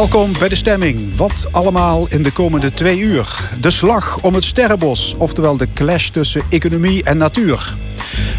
Welkom 0.00 0.32
bij 0.38 0.48
de 0.48 0.54
stemming. 0.54 1.16
Wat 1.16 1.48
allemaal 1.50 2.08
in 2.08 2.22
de 2.22 2.30
komende 2.30 2.72
twee 2.72 2.98
uur. 2.98 3.50
De 3.60 3.70
slag 3.70 4.18
om 4.22 4.34
het 4.34 4.44
sterrenbos, 4.44 5.14
oftewel 5.18 5.56
de 5.56 5.72
clash 5.74 6.08
tussen 6.08 6.42
economie 6.48 7.04
en 7.04 7.16
natuur. 7.16 7.74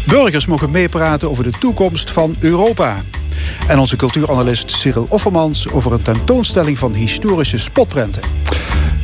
Burgers 0.06 0.46
mogen 0.46 0.70
meepraten 0.70 1.30
over 1.30 1.44
de 1.44 1.50
toekomst 1.50 2.10
van 2.10 2.36
Europa. 2.40 3.02
En 3.68 3.78
onze 3.78 3.96
cultuuranalist 3.96 4.70
Cyril 4.70 5.06
Offermans 5.08 5.68
over 5.68 5.92
een 5.92 6.02
tentoonstelling 6.02 6.78
van 6.78 6.94
historische 6.94 7.58
spotprenten. 7.58 8.22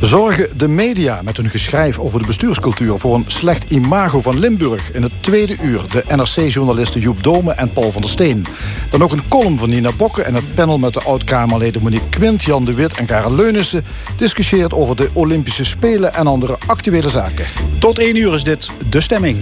Zorgen 0.01 0.57
de 0.57 0.67
media 0.67 1.21
met 1.23 1.37
hun 1.37 1.49
geschrijf 1.49 1.99
over 1.99 2.19
de 2.19 2.25
bestuurscultuur 2.25 2.97
voor 2.97 3.15
een 3.15 3.23
slecht 3.27 3.71
imago 3.71 4.21
van 4.21 4.39
Limburg? 4.39 4.91
In 4.91 5.03
het 5.03 5.11
tweede 5.21 5.55
uur 5.61 5.81
de 5.91 6.03
NRC-journalisten 6.15 7.01
Joep 7.01 7.23
Dome 7.23 7.51
en 7.51 7.73
Paul 7.73 7.91
van 7.91 8.01
der 8.01 8.11
Steen. 8.11 8.45
Dan 8.91 9.03
ook 9.03 9.11
een 9.11 9.27
column 9.27 9.57
van 9.57 9.69
Nina 9.69 9.91
Bokke 9.97 10.21
en 10.21 10.35
het 10.35 10.55
panel 10.55 10.77
met 10.77 10.93
de 10.93 11.01
oud-Kamerleden 11.01 11.81
Monique 11.81 12.09
Quint, 12.09 12.43
Jan 12.43 12.65
de 12.65 12.73
Wit 12.73 12.93
en 12.93 13.05
Karel 13.05 13.35
Leunissen 13.35 13.85
discussieert 14.17 14.73
over 14.73 14.95
de 14.95 15.09
Olympische 15.13 15.65
Spelen 15.65 16.13
en 16.13 16.27
andere 16.27 16.57
actuele 16.65 17.09
zaken. 17.09 17.45
Tot 17.79 17.99
één 17.99 18.15
uur 18.15 18.33
is 18.33 18.43
dit 18.43 18.71
De 18.89 19.01
Stemming. 19.01 19.37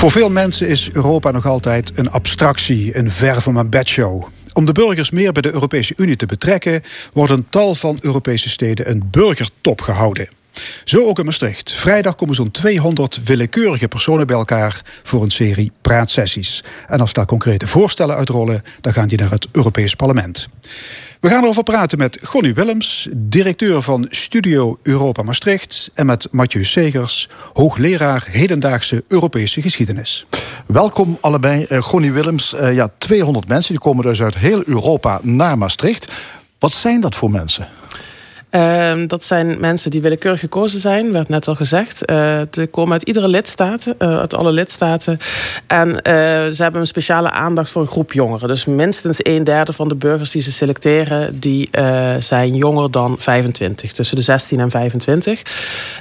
Voor 0.00 0.10
veel 0.10 0.30
mensen 0.30 0.68
is 0.68 0.90
Europa 0.92 1.30
nog 1.30 1.46
altijd 1.46 1.98
een 1.98 2.10
abstractie, 2.10 2.96
een 2.96 3.10
ver 3.10 3.40
van 3.40 3.52
mijn 3.52 3.70
bedshow. 3.70 4.24
Om 4.52 4.64
de 4.64 4.72
burgers 4.72 5.10
meer 5.10 5.32
bij 5.32 5.42
de 5.42 5.52
Europese 5.52 5.94
Unie 5.96 6.16
te 6.16 6.26
betrekken, 6.26 6.82
wordt 7.12 7.32
een 7.32 7.46
tal 7.48 7.74
van 7.74 7.98
Europese 8.00 8.48
steden 8.48 8.90
een 8.90 9.08
burgertop 9.10 9.80
gehouden. 9.80 10.39
Zo 10.84 11.06
ook 11.06 11.18
in 11.18 11.24
Maastricht. 11.24 11.72
Vrijdag 11.72 12.14
komen 12.14 12.34
zo'n 12.34 12.50
200 12.50 13.24
willekeurige 13.24 13.88
personen 13.88 14.26
bij 14.26 14.36
elkaar 14.36 14.82
voor 15.02 15.22
een 15.22 15.30
serie 15.30 15.72
praatsessies. 15.82 16.64
En 16.86 17.00
als 17.00 17.12
daar 17.12 17.26
concrete 17.26 17.66
voorstellen 17.66 18.16
uitrollen, 18.16 18.62
dan 18.80 18.92
gaan 18.92 19.08
die 19.08 19.18
naar 19.18 19.30
het 19.30 19.48
Europees 19.52 19.94
Parlement. 19.94 20.48
We 21.20 21.28
gaan 21.28 21.42
erover 21.42 21.62
praten 21.62 21.98
met 21.98 22.18
Gonny 22.22 22.54
Willems, 22.54 23.08
directeur 23.16 23.82
van 23.82 24.06
Studio 24.08 24.78
Europa 24.82 25.22
Maastricht, 25.22 25.90
en 25.94 26.06
met 26.06 26.28
Mathieu 26.30 26.64
Segers, 26.64 27.28
hoogleraar 27.52 28.26
hedendaagse 28.30 29.04
Europese 29.08 29.62
geschiedenis. 29.62 30.26
Welkom 30.66 31.18
allebei. 31.20 31.66
Uh, 31.68 31.82
Gonny 31.82 32.12
Willems, 32.12 32.54
uh, 32.54 32.74
ja, 32.74 32.88
200 32.98 33.48
mensen 33.48 33.72
die 33.72 33.82
komen 33.82 34.04
dus 34.04 34.22
uit 34.22 34.38
heel 34.38 34.62
Europa 34.66 35.20
naar 35.22 35.58
Maastricht. 35.58 36.12
Wat 36.58 36.72
zijn 36.72 37.00
dat 37.00 37.16
voor 37.16 37.30
mensen? 37.30 37.68
Uh, 38.50 38.92
dat 39.06 39.24
zijn 39.24 39.60
mensen 39.60 39.90
die 39.90 40.02
willekeurig 40.02 40.40
gekozen 40.40 40.80
zijn, 40.80 41.12
werd 41.12 41.28
net 41.28 41.48
al 41.48 41.54
gezegd. 41.54 42.10
Uh, 42.10 42.40
ze 42.50 42.66
komen 42.66 42.92
uit 42.92 43.02
iedere 43.02 43.28
lidstaat, 43.28 43.86
uh, 43.86 44.18
uit 44.18 44.34
alle 44.34 44.52
lidstaten. 44.52 45.18
En 45.66 45.88
uh, 45.88 45.94
ze 46.52 46.56
hebben 46.58 46.80
een 46.80 46.86
speciale 46.86 47.30
aandacht 47.30 47.70
voor 47.70 47.82
een 47.82 47.88
groep 47.88 48.12
jongeren. 48.12 48.48
Dus 48.48 48.64
minstens 48.64 49.18
een 49.22 49.44
derde 49.44 49.72
van 49.72 49.88
de 49.88 49.94
burgers 49.94 50.30
die 50.30 50.42
ze 50.42 50.52
selecteren, 50.52 51.40
die 51.40 51.70
zijn 52.18 52.54
jonger 52.54 52.90
dan 52.90 53.14
25, 53.18 53.92
tussen 53.92 54.16
de 54.16 54.22
16 54.22 54.60
en 54.60 54.70
25. 54.70 55.42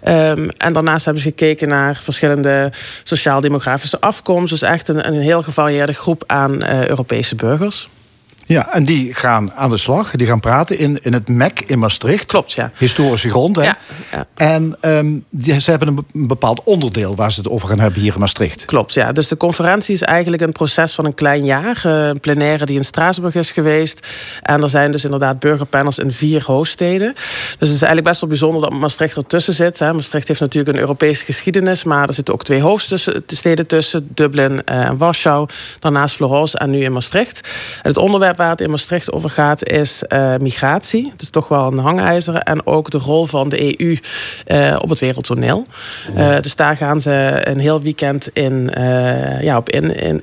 Um, 0.07 0.49
en 0.49 0.73
daarnaast 0.73 1.05
hebben 1.05 1.23
ze 1.23 1.29
gekeken 1.29 1.67
naar 1.67 1.99
verschillende 2.03 2.71
sociaal-demografische 3.03 4.01
afkomsten. 4.01 4.59
Dus 4.59 4.69
echt 4.69 4.87
een, 4.87 5.07
een 5.07 5.19
heel 5.19 5.43
gevarieerde 5.43 5.93
groep 5.93 6.23
aan 6.27 6.65
Europese 6.65 7.35
burgers. 7.35 7.89
Ja, 8.49 8.73
en 8.73 8.83
die 8.83 9.13
gaan 9.13 9.51
aan 9.53 9.69
de 9.69 9.77
slag. 9.77 10.11
Die 10.11 10.27
gaan 10.27 10.39
praten 10.39 10.77
in, 10.77 10.97
in 11.01 11.13
het 11.13 11.27
MEC 11.27 11.59
in 11.59 11.79
Maastricht. 11.79 12.25
Klopt, 12.25 12.51
ja. 12.51 12.71
Historische 12.77 13.29
grond, 13.29 13.55
hè? 13.55 13.63
Ja, 13.63 13.77
ja. 14.11 14.25
En 14.35 14.77
um, 14.81 15.25
die, 15.29 15.59
ze 15.59 15.69
hebben 15.69 15.87
een 15.87 16.27
bepaald 16.27 16.63
onderdeel 16.63 17.15
waar 17.15 17.31
ze 17.31 17.39
het 17.39 17.49
over 17.49 17.67
gaan 17.67 17.79
hebben 17.79 18.01
hier 18.01 18.13
in 18.13 18.19
Maastricht. 18.19 18.65
Klopt, 18.65 18.93
ja. 18.93 19.11
Dus 19.11 19.27
de 19.27 19.37
conferentie 19.37 19.93
is 19.93 20.01
eigenlijk 20.01 20.41
een 20.41 20.51
proces 20.51 20.93
van 20.93 21.05
een 21.05 21.13
klein 21.13 21.45
jaar. 21.45 21.81
Uh, 21.85 22.07
een 22.07 22.19
plenaire 22.19 22.65
die 22.65 22.75
in 22.75 22.83
Straatsburg 22.83 23.35
is 23.35 23.51
geweest. 23.51 24.07
En 24.41 24.61
er 24.61 24.69
zijn 24.69 24.91
dus 24.91 25.03
inderdaad 25.03 25.39
burgerpanels 25.39 25.99
in 25.99 26.11
vier 26.11 26.43
hoofdsteden. 26.45 27.13
Dus 27.13 27.67
het 27.67 27.77
is 27.77 27.81
eigenlijk 27.81 28.03
best 28.03 28.19
wel 28.19 28.29
bijzonder 28.29 28.61
dat 28.61 28.79
Maastricht 28.79 29.15
ertussen 29.15 29.53
zit. 29.53 29.79
Hè. 29.79 29.93
Maastricht 29.93 30.27
heeft 30.27 30.39
natuurlijk 30.39 30.75
een 30.75 30.81
Europese 30.81 31.25
geschiedenis... 31.25 31.83
maar 31.83 32.07
er 32.07 32.13
zitten 32.13 32.33
ook 32.33 32.43
twee 32.43 32.61
hoofdsteden 32.61 33.67
tussen. 33.67 34.09
Dublin 34.13 34.63
eh, 34.63 34.85
en 34.85 34.97
Warschau. 34.97 35.47
Daarnaast 35.79 36.15
Florence 36.15 36.57
en 36.57 36.69
nu 36.69 36.83
in 36.83 36.91
Maastricht. 36.91 37.47
En 37.81 37.89
het 37.89 37.97
onderwerp 37.97 38.37
waar 38.39 38.49
het 38.49 38.61
in 38.61 38.69
Maastricht 38.69 39.11
over 39.11 39.29
gaat, 39.29 39.67
is 39.67 40.03
uh, 40.09 40.35
migratie. 40.37 41.13
Dus 41.15 41.29
toch 41.29 41.47
wel 41.47 41.71
een 41.71 41.77
hangijzer. 41.77 42.35
En 42.35 42.65
ook 42.65 42.89
de 42.89 42.97
rol 42.97 43.25
van 43.25 43.49
de 43.49 43.81
EU 43.81 43.97
uh, 44.47 44.75
op 44.81 44.89
het 44.89 44.99
wereldtoneel. 44.99 45.65
Uh, 46.17 46.39
dus 46.41 46.55
daar 46.55 46.77
gaan 46.77 47.01
ze 47.01 47.41
een 47.43 47.59
heel 47.59 47.81
weekend 47.81 48.29
in, 48.33 48.71
ja, 49.41 49.57
op 49.57 49.69
in, 49.69 49.95
in, 49.95 50.21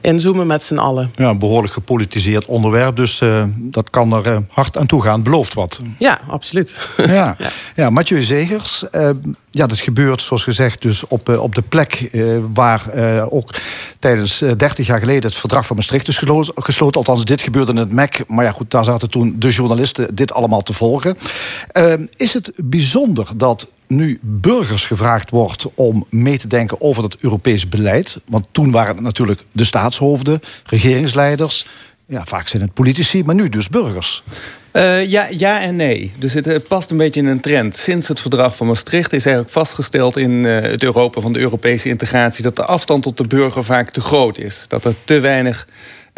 inzoomen 0.00 0.46
met 0.46 0.62
z'n 0.62 0.78
allen. 0.78 1.12
Ja, 1.14 1.28
een 1.28 1.38
behoorlijk 1.38 1.72
gepolitiseerd 1.72 2.44
onderwerp. 2.44 2.96
Dus 2.96 3.22
dat 3.54 3.90
kan 3.90 4.12
er 4.12 4.44
hard 4.48 4.78
aan 4.78 4.86
toe 4.86 5.02
gaan. 5.02 5.22
Belooft 5.22 5.54
wat. 5.54 5.78
Ja, 5.98 6.18
absoluut. 6.28 6.76
Ja, 6.96 7.04
ja. 7.38 7.48
ja 7.74 7.90
Mathieu 7.90 8.22
Zegers. 8.22 8.84
Ja, 9.50 9.66
dat 9.66 9.78
gebeurt 9.78 10.22
zoals 10.22 10.42
gezegd 10.42 10.82
dus 10.82 11.06
op, 11.06 11.28
op 11.28 11.54
de 11.54 11.62
plek 11.62 12.10
waar 12.52 12.82
ook 13.30 13.54
tijdens 13.98 14.38
30 14.38 14.86
jaar 14.86 14.98
geleden 14.98 15.30
het 15.30 15.38
verdrag 15.38 15.66
van 15.66 15.76
Maastricht 15.76 16.08
is 16.08 16.16
gesloten. 16.54 16.98
Althans, 16.98 17.24
dit 17.24 17.42
gebeurde 17.42 17.72
in 17.72 17.76
het 17.76 17.92
MEC. 17.92 18.24
Maar 18.26 18.44
ja, 18.44 18.52
goed, 18.52 18.70
daar 18.70 18.84
zaten 18.84 19.10
toen 19.10 19.36
de 19.38 19.50
journalisten 19.50 20.14
dit 20.14 20.32
allemaal 20.32 20.62
te 20.62 20.72
volgen. 20.72 21.18
Uh, 21.72 21.92
is 22.16 22.32
het 22.32 22.52
bijzonder 22.56 23.28
dat 23.36 23.66
nu 23.86 24.18
burgers 24.22 24.86
gevraagd 24.86 25.30
wordt 25.30 25.66
om 25.74 26.06
mee 26.10 26.38
te 26.38 26.46
denken 26.46 26.80
over 26.80 27.02
dat 27.02 27.16
Europees 27.20 27.68
beleid? 27.68 28.20
Want 28.26 28.46
toen 28.50 28.70
waren 28.70 28.94
het 28.94 29.04
natuurlijk 29.04 29.44
de 29.52 29.64
staatshoofden, 29.64 30.40
regeringsleiders. 30.64 31.66
Ja, 32.06 32.24
vaak 32.24 32.48
zijn 32.48 32.62
het 32.62 32.74
politici, 32.74 33.24
maar 33.24 33.34
nu 33.34 33.48
dus 33.48 33.68
burgers. 33.68 34.22
Uh, 34.72 35.06
ja, 35.06 35.26
ja 35.30 35.60
en 35.60 35.76
nee. 35.76 36.12
Dus 36.18 36.32
het, 36.32 36.44
het, 36.44 36.68
past 36.68 36.90
een 36.90 36.96
beetje 36.96 37.20
in 37.20 37.26
een 37.26 37.40
trend. 37.40 37.76
Sinds 37.76 38.08
het 38.08 38.20
verdrag 38.20 38.56
van 38.56 38.66
Maastricht 38.66 39.12
is 39.12 39.24
eigenlijk 39.24 39.54
vastgesteld 39.54 40.16
in 40.16 40.30
uh, 40.30 40.60
het 40.60 40.82
Europa 40.82 41.20
van 41.20 41.32
de 41.32 41.38
Europese 41.38 41.88
integratie 41.88 42.42
dat 42.42 42.56
de 42.56 42.64
afstand 42.64 43.02
tot 43.02 43.16
de 43.16 43.26
burger 43.26 43.64
vaak 43.64 43.90
te 43.90 44.00
groot 44.00 44.38
is. 44.38 44.64
Dat 44.68 44.84
er 44.84 44.94
te 45.04 45.20
weinig 45.20 45.66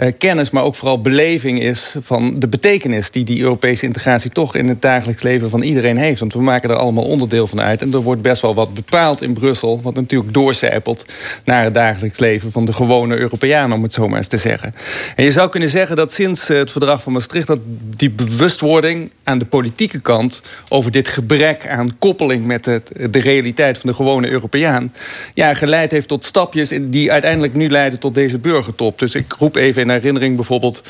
uh, 0.00 0.12
kennis, 0.18 0.50
maar 0.50 0.62
ook 0.62 0.74
vooral 0.74 1.00
beleving 1.00 1.62
is 1.62 1.94
van 2.00 2.38
de 2.38 2.48
betekenis 2.48 3.10
die 3.10 3.24
die 3.24 3.40
Europese 3.40 3.86
integratie 3.86 4.30
toch 4.30 4.54
in 4.54 4.68
het 4.68 4.82
dagelijks 4.82 5.22
leven 5.22 5.50
van 5.50 5.62
iedereen 5.62 5.96
heeft. 5.96 6.20
Want 6.20 6.32
we 6.32 6.40
maken 6.40 6.70
er 6.70 6.76
allemaal 6.76 7.04
onderdeel 7.04 7.46
van 7.46 7.60
uit. 7.60 7.82
En 7.82 7.92
er 7.92 8.00
wordt 8.00 8.22
best 8.22 8.42
wel 8.42 8.54
wat 8.54 8.74
bepaald 8.74 9.22
in 9.22 9.32
Brussel, 9.32 9.80
wat 9.82 9.94
natuurlijk 9.94 10.32
doorcijpelt 10.32 11.04
naar 11.44 11.64
het 11.64 11.74
dagelijks 11.74 12.18
leven 12.18 12.52
van 12.52 12.64
de 12.64 12.72
gewone 12.72 13.18
Europeaan, 13.18 13.72
om 13.72 13.82
het 13.82 13.92
zo 13.92 14.08
maar 14.08 14.18
eens 14.18 14.26
te 14.26 14.36
zeggen. 14.36 14.74
En 15.16 15.24
je 15.24 15.32
zou 15.32 15.50
kunnen 15.50 15.68
zeggen 15.68 15.96
dat 15.96 16.12
sinds 16.12 16.48
het 16.48 16.72
verdrag 16.72 17.02
van 17.02 17.12
Maastricht 17.12 17.46
dat 17.46 17.58
die 17.96 18.10
bewustwording 18.10 19.10
aan 19.24 19.38
de 19.38 19.44
politieke 19.44 20.00
kant 20.00 20.42
over 20.68 20.90
dit 20.90 21.08
gebrek 21.08 21.68
aan 21.68 21.98
koppeling 21.98 22.46
met 22.46 22.64
het, 22.64 22.92
de 23.10 23.20
realiteit 23.20 23.78
van 23.78 23.90
de 23.90 23.96
gewone 23.96 24.28
Europeaan, 24.28 24.92
ja, 25.34 25.54
geleid 25.54 25.90
heeft 25.90 26.08
tot 26.08 26.24
stapjes 26.24 26.72
die 26.80 27.12
uiteindelijk 27.12 27.54
nu 27.54 27.68
leiden 27.68 27.98
tot 27.98 28.14
deze 28.14 28.38
burgertop. 28.38 28.98
Dus 28.98 29.14
ik 29.14 29.32
roep 29.32 29.56
even 29.56 29.82
in 29.82 29.89
herinnering 29.90 30.36
bijvoorbeeld 30.36 30.82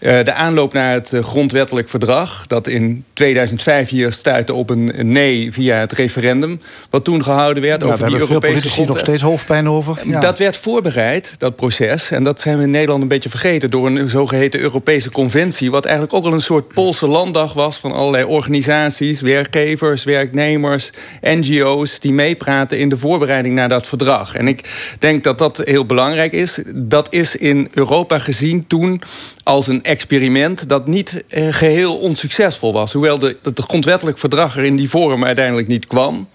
de 0.00 0.32
aanloop 0.32 0.72
naar 0.72 0.92
het 0.92 1.12
uh, 1.12 1.22
grondwettelijk 1.22 1.88
verdrag... 1.88 2.46
dat 2.46 2.66
in 2.66 3.04
2005 3.12 3.88
hier 3.88 4.12
stuitte 4.12 4.54
op 4.54 4.70
een, 4.70 4.92
nee 5.12 5.52
via 5.52 5.76
het 5.76 5.92
referendum... 5.92 6.60
wat 6.90 7.04
toen 7.04 7.24
gehouden 7.24 7.62
werd 7.62 7.82
ja, 7.82 7.88
over 7.88 8.06
die 8.06 8.18
Europese 8.18 8.68
grond... 8.68 8.88
nog 8.88 8.98
steeds 8.98 9.22
hoofdpijn 9.22 9.68
over. 9.68 9.98
Ja. 10.04 10.20
Dat 10.20 10.38
werd 10.38 10.56
voorbereid, 10.56 11.34
dat 11.38 11.56
proces. 11.56 12.10
En 12.10 12.24
dat 12.24 12.40
zijn 12.40 12.56
we 12.56 12.62
in 12.62 12.70
Nederland 12.70 13.02
een 13.02 13.08
beetje 13.08 13.28
vergeten... 13.28 13.70
door 13.70 13.86
een 13.86 14.10
zogeheten 14.10 14.60
Europese 14.60 15.10
conventie... 15.10 15.70
wat 15.70 15.84
eigenlijk 15.84 16.14
ook 16.14 16.24
al 16.24 16.32
een 16.32 16.40
soort 16.40 16.68
Poolse 16.68 17.06
landdag 17.06 17.52
was... 17.52 17.76
van 17.76 17.92
allerlei 17.92 18.24
organisaties, 18.24 19.20
werkgevers, 19.20 20.04
werknemers, 20.04 20.90
NGO's... 21.20 22.00
die 22.00 22.12
meepraten 22.12 22.78
in 22.78 22.88
de 22.88 22.98
voorbereiding 22.98 23.54
naar 23.54 23.68
dat 23.68 23.86
verdrag. 23.86 24.34
En 24.34 24.48
ik 24.48 24.94
denk 24.98 25.24
dat 25.24 25.38
dat 25.38 25.60
heel 25.64 25.86
belangrijk 25.86 26.32
is. 26.32 26.58
Dat 26.74 27.06
is 27.10 27.36
in 27.36 27.68
Europa 27.74 28.18
gezien 28.18 28.66
toen 28.66 29.02
als 29.42 29.66
een 29.66 29.82
experiment 29.90 30.68
dat 30.68 30.86
niet 30.86 31.24
eh, 31.28 31.46
geheel 31.50 31.98
onsuccesvol 31.98 32.72
was. 32.72 32.92
Hoewel 32.92 33.18
de, 33.18 33.36
de 33.54 33.62
grondwettelijk 33.62 34.18
verdrag 34.18 34.56
er 34.56 34.64
in 34.64 34.76
die 34.76 34.90
vorm 34.90 35.24
uiteindelijk 35.24 35.68
niet 35.68 35.86
kwam 35.86 36.28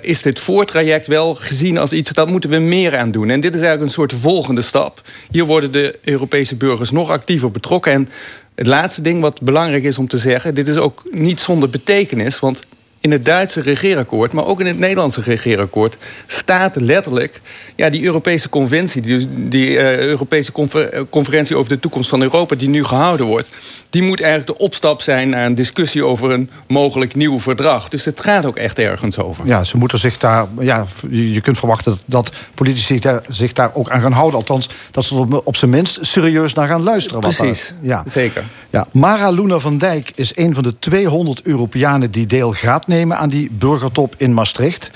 is 0.00 0.22
dit 0.22 0.38
voortraject 0.38 1.06
wel 1.06 1.34
gezien 1.34 1.78
als 1.78 1.92
iets... 1.92 2.10
dat 2.10 2.28
moeten 2.28 2.50
we 2.50 2.58
meer 2.58 2.96
aan 2.96 3.10
doen. 3.10 3.30
En 3.30 3.40
dit 3.40 3.54
is 3.54 3.60
eigenlijk 3.60 3.88
een 3.88 3.94
soort 3.94 4.12
volgende 4.12 4.62
stap. 4.62 5.02
Hier 5.30 5.44
worden 5.44 5.72
de 5.72 5.98
Europese 6.04 6.56
burgers 6.56 6.90
nog 6.90 7.10
actiever 7.10 7.50
betrokken. 7.50 7.92
En 7.92 8.08
het 8.54 8.66
laatste 8.66 9.02
ding 9.02 9.20
wat 9.20 9.42
belangrijk 9.42 9.84
is 9.84 9.98
om 9.98 10.08
te 10.08 10.18
zeggen... 10.18 10.54
dit 10.54 10.68
is 10.68 10.76
ook 10.76 11.04
niet 11.10 11.40
zonder 11.40 11.70
betekenis, 11.70 12.38
want 12.38 12.60
in 13.00 13.10
het 13.10 13.24
Duitse 13.24 13.60
regeerakkoord, 13.60 14.32
maar 14.32 14.46
ook 14.46 14.60
in 14.60 14.66
het 14.66 14.78
Nederlandse 14.78 15.20
regeerakkoord, 15.20 15.96
staat 16.26 16.76
letterlijk 16.76 17.40
ja, 17.76 17.90
die 17.90 18.02
Europese 18.02 18.48
conventie, 18.48 19.02
die, 19.02 19.48
die 19.48 19.70
uh, 19.70 19.98
Europese 19.98 20.52
eh, 20.52 21.02
conferentie 21.10 21.56
over 21.56 21.70
de 21.70 21.80
toekomst 21.80 22.08
van 22.08 22.22
Europa, 22.22 22.54
die 22.54 22.68
nu 22.68 22.84
gehouden 22.84 23.26
wordt, 23.26 23.50
die 23.90 24.02
moet 24.02 24.20
eigenlijk 24.20 24.58
de 24.58 24.64
opstap 24.64 25.00
zijn 25.00 25.28
naar 25.28 25.46
een 25.46 25.54
discussie 25.54 26.04
over 26.04 26.30
een 26.30 26.50
mogelijk 26.68 27.14
nieuw 27.14 27.40
verdrag. 27.40 27.88
Dus 27.88 28.04
het 28.04 28.20
gaat 28.20 28.44
ook 28.44 28.56
echt 28.56 28.78
ergens 28.78 29.18
over. 29.18 29.46
Ja, 29.46 29.64
ze 29.64 29.76
moeten 29.76 29.98
zich 29.98 30.18
daar, 30.18 30.46
ja, 30.58 30.86
je 31.10 31.40
kunt 31.40 31.58
verwachten 31.58 31.98
dat, 32.06 32.32
politici 32.54 32.98
daar, 32.98 33.22
zich 33.28 33.52
daar 33.52 33.70
ook 33.74 33.90
aan 33.90 34.00
gaan 34.00 34.12
houden. 34.12 34.38
Althans, 34.38 34.68
dat 34.90 35.04
ze 35.04 35.26
er 35.30 35.40
op 35.42 35.56
zijn 35.56 35.70
minst 35.70 35.98
serieus 36.00 36.54
naar 36.54 36.68
gaan 36.68 36.82
luisteren. 36.82 37.20
Precies, 37.20 37.74
ja. 37.80 38.02
zeker. 38.06 38.44
Ja, 38.70 38.86
Mara 38.92 39.30
Luna 39.30 39.58
van 39.58 39.78
Dijk 39.78 40.12
is 40.14 40.36
een 40.36 40.54
van 40.54 40.62
de 40.62 40.78
200 40.78 41.42
Europeanen 41.42 42.10
die 42.10 42.26
deel 42.26 42.52
nemen 42.86 43.16
aan 43.16 43.28
die 43.28 43.50
burgertop 43.50 44.14
in 44.16 44.34
Maastricht. 44.34 44.90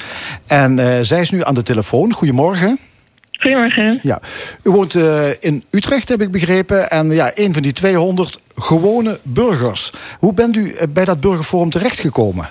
En 0.47 0.79
uh, 0.79 0.99
zij 1.03 1.21
is 1.21 1.31
nu 1.31 1.45
aan 1.45 1.55
de 1.55 1.63
telefoon. 1.63 2.13
Goedemorgen. 2.13 2.79
Goedemorgen. 3.41 3.99
Ja. 4.03 4.19
U 4.65 4.71
woont 4.71 4.95
uh, 4.95 5.05
in 5.41 5.65
Utrecht, 5.71 6.09
heb 6.09 6.21
ik 6.21 6.31
begrepen. 6.31 6.91
En 6.91 7.11
ja, 7.11 7.31
een 7.35 7.53
van 7.53 7.63
die 7.63 7.73
200 7.73 8.41
gewone 8.55 9.19
burgers. 9.23 9.93
Hoe 10.19 10.35
bent 10.35 10.57
u 10.57 10.71
eh, 10.71 10.87
bij 10.95 11.05
dat 11.05 11.21
burgerforum 11.21 11.71
terechtgekomen? 11.71 12.49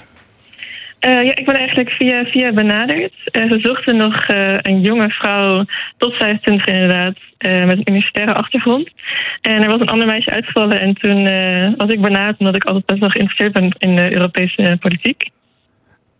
Uh, 1.02 1.24
ja, 1.24 1.36
ik 1.36 1.46
ben 1.46 1.56
eigenlijk 1.56 1.90
via, 1.90 2.24
via 2.24 2.52
benaderd. 2.52 3.14
Uh, 3.32 3.50
ze 3.50 3.60
zochten 3.60 3.98
nog 3.98 4.30
uh, 4.30 4.58
een 4.62 4.82
jonge 4.82 5.10
vrouw, 5.10 5.66
tot 5.98 6.14
25 6.14 6.68
inderdaad, 6.68 7.16
met 7.40 7.78
een 7.78 7.84
universitaire 7.86 8.34
achtergrond. 8.34 8.90
En 9.42 9.62
er 9.62 9.70
was 9.70 9.80
een 9.80 9.90
ander 9.90 10.08
meisje 10.08 10.32
uitgevallen 10.32 10.80
en 10.80 10.94
toen 10.94 11.24
was 11.78 11.90
ik 11.90 12.02
benaderd 12.02 12.40
omdat 12.40 12.56
ik 12.56 12.64
altijd 12.64 12.86
best 12.86 13.00
wel 13.00 13.10
geïnteresseerd 13.10 13.54
ben 13.54 13.76
in 13.78 13.96
de 13.96 14.12
Europese 14.12 14.78
politiek. 14.80 15.30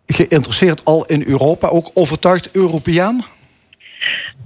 Geïnteresseerd 0.06 0.84
al 0.84 1.04
in 1.06 1.24
Europa, 1.26 1.68
ook 1.68 1.90
overtuigd 1.94 2.56
Europeaan? 2.56 3.20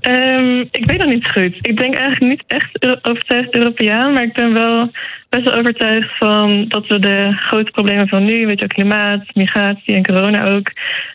Um, 0.00 0.58
ik 0.70 0.86
weet 0.86 0.98
nog 0.98 1.08
niet 1.08 1.26
goed. 1.26 1.56
Ik 1.60 1.76
denk 1.76 1.94
eigenlijk 1.94 2.30
niet 2.30 2.44
echt 2.46 3.04
overtuigd 3.04 3.54
Europeaan, 3.54 4.12
maar 4.12 4.22
ik 4.22 4.32
ben 4.32 4.52
wel 4.52 4.90
best 5.28 5.44
wel 5.44 5.54
overtuigd 5.54 6.18
van 6.18 6.64
dat 6.68 6.86
we 6.86 6.98
de 6.98 7.32
grote 7.36 7.70
problemen 7.70 8.08
van 8.08 8.24
nu, 8.24 8.46
weet 8.46 8.60
je, 8.60 8.66
klimaat, 8.66 9.34
migratie 9.34 9.94
en 9.94 10.04
corona 10.04 10.44
ook, 10.44 10.72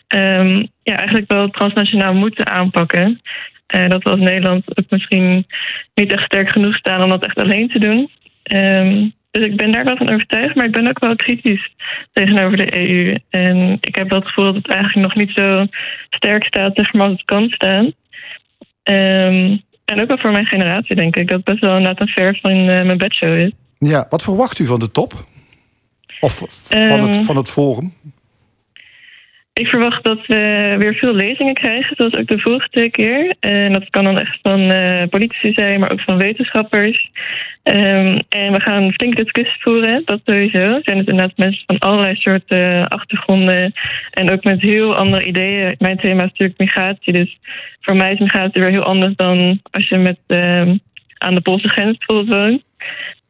um, 0.08 0.68
ja, 0.82 0.96
eigenlijk 0.96 1.28
wel 1.28 1.48
transnationaal 1.48 2.14
moeten 2.14 2.46
aanpakken. 2.46 3.20
Uh, 3.74 3.88
dat 3.88 4.02
we 4.02 4.10
als 4.10 4.20
Nederland 4.20 4.78
ook 4.78 4.90
misschien 4.90 5.46
niet 5.94 6.12
echt 6.12 6.24
sterk 6.24 6.48
genoeg 6.48 6.76
staan 6.76 7.02
om 7.02 7.08
dat 7.08 7.24
echt 7.24 7.38
alleen 7.38 7.68
te 7.68 7.78
doen. 7.78 8.10
Um, 8.52 9.12
dus 9.30 9.42
ik 9.44 9.56
ben 9.56 9.72
daar 9.72 9.84
wel 9.84 9.96
van 9.96 10.08
overtuigd, 10.08 10.54
maar 10.54 10.66
ik 10.66 10.72
ben 10.72 10.88
ook 10.88 10.98
wel 10.98 11.16
kritisch 11.16 11.74
tegenover 12.12 12.56
de 12.56 12.76
EU. 12.76 13.16
En 13.30 13.78
ik 13.80 13.94
heb 13.94 14.08
wel 14.08 14.18
het 14.18 14.28
gevoel 14.28 14.44
dat 14.44 14.54
het 14.54 14.68
eigenlijk 14.68 15.06
nog 15.06 15.14
niet 15.26 15.36
zo 15.36 15.66
sterk 16.10 16.44
staat, 16.44 16.74
zeg 16.74 16.92
maar, 16.92 17.02
als 17.02 17.12
het 17.12 17.24
kan 17.24 17.48
staan. 17.48 17.84
Um, 18.84 19.62
en 19.84 20.00
ook 20.00 20.08
wel 20.08 20.18
voor 20.18 20.32
mijn 20.32 20.46
generatie, 20.46 20.96
denk 20.96 21.16
ik. 21.16 21.28
Dat 21.28 21.36
het 21.36 21.44
best 21.44 21.60
wel 21.60 21.76
inderdaad 21.76 22.00
een 22.00 22.12
ver 22.14 22.38
van 22.42 22.56
uh, 22.56 22.66
mijn 22.66 22.98
bedshow 22.98 23.38
is. 23.38 23.52
Ja, 23.78 24.06
wat 24.08 24.22
verwacht 24.22 24.58
u 24.58 24.66
van 24.66 24.78
de 24.78 24.90
top? 24.90 25.12
Of 26.20 26.38
van, 26.38 26.48
het, 27.00 27.16
ehm, 27.16 27.22
van 27.22 27.36
het 27.36 27.50
forum? 27.50 27.92
Ik 29.60 29.66
verwacht 29.66 30.04
dat 30.04 30.26
we 30.26 30.74
weer 30.78 30.94
veel 30.94 31.14
lezingen 31.14 31.54
krijgen, 31.54 31.96
zoals 31.96 32.14
ook 32.14 32.26
de 32.26 32.38
vorige 32.38 32.88
keer. 32.90 33.34
En 33.40 33.72
dat 33.72 33.90
kan 33.90 34.04
dan 34.04 34.18
echt 34.18 34.38
van 34.42 34.60
uh, 34.60 35.02
politici 35.10 35.52
zijn, 35.52 35.80
maar 35.80 35.92
ook 35.92 36.00
van 36.00 36.16
wetenschappers. 36.16 37.10
Um, 37.64 38.18
en 38.28 38.52
we 38.52 38.60
gaan 38.60 38.92
flink 38.92 39.16
discussies 39.16 39.62
voeren, 39.62 40.02
dat 40.04 40.20
sowieso. 40.24 40.80
Zijn 40.82 40.96
dus 40.96 41.06
inderdaad 41.06 41.36
mensen 41.36 41.62
van 41.66 41.78
allerlei 41.78 42.14
soorten 42.14 42.88
achtergronden. 42.88 43.72
En 44.10 44.30
ook 44.30 44.44
met 44.44 44.60
heel 44.60 44.96
andere 44.96 45.24
ideeën. 45.24 45.74
Mijn 45.78 45.96
thema 45.96 46.22
is 46.22 46.28
natuurlijk 46.30 46.58
migratie. 46.58 47.12
Dus 47.12 47.38
voor 47.80 47.96
mij 47.96 48.12
is 48.12 48.18
migratie 48.18 48.60
weer 48.60 48.70
heel 48.70 48.84
anders 48.84 49.16
dan 49.16 49.60
als 49.70 49.88
je 49.88 49.96
met, 49.96 50.18
uh, 50.28 50.72
aan 51.18 51.34
de 51.34 51.40
Poolse 51.40 51.68
grens 51.68 51.98
bijvoorbeeld 51.98 52.38
woont. 52.38 52.62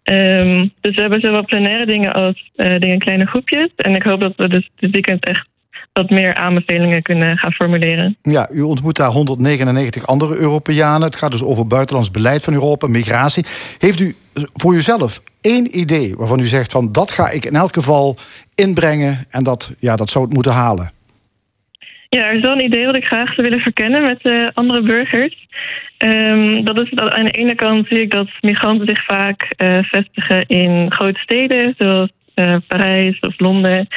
Um, 0.05 0.73
dus 0.81 0.95
we 0.95 1.01
hebben 1.01 1.21
zowel 1.21 1.45
plenaire 1.45 1.87
dingen 1.87 2.13
als 2.13 2.51
uh, 2.57 2.67
dingen 2.67 2.89
in 2.89 2.99
kleine 2.99 3.27
groepjes. 3.27 3.69
En 3.77 3.95
ik 3.95 4.03
hoop 4.03 4.21
dat 4.21 4.37
we 4.37 4.49
dus 4.49 4.71
dit 4.77 4.91
weekend 4.91 5.25
echt 5.25 5.49
wat 5.93 6.11
meer 6.11 6.35
aanbevelingen 6.35 7.03
kunnen 7.03 7.39
gaan 7.39 7.53
formuleren. 7.53 8.17
Ja, 8.23 8.49
u 8.53 8.61
ontmoet 8.61 8.97
daar 8.97 9.11
199 9.11 10.07
andere 10.07 10.37
Europeanen. 10.37 11.03
Het 11.03 11.17
gaat 11.17 11.31
dus 11.31 11.45
over 11.45 11.67
buitenlands 11.67 12.11
beleid 12.11 12.43
van 12.43 12.53
Europa, 12.53 12.87
migratie. 12.87 13.45
Heeft 13.79 14.01
u 14.01 14.15
voor 14.55 14.75
uzelf 14.75 15.21
één 15.41 15.79
idee 15.79 16.15
waarvan 16.17 16.41
u 16.41 16.45
zegt 16.45 16.73
van 16.73 16.93
dat 16.93 17.11
ga 17.11 17.31
ik 17.31 17.45
in 17.45 17.55
elk 17.55 17.73
geval 17.73 18.17
inbrengen 18.55 19.19
en 19.31 19.45
dat, 19.45 19.75
ja, 19.79 19.97
dat 19.97 20.11
zou 20.11 20.25
het 20.25 20.35
moeten 20.35 20.53
halen? 20.53 20.91
Ja, 22.09 22.27
er 22.27 22.35
is 22.35 22.43
wel 22.43 22.53
een 22.53 22.65
idee 22.65 22.87
wat 22.87 22.95
ik 22.95 23.05
graag 23.05 23.35
zou 23.35 23.49
willen 23.49 23.63
verkennen 23.63 24.03
met 24.03 24.25
uh, 24.25 24.49
andere 24.55 24.83
burgers. 24.83 25.47
Um, 25.99 26.65
dat 26.65 26.77
is 26.77 26.91
dat 26.91 27.13
aan 27.13 27.25
de 27.25 27.31
ene 27.31 27.55
kant 27.55 27.87
zie 27.87 28.01
ik 28.01 28.11
dat 28.11 28.29
migranten 28.41 28.87
zich 28.87 29.05
vaak 29.05 29.55
uh, 29.57 29.83
vestigen 29.83 30.47
in 30.47 30.93
grote 30.93 31.19
steden, 31.19 31.75
zoals 31.79 32.11
uh, 32.35 32.57
Parijs 32.67 33.21
of 33.21 33.39
Londen. 33.39 33.89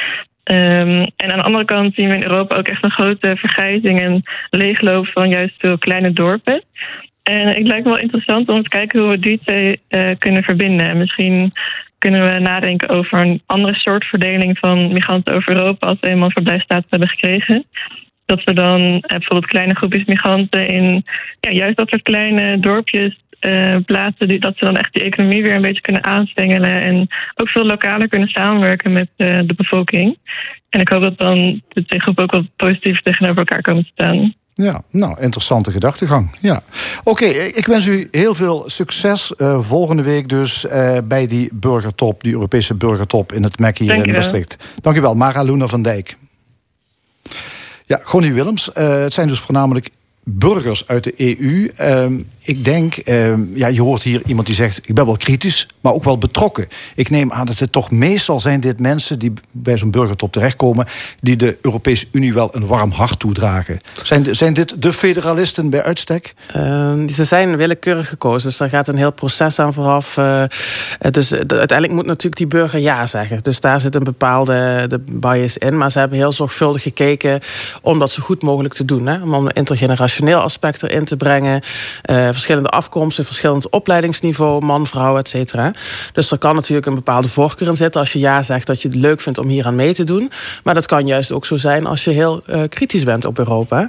Um, 0.50 1.00
en 1.16 1.30
aan 1.30 1.38
de 1.38 1.42
andere 1.42 1.64
kant 1.64 1.94
zien 1.94 2.08
we 2.08 2.14
in 2.14 2.22
Europa 2.22 2.56
ook 2.56 2.68
echt 2.68 2.84
een 2.84 2.90
grote 2.90 3.36
vergrijzing 3.36 4.00
en 4.00 4.22
leegloop 4.50 5.06
van 5.06 5.28
juist 5.28 5.54
veel 5.58 5.78
kleine 5.78 6.12
dorpen. 6.12 6.62
En 7.22 7.46
het 7.46 7.66
lijkt 7.66 7.84
wel 7.84 7.98
interessant 7.98 8.48
om 8.48 8.62
te 8.62 8.68
kijken 8.68 9.00
hoe 9.00 9.10
we 9.10 9.18
die 9.18 9.38
twee 9.38 9.80
uh, 9.88 10.08
kunnen 10.18 10.42
verbinden. 10.42 10.88
En 10.88 10.98
misschien 10.98 11.52
kunnen 11.98 12.32
we 12.32 12.38
nadenken 12.38 12.88
over 12.88 13.18
een 13.18 13.42
andere 13.46 13.74
soort 13.74 14.04
verdeling 14.04 14.58
van 14.58 14.92
migranten 14.92 15.34
over 15.34 15.56
Europa 15.56 15.86
als 15.86 16.00
we 16.00 16.08
eenmaal 16.08 16.30
verblijfstatus 16.30 16.90
hebben 16.90 17.08
gekregen. 17.08 17.64
Dat 18.26 18.44
we 18.44 18.52
dan 18.52 18.80
uh, 18.80 19.00
bijvoorbeeld 19.00 19.46
kleine 19.46 19.74
groepjes 19.74 20.04
migranten 20.04 20.68
in 20.68 21.04
ja, 21.40 21.50
juist 21.50 21.76
dat 21.76 21.88
soort 21.88 22.02
kleine 22.02 22.58
dorpjes 22.58 23.18
uh, 23.46 23.76
plaatsen, 23.84 24.28
die, 24.28 24.40
dat 24.40 24.56
ze 24.56 24.64
dan 24.64 24.76
echt 24.76 24.92
die 24.92 25.02
economie 25.02 25.42
weer 25.42 25.54
een 25.54 25.62
beetje 25.62 25.80
kunnen 25.80 26.04
aanstengelen. 26.04 26.82
En 26.82 27.08
ook 27.34 27.48
veel 27.48 27.64
lokaler 27.64 28.08
kunnen 28.08 28.28
samenwerken 28.28 28.92
met 28.92 29.08
uh, 29.16 29.40
de 29.46 29.54
bevolking. 29.56 30.18
En 30.68 30.80
ik 30.80 30.88
hoop 30.88 31.00
dat 31.00 31.18
dan 31.18 31.62
de 31.68 31.84
twee 31.84 32.00
groepen 32.00 32.22
ook 32.22 32.30
wel 32.30 32.46
positief 32.56 33.02
tegenover 33.02 33.38
elkaar 33.38 33.62
komen 33.62 33.82
te 33.82 33.90
staan. 33.92 34.34
Ja, 34.54 34.82
nou, 34.90 35.20
interessante 35.20 35.70
gedachtegang. 35.70 36.36
Ja. 36.40 36.62
Oké, 37.02 37.24
ik 37.24 37.66
wens 37.66 37.86
u 37.86 38.08
heel 38.10 38.34
veel 38.34 38.62
succes 38.66 39.32
uh, 39.36 39.60
volgende 39.60 40.02
week 40.02 40.28
dus 40.28 40.64
uh, 40.64 40.98
bij 41.04 41.26
die 41.26 41.48
burgertop, 41.52 42.22
die 42.22 42.32
Europese 42.32 42.74
burgertop 42.74 43.32
in 43.32 43.42
het 43.42 43.58
MEC 43.58 43.78
hier 43.78 44.06
in 44.06 44.12
Maastricht. 44.12 44.74
Dank 44.80 44.96
u 44.96 45.00
wel, 45.00 45.14
Mara 45.14 45.42
Luna 45.42 45.66
van 45.66 45.82
Dijk. 45.82 46.16
Ja, 47.86 48.00
Gonnie 48.02 48.32
Willems, 48.32 48.70
uh, 48.78 49.02
het 49.02 49.12
zijn 49.12 49.28
dus 49.28 49.38
voornamelijk 49.38 49.90
burgers 50.24 50.88
uit 50.88 51.04
de 51.04 51.14
EU. 51.16 51.70
Ehm, 52.44 52.56
ik 52.56 52.64
denk, 52.64 52.96
ehm, 52.96 53.40
ja, 53.54 53.66
je 53.66 53.82
hoort 53.82 54.02
hier 54.02 54.22
iemand 54.26 54.46
die 54.46 54.56
zegt: 54.56 54.88
ik 54.88 54.94
ben 54.94 55.06
wel 55.06 55.16
kritisch, 55.16 55.68
maar 55.80 55.92
ook 55.92 56.04
wel 56.04 56.18
betrokken. 56.18 56.68
Ik 56.94 57.10
neem 57.10 57.32
aan 57.32 57.46
dat 57.46 57.58
het 57.58 57.72
toch 57.72 57.90
meestal 57.90 58.40
zijn 58.40 58.60
dit 58.60 58.80
mensen 58.80 59.18
die 59.18 59.32
bij 59.50 59.76
zo'n 59.76 59.90
burgertop 59.90 60.32
terechtkomen, 60.32 60.86
die 61.20 61.36
de 61.36 61.58
Europese 61.62 62.06
Unie 62.12 62.34
wel 62.34 62.56
een 62.56 62.66
warm 62.66 62.90
hart 62.90 63.18
toedragen. 63.18 63.78
Zijn, 64.02 64.36
zijn 64.36 64.52
dit 64.52 64.82
de 64.82 64.92
federalisten 64.92 65.70
bij 65.70 65.82
uitstek? 65.82 66.34
Uh, 66.56 66.62
ze 67.06 67.24
zijn 67.24 67.56
willekeurig 67.56 68.08
gekozen, 68.08 68.48
dus 68.48 68.58
daar 68.58 68.68
gaat 68.68 68.88
een 68.88 68.96
heel 68.96 69.12
proces 69.12 69.58
aan 69.58 69.74
vooraf. 69.74 70.14
Dus 71.10 71.32
uiteindelijk 71.32 71.92
moet 71.92 72.06
natuurlijk 72.06 72.36
die 72.36 72.46
burger 72.46 72.80
ja 72.80 73.06
zeggen. 73.06 73.38
Dus 73.42 73.60
daar 73.60 73.80
zit 73.80 73.94
een 73.94 74.04
bepaalde 74.04 74.84
de 74.88 74.98
bias 75.12 75.58
in, 75.58 75.76
maar 75.78 75.90
ze 75.90 75.98
hebben 75.98 76.18
heel 76.18 76.32
zorgvuldig 76.32 76.82
gekeken 76.82 77.40
om 77.82 77.98
dat 77.98 78.10
zo 78.10 78.22
goed 78.22 78.42
mogelijk 78.42 78.74
te 78.74 78.84
doen, 78.84 79.06
hè? 79.06 79.22
om 79.22 79.34
een 79.34 79.48
intergenerationeel 79.52 80.40
aspect 80.40 80.82
erin 80.82 81.04
te 81.04 81.16
brengen. 81.16 81.62
Verschillende 82.34 82.68
afkomsten, 82.68 83.24
verschillend 83.24 83.68
opleidingsniveau, 83.68 84.64
man, 84.64 84.86
vrouw, 84.86 85.16
et 85.18 85.28
cetera. 85.28 85.72
Dus 86.12 86.30
er 86.30 86.38
kan 86.38 86.54
natuurlijk 86.54 86.86
een 86.86 86.94
bepaalde 86.94 87.28
voorkeur 87.28 87.68
in 87.68 87.76
zitten 87.76 88.00
als 88.00 88.12
je 88.12 88.18
ja 88.18 88.42
zegt 88.42 88.66
dat 88.66 88.82
je 88.82 88.88
het 88.88 88.96
leuk 88.96 89.20
vindt 89.20 89.38
om 89.38 89.48
hier 89.48 89.66
aan 89.66 89.74
mee 89.74 89.94
te 89.94 90.04
doen. 90.04 90.30
Maar 90.64 90.74
dat 90.74 90.86
kan 90.86 91.06
juist 91.06 91.32
ook 91.32 91.46
zo 91.46 91.56
zijn 91.56 91.86
als 91.86 92.04
je 92.04 92.10
heel 92.10 92.42
uh, 92.46 92.62
kritisch 92.68 93.04
bent 93.04 93.24
op 93.24 93.38
Europa. 93.38 93.86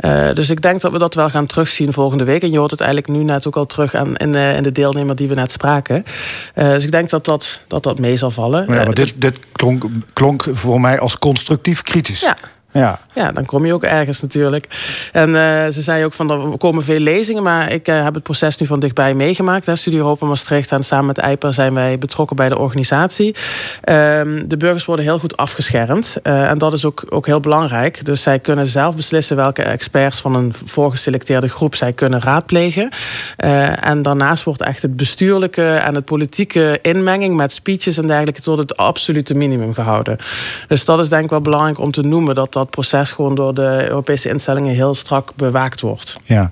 Uh, 0.00 0.32
dus 0.32 0.50
ik 0.50 0.62
denk 0.62 0.80
dat 0.80 0.92
we 0.92 0.98
dat 0.98 1.14
wel 1.14 1.30
gaan 1.30 1.46
terugzien 1.46 1.92
volgende 1.92 2.24
week. 2.24 2.42
En 2.42 2.50
je 2.50 2.58
hoort 2.58 2.70
het 2.70 2.80
eigenlijk 2.80 3.12
nu 3.12 3.24
net 3.24 3.46
ook 3.46 3.56
al 3.56 3.66
terug 3.66 3.94
aan 3.94 4.16
in, 4.16 4.32
de, 4.32 4.52
in 4.56 4.62
de 4.62 4.72
deelnemer 4.72 5.16
die 5.16 5.28
we 5.28 5.34
net 5.34 5.52
spraken. 5.52 6.04
dus 6.54 6.84
ik 6.84 6.90
denk 6.90 7.10
dat 7.10 7.24
dat, 7.24 7.60
dat, 7.68 7.82
dat 7.82 7.98
mee 7.98 8.16
zal 8.16 8.30
vallen. 8.30 8.66
Ja, 8.68 8.84
maar 8.84 8.94
dit, 8.94 9.12
dit 9.16 9.38
klonk, 9.52 9.84
klonk 10.12 10.46
voor 10.52 10.80
mij 10.80 11.00
als 11.00 11.18
constructief 11.18 11.82
kritisch. 11.82 12.20
Ja. 12.20 12.36
Ja. 12.74 12.98
ja, 13.12 13.32
dan 13.32 13.44
kom 13.44 13.66
je 13.66 13.72
ook 13.72 13.82
ergens 13.82 14.20
natuurlijk. 14.22 14.66
En 15.12 15.28
uh, 15.28 15.34
ze 15.70 15.82
zei 15.82 16.04
ook 16.04 16.12
van 16.12 16.30
er 16.30 16.58
komen 16.58 16.84
veel 16.84 16.98
lezingen, 16.98 17.42
maar 17.42 17.72
ik 17.72 17.88
uh, 17.88 18.04
heb 18.04 18.14
het 18.14 18.22
proces 18.22 18.56
nu 18.56 18.66
van 18.66 18.80
dichtbij 18.80 19.14
meegemaakt. 19.14 19.66
Hè. 19.66 19.76
Studie 19.76 19.98
Europa 19.98 20.26
Maastricht 20.26 20.72
en 20.72 20.82
samen 20.82 21.06
met 21.06 21.18
EIPA 21.18 21.52
zijn 21.52 21.74
wij 21.74 21.98
betrokken 21.98 22.36
bij 22.36 22.48
de 22.48 22.58
organisatie. 22.58 23.26
Uh, 23.26 23.34
de 24.46 24.56
burgers 24.58 24.84
worden 24.84 25.04
heel 25.04 25.18
goed 25.18 25.36
afgeschermd 25.36 26.16
uh, 26.22 26.50
en 26.50 26.58
dat 26.58 26.72
is 26.72 26.84
ook, 26.84 27.04
ook 27.08 27.26
heel 27.26 27.40
belangrijk. 27.40 28.04
Dus 28.04 28.22
zij 28.22 28.38
kunnen 28.38 28.66
zelf 28.66 28.96
beslissen 28.96 29.36
welke 29.36 29.62
experts 29.62 30.20
van 30.20 30.34
een 30.34 30.52
voorgeselecteerde 30.64 31.48
groep 31.48 31.74
zij 31.74 31.92
kunnen 31.92 32.20
raadplegen. 32.20 32.88
en 33.80 34.02
daarnaast 34.02 34.44
wordt 34.44 34.62
echt 34.62 34.82
het 34.82 34.96
bestuurlijke 34.96 35.74
en 35.74 35.94
het 35.94 36.04
politieke 36.04 36.78
inmenging 36.82 37.36
met 37.36 37.52
speeches 37.52 37.96
en 37.96 38.06
dergelijke 38.06 38.40
tot 38.40 38.58
het 38.58 38.76
absolute 38.76 39.34
minimum 39.34 39.74
gehouden. 39.74 40.16
Dus 40.68 40.84
dat 40.84 40.98
is 40.98 41.08
denk 41.08 41.24
ik 41.24 41.30
wel 41.30 41.40
belangrijk 41.40 41.78
om 41.78 41.90
te 41.90 42.02
noemen 42.02 42.34
dat 42.34 42.52
dat 42.52 42.63
proces 42.70 43.10
gewoon 43.10 43.34
door 43.34 43.54
de 43.54 43.86
Europese 43.88 44.28
instellingen 44.28 44.74
heel 44.74 44.94
strak 44.94 45.32
bewaakt 45.36 45.80
wordt. 45.80 46.16
Ja. 46.24 46.48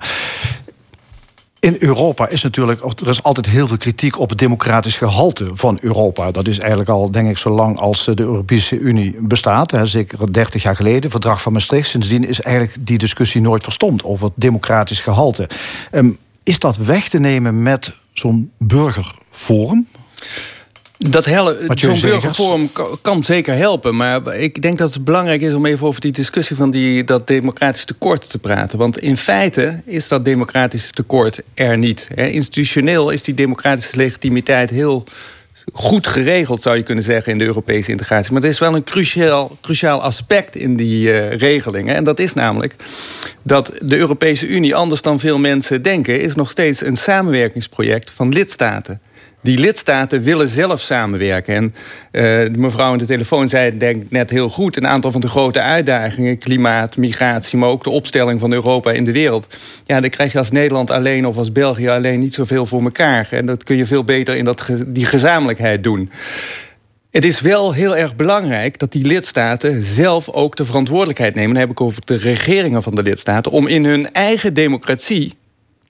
In 1.59 1.75
Europa 1.79 2.27
is 2.27 2.43
natuurlijk, 2.43 2.81
er 3.01 3.09
is 3.09 3.23
altijd 3.23 3.45
heel 3.45 3.67
veel 3.67 3.77
kritiek 3.77 4.19
op 4.19 4.29
het 4.29 4.37
democratisch 4.37 4.97
gehalte 4.97 5.49
van 5.53 5.77
Europa. 5.81 6.31
Dat 6.31 6.47
is 6.47 6.59
eigenlijk 6.59 6.89
al, 6.89 7.11
denk 7.11 7.29
ik, 7.29 7.37
zo 7.37 7.49
lang 7.49 7.79
als 7.79 8.05
de 8.05 8.21
Europese 8.21 8.77
Unie 8.77 9.15
bestaat. 9.19 9.71
Hè, 9.71 9.85
zeker 9.85 10.33
30 10.33 10.63
jaar 10.63 10.75
geleden, 10.75 11.09
verdrag 11.09 11.41
van 11.41 11.53
Maastricht. 11.53 11.89
Sindsdien 11.89 12.27
is 12.27 12.41
eigenlijk 12.41 12.87
die 12.87 12.97
discussie 12.97 13.41
nooit 13.41 13.63
verstomd 13.63 14.03
over 14.03 14.25
het 14.25 14.33
democratisch 14.35 15.01
gehalte. 15.01 15.49
Um, 15.91 16.17
is 16.43 16.59
dat 16.59 16.77
weg 16.77 17.07
te 17.07 17.19
nemen 17.19 17.63
met 17.63 17.91
zo'n 18.13 18.51
burgerforum? 18.57 19.87
Dat 21.09 21.79
zo'n 21.79 21.99
burgerforum 22.01 22.69
kan 23.01 23.23
zeker 23.23 23.55
helpen. 23.55 23.95
Maar 23.95 24.35
ik 24.35 24.61
denk 24.61 24.77
dat 24.77 24.93
het 24.93 25.03
belangrijk 25.03 25.41
is 25.41 25.53
om 25.53 25.65
even 25.65 25.87
over 25.87 26.01
die 26.01 26.11
discussie 26.11 26.55
van 26.55 26.71
die, 26.71 27.03
dat 27.03 27.27
democratisch 27.27 27.85
tekort 27.85 28.29
te 28.29 28.39
praten. 28.39 28.77
Want 28.77 28.99
in 28.99 29.17
feite 29.17 29.81
is 29.85 30.07
dat 30.07 30.25
democratisch 30.25 30.91
tekort 30.91 31.41
er 31.53 31.77
niet. 31.77 32.07
Institutioneel 32.15 33.09
is 33.09 33.23
die 33.23 33.33
democratische 33.33 33.97
legitimiteit 33.97 34.69
heel 34.69 35.03
goed 35.73 36.07
geregeld, 36.07 36.61
zou 36.61 36.77
je 36.77 36.83
kunnen 36.83 37.03
zeggen, 37.03 37.31
in 37.31 37.37
de 37.37 37.45
Europese 37.45 37.91
integratie. 37.91 38.33
Maar 38.33 38.43
er 38.43 38.49
is 38.49 38.59
wel 38.59 38.75
een 38.75 38.83
cruciaal, 38.83 39.57
cruciaal 39.61 40.01
aspect 40.01 40.55
in 40.55 40.75
die 40.75 41.07
uh, 41.07 41.31
regelingen. 41.31 41.95
En 41.95 42.03
dat 42.03 42.19
is 42.19 42.33
namelijk 42.33 42.75
dat 43.43 43.71
de 43.81 43.97
Europese 43.97 44.47
Unie, 44.47 44.75
anders 44.75 45.01
dan 45.01 45.19
veel 45.19 45.37
mensen 45.37 45.81
denken, 45.81 46.21
is 46.21 46.35
nog 46.35 46.49
steeds 46.49 46.81
een 46.81 46.95
samenwerkingsproject 46.95 48.11
van 48.13 48.29
lidstaten 48.29 49.01
die 49.43 49.59
lidstaten 49.59 50.21
willen 50.21 50.47
zelf 50.47 50.81
samenwerken. 50.81 51.55
En 51.55 51.73
uh, 52.11 52.55
mevrouw 52.57 52.91
aan 52.91 52.97
de 52.97 53.05
telefoon 53.05 53.49
zei 53.49 53.77
denk 53.77 54.03
net 54.09 54.29
heel 54.29 54.49
goed... 54.49 54.75
een 54.75 54.87
aantal 54.87 55.11
van 55.11 55.21
de 55.21 55.27
grote 55.27 55.61
uitdagingen, 55.61 56.37
klimaat, 56.37 56.97
migratie... 56.97 57.57
maar 57.57 57.69
ook 57.69 57.83
de 57.83 57.89
opstelling 57.89 58.39
van 58.39 58.53
Europa 58.53 58.91
in 58.91 59.03
de 59.03 59.11
wereld. 59.11 59.57
Ja, 59.85 60.01
dan 60.01 60.09
krijg 60.09 60.31
je 60.31 60.37
als 60.37 60.51
Nederland 60.51 60.91
alleen 60.91 61.25
of 61.25 61.37
als 61.37 61.51
België 61.51 61.87
alleen 61.87 62.19
niet 62.19 62.33
zoveel 62.33 62.65
voor 62.65 62.83
elkaar. 62.83 63.27
En 63.31 63.45
dat 63.45 63.63
kun 63.63 63.75
je 63.75 63.85
veel 63.85 64.03
beter 64.03 64.35
in 64.35 64.45
dat, 64.45 64.67
die 64.87 65.05
gezamenlijkheid 65.05 65.83
doen. 65.83 66.09
Het 67.11 67.25
is 67.25 67.41
wel 67.41 67.73
heel 67.73 67.95
erg 67.95 68.15
belangrijk 68.15 68.79
dat 68.79 68.91
die 68.91 69.05
lidstaten 69.05 69.81
zelf 69.81 70.29
ook 70.29 70.55
de 70.55 70.65
verantwoordelijkheid 70.65 71.35
nemen. 71.35 71.51
Dan 71.51 71.61
heb 71.61 71.71
ik 71.71 71.81
over 71.81 72.01
de 72.05 72.15
regeringen 72.15 72.83
van 72.83 72.95
de 72.95 73.01
lidstaten... 73.01 73.51
om 73.51 73.67
in 73.67 73.85
hun 73.85 74.11
eigen 74.11 74.53
democratie 74.53 75.33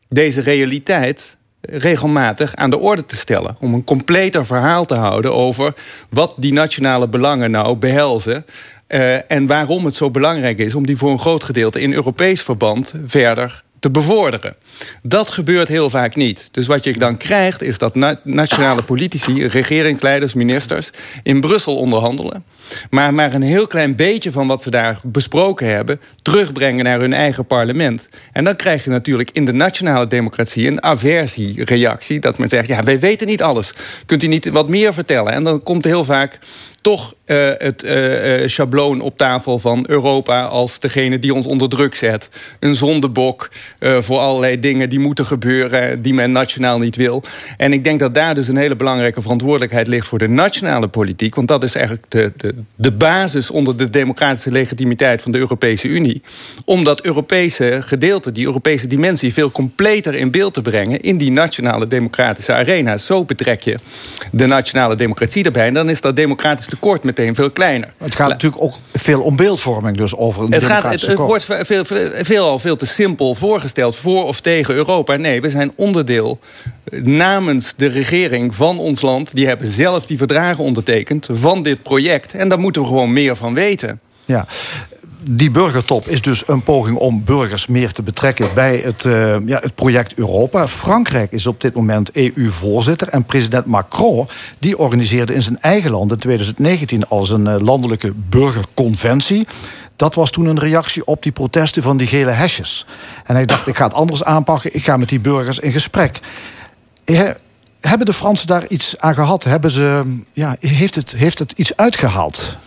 deze 0.10 0.42
realiteit 0.42 1.38
regelmatig 1.70 2.56
aan 2.56 2.70
de 2.70 2.80
orde 2.80 3.06
te 3.06 3.16
stellen. 3.16 3.58
Om 3.60 3.74
een 3.74 3.84
completer 3.84 4.46
verhaal 4.46 4.86
te 4.86 4.96
houden 4.96 5.34
over 5.34 5.74
wat 6.10 6.34
die 6.38 6.54
nationale 6.54 7.08
belangen 7.08 7.52
nou 7.52 7.76
behelzen. 7.76 8.46
Uh, 8.88 9.32
en 9.32 9.48
waarom 9.48 9.86
het 9.86 9.96
zo 9.96 10.12
belangrijk 10.12 10.60
is 10.60 10.76
om 10.76 10.86
die 10.86 10.98
voor 10.98 11.12
een 11.12 11.20
groot 11.20 11.44
gedeelte 11.44 11.82
in 11.82 11.94
Europees 11.94 12.42
verband 12.42 12.94
verder 13.06 13.64
te 13.84 13.92
bevorderen. 13.92 14.56
Dat 15.02 15.30
gebeurt 15.30 15.68
heel 15.68 15.90
vaak 15.90 16.16
niet. 16.16 16.50
Dus 16.52 16.68
wat 16.68 16.84
je 16.84 16.98
dan 16.98 17.18
krijgt 17.18 17.62
is 17.62 17.78
dat 17.78 17.96
nationale 18.24 18.84
politici, 18.84 19.48
regeringsleiders, 19.48 20.34
ministers 20.34 20.90
in 21.24 21.42
Brussel 21.42 21.78
onderhandelen. 21.78 22.44
Maar 22.90 23.14
maar 23.14 23.34
een 23.34 23.42
heel 23.42 23.68
klein 23.68 23.96
beetje 23.96 24.32
van 24.32 24.48
wat 24.48 24.62
ze 24.62 24.70
daar 24.70 25.00
besproken 25.04 25.68
hebben 25.68 26.02
terugbrengen 26.22 26.84
naar 26.84 27.00
hun 27.00 27.14
eigen 27.14 27.46
parlement. 27.46 28.10
En 28.32 28.44
dan 28.44 28.56
krijg 28.56 28.84
je 28.84 28.90
natuurlijk 28.90 29.30
in 29.32 29.46
de 29.46 29.54
nationale 29.54 30.08
democratie 30.08 30.68
een 30.68 30.84
aversiereactie. 30.84 32.20
Dat 32.20 32.38
men 32.38 32.50
zegt, 32.50 32.68
ja, 32.68 32.84
wij 32.84 33.00
weten 33.00 33.28
niet 33.28 33.42
alles. 33.42 33.74
Kunt 34.06 34.24
u 34.24 34.28
niet 34.28 34.50
wat 34.50 34.70
meer 34.70 34.94
vertellen? 34.94 35.34
En 35.34 35.44
dan 35.44 35.64
komt 35.64 35.84
heel 35.84 36.04
vaak 36.04 36.40
toch 36.82 37.14
uh, 37.26 37.50
het 37.58 37.84
uh, 37.84 38.48
schabloon 38.48 39.02
op 39.02 39.18
tafel 39.18 39.60
van 39.60 39.86
Europa 39.88 40.44
als 40.44 40.80
degene 40.80 41.20
die 41.20 41.34
ons 41.34 41.46
onder 41.46 41.70
druk 41.70 41.96
zet. 41.96 42.30
Een 42.60 42.76
zondebok 42.76 43.50
voor 43.80 44.18
allerlei 44.18 44.60
dingen 44.60 44.90
die 44.90 45.00
moeten 45.00 45.26
gebeuren 45.26 46.02
die 46.02 46.14
men 46.14 46.32
nationaal 46.32 46.78
niet 46.78 46.96
wil. 46.96 47.24
En 47.58 47.74
ik 47.74 47.84
denk 47.84 48.00
dat 48.00 48.14
daar 48.14 48.36
dus 48.36 48.48
een 48.48 48.58
hele 48.58 48.76
belangrijke 48.76 49.22
verantwoordelijkheid 49.22 49.88
ligt 49.88 50.08
voor 50.08 50.20
de 50.20 50.28
nationale 50.28 50.88
politiek. 50.88 51.36
Want 51.36 51.48
dat 51.48 51.64
is 51.64 51.76
eigenlijk 51.76 52.06
de, 52.10 52.32
de, 52.38 52.56
de 52.76 52.92
basis 52.92 53.50
onder 53.50 53.78
de 53.78 53.90
democratische 53.90 54.52
legitimiteit 54.52 55.22
van 55.22 55.32
de 55.32 55.38
Europese 55.38 55.88
Unie. 55.88 56.22
Om 56.66 56.84
dat 56.84 57.02
Europese 57.02 57.78
gedeelte, 57.82 58.32
die 58.32 58.46
Europese 58.46 58.88
dimensie, 58.88 59.34
veel 59.34 59.52
completer 59.52 60.14
in 60.14 60.32
beeld 60.32 60.54
te 60.54 60.62
brengen 60.62 61.02
in 61.02 61.18
die 61.18 61.32
nationale 61.32 61.88
democratische 61.88 62.54
arena. 62.54 62.98
Zo 62.98 63.26
betrek 63.26 63.62
je 63.62 63.78
de 64.32 64.46
nationale 64.46 64.96
democratie 64.96 65.44
erbij. 65.44 65.68
En 65.68 65.74
dan 65.74 65.90
is 65.90 66.02
dat 66.02 66.16
democratisch 66.16 66.66
tekort 66.66 67.04
meteen 67.04 67.36
veel 67.36 67.52
kleiner. 67.52 67.94
Het 67.98 68.16
gaat 68.16 68.30
natuurlijk 68.30 68.62
ook 68.62 68.76
veel 68.94 69.22
om 69.22 69.36
beeldvorming, 69.36 69.98
dus 69.98 70.16
over 70.16 70.44
een 70.44 70.52
het 70.54 70.64
gaat, 70.64 70.84
het, 70.84 71.02
het 71.02 71.18
wordt 71.18 71.46
veel, 71.46 71.66
veel, 71.66 71.86
veel, 72.22 72.48
al 72.48 72.60
veel 72.60 72.76
te 72.76 72.86
simpel 72.86 73.36
voorgesteld 73.36 73.96
voor 73.96 74.24
of 74.24 74.42
tegen 74.42 74.76
Europa. 74.76 75.16
Nee, 75.16 75.42
we 75.42 75.50
zijn 75.50 75.72
onderdeel 75.76 76.40
namens 77.02 77.76
de 77.76 77.88
regering 77.88 78.56
van 78.56 78.80
ons 78.80 79.02
land. 79.02 79.36
Die 79.36 79.48
hebben 79.48 79.68
zelf 79.68 80.06
die 80.06 80.18
verdragen 80.18 80.64
ondertekend 80.64 81.28
van 81.32 81.64
dit 81.64 81.84
project. 81.84 82.34
En 82.44 82.50
daar 82.50 82.60
moeten 82.60 82.82
we 82.82 82.88
gewoon 82.88 83.14
meer 83.14 83.36
van 83.36 83.54
weten. 83.54 84.00
Ja, 84.26 84.46
die 85.20 85.52
burgertop 85.52 86.08
is 86.08 86.22
dus 86.22 86.48
een 86.48 86.64
poging 86.64 86.98
om 86.98 87.24
burgers 87.24 87.68
meer 87.68 87.92
te 87.92 88.02
betrekken 88.02 88.48
bij 88.54 88.78
het, 88.78 89.04
uh, 89.04 89.36
ja, 89.46 89.60
het 89.62 89.76
project 89.76 90.14
Europa. 90.14 90.68
Frankrijk 90.68 91.32
is 91.32 91.48
op 91.48 91.62
dit 91.62 91.74
moment 91.74 92.12
EU-voorzitter. 92.12 93.08
En 93.08 93.24
president 93.24 93.66
Macron 93.66 94.28
die 94.60 94.78
organiseerde 94.78 95.34
in 95.34 95.42
zijn 95.42 95.62
eigen 95.62 95.92
land 95.92 96.12
in 96.12 96.18
2019 96.18 97.08
als 97.08 97.30
een 97.30 97.64
landelijke 97.64 98.14
burgerconventie. 98.30 99.48
Dat 99.96 100.16
was 100.16 100.32
toen 100.32 100.46
een 100.46 100.60
reactie 100.60 101.06
op 101.06 101.24
die 101.24 101.32
protesten 101.32 101.84
van 101.84 101.98
die 101.98 102.08
gele 102.08 102.32
hesjes. 102.32 102.86
En 103.26 103.36
hij 103.36 103.46
dacht, 103.46 103.68
ik 103.68 103.76
ga 103.76 103.84
het 103.84 103.94
anders 103.94 104.24
aanpakken. 104.24 104.76
Ik 104.76 104.84
ga 104.84 104.98
met 104.98 105.10
die 105.10 105.20
burgers 105.20 105.60
in 105.60 105.72
gesprek. 105.72 106.20
Hebben 107.88 108.06
de 108.06 108.14
Fransen 108.14 108.48
daar 108.48 108.68
iets 108.68 109.00
aan 109.00 109.14
gehad? 109.14 109.44
Hebben 109.44 109.72
ze, 109.72 110.04
ja, 110.34 110.56
heeft, 110.60 110.96
het, 110.96 111.12
heeft 111.12 111.40
het 111.40 111.54
iets 111.56 111.76
uitgehaald? 111.76 112.58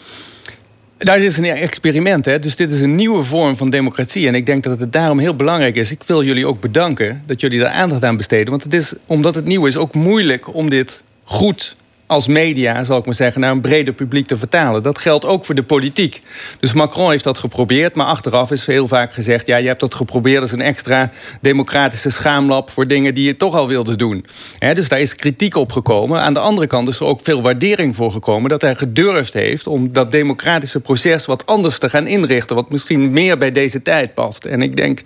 Nou, 0.99 1.21
dit 1.21 1.31
is 1.31 1.37
een 1.37 1.45
experiment, 1.45 2.25
hè? 2.25 2.39
dus 2.39 2.57
dit 2.57 2.71
is 2.71 2.81
een 2.81 2.95
nieuwe 2.95 3.23
vorm 3.23 3.57
van 3.57 3.71
democratie. 3.71 4.27
En 4.27 4.35
ik 4.35 4.47
denk 4.47 4.65
dat 4.65 4.81
het 4.81 4.93
daarom 4.93 5.19
heel 5.19 5.37
belangrijk 5.37 5.77
is. 5.77 5.91
Ik 5.91 6.03
wil 6.07 6.23
jullie 6.23 6.47
ook 6.47 6.61
bedanken 6.61 7.23
dat 7.27 7.41
jullie 7.41 7.59
daar 7.59 7.71
aandacht 7.71 8.05
aan 8.05 8.17
besteden. 8.17 8.51
Want 8.51 8.65
het 8.65 8.75
is, 8.75 8.93
omdat 9.07 9.35
het 9.35 9.45
nieuw 9.45 9.67
is, 9.67 9.77
ook 9.77 9.95
moeilijk 9.95 10.55
om 10.55 10.71
dit 10.71 11.03
goed 11.25 11.77
als 12.07 12.27
media, 12.27 12.85
zal 12.85 12.99
ik 12.99 13.05
maar 13.05 13.15
zeggen, 13.15 13.41
naar 13.41 13.51
een 13.51 13.61
breder 13.61 13.95
publiek 13.95 14.27
te 14.27 14.37
vertalen. 14.37 14.83
Dat 14.83 14.99
geldt 14.99 15.25
ook 15.25 15.45
voor 15.45 15.55
de 15.55 15.63
politiek. 15.63 16.23
Dus 16.61 16.73
Macron 16.73 17.11
heeft 17.11 17.25
dat 17.25 17.39
geprobeerd, 17.39 17.95
maar 17.95 18.07
achteraf 18.07 18.51
is 18.51 18.67
heel 18.67 18.89
vaak 18.89 19.13
gezegd: 19.13 19.47
ja, 19.47 19.57
je 19.57 19.67
hebt 19.67 19.81
dat 19.81 19.95
geprobeerd 19.95 20.43
als 20.43 20.53
een 20.53 20.61
extra 20.61 21.11
democratische 21.41 22.11
schaamlab 22.11 22.71
voor 22.71 22.87
dingen 22.87 23.15
die 23.15 23.25
je 23.25 23.37
toch 23.37 23.55
al 23.55 23.69
wilde 23.69 23.97
doen. 23.97 24.27
dus 24.59 24.89
daar 24.89 25.01
is 25.01 25.15
kritiek 25.15 25.57
op 25.57 25.73
gekomen. 25.73 26.21
Aan 26.21 26.35
de 26.35 26.41
andere 26.41 26.67
kant 26.67 26.89
is 26.89 27.01
er 27.01 27.07
ook 27.07 27.21
veel 27.23 27.43
waardering 27.43 27.97
voor 27.97 28.13
gekomen 28.13 28.51
dat 28.51 28.63
hij 28.63 28.75
gedurfd 28.75 29.33
heeft 29.33 29.67
om 29.67 29.93
dat 29.93 30.13
democratische 30.13 30.81
proces 30.81 31.27
wat 31.27 31.47
anders 31.47 31.79
te 31.79 31.91
gaan 31.91 32.07
inrichten, 32.07 32.57
wat 32.57 32.71
misschien 32.71 33.11
meer 33.11 33.39
bij 33.39 33.53
deze 33.53 33.83
tijd 33.83 34.15
past. 34.15 34.45
En 34.45 34.63
ik 34.63 34.77
denk 34.77 35.03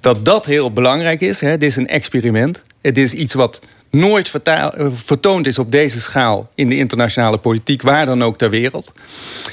dat 0.00 0.24
dat 0.24 0.46
heel 0.46 0.72
belangrijk 0.72 1.20
is. 1.20 1.40
He. 1.40 1.50
Dit 1.50 1.62
is 1.62 1.76
een 1.76 1.88
experiment. 1.88 2.62
Het 2.80 2.98
is 2.98 3.12
iets 3.12 3.34
wat 3.34 3.60
nooit 3.90 4.32
eh, 4.42 4.66
vertoond 4.92 5.46
is 5.46 5.58
op 5.58 5.72
deze 5.72 6.00
schaal 6.00 6.48
in 6.54 6.68
de 6.68 6.76
internationale 6.76 7.38
politiek, 7.38 7.82
waar 7.82 8.06
dan 8.06 8.22
ook 8.22 8.38
ter 8.38 8.50
wereld. 8.50 8.92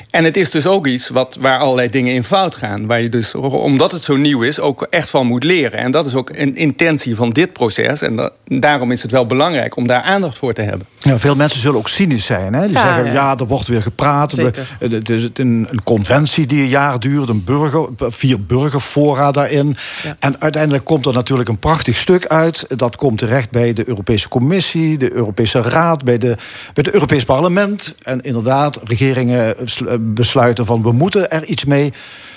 En 0.09 0.23
het 0.23 0.37
is 0.37 0.51
dus 0.51 0.67
ook 0.67 0.87
iets 0.87 1.09
wat, 1.09 1.37
waar 1.39 1.59
allerlei 1.59 1.89
dingen 1.89 2.13
in 2.13 2.23
fout 2.23 2.55
gaan. 2.55 2.85
Waar 2.85 3.01
je 3.01 3.09
dus, 3.09 3.35
omdat 3.35 3.91
het 3.91 4.03
zo 4.03 4.15
nieuw 4.15 4.41
is, 4.41 4.59
ook 4.59 4.81
echt 4.81 5.09
van 5.09 5.27
moet 5.27 5.43
leren. 5.43 5.79
En 5.79 5.91
dat 5.91 6.05
is 6.05 6.15
ook 6.15 6.29
een 6.33 6.55
intentie 6.55 7.15
van 7.15 7.29
dit 7.29 7.53
proces. 7.53 8.01
En 8.01 8.31
daarom 8.45 8.91
is 8.91 9.01
het 9.01 9.11
wel 9.11 9.25
belangrijk 9.25 9.75
om 9.75 9.87
daar 9.87 10.01
aandacht 10.01 10.37
voor 10.37 10.53
te 10.53 10.61
hebben. 10.61 10.87
Ja, 10.99 11.19
veel 11.19 11.35
mensen 11.35 11.59
zullen 11.59 11.77
ook 11.77 11.89
cynisch 11.89 12.25
zijn. 12.25 12.53
Hè? 12.53 12.67
Die 12.67 12.77
zeggen, 12.77 13.11
ja. 13.11 13.37
er 13.37 13.47
wordt 13.47 13.67
weer 13.67 13.81
gepraat. 13.81 14.31
Het 14.79 15.09
is 15.09 15.29
een, 15.33 15.67
een, 15.69 15.83
conventie 15.83 16.45
die 16.45 16.61
een 16.61 16.69
jaar 16.69 16.99
duurt. 16.99 17.29
Een 17.29 17.43
burger, 17.43 17.87
vier 17.97 18.41
burgerfora 18.41 19.31
daarin. 19.31 19.77
En 20.19 20.41
uiteindelijk 20.41 20.83
komt 20.85 21.05
er 21.05 21.13
natuurlijk 21.13 21.49
een 21.49 21.59
prachtig 21.59 21.97
stuk 21.97 22.25
uit. 22.25 22.65
Dat 22.67 22.95
komt 22.95 23.17
terecht 23.17 23.49
bij 23.49 23.73
de 23.73 23.87
Europese 23.87 24.24
Europese 24.25 24.29
Commissie, 24.29 24.97
de 24.97 25.13
Europese 25.13 25.61
Raad, 25.61 26.03
bij, 26.03 26.17
de, 26.17 26.35
bij 26.73 26.83
het 26.83 26.91
Europees 26.91 27.23
Parlement. 27.23 27.95
En 28.03 28.21
inderdaad, 28.21 28.79
regeringen 28.83 29.55
besluiten 29.99 30.65
van 30.65 30.83
we 30.83 30.91
moeten 30.91 31.31
er 31.31 31.45
iets 31.45 31.65
mee. 31.65 31.93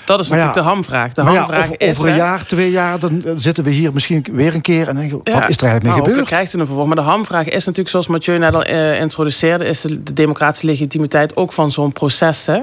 Dat 0.09 0.21
is 0.21 0.28
natuurlijk 0.28 0.54
de 0.54 0.61
hamvraag. 0.61 1.12
De 1.12 1.23
hamvraag 1.23 1.64
over, 1.64 1.80
is, 1.80 1.99
over 1.99 2.11
een 2.11 2.16
jaar, 2.16 2.47
twee 2.47 2.71
jaar, 2.71 2.99
dan 2.99 3.23
zitten 3.37 3.64
we 3.64 3.71
hier 3.71 3.92
misschien 3.92 4.26
weer 4.33 4.54
een 4.54 4.61
keer 4.61 4.88
en 4.88 4.97
denken, 4.97 5.21
wat 5.25 5.26
is 5.26 5.35
er 5.35 5.42
eigenlijk 5.42 5.83
mee 5.83 5.92
nou, 5.92 6.04
gebeurd? 6.04 6.26
krijgt 6.26 6.52
een 6.52 6.66
vervolg. 6.66 6.87
Maar 6.87 6.97
de 6.97 7.02
hamvraag 7.02 7.47
is 7.47 7.64
natuurlijk, 7.64 7.88
zoals 7.88 8.07
Mathieu 8.07 8.38
net 8.38 8.54
al 8.54 8.68
uh, 8.68 9.00
introduceerde, 9.00 9.64
is 9.64 9.80
de, 9.80 10.12
democratische 10.12 10.66
legitimiteit 10.66 11.37
ook 11.37 11.52
van 11.52 11.71
zo'n 11.71 11.92
proces. 11.92 12.47
Hè? 12.47 12.61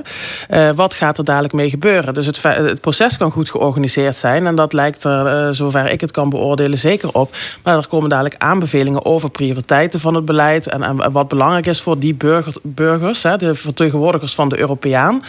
Uh, 0.50 0.76
wat 0.76 0.94
gaat 0.94 1.18
er 1.18 1.26
dadelijk 1.26 1.54
mee 1.54 1.70
gebeuren? 1.70 2.14
Dus 2.14 2.26
het, 2.26 2.44
het, 2.44 2.82
proces 2.82 3.18
kan 3.18 3.32
goed 3.32 3.50
georganiseerd 3.50 4.16
zijn 4.16 4.48
en 4.48 4.56
dat 4.56 4.74
lijkt 4.74 5.04
er, 5.04 5.48
uh, 5.48 5.54
zover 5.54 5.92
ik 5.92 6.02
het 6.02 6.12
kan 6.12 6.30
beoordelen, 6.30 6.78
zeker 6.78 7.10
op. 7.12 7.36
Maar 7.64 7.78
er 7.78 7.88
komen 7.88 8.10
dadelijk 8.10 8.36
aanbevelingen 8.38 9.06
over 9.06 9.15
prioriteiten 9.32 10.00
van 10.00 10.16
het 10.16 10.26
beleid 10.26 10.68
en, 10.68 10.84
en 10.84 11.12
wat 11.12 11.28
belangrijk 11.28 11.66
is 11.66 11.82
voor 11.82 12.00
die 12.00 12.14
burger, 12.14 12.54
burgers, 12.62 13.24
hè, 13.24 13.38
de 13.38 13.56
vertegenwoordigers 13.56 14.36
van 14.36 14.50
de 14.50 14.60
Europeaan. 14.60 15.24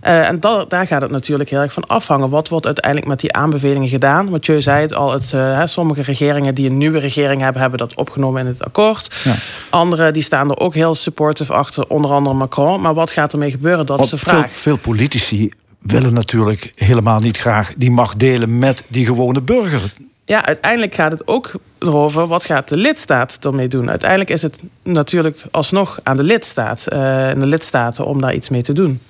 en 0.00 0.40
dat, 0.40 0.70
daar 0.70 0.86
gaat 0.86 1.02
het 1.02 1.10
natuurlijk 1.10 1.50
heel 1.50 1.60
erg 1.60 1.72
van 1.72 1.86
afhangen. 1.86 2.28
Wat 2.28 2.48
wordt 2.48 2.66
uiteindelijk 2.66 3.06
met 3.06 3.20
die 3.20 3.32
aanbevelingen 3.32 3.88
gedaan? 3.88 4.28
Mathieu 4.28 4.60
zei 4.60 4.80
het 4.80 4.94
al, 4.94 5.12
het, 5.12 5.32
uh, 5.34 5.60
sommige 5.64 6.02
regeringen 6.02 6.54
die 6.54 6.70
een 6.70 6.78
nieuwe 6.78 6.98
regering 6.98 7.40
hebben, 7.40 7.60
hebben 7.60 7.78
dat 7.78 7.96
opgenomen 7.96 8.40
in 8.40 8.46
het 8.46 8.64
akkoord. 8.64 9.20
Ja. 9.24 9.34
Andere 9.70 10.10
die 10.10 10.22
staan 10.22 10.50
er 10.50 10.58
ook 10.58 10.74
heel 10.74 10.94
supportive 10.94 11.52
achter, 11.52 11.84
onder 11.88 12.10
andere 12.10 12.34
Macron. 12.34 12.80
Maar 12.80 12.94
wat 12.94 13.10
gaat 13.10 13.32
ermee 13.32 13.50
gebeuren? 13.50 13.86
Dat 13.86 14.00
is 14.00 14.08
de 14.08 14.18
vraag. 14.18 14.50
Veel, 14.50 14.60
veel 14.60 14.76
politici 14.76 15.50
willen 15.78 16.12
natuurlijk 16.12 16.70
helemaal 16.74 17.18
niet 17.18 17.36
graag 17.36 17.72
die 17.76 17.90
macht 17.90 18.18
delen 18.18 18.58
met 18.58 18.84
die 18.88 19.06
gewone 19.06 19.40
burger. 19.40 19.92
Ja, 20.24 20.44
uiteindelijk 20.44 20.94
gaat 20.94 21.10
het 21.10 21.26
ook 21.26 21.52
erover 21.78 22.26
wat 22.26 22.44
gaat 22.44 22.68
de 22.68 22.76
lidstaat 22.76 23.38
ermee 23.40 23.68
doen. 23.68 23.90
Uiteindelijk 23.90 24.30
is 24.30 24.42
het 24.42 24.62
natuurlijk 24.82 25.42
alsnog 25.50 26.00
aan 26.02 26.16
de 26.16 26.22
lidstaat 26.22 26.86
uh, 26.92 27.28
en 27.28 27.40
de 27.40 27.46
lidstaten 27.46 28.06
om 28.06 28.20
daar 28.20 28.34
iets 28.34 28.48
mee 28.48 28.62
te 28.62 28.72
doen 28.72 29.00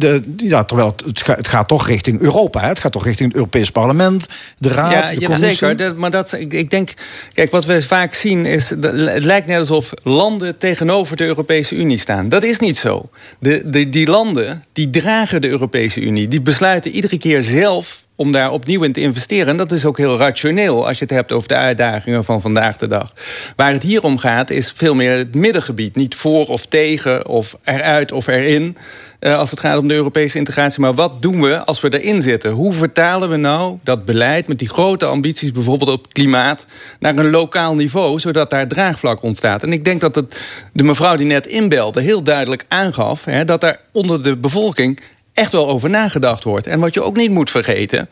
de, 0.00 0.22
ja, 0.36 0.64
terwijl 0.64 0.88
het, 0.88 1.26
het, 1.26 1.48
gaat, 1.48 1.68
toch 1.68 1.86
richting 1.86 2.20
Europa. 2.20 2.60
Hè? 2.60 2.68
Het 2.68 2.78
gaat 2.78 2.92
toch 2.92 3.04
richting 3.04 3.28
het 3.28 3.36
Europees 3.36 3.70
Parlement, 3.70 4.26
de 4.58 4.68
Raad, 4.68 4.92
ja, 4.92 5.14
de 5.14 5.20
ja, 5.20 5.36
zeker. 5.36 5.94
maar 5.96 6.10
dat, 6.10 6.32
ik, 6.32 6.52
ik, 6.52 6.70
denk, 6.70 6.94
kijk, 7.32 7.50
wat 7.50 7.64
we 7.64 7.82
vaak 7.82 8.14
zien 8.14 8.46
is... 8.46 8.70
het 8.70 9.24
lijkt 9.24 9.46
net 9.46 9.58
alsof 9.58 9.92
landen 10.02 10.58
tegenover 10.58 11.16
de 11.16 11.24
Europese 11.24 11.74
Unie 11.74 11.98
staan. 11.98 12.28
Dat 12.28 12.42
is 12.42 12.58
niet 12.58 12.76
zo. 12.76 13.10
De, 13.38 13.62
de, 13.64 13.88
die 13.88 14.06
landen, 14.06 14.64
die 14.72 14.90
dragen 14.90 15.40
de 15.40 15.48
Europese 15.48 16.00
Unie. 16.00 16.28
Die 16.28 16.40
besluiten 16.40 16.90
iedere 16.90 17.18
keer 17.18 17.42
zelf 17.42 18.04
om 18.20 18.32
daar 18.32 18.50
opnieuw 18.50 18.82
in 18.82 18.92
te 18.92 19.00
investeren. 19.00 19.46
En 19.46 19.56
dat 19.56 19.72
is 19.72 19.84
ook 19.84 19.98
heel 19.98 20.16
rationeel 20.16 20.86
als 20.86 20.98
je 20.98 21.04
het 21.04 21.12
hebt 21.12 21.32
over 21.32 21.48
de 21.48 21.54
uitdagingen 21.54 22.24
van 22.24 22.40
vandaag 22.40 22.76
de 22.76 22.86
dag. 22.86 23.12
Waar 23.56 23.72
het 23.72 23.82
hier 23.82 24.02
om 24.02 24.18
gaat 24.18 24.50
is 24.50 24.72
veel 24.72 24.94
meer 24.94 25.16
het 25.16 25.34
middengebied. 25.34 25.96
Niet 25.96 26.14
voor 26.14 26.46
of 26.46 26.66
tegen 26.66 27.26
of 27.26 27.58
eruit 27.64 28.12
of 28.12 28.26
erin. 28.26 28.76
Uh, 29.20 29.38
als 29.38 29.50
het 29.50 29.60
gaat 29.60 29.78
om 29.78 29.88
de 29.88 29.94
Europese 29.94 30.38
integratie. 30.38 30.80
Maar 30.80 30.94
wat 30.94 31.22
doen 31.22 31.42
we 31.42 31.64
als 31.64 31.80
we 31.80 32.00
erin 32.00 32.20
zitten? 32.20 32.50
Hoe 32.50 32.72
vertalen 32.72 33.30
we 33.30 33.36
nou 33.36 33.78
dat 33.82 34.04
beleid 34.04 34.46
met 34.46 34.58
die 34.58 34.68
grote 34.68 35.06
ambities... 35.06 35.52
bijvoorbeeld 35.52 35.90
op 35.90 36.12
klimaat, 36.12 36.66
naar 36.98 37.16
een 37.16 37.30
lokaal 37.30 37.74
niveau... 37.74 38.18
zodat 38.18 38.50
daar 38.50 38.68
draagvlak 38.68 39.22
ontstaat? 39.22 39.62
En 39.62 39.72
ik 39.72 39.84
denk 39.84 40.00
dat 40.00 40.14
het, 40.14 40.40
de 40.72 40.82
mevrouw 40.82 41.16
die 41.16 41.26
net 41.26 41.46
inbelde 41.46 42.00
heel 42.00 42.22
duidelijk 42.22 42.64
aangaf... 42.68 43.24
Hè, 43.24 43.44
dat 43.44 43.62
er 43.62 43.80
onder 43.92 44.22
de 44.22 44.36
bevolking 44.36 45.00
echt 45.40 45.52
wel 45.52 45.68
over 45.68 45.90
nagedacht 45.90 46.44
wordt. 46.44 46.66
En 46.66 46.80
wat 46.80 46.94
je 46.94 47.02
ook 47.02 47.16
niet 47.16 47.30
moet 47.30 47.50
vergeten... 47.50 48.08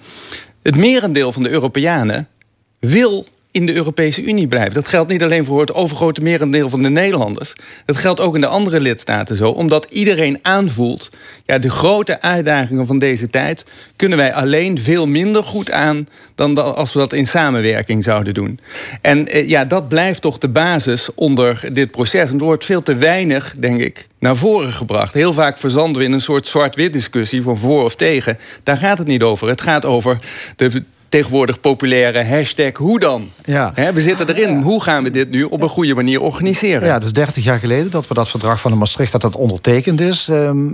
het 0.62 0.76
merendeel 0.76 1.32
van 1.32 1.42
de 1.42 1.50
Europeanen 1.50 2.28
wil 2.78 3.26
in 3.50 3.66
de 3.66 3.74
Europese 3.74 4.22
Unie 4.22 4.48
blijven. 4.48 4.74
Dat 4.74 4.88
geldt 4.88 5.10
niet 5.10 5.22
alleen 5.22 5.44
voor 5.44 5.60
het 5.60 5.74
overgrote 5.74 6.22
merendeel 6.22 6.68
van 6.68 6.82
de 6.82 6.88
Nederlanders. 6.88 7.52
Dat 7.84 7.96
geldt 7.96 8.20
ook 8.20 8.34
in 8.34 8.40
de 8.40 8.46
andere 8.46 8.80
lidstaten 8.80 9.36
zo. 9.36 9.50
Omdat 9.50 9.86
iedereen 9.90 10.38
aanvoelt... 10.42 11.10
ja, 11.44 11.58
de 11.58 11.70
grote 11.70 12.20
uitdagingen 12.20 12.86
van 12.86 12.98
deze 12.98 13.28
tijd... 13.30 13.66
kunnen 13.96 14.18
wij 14.18 14.34
alleen 14.34 14.78
veel 14.78 15.06
minder 15.06 15.44
goed 15.44 15.70
aan... 15.70 16.08
dan 16.34 16.76
als 16.76 16.92
we 16.92 16.98
dat 16.98 17.12
in 17.12 17.26
samenwerking 17.26 18.04
zouden 18.04 18.34
doen. 18.34 18.60
En 19.02 19.26
eh, 19.26 19.48
ja, 19.48 19.64
dat 19.64 19.88
blijft 19.88 20.22
toch 20.22 20.38
de 20.38 20.48
basis 20.48 21.08
onder 21.14 21.68
dit 21.72 21.90
proces. 21.90 22.30
En 22.30 22.38
er 22.38 22.44
wordt 22.44 22.64
veel 22.64 22.82
te 22.82 22.94
weinig, 22.94 23.54
denk 23.58 23.80
ik, 23.80 24.06
naar 24.18 24.36
voren 24.36 24.72
gebracht. 24.72 25.14
Heel 25.14 25.32
vaak 25.32 25.58
verzanden 25.58 26.00
we 26.00 26.08
in 26.08 26.12
een 26.12 26.20
soort 26.20 26.46
zwart-wit 26.46 26.92
discussie... 26.92 27.42
van 27.42 27.58
voor 27.58 27.84
of 27.84 27.94
tegen. 27.94 28.38
Daar 28.62 28.76
gaat 28.76 28.98
het 28.98 29.06
niet 29.06 29.22
over. 29.22 29.48
Het 29.48 29.60
gaat 29.60 29.84
over 29.84 30.18
de 30.56 30.82
tegenwoordig 31.08 31.60
populaire 31.60 32.24
hashtag 32.24 32.76
hoe 32.76 33.00
dan. 33.00 33.30
Ja. 33.44 33.72
we 33.94 34.00
zitten 34.00 34.28
erin. 34.28 34.62
Hoe 34.62 34.82
gaan 34.82 35.02
we 35.02 35.10
dit 35.10 35.30
nu 35.30 35.42
op 35.42 35.62
een 35.62 35.68
goede 35.68 35.94
manier 35.94 36.20
organiseren? 36.20 36.88
Ja, 36.88 36.98
dus 36.98 37.12
30 37.12 37.44
jaar 37.44 37.58
geleden 37.58 37.90
dat 37.90 38.08
we 38.08 38.14
dat 38.14 38.28
verdrag 38.28 38.60
van 38.60 38.70
de 38.70 38.76
Maastricht 38.76 39.12
dat 39.12 39.20
dat 39.20 39.36
ondertekend 39.36 40.00
is. 40.00 40.28
Ehm, 40.28 40.72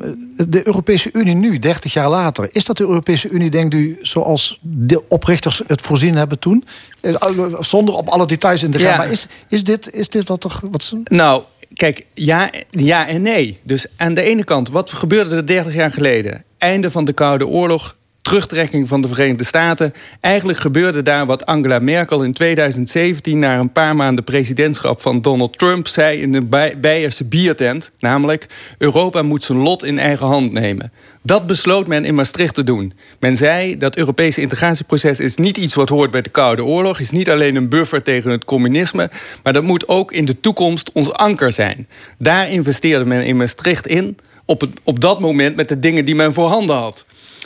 de 0.49 0.67
Europese 0.67 1.11
Unie 1.13 1.35
nu, 1.35 1.59
30 1.59 1.93
jaar 1.93 2.09
later. 2.09 2.49
Is 2.53 2.65
dat 2.65 2.77
de 2.77 2.85
Europese 2.85 3.29
Unie, 3.29 3.51
denkt 3.51 3.75
u, 3.75 3.99
zoals 4.03 4.59
de 4.63 5.03
oprichters 5.09 5.63
het 5.67 5.81
voorzien 5.81 6.17
hebben 6.17 6.39
toen? 6.39 6.65
Eh, 7.01 7.15
zonder 7.59 7.95
op 7.95 8.09
alle 8.09 8.27
details 8.27 8.63
in 8.63 8.71
te 8.71 8.79
gaan. 8.79 8.97
Maar 8.97 9.11
is, 9.11 9.27
is, 9.49 9.65
dit, 9.65 9.93
is 9.93 10.09
dit 10.09 10.29
wat 10.29 10.41
toch... 10.41 10.61
Wat... 10.71 10.95
Nou, 11.05 11.43
kijk, 11.75 12.07
ja, 12.15 12.51
ja 12.71 13.09
en 13.09 13.23
nee. 13.23 13.59
Dus 13.65 13.87
aan 13.97 14.15
de 14.15 14.23
ene 14.23 14.45
kant, 14.45 14.69
wat 14.69 14.91
gebeurde 14.91 15.37
er 15.37 15.47
30 15.47 15.75
jaar 15.75 15.91
geleden? 15.91 16.45
Einde 16.59 16.91
van 16.91 17.05
de 17.05 17.13
Koude 17.13 17.47
Oorlog, 17.47 17.97
terugtrekking 18.25 18.89
van 18.89 19.01
de 19.01 19.09
Verenigde 19.09 19.45
Staten. 19.45 19.95
Eigenlijk 20.21 20.59
gebeurde 20.59 21.03
daar 21.03 21.27
wat 21.27 21.47
Angela 21.47 21.79
Merkel 21.79 22.23
in 22.23 22.33
2017... 22.33 23.39
na 23.39 23.59
een 23.59 23.73
paar 23.73 23.97
maanden 23.97 24.25
presidentschap 24.25 25.01
van 25.01 25.23
Donald 25.23 25.59
Trump... 25.59 25.89
zei 25.89 26.21
in 26.21 26.35
een 26.35 26.49
Beierse 26.81 27.25
biertent, 27.25 27.91
namelijk... 27.99 28.47
Europa 28.79 29.23
moet 29.23 29.43
zijn 29.43 29.59
lot 29.59 29.85
in 29.85 29.99
eigen 29.99 30.27
hand 30.27 30.53
nemen. 30.53 30.93
Dat 31.23 31.47
besloot 31.47 31.87
men 31.87 32.05
in 32.05 32.15
Maastricht 32.15 32.55
te 32.55 32.65
doen. 32.65 32.93
Men 33.21 33.37
zei 33.37 33.77
dat 33.79 33.97
Europese 33.97 34.41
integratieproces 34.41 35.21
is 35.21 35.37
niet 35.37 35.57
iets 35.57 35.75
wat 35.75 35.89
hoort 35.89 36.11
bij 36.11 36.23
de 36.23 36.31
Koude 36.31 36.65
Oorlog... 36.65 37.01
is 37.01 37.11
niet 37.11 37.31
alleen 37.31 37.57
een 37.57 37.69
buffer 37.69 38.03
tegen 38.03 38.31
het 38.31 38.45
communisme... 38.45 39.11
maar 39.43 39.53
dat 39.53 39.63
moet 39.63 39.89
ook 39.89 40.13
in 40.13 40.25
de 40.25 40.41
toekomst 40.41 40.93
ons 40.93 41.13
anker 41.13 41.53
zijn. 41.53 41.89
Daar 42.19 42.51
investeerde 42.51 43.05
men 43.05 43.25
in 43.25 43.37
Maastricht 43.37 43.87
in... 43.87 44.17
op, 44.45 44.69
op 44.83 45.01
dat 45.01 45.21
moment 45.21 45.57
met 45.57 45.69
de 45.69 45.79
dingen 45.79 46.05
die 46.05 46.15
men 46.15 46.35
voorhanden 46.35 46.77
had. 46.77 47.05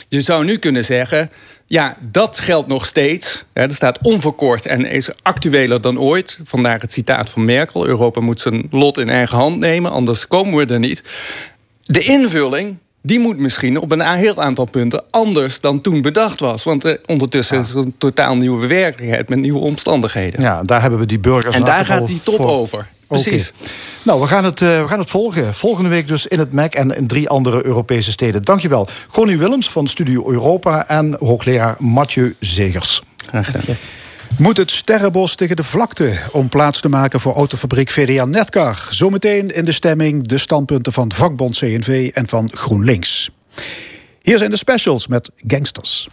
Je 0.09 0.21
zou 0.21 0.45
nu 0.45 0.57
kunnen 0.57 0.85
zeggen, 0.85 1.31
ja, 1.65 1.97
dat 2.01 2.39
geldt 2.39 2.67
nog 2.67 2.85
steeds. 2.85 3.45
Er 3.53 3.71
staat 3.71 3.99
onverkort 4.01 4.65
en 4.65 4.85
is 4.85 5.09
actueler 5.21 5.81
dan 5.81 5.99
ooit. 5.99 6.39
Vandaar 6.43 6.79
het 6.79 6.93
citaat 6.93 7.29
van 7.29 7.45
Merkel. 7.45 7.87
Europa 7.87 8.21
moet 8.21 8.41
zijn 8.41 8.67
lot 8.71 8.97
in 8.97 9.09
eigen 9.09 9.37
hand 9.37 9.59
nemen, 9.59 9.91
anders 9.91 10.27
komen 10.27 10.65
we 10.65 10.73
er 10.73 10.79
niet. 10.79 11.03
De 11.83 11.99
invulling, 11.99 12.77
die 13.01 13.19
moet 13.19 13.37
misschien 13.37 13.79
op 13.79 13.91
een 13.91 14.01
heel 14.01 14.41
aantal 14.41 14.65
punten 14.65 15.03
anders 15.11 15.61
dan 15.61 15.81
toen 15.81 16.01
bedacht 16.01 16.39
was. 16.39 16.63
Want 16.63 16.85
uh, 16.85 16.93
ondertussen 17.05 17.59
is 17.59 17.67
het 17.67 17.77
een 17.77 17.95
totaal 17.97 18.35
nieuwe 18.35 18.67
werkelijkheid 18.67 19.29
met 19.29 19.39
nieuwe 19.39 19.59
omstandigheden. 19.59 20.41
Ja, 20.41 20.63
daar 20.63 20.81
hebben 20.81 20.99
we 20.99 21.05
die 21.05 21.19
burgers 21.19 21.55
En 21.55 21.63
daar 21.63 21.85
gaat 21.85 22.07
die 22.07 22.19
top 22.19 22.39
over. 22.39 22.87
Precies. 23.07 23.53
Nou, 24.03 24.21
we 24.21 24.27
gaan, 24.27 24.43
het, 24.43 24.61
uh, 24.61 24.81
we 24.81 24.87
gaan 24.87 24.99
het 24.99 25.09
volgen. 25.09 25.53
Volgende 25.53 25.89
week 25.89 26.07
dus 26.07 26.27
in 26.27 26.39
het 26.39 26.51
MEC 26.51 26.73
en 26.73 26.95
in 26.95 27.07
drie 27.07 27.29
andere 27.29 27.65
Europese 27.65 28.11
steden. 28.11 28.43
Dankjewel. 28.43 28.87
Connie 29.11 29.37
Willems 29.37 29.69
van 29.69 29.87
Studio 29.87 30.31
Europa 30.31 30.87
en 30.87 31.15
hoogleraar 31.19 31.75
Mathieu 31.79 32.35
Zegers. 32.39 33.03
Graag 33.27 33.45
gedaan. 33.45 33.77
Moet 34.37 34.57
het 34.57 34.71
sterrenbos 34.71 35.35
tegen 35.35 35.55
de 35.55 35.63
vlakte 35.63 36.19
om 36.31 36.49
plaats 36.49 36.81
te 36.81 36.89
maken 36.89 37.19
voor 37.19 37.33
autofabriek 37.33 37.89
VDA 37.89 38.25
Netcar? 38.25 38.87
Zometeen 38.89 39.55
in 39.55 39.65
de 39.65 39.71
stemming 39.71 40.27
de 40.27 40.37
standpunten 40.37 40.93
van 40.93 41.11
vakbond 41.13 41.57
CNV 41.57 42.11
en 42.13 42.27
van 42.27 42.49
GroenLinks. 42.53 43.31
Hier 44.21 44.37
zijn 44.37 44.49
de 44.49 44.57
specials 44.57 45.07
met 45.07 45.31
Gangsters. 45.47 46.09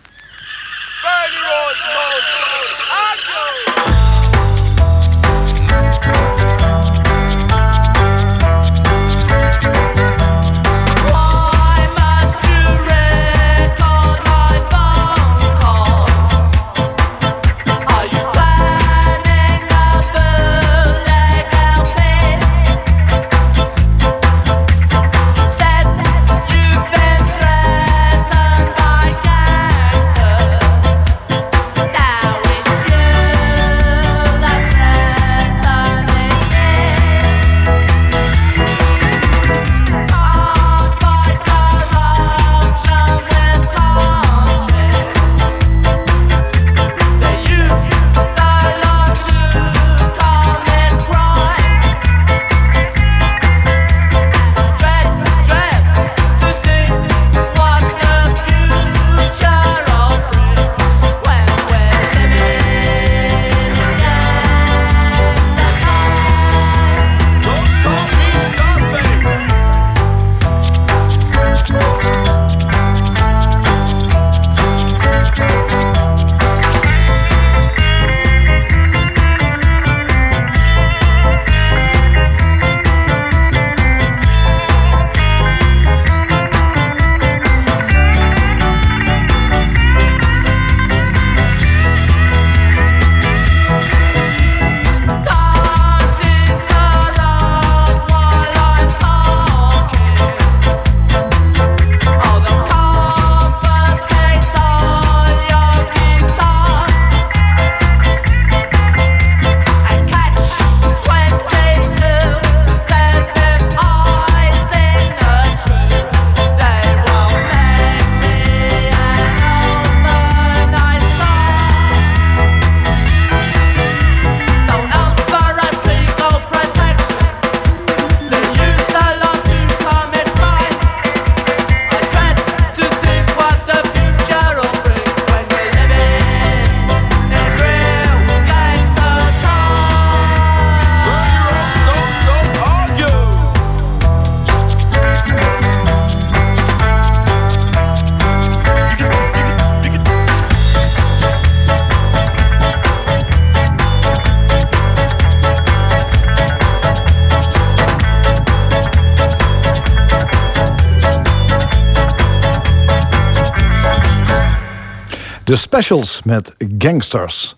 De 165.57 165.63
specials 165.63 166.21
met 166.25 166.55
gangsters. 166.79 167.55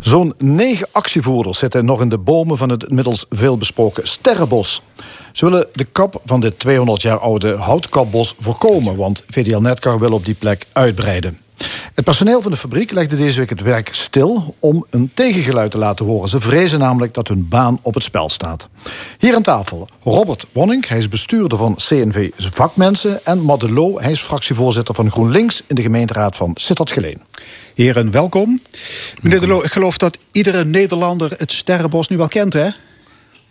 Zo'n 0.00 0.34
negen 0.38 0.86
actievoerders 0.92 1.58
zitten 1.58 1.84
nog 1.84 2.00
in 2.00 2.08
de 2.08 2.18
bomen 2.18 2.56
van 2.56 2.68
het 2.68 2.84
inmiddels 2.84 3.26
veelbesproken 3.30 4.08
Sterrenbos. 4.08 4.82
Ze 5.32 5.44
willen 5.44 5.66
de 5.72 5.84
kap 5.84 6.20
van 6.24 6.40
dit 6.40 6.58
200 6.58 7.02
jaar 7.02 7.18
oude 7.18 7.54
houtkapbos 7.54 8.34
voorkomen, 8.38 8.96
want 8.96 9.24
VDL 9.26 9.58
Netcar 9.58 9.98
wil 9.98 10.12
op 10.12 10.24
die 10.24 10.34
plek 10.34 10.66
uitbreiden. 10.72 11.38
Het 12.00 12.08
personeel 12.08 12.42
van 12.42 12.50
de 12.50 12.56
fabriek 12.56 12.90
legde 12.90 13.16
deze 13.16 13.38
week 13.38 13.48
het 13.48 13.60
werk 13.60 13.88
stil 13.94 14.54
om 14.58 14.86
een 14.90 15.10
tegengeluid 15.14 15.70
te 15.70 15.78
laten 15.78 16.06
horen. 16.06 16.28
Ze 16.28 16.40
vrezen 16.40 16.78
namelijk 16.78 17.14
dat 17.14 17.28
hun 17.28 17.48
baan 17.48 17.78
op 17.82 17.94
het 17.94 18.02
spel 18.02 18.28
staat. 18.28 18.68
Hier 19.18 19.34
aan 19.34 19.42
tafel 19.42 19.88
Robert 20.02 20.46
Wonning, 20.52 20.88
hij 20.88 20.98
is 20.98 21.08
bestuurder 21.08 21.58
van 21.58 21.74
CNV 21.76 22.30
Vakmensen. 22.36 23.24
En 23.24 23.40
Madelo, 23.40 24.00
hij 24.00 24.10
is 24.10 24.20
fractievoorzitter 24.20 24.94
van 24.94 25.10
GroenLinks 25.10 25.62
in 25.66 25.74
de 25.74 25.82
gemeenteraad 25.82 26.36
van 26.36 26.50
Sittard-Geleen. 26.54 27.22
Heren, 27.74 28.10
welkom. 28.10 28.60
Meneer 29.22 29.40
De 29.40 29.46
Loo, 29.46 29.62
ik 29.62 29.72
geloof 29.72 29.98
dat 29.98 30.18
iedere 30.32 30.64
Nederlander 30.64 31.32
het 31.36 31.52
Sterrenbos 31.52 32.08
nu 32.08 32.16
wel 32.16 32.28
kent, 32.28 32.52
hè? 32.52 32.68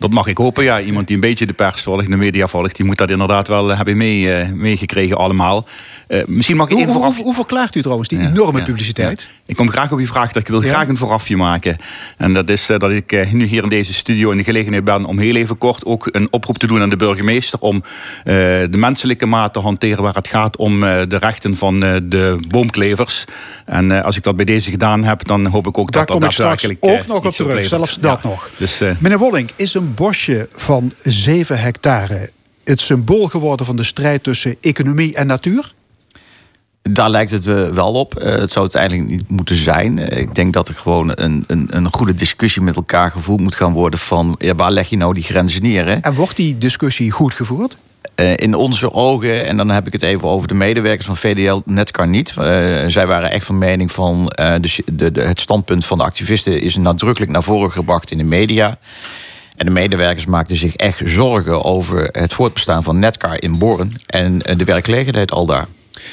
Dat 0.00 0.10
mag 0.10 0.26
ik 0.26 0.36
hopen, 0.36 0.64
ja. 0.64 0.80
Iemand 0.80 1.06
die 1.06 1.14
een 1.14 1.22
beetje 1.22 1.46
de 1.46 1.52
pers 1.52 1.82
volgt, 1.82 2.08
de 2.08 2.16
media 2.16 2.46
volgt... 2.46 2.76
die 2.76 2.86
moet 2.86 2.98
dat 2.98 3.10
inderdaad 3.10 3.48
wel 3.48 3.68
hebben 3.68 3.96
mee, 3.96 4.20
uh, 4.20 4.52
meegekregen 4.52 5.16
allemaal. 5.16 5.66
Uh, 6.08 6.22
misschien 6.26 6.56
mag 6.56 6.68
ik 6.68 6.76
hoe, 6.76 6.86
vooraf... 6.86 7.16
hoe, 7.16 7.24
hoe, 7.24 7.34
verklaart 7.34 7.74
u 7.74 7.82
trouwens 7.82 8.08
die 8.08 8.20
enorme 8.20 8.58
ja, 8.58 8.64
publiciteit? 8.64 9.20
Ja. 9.20 9.38
Ik 9.46 9.56
kom 9.56 9.70
graag 9.70 9.92
op 9.92 9.98
uw 9.98 10.06
vraag. 10.06 10.32
Dat 10.32 10.42
ik 10.42 10.48
wil 10.48 10.60
graag 10.60 10.88
een 10.88 10.96
voorafje 10.96 11.36
maken. 11.36 11.76
En 12.16 12.32
dat 12.32 12.48
is 12.48 12.70
uh, 12.70 12.78
dat 12.78 12.90
ik 12.90 13.32
nu 13.32 13.44
hier 13.44 13.62
in 13.62 13.68
deze 13.68 13.92
studio 13.92 14.30
in 14.30 14.36
de 14.36 14.44
gelegenheid 14.44 14.84
ben... 14.84 15.04
om 15.04 15.18
heel 15.18 15.34
even 15.34 15.58
kort 15.58 15.84
ook 15.84 16.08
een 16.12 16.32
oproep 16.32 16.58
te 16.58 16.66
doen 16.66 16.80
aan 16.80 16.90
de 16.90 16.96
burgemeester... 16.96 17.58
om 17.58 17.82
de 18.24 18.68
menselijke 18.70 19.26
maat 19.26 19.52
te 19.52 19.58
hanteren 19.60 20.02
waar 20.02 20.14
het 20.14 20.28
gaat 20.28 20.56
om 20.56 20.80
de 20.80 21.16
rechten 21.20 21.56
van 21.56 21.80
de 21.80 22.38
boomklevers. 22.48 23.24
En 23.64 24.02
als 24.02 24.16
ik 24.16 24.22
dat 24.22 24.36
bij 24.36 24.44
deze 24.44 24.70
gedaan 24.70 25.04
heb, 25.04 25.26
dan 25.26 25.46
hoop 25.46 25.66
ik 25.66 25.78
ook 25.78 25.92
Daar 25.92 26.06
dat 26.06 26.20
dat 26.20 26.30
daadwerkelijk... 26.30 26.78
ook 26.80 27.06
nog 27.06 27.24
op 27.24 27.32
terug, 27.32 27.64
zelfs 27.64 27.98
dat 28.00 28.22
nog. 28.22 28.50
Dus, 28.56 28.80
Meneer 28.98 29.18
Wolling, 29.18 29.50
is 29.56 29.74
een 29.74 29.89
bosje 29.94 30.48
van 30.52 30.92
7 31.02 31.60
hectare 31.60 32.30
het 32.64 32.80
symbool 32.80 33.26
geworden 33.26 33.66
van 33.66 33.76
de 33.76 33.84
strijd 33.84 34.22
tussen 34.22 34.56
economie 34.60 35.14
en 35.14 35.26
natuur? 35.26 35.74
Daar 36.82 37.10
lijkt 37.10 37.30
het 37.30 37.44
wel 37.74 37.92
op. 37.92 38.12
het 38.12 38.50
zou 38.50 38.64
het 38.66 38.74
eigenlijk 38.74 39.08
niet 39.08 39.28
moeten 39.28 39.56
zijn. 39.56 39.98
ik 40.18 40.34
denk 40.34 40.52
dat 40.52 40.68
er 40.68 40.74
gewoon 40.74 41.12
een, 41.14 41.44
een, 41.46 41.66
een, 41.76 41.92
goede 41.92 42.14
discussie 42.14 42.62
met 42.62 42.76
elkaar 42.76 43.10
gevoerd 43.10 43.40
moet 43.40 43.54
gaan 43.54 43.72
worden 43.72 43.98
van 43.98 44.34
ja, 44.38 44.54
waar 44.54 44.70
leg 44.70 44.88
je 44.88 44.96
nou 44.96 45.14
die 45.14 45.22
grenzen 45.22 45.62
neer? 45.62 45.86
Hè? 45.86 45.94
En 45.94 46.14
wordt 46.14 46.36
die 46.36 46.58
discussie 46.58 47.10
goed 47.10 47.34
gevoerd? 47.34 47.76
in 48.36 48.54
onze 48.54 48.92
ogen, 48.92 49.46
en 49.46 49.56
dan 49.56 49.70
heb 49.70 49.86
ik 49.86 49.92
het 49.92 50.02
even 50.02 50.28
over 50.28 50.48
de 50.48 50.54
medewerkers 50.54 51.06
van 51.06 51.16
VDL 51.16 51.60
Netcar 51.64 52.08
niet. 52.08 52.34
Uh, 52.38 52.44
zij 52.86 53.06
waren 53.06 53.30
echt 53.30 53.46
van 53.46 53.58
mening 53.58 53.92
van 53.92 54.32
uh, 54.40 54.54
de, 54.60 55.12
de, 55.12 55.20
het 55.20 55.40
standpunt 55.40 55.84
van 55.84 55.98
de 55.98 56.04
activisten 56.04 56.60
is 56.60 56.76
nadrukkelijk 56.76 57.32
naar 57.32 57.42
voren 57.42 57.72
gebracht 57.72 58.10
in 58.10 58.18
de 58.18 58.24
media. 58.24 58.78
En 59.60 59.66
de 59.66 59.72
medewerkers 59.72 60.26
maakten 60.26 60.56
zich 60.56 60.76
echt 60.76 61.00
zorgen 61.04 61.64
over 61.64 62.08
het 62.12 62.34
voortbestaan 62.34 62.82
van 62.82 62.98
Netcar 62.98 63.42
in 63.42 63.58
Born 63.58 63.92
en 64.06 64.38
de 64.38 64.64
werkgelegenheid 64.64 65.32
al 65.32 65.46
daar. 65.46 65.66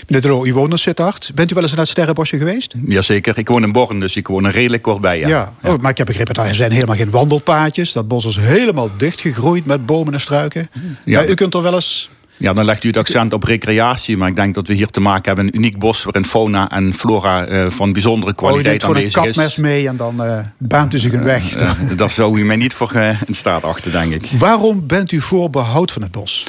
Meneer 0.07 0.21
De 0.21 0.27
Loo, 0.27 0.45
u 0.45 0.53
woont 0.53 0.71
in 0.71 0.77
Sittard. 0.77 1.31
Bent 1.35 1.51
u 1.51 1.53
wel 1.53 1.63
eens 1.63 1.71
naar 1.71 1.81
het 1.81 1.89
Sterrenbosje 1.89 2.37
geweest? 2.37 2.73
Jazeker, 2.85 3.37
ik 3.37 3.47
woon 3.47 3.63
in 3.63 3.71
Born, 3.71 3.99
dus 3.99 4.15
ik 4.15 4.27
woon 4.27 4.45
er 4.45 4.51
redelijk 4.51 4.83
kort 4.83 5.01
bij. 5.01 5.19
Ja. 5.19 5.27
Ja. 5.27 5.53
Oh, 5.63 5.81
maar 5.81 5.91
ik 5.91 5.97
heb 5.97 6.07
begrepen 6.07 6.33
dat 6.33 6.47
er 6.47 6.55
zijn 6.55 6.71
helemaal 6.71 6.95
geen 6.95 7.09
wandelpaadjes. 7.09 7.91
Dat 7.91 8.07
bos 8.07 8.25
is 8.25 8.37
helemaal 8.37 8.89
dichtgegroeid 8.97 9.65
met 9.65 9.85
bomen 9.85 10.13
en 10.13 10.19
struiken. 10.19 10.69
Ja. 11.05 11.25
u 11.25 11.33
kunt 11.33 11.53
er 11.53 11.61
wel 11.61 11.73
eens 11.73 12.09
ja, 12.37 12.53
dan 12.53 12.65
legt 12.65 12.83
u 12.83 12.87
het 12.87 12.97
accent 12.97 13.33
op 13.33 13.43
recreatie. 13.43 14.17
Maar 14.17 14.29
ik 14.29 14.35
denk 14.35 14.55
dat 14.55 14.67
we 14.67 14.73
hier 14.73 14.87
te 14.87 14.99
maken 14.99 15.25
hebben 15.25 15.45
met 15.45 15.53
een 15.53 15.59
uniek 15.59 15.79
bos... 15.79 16.03
waarin 16.03 16.25
fauna 16.25 16.71
en 16.71 16.93
flora 16.93 17.47
uh, 17.47 17.69
van 17.69 17.93
bijzondere 17.93 18.33
kwaliteit 18.33 18.83
oh, 18.83 18.89
aanwezig 18.89 19.07
is. 19.07 19.15
een 19.15 19.23
kapmes 19.23 19.55
mee 19.55 19.87
en 19.87 19.97
dan 19.97 20.23
uh, 20.23 20.39
baant 20.57 20.93
u 20.93 20.97
zich 20.97 21.13
een 21.13 21.23
weg. 21.23 21.57
Uh, 21.59 21.71
daar 21.95 22.11
zou 22.11 22.39
u 22.39 22.45
mij 22.45 22.55
niet 22.55 22.73
voor 22.73 22.95
in 23.25 23.35
staat 23.35 23.63
achter, 23.63 23.91
denk 23.91 24.13
ik. 24.13 24.29
Waarom 24.31 24.87
bent 24.87 25.11
u 25.11 25.21
voor 25.21 25.49
behoud 25.49 25.91
van 25.91 26.01
het 26.01 26.11
bos? 26.11 26.47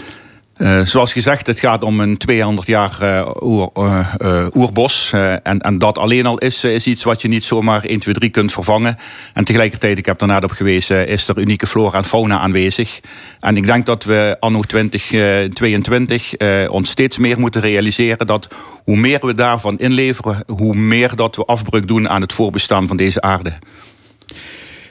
Uh, 0.59 0.81
zoals 0.85 1.13
gezegd, 1.13 1.47
het 1.47 1.59
gaat 1.59 1.83
om 1.83 2.01
een 2.01 2.17
200 2.17 2.67
jaar 2.67 2.99
uh, 3.03 3.31
oer, 3.41 3.71
uh, 3.75 4.47
oerbos. 4.55 5.11
en, 5.43 5.61
en 5.61 5.79
dat 5.79 5.99
alleen 5.99 6.27
al 6.27 6.39
is, 6.39 6.65
is 6.65 6.87
iets 6.87 7.05
wat 7.05 7.23
je 7.23 7.29
niet 7.29 7.45
zomaar 7.45 7.85
1, 7.85 7.99
2, 7.99 8.15
3 8.15 8.31
kunt 8.31 8.53
vervangen. 8.53 8.99
En 9.35 9.45
tegelijkertijd, 9.45 9.99
ik 9.99 10.07
heb 10.07 10.21
net 10.21 10.45
op 10.45 10.51
gewezen, 10.51 11.09
is 11.09 11.29
er 11.29 11.39
unieke 11.39 11.67
flora 11.67 11.99
en 11.99 12.05
fauna 12.05 12.39
aanwezig. 12.39 13.01
En 13.41 13.57
ik 13.57 13.67
denk 13.67 13.87
dat 13.87 14.05
we 14.05 14.37
anno 14.41 14.61
2022 14.61 16.37
ons 16.69 16.91
steeds 16.91 17.19
meer 17.19 17.39
moeten 17.39 17.61
realiseren 17.61 18.27
dat 18.27 18.49
hoe 18.85 18.97
meer 18.97 19.27
we 19.27 19.35
daarvan 19.35 19.79
inleveren, 19.79 20.45
hoe 20.47 20.75
meer 20.75 21.17
dat 21.17 21.37
we 21.37 21.45
afbreuk 21.45 21.89
doen 21.89 22.09
aan 22.09 22.21
het 22.21 22.33
voorbestaan 22.33 22.87
van 22.87 22.97
deze 22.97 23.21
aarde. 23.21 23.53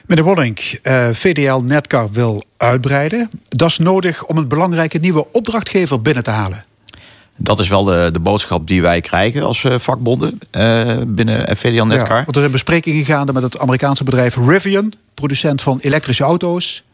Meneer 0.08 0.24
Wollink, 0.24 0.78
uh, 0.82 1.08
VDL 1.12 1.60
Netcar 1.64 2.10
wil 2.12 2.42
uitbreiden. 2.56 3.28
Dat 3.48 3.68
is 3.68 3.78
nodig 3.78 4.24
om 4.24 4.36
een 4.36 4.48
belangrijke 4.48 4.98
nieuwe 4.98 5.26
opdrachtgever 5.32 6.02
binnen 6.02 6.22
te 6.22 6.30
halen. 6.30 6.64
Dat 7.36 7.58
is 7.58 7.68
wel 7.68 7.84
de, 7.84 8.10
de 8.12 8.18
boodschap 8.18 8.66
die 8.66 8.82
wij 8.82 9.00
krijgen 9.00 9.42
als 9.42 9.62
uh, 9.62 9.78
vakbonden 9.78 10.38
uh, 10.58 10.96
binnen 11.06 11.56
VDL 11.56 11.82
Netcar. 11.82 12.16
Ja, 12.16 12.24
want 12.24 12.34
er 12.34 12.40
zijn 12.40 12.50
besprekingen 12.50 13.04
gaande 13.04 13.32
met 13.32 13.42
het 13.42 13.58
Amerikaanse 13.58 14.04
bedrijf 14.04 14.36
Rivian, 14.36 14.92
producent 15.14 15.62
van 15.62 15.78
elektrische 15.78 16.24
auto's. 16.24 16.84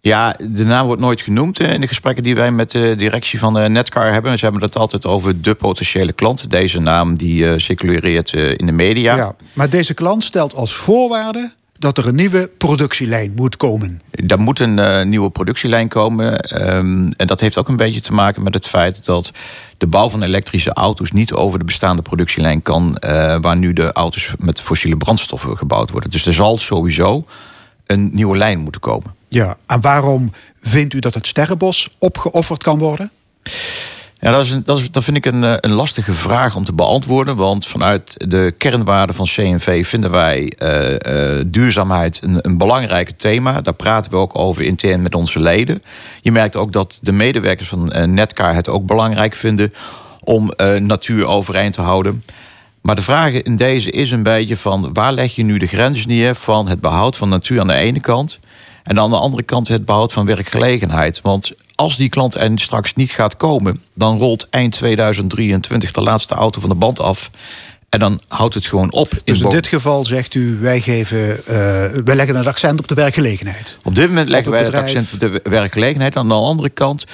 Ja, 0.00 0.36
de 0.48 0.64
naam 0.64 0.86
wordt 0.86 1.00
nooit 1.00 1.20
genoemd 1.20 1.60
in 1.60 1.80
de 1.80 1.88
gesprekken 1.88 2.24
die 2.24 2.34
wij 2.34 2.50
met 2.50 2.70
de 2.70 2.94
directie 2.96 3.38
van 3.38 3.72
Netcar 3.72 4.12
hebben. 4.12 4.38
Ze 4.38 4.44
hebben 4.44 4.62
het 4.62 4.76
altijd 4.76 5.06
over 5.06 5.42
de 5.42 5.54
potentiële 5.54 6.12
klant. 6.12 6.50
Deze 6.50 6.80
naam 6.80 7.16
die 7.16 7.58
circuleert 7.58 8.32
in 8.32 8.66
de 8.66 8.72
media. 8.72 9.16
Ja, 9.16 9.34
maar 9.52 9.70
deze 9.70 9.94
klant 9.94 10.24
stelt 10.24 10.54
als 10.54 10.74
voorwaarde 10.74 11.56
dat 11.78 11.98
er 11.98 12.06
een 12.06 12.14
nieuwe 12.14 12.50
productielijn 12.58 13.32
moet 13.36 13.56
komen. 13.56 14.00
Er 14.26 14.40
moet 14.40 14.58
een 14.58 14.78
uh, 14.78 15.02
nieuwe 15.02 15.30
productielijn 15.30 15.88
komen. 15.88 16.60
Um, 16.76 17.12
en 17.12 17.26
dat 17.26 17.40
heeft 17.40 17.58
ook 17.58 17.68
een 17.68 17.76
beetje 17.76 18.00
te 18.00 18.12
maken 18.12 18.42
met 18.42 18.54
het 18.54 18.66
feit 18.66 19.04
dat 19.04 19.32
de 19.78 19.86
bouw 19.86 20.10
van 20.10 20.22
elektrische 20.22 20.72
auto's 20.72 21.10
niet 21.10 21.32
over 21.32 21.58
de 21.58 21.64
bestaande 21.64 22.02
productielijn 22.02 22.62
kan, 22.62 22.96
uh, 23.04 23.36
waar 23.40 23.56
nu 23.56 23.72
de 23.72 23.92
auto's 23.92 24.34
met 24.38 24.60
fossiele 24.60 24.96
brandstoffen 24.96 25.56
gebouwd 25.56 25.90
worden. 25.90 26.10
Dus 26.10 26.26
er 26.26 26.34
zal 26.34 26.58
sowieso 26.58 27.24
een 27.86 28.10
nieuwe 28.12 28.36
lijn 28.36 28.58
moeten 28.58 28.80
komen. 28.80 29.14
Ja, 29.28 29.56
en 29.66 29.80
waarom 29.80 30.32
vindt 30.60 30.94
u 30.94 30.98
dat 30.98 31.14
het 31.14 31.26
Sterrenbos 31.26 31.96
opgeofferd 31.98 32.62
kan 32.62 32.78
worden? 32.78 33.10
Ja, 34.20 34.30
dat, 34.30 34.44
is 34.44 34.64
dat, 34.64 34.78
is, 34.78 35.04
vind 35.04 35.16
ik 35.16 35.26
een, 35.26 35.44
eh, 35.44 35.54
een 35.60 35.72
lastige 35.72 36.12
vraag 36.12 36.56
om 36.56 36.64
te 36.64 36.72
beantwoorden. 36.72 37.36
Want 37.36 37.66
vanuit 37.66 38.14
de 38.28 38.54
kernwaarden 38.58 39.14
van 39.14 39.26
CNV 39.26 39.86
vinden 39.86 40.10
wij 40.10 40.52
uh, 40.58 40.90
uh, 40.90 41.44
duurzaamheid 41.46 42.22
een, 42.22 42.38
een 42.42 42.58
belangrijk 42.58 43.10
thema. 43.10 43.60
Daar 43.60 43.74
praten 43.74 44.10
we 44.10 44.16
ook 44.16 44.38
over 44.38 44.62
intern 44.62 45.02
met 45.02 45.14
onze 45.14 45.40
leden. 45.40 45.82
Je 46.20 46.32
merkt 46.32 46.56
ook 46.56 46.72
dat 46.72 46.98
de 47.02 47.12
medewerkers 47.12 47.68
van 47.68 47.96
uh, 47.96 48.02
Netcar 48.02 48.54
het 48.54 48.68
ook 48.68 48.86
belangrijk 48.86 49.34
vinden 49.34 49.72
om 50.20 50.52
natuur 50.78 51.26
overeind 51.26 51.72
te 51.72 51.80
houden. 51.80 52.24
Maar 52.80 52.96
de 52.96 53.02
vraag 53.02 53.32
in 53.32 53.56
deze 53.56 53.90
is 53.90 54.10
een 54.10 54.22
beetje 54.22 54.56
van 54.56 54.92
waar 54.92 55.12
leg 55.12 55.34
je 55.34 55.42
nu 55.42 55.58
de 55.58 55.66
grens 55.66 56.06
neer 56.06 56.34
van 56.34 56.68
het 56.68 56.80
behoud 56.80 57.16
van 57.16 57.28
natuur 57.28 57.60
aan 57.60 57.66
de 57.66 57.74
ene 57.74 58.00
kant 58.00 58.38
en 58.88 59.00
aan 59.00 59.10
de 59.10 59.16
andere 59.16 59.42
kant 59.42 59.68
het 59.68 59.84
behoud 59.84 60.12
van 60.12 60.26
werkgelegenheid. 60.26 61.20
Want 61.20 61.52
als 61.74 61.96
die 61.96 62.08
klant 62.08 62.34
er 62.34 62.50
straks 62.54 62.94
niet 62.94 63.10
gaat 63.10 63.36
komen, 63.36 63.82
dan 63.94 64.18
rolt 64.18 64.46
eind 64.50 64.72
2023 64.72 65.92
de 65.92 66.00
laatste 66.00 66.34
auto 66.34 66.60
van 66.60 66.68
de 66.68 66.74
band 66.74 67.00
af. 67.00 67.30
En 67.88 67.98
dan 67.98 68.20
houdt 68.28 68.54
het 68.54 68.66
gewoon 68.66 68.92
op. 68.92 69.12
In 69.12 69.20
dus 69.24 69.40
in 69.40 69.48
dit 69.48 69.66
geval 69.66 70.04
zegt 70.04 70.34
u, 70.34 70.58
wij, 70.60 70.80
geven, 70.80 71.18
uh, 71.18 71.36
wij 72.04 72.14
leggen 72.14 72.36
het 72.36 72.46
accent 72.46 72.78
op 72.78 72.88
de 72.88 72.94
werkgelegenheid. 72.94 73.78
Op 73.82 73.94
dit 73.94 74.08
moment 74.08 74.28
leggen 74.28 74.50
wij 74.50 74.62
het 74.62 74.74
accent 74.74 75.12
op 75.12 75.18
de 75.18 75.40
werkgelegenheid. 75.42 76.16
Aan 76.16 76.28
de 76.28 76.34
andere 76.34 76.68
kant 76.68 77.04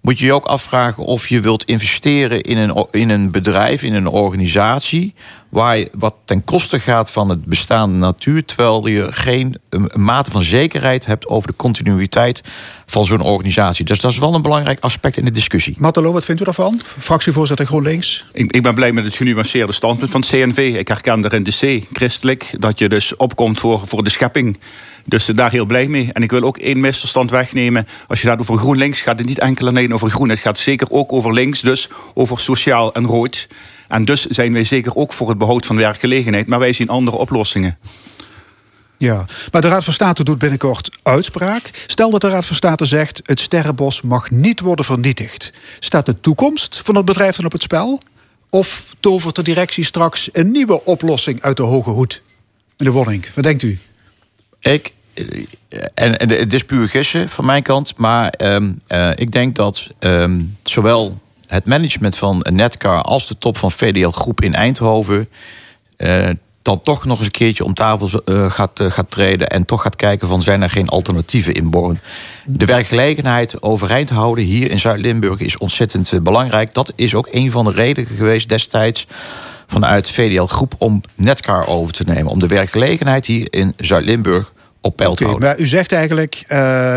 moet 0.00 0.18
je 0.18 0.24
je 0.24 0.32
ook 0.32 0.46
afvragen 0.46 1.04
of 1.04 1.28
je 1.28 1.40
wilt 1.40 1.64
investeren 1.64 2.40
in 2.40 2.56
een, 2.56 2.86
in 2.90 3.08
een 3.08 3.30
bedrijf, 3.30 3.82
in 3.82 3.94
een 3.94 4.08
organisatie, 4.08 5.14
waar 5.50 5.78
je, 5.78 5.90
wat 5.92 6.14
ten 6.24 6.44
koste 6.44 6.80
gaat 6.80 7.10
van 7.10 7.28
het 7.28 7.44
bestaande 7.44 7.98
natuur, 7.98 8.44
terwijl 8.44 8.86
je 8.86 9.06
geen 9.10 9.58
een, 9.68 9.90
mate 9.94 10.30
van 10.30 10.42
zekerheid 10.42 11.06
hebt 11.06 11.26
over 11.26 11.48
de 11.48 11.56
continuïteit 11.56 12.42
van 12.86 13.06
zo'n 13.06 13.20
organisatie. 13.20 13.84
Dus 13.84 14.00
dat 14.00 14.10
is 14.10 14.18
wel 14.18 14.34
een 14.34 14.42
belangrijk 14.42 14.80
aspect 14.80 15.16
in 15.16 15.24
de 15.24 15.30
discussie. 15.30 15.76
Mattelo, 15.78 16.12
wat 16.12 16.24
vindt 16.24 16.40
u 16.40 16.44
daarvan? 16.44 16.80
Fractievoorzitter 16.98 17.66
GroenLinks. 17.66 18.24
Ik, 18.32 18.52
ik 18.52 18.62
ben 18.62 18.74
blij 18.74 18.92
met 18.92 19.04
het 19.04 19.14
genuanceerde 19.14 19.72
standpunt 19.72 20.10
van 20.10 20.20
het 20.20 20.30
CNV. 20.30 20.74
Ik 20.78 20.88
herken 20.88 21.24
er 21.24 21.32
in 21.32 21.42
de 21.42 21.80
C, 21.80 21.86
christelijk, 21.92 22.54
dat 22.58 22.78
je 22.78 22.88
dus 22.88 23.16
opkomt 23.16 23.60
voor, 23.60 23.86
voor 23.86 24.04
de 24.04 24.10
schepping. 24.10 24.58
Dus 25.04 25.24
daar 25.24 25.50
heel 25.50 25.66
blij 25.66 25.88
mee. 25.88 26.12
En 26.12 26.22
ik 26.22 26.30
wil 26.30 26.42
ook 26.42 26.56
één 26.56 26.80
misverstand 26.80 27.30
wegnemen. 27.30 27.86
Als 28.06 28.20
je 28.20 28.28
gaat 28.28 28.38
over 28.38 28.58
GroenLinks, 28.58 29.00
gaat 29.00 29.18
het 29.18 29.26
niet 29.26 29.38
enkel 29.38 29.66
alleen 29.66 29.94
over 29.94 30.10
groen. 30.10 30.28
Het 30.28 30.38
gaat 30.38 30.58
zeker 30.58 30.90
ook 30.90 31.12
over 31.12 31.32
links, 31.32 31.60
dus 31.60 31.88
over 32.14 32.40
sociaal 32.40 32.94
en 32.94 33.06
rood. 33.06 33.48
En 33.90 34.04
dus 34.04 34.26
zijn 34.26 34.52
wij 34.52 34.64
zeker 34.64 34.96
ook 34.96 35.12
voor 35.12 35.28
het 35.28 35.38
behoud 35.38 35.66
van 35.66 35.76
werkgelegenheid. 35.76 36.46
Maar 36.46 36.58
wij 36.58 36.72
zien 36.72 36.88
andere 36.88 37.16
oplossingen. 37.16 37.78
Ja, 38.96 39.24
maar 39.50 39.60
de 39.60 39.68
Raad 39.68 39.84
van 39.84 39.92
State 39.92 40.24
doet 40.24 40.38
binnenkort 40.38 40.90
uitspraak. 41.02 41.70
Stel 41.86 42.10
dat 42.10 42.20
de 42.20 42.28
Raad 42.28 42.46
van 42.46 42.56
State 42.56 42.84
zegt: 42.84 43.20
het 43.24 43.40
sterrenbos 43.40 44.02
mag 44.02 44.30
niet 44.30 44.60
worden 44.60 44.84
vernietigd. 44.84 45.52
Staat 45.78 46.06
de 46.06 46.20
toekomst 46.20 46.80
van 46.84 46.96
het 46.96 47.04
bedrijf 47.04 47.36
dan 47.36 47.44
op 47.44 47.52
het 47.52 47.62
spel? 47.62 48.00
Of 48.50 48.84
tovert 49.00 49.34
de 49.36 49.42
directie 49.42 49.84
straks 49.84 50.28
een 50.32 50.50
nieuwe 50.50 50.84
oplossing 50.84 51.42
uit 51.42 51.56
de 51.56 51.62
hoge 51.62 51.90
hoed? 51.90 52.22
Meneer 52.76 52.94
Wonink, 52.94 53.30
wat 53.34 53.44
denkt 53.44 53.62
u? 53.62 53.78
Ik, 54.60 54.92
eh, 55.14 55.24
en, 55.94 56.18
en 56.18 56.28
het 56.28 56.52
is 56.52 56.64
puur 56.64 56.88
gissen 56.88 57.28
van 57.28 57.44
mijn 57.44 57.62
kant, 57.62 57.96
maar 57.96 58.34
um, 58.38 58.80
uh, 58.88 59.10
ik 59.14 59.32
denk 59.32 59.56
dat 59.56 59.86
um, 59.98 60.56
zowel 60.62 61.20
het 61.50 61.66
management 61.66 62.16
van 62.16 62.46
Netcar 62.50 63.02
als 63.02 63.26
de 63.26 63.38
top 63.38 63.56
van 63.56 63.70
VDL 63.70 64.08
Groep 64.08 64.40
in 64.40 64.54
Eindhoven 64.54 65.28
uh, 65.96 66.28
dan 66.62 66.80
toch 66.80 67.04
nog 67.04 67.16
eens 67.16 67.26
een 67.26 67.32
keertje 67.32 67.64
om 67.64 67.74
tafel 67.74 68.22
uh, 68.24 68.50
gaat, 68.50 68.80
uh, 68.80 68.90
gaat 68.90 69.10
treden 69.10 69.48
en 69.48 69.64
toch 69.64 69.82
gaat 69.82 69.96
kijken 69.96 70.28
van 70.28 70.42
zijn 70.42 70.62
er 70.62 70.70
geen 70.70 70.88
alternatieven 70.88 71.54
in 71.54 71.70
Born. 71.70 71.98
De 72.46 72.64
werkgelegenheid 72.64 73.62
overeind 73.62 74.10
houden 74.10 74.44
hier 74.44 74.70
in 74.70 74.80
Zuid-Limburg 74.80 75.40
is 75.40 75.58
ontzettend 75.58 76.22
belangrijk. 76.22 76.74
Dat 76.74 76.92
is 76.96 77.14
ook 77.14 77.28
een 77.30 77.50
van 77.50 77.64
de 77.64 77.70
redenen 77.70 78.16
geweest 78.16 78.48
destijds 78.48 79.06
vanuit 79.66 80.10
VDL 80.10 80.44
Groep 80.44 80.74
om 80.78 81.00
Netcar 81.14 81.66
over 81.66 81.92
te 81.92 82.04
nemen. 82.04 82.26
Om 82.26 82.38
de 82.38 82.46
werkgelegenheid 82.46 83.26
hier 83.26 83.46
in 83.50 83.74
Zuid-Limburg 83.76 84.52
op 84.80 84.96
peil 84.96 85.14
te 85.14 85.22
okay, 85.22 85.26
houden. 85.26 85.48
Maar 85.48 85.58
u 85.58 85.66
zegt 85.66 85.92
eigenlijk, 85.92 86.44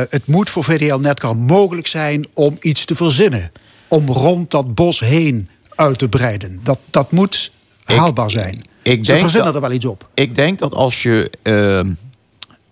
het 0.10 0.28
moet 0.28 0.50
voor 0.50 0.64
VDL 0.64 1.00
Netcar 1.00 1.38
mogelijk 1.38 1.88
zijn 1.88 2.28
om 2.34 2.58
iets 2.62 2.86
te 2.86 2.96
verzinnen. 2.96 3.52
Om 3.94 4.10
rond 4.10 4.52
dat 4.52 4.76
bos 4.76 5.00
heen 5.00 5.50
uit 5.70 5.98
te 5.98 6.10
breiden. 6.10 6.60
Dat, 6.64 6.80
dat 6.90 7.12
moet 7.12 7.52
haalbaar 7.84 8.32
zijn. 8.32 8.62
Ik 8.82 9.06
Ze 9.06 9.18
verzinnen 9.18 9.54
dat, 9.54 9.62
er 9.62 9.68
wel 9.68 9.78
iets 9.78 9.86
op. 9.86 10.10
Ik 10.14 10.36
denk 10.36 10.60
dat 10.60 10.74
als 10.74 11.04
je. 11.04 11.32
Uh, 11.44 11.94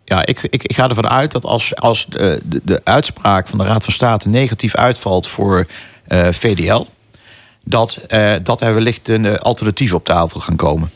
ja, 0.04 0.26
ik, 0.26 0.44
ik, 0.44 0.64
ik, 0.64 0.76
ga 0.76 0.90
ervan 0.90 1.10
uit 1.10 1.32
dat 1.32 1.46
als, 1.46 1.76
als 1.76 2.06
de, 2.10 2.42
de, 2.46 2.62
de, 2.64 2.82
uitspraak 2.84 3.48
van 3.48 3.58
de 3.58 3.64
Raad 3.64 3.84
van 3.84 3.94
State 3.94 4.30
negatief 4.30 4.76
uitvalt 4.76 5.28
voor 5.28 5.68
uh, 6.08 6.28
VDL, 6.32 6.86
dat, 7.64 7.98
uh, 8.10 8.34
dat 8.44 8.62
er 8.62 8.74
wellicht 8.74 9.08
een 9.08 9.40
alternatief 9.40 9.94
op 9.94 10.06
tafel 10.06 10.40
gaan 10.40 10.56
komen. 10.56 10.92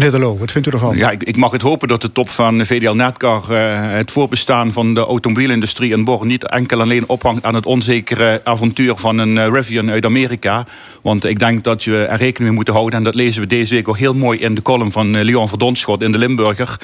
Meneer 0.00 0.14
De 0.14 0.24
Loo, 0.24 0.38
wat 0.38 0.52
vindt 0.52 0.68
u 0.68 0.70
ervan? 0.70 0.96
Ja, 0.96 1.10
ik, 1.10 1.22
ik, 1.22 1.36
mag 1.36 1.50
het 1.50 1.62
hopen 1.62 1.88
dat 1.88 2.02
de 2.02 2.12
top 2.12 2.28
van 2.28 2.66
VDL 2.66 2.90
Netcar 2.90 3.44
uh, 3.50 3.56
het 3.92 4.10
voorbestaan 4.10 4.72
van 4.72 4.94
de 4.94 5.00
automobielindustrie 5.00 5.92
in 5.92 6.04
Born 6.04 6.26
niet 6.26 6.46
enkel 6.46 6.80
alleen 6.80 7.08
ophangt 7.08 7.44
aan 7.44 7.54
het 7.54 7.66
onzekere 7.66 8.40
avontuur 8.44 8.96
van 8.96 9.18
een 9.18 9.36
uh, 9.36 9.46
Rivian 9.52 9.90
uit 9.90 10.04
Amerika. 10.04 10.66
Want 11.02 11.24
ik 11.24 11.38
denk 11.38 11.64
dat 11.64 11.84
je 11.84 12.04
er 12.04 12.18
rekening 12.18 12.38
mee 12.38 12.52
moet 12.52 12.68
houden, 12.68 12.98
en 12.98 13.04
dat 13.04 13.14
lezen 13.14 13.42
we 13.42 13.46
deze 13.46 13.74
week 13.74 13.88
ook 13.88 13.98
heel 13.98 14.14
mooi 14.14 14.38
in 14.38 14.54
de 14.54 14.62
column 14.62 14.92
van 14.92 15.16
uh, 15.16 15.24
Leon 15.24 15.48
Verdonschot 15.48 16.02
in 16.02 16.12
de 16.12 16.18
Limburger, 16.18 16.76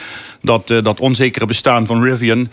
dat 0.42 0.66
dat 0.66 1.00
onzekere 1.00 1.46
bestaan 1.46 1.86
van 1.86 2.02
Rivian 2.02 2.48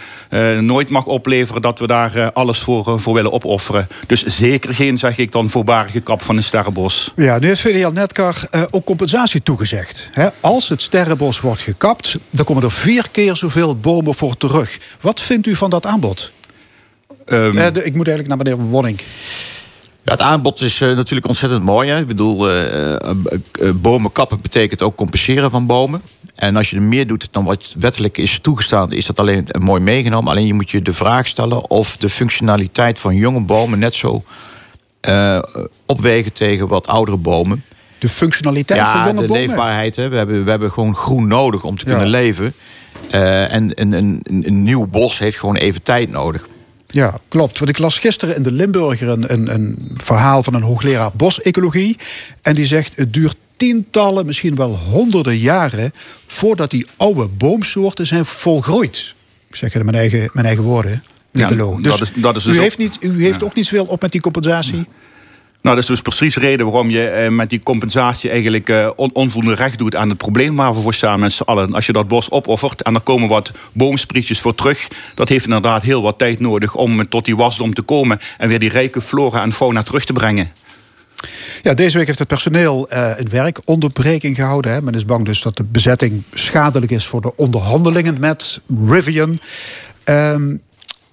nooit 0.59 0.89
mag 0.89 1.05
opleveren 1.05 1.61
dat 1.61 1.79
we 1.79 1.87
daar 1.87 2.31
alles 2.31 2.59
voor, 2.59 2.99
voor 2.99 3.13
willen 3.13 3.31
opofferen. 3.31 3.87
Dus 4.07 4.23
zeker 4.23 4.73
geen, 4.73 4.97
zeg 4.97 5.17
ik 5.17 5.31
dan, 5.31 5.49
voorbarige 5.49 5.99
kap 5.99 6.21
van 6.21 6.37
een 6.37 6.43
sterrenbos. 6.43 7.11
Ja, 7.15 7.39
nu 7.39 7.47
heeft 7.47 7.61
VDL 7.61 7.91
Netcar 7.93 8.35
ook 8.69 8.85
compensatie 8.85 9.43
toegezegd. 9.43 10.09
Hè? 10.11 10.27
Als 10.53 10.69
het 10.69 10.81
sterrenbos 10.81 11.41
wordt 11.41 11.61
gekapt, 11.61 12.17
dan 12.29 12.45
komen 12.45 12.63
er 12.63 12.71
vier 12.71 13.09
keer 13.11 13.35
zoveel 13.35 13.75
bomen 13.75 14.15
voor 14.15 14.37
terug. 14.37 14.79
Wat 15.01 15.21
vindt 15.21 15.47
u 15.47 15.55
van 15.55 15.69
dat 15.69 15.85
aanbod? 15.85 16.31
Um, 17.25 17.57
uh, 17.57 17.67
de, 17.73 17.83
ik 17.83 17.95
moet 17.95 18.07
eigenlijk 18.07 18.27
naar 18.27 18.37
meneer 18.37 18.57
Wonning. 18.57 18.99
Ja, 20.03 20.11
het 20.11 20.21
aanbod 20.21 20.61
is 20.61 20.81
uh, 20.81 20.95
natuurlijk 20.95 21.27
ontzettend 21.27 21.63
mooi. 21.63 21.89
Hè? 21.89 21.99
Ik 21.99 22.07
bedoel, 22.07 22.51
uh, 22.51 22.95
bomen 23.75 24.11
kappen 24.11 24.41
betekent 24.41 24.81
ook 24.81 24.95
compenseren 24.95 25.51
van 25.51 25.65
bomen. 25.65 26.01
En 26.35 26.55
als 26.55 26.69
je 26.69 26.75
er 26.75 26.81
meer 26.81 27.07
doet 27.07 27.27
dan 27.31 27.43
wat 27.43 27.75
wettelijk 27.79 28.17
is 28.17 28.39
toegestaan, 28.41 28.91
is 28.91 29.05
dat 29.05 29.19
alleen 29.19 29.47
mooi 29.59 29.81
meegenomen. 29.81 30.31
Alleen 30.31 30.47
je 30.47 30.53
moet 30.53 30.71
je 30.71 30.81
de 30.81 30.93
vraag 30.93 31.27
stellen 31.27 31.69
of 31.69 31.97
de 31.97 32.09
functionaliteit 32.09 32.99
van 32.99 33.15
jonge 33.15 33.41
bomen 33.41 33.79
net 33.79 33.93
zo 33.93 34.23
opwegen 35.85 36.33
tegen 36.33 36.67
wat 36.67 36.87
oudere 36.87 37.17
bomen 37.17 37.63
de 38.03 38.09
functionaliteit 38.09 38.79
ja, 38.79 38.91
van 38.91 39.05
jonge 39.05 39.21
de 39.21 39.27
bomen. 39.27 39.45
leefbaarheid. 39.45 39.95
Hè. 39.95 40.09
We, 40.09 40.15
hebben, 40.15 40.43
we 40.43 40.49
hebben 40.49 40.71
gewoon 40.71 40.95
groen 40.95 41.27
nodig 41.27 41.63
om 41.63 41.77
te 41.77 41.85
ja. 41.85 41.91
kunnen 41.91 42.09
leven. 42.09 42.53
Uh, 43.11 43.53
en 43.53 43.71
een, 43.75 43.93
een, 43.93 44.21
een, 44.23 44.63
nieuw 44.63 44.87
bos 44.87 45.19
heeft 45.19 45.37
gewoon 45.37 45.55
even 45.55 45.83
tijd 45.83 46.09
nodig. 46.09 46.47
Ja, 46.87 47.19
klopt. 47.27 47.59
Want 47.59 47.69
ik 47.69 47.77
las 47.77 47.97
gisteren 47.97 48.35
in 48.35 48.43
de 48.43 48.51
Limburger 48.51 49.09
een, 49.09 49.33
een, 49.33 49.53
een 49.53 49.91
verhaal 49.93 50.43
van 50.43 50.53
een 50.53 50.61
hoogleraar 50.61 51.09
bosecologie. 51.13 51.97
En 52.41 52.55
die 52.55 52.65
zegt: 52.65 52.95
het 52.95 53.13
duurt 53.13 53.35
tientallen, 53.55 54.25
misschien 54.25 54.55
wel 54.55 54.75
honderden 54.75 55.37
jaren. 55.37 55.91
voordat 56.27 56.71
die 56.71 56.87
oude 56.97 57.27
boomsoorten 57.27 58.05
zijn 58.05 58.25
volgroeid. 58.25 59.15
Ik 59.47 59.55
zeg 59.55 59.73
het 59.73 59.79
in 59.79 59.85
mijn 59.85 59.97
eigen, 59.97 60.29
mijn 60.33 60.45
eigen 60.45 60.63
woorden. 60.63 61.03
Ja, 61.31 61.47
dus 61.47 61.57
dat 61.81 62.01
is, 62.01 62.11
dat 62.15 62.35
is 62.35 62.43
dus 62.43 62.55
u, 62.55 62.59
heeft 62.59 62.77
niet, 62.77 62.97
u 63.01 63.23
heeft 63.23 63.39
ja. 63.39 63.45
ook 63.45 63.55
niet 63.55 63.65
zoveel 63.65 63.85
op 63.85 64.01
met 64.01 64.11
die 64.11 64.21
compensatie? 64.21 64.85
Nou, 65.63 65.75
dat 65.75 65.83
is 65.83 65.89
dus 65.89 66.01
precies 66.01 66.33
de 66.33 66.39
reden 66.39 66.65
waarom 66.65 66.89
je 66.89 67.07
eh, 67.07 67.29
met 67.29 67.49
die 67.49 67.63
compensatie 67.63 68.29
eigenlijk 68.29 68.69
eh, 68.69 68.89
on 68.95 69.09
onvoldoende 69.13 69.55
recht 69.55 69.77
doet 69.77 69.95
aan 69.95 70.09
het 70.09 70.17
probleem 70.17 70.55
waar 70.55 70.73
we 70.73 70.79
voor 70.79 70.93
staan 70.93 71.19
met 71.19 71.31
z'n 71.31 71.43
allen. 71.43 71.73
Als 71.73 71.85
je 71.85 71.93
dat 71.93 72.07
bos 72.07 72.31
opoffert 72.31 72.81
en 72.81 72.95
er 72.95 73.01
komen 73.01 73.29
wat 73.29 73.51
boomsprietjes 73.71 74.41
voor 74.41 74.55
terug, 74.55 74.87
dat 75.15 75.29
heeft 75.29 75.45
inderdaad 75.45 75.83
heel 75.83 76.01
wat 76.01 76.17
tijd 76.17 76.39
nodig 76.39 76.75
om 76.75 77.09
tot 77.09 77.25
die 77.25 77.35
wasdom 77.35 77.73
te 77.73 77.81
komen 77.81 78.19
en 78.37 78.47
weer 78.47 78.59
die 78.59 78.69
rijke 78.69 79.01
flora 79.01 79.41
en 79.41 79.53
fauna 79.53 79.83
terug 79.83 80.05
te 80.05 80.13
brengen. 80.13 80.51
Ja, 81.61 81.73
deze 81.73 81.97
week 81.97 82.07
heeft 82.07 82.19
het 82.19 82.27
personeel 82.27 82.93
uh, 82.93 83.11
een 83.15 83.29
werkonderbreking 83.29 84.35
gehouden. 84.35 84.71
Hè. 84.71 84.81
Men 84.81 84.93
is 84.93 85.05
bang 85.05 85.25
dus 85.25 85.41
dat 85.41 85.57
de 85.57 85.63
bezetting 85.63 86.23
schadelijk 86.33 86.91
is 86.91 87.05
voor 87.05 87.21
de 87.21 87.35
onderhandelingen 87.35 88.19
met 88.19 88.61
Rivian. 88.87 89.39
Um, 90.05 90.61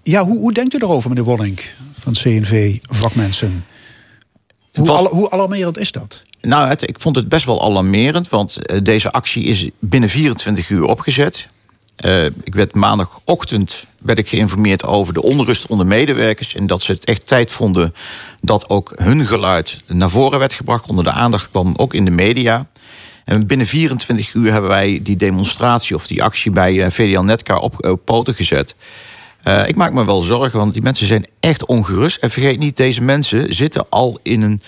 ja, 0.03 0.25
hoe, 0.25 0.39
hoe 0.39 0.53
denkt 0.53 0.75
u 0.75 0.79
erover, 0.79 1.09
meneer 1.09 1.25
Wonning 1.25 1.61
van 2.01 2.13
CNV 2.13 2.79
Vakmensen? 2.83 3.65
Hoe, 4.75 4.87
Wat- 4.87 4.97
al, 4.97 5.07
hoe 5.07 5.31
alarmerend 5.31 5.79
is 5.79 5.93
dat? 5.93 6.23
Nou, 6.41 6.69
het, 6.69 6.89
ik 6.89 6.99
vond 7.01 7.17
het 7.17 7.29
best 7.29 7.45
wel 7.45 7.63
alarmerend, 7.63 8.29
want 8.29 8.67
eh, 8.67 8.79
deze 8.83 9.13
actie 9.13 9.45
is 9.45 9.69
binnen 9.79 10.09
24 10.09 10.69
uur 10.71 10.85
opgezet. 10.85 11.47
Eh, 11.97 12.25
ik 12.25 12.55
werd 12.55 12.75
maandagochtend 12.75 13.87
werd 14.03 14.19
ik 14.19 14.29
geïnformeerd 14.29 14.85
over 14.85 15.15
de 15.15 15.23
onrust 15.23 15.67
onder 15.67 15.87
medewerkers. 15.87 16.55
En 16.55 16.67
dat 16.67 16.83
ze 16.83 16.93
het 16.93 17.05
echt 17.05 17.27
tijd 17.27 17.51
vonden 17.53 17.95
dat 18.41 18.69
ook 18.69 18.93
hun 18.97 19.27
geluid 19.27 19.79
naar 19.87 20.11
voren 20.11 20.39
werd 20.39 20.53
gebracht. 20.53 20.89
Onder 20.89 21.05
de 21.05 21.11
aandacht 21.11 21.51
kwam 21.51 21.75
ook 21.77 21.95
in 21.95 22.05
de 22.05 22.11
media. 22.11 22.67
En 23.25 23.47
binnen 23.47 23.67
24 23.67 24.35
uur 24.35 24.53
hebben 24.53 24.71
wij 24.71 25.01
die 25.03 25.17
demonstratie 25.17 25.97
of 25.97 26.07
die 26.07 26.23
actie 26.23 26.51
bij 26.51 26.85
eh, 26.85 26.91
VDL 26.91 27.21
Netcar 27.21 27.59
op, 27.59 27.87
op 27.87 28.05
poten 28.05 28.35
gezet. 28.35 28.75
Eh, 29.43 29.69
ik 29.69 29.77
maak 29.77 29.93
me 29.93 30.05
wel 30.05 30.21
zorgen, 30.21 30.59
want 30.59 30.73
die 30.73 30.83
mensen 30.83 31.07
zijn 31.07 31.27
echt 31.41 31.67
ongerust. 31.67 32.17
En 32.17 32.31
vergeet 32.31 32.59
niet, 32.59 32.77
deze 32.77 33.03
mensen 33.03 33.55
zitten 33.55 33.87
al 33.89 34.19
in 34.23 34.43
een, 34.43 34.63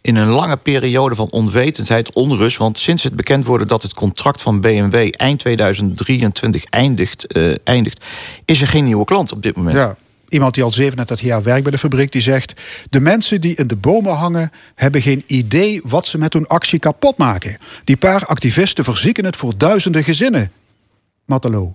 in 0.00 0.16
een 0.16 0.28
lange 0.28 0.56
periode 0.56 1.14
van 1.14 1.30
onwetendheid, 1.30 2.12
onrust. 2.12 2.56
Want 2.56 2.78
sinds 2.78 3.02
het 3.02 3.16
bekend 3.16 3.44
worden 3.44 3.66
dat 3.66 3.82
het 3.82 3.94
contract 3.94 4.42
van 4.42 4.60
BMW 4.60 5.08
eind 5.10 5.38
2023 5.38 6.64
eindigt, 6.64 7.26
eh, 7.26 7.54
eindigt 7.64 8.04
is 8.44 8.60
er 8.60 8.68
geen 8.68 8.84
nieuwe 8.84 9.04
klant 9.04 9.32
op 9.32 9.42
dit 9.42 9.56
moment. 9.56 9.96
Iemand 10.28 10.54
die 10.54 10.64
al 10.64 10.72
37 10.72 11.26
jaar 11.26 11.42
werkt 11.42 11.62
bij 11.62 11.72
de 11.72 11.78
fabriek, 11.78 12.12
die 12.12 12.22
zegt... 12.22 12.60
de 12.90 13.00
mensen 13.00 13.40
die 13.40 13.56
in 13.56 13.66
de 13.66 13.76
bomen 13.76 14.14
hangen, 14.14 14.50
hebben 14.74 15.02
geen 15.02 15.22
idee 15.26 15.80
wat 15.84 16.06
ze 16.06 16.18
met 16.18 16.32
hun 16.32 16.46
actie 16.46 16.78
kapot 16.78 17.16
maken. 17.16 17.58
Die 17.84 17.96
paar 17.96 18.26
activisten 18.26 18.84
verzieken 18.84 19.24
het 19.24 19.36
voor 19.36 19.58
duizenden 19.58 20.04
gezinnen. 20.04 20.52
Matalo. 21.24 21.74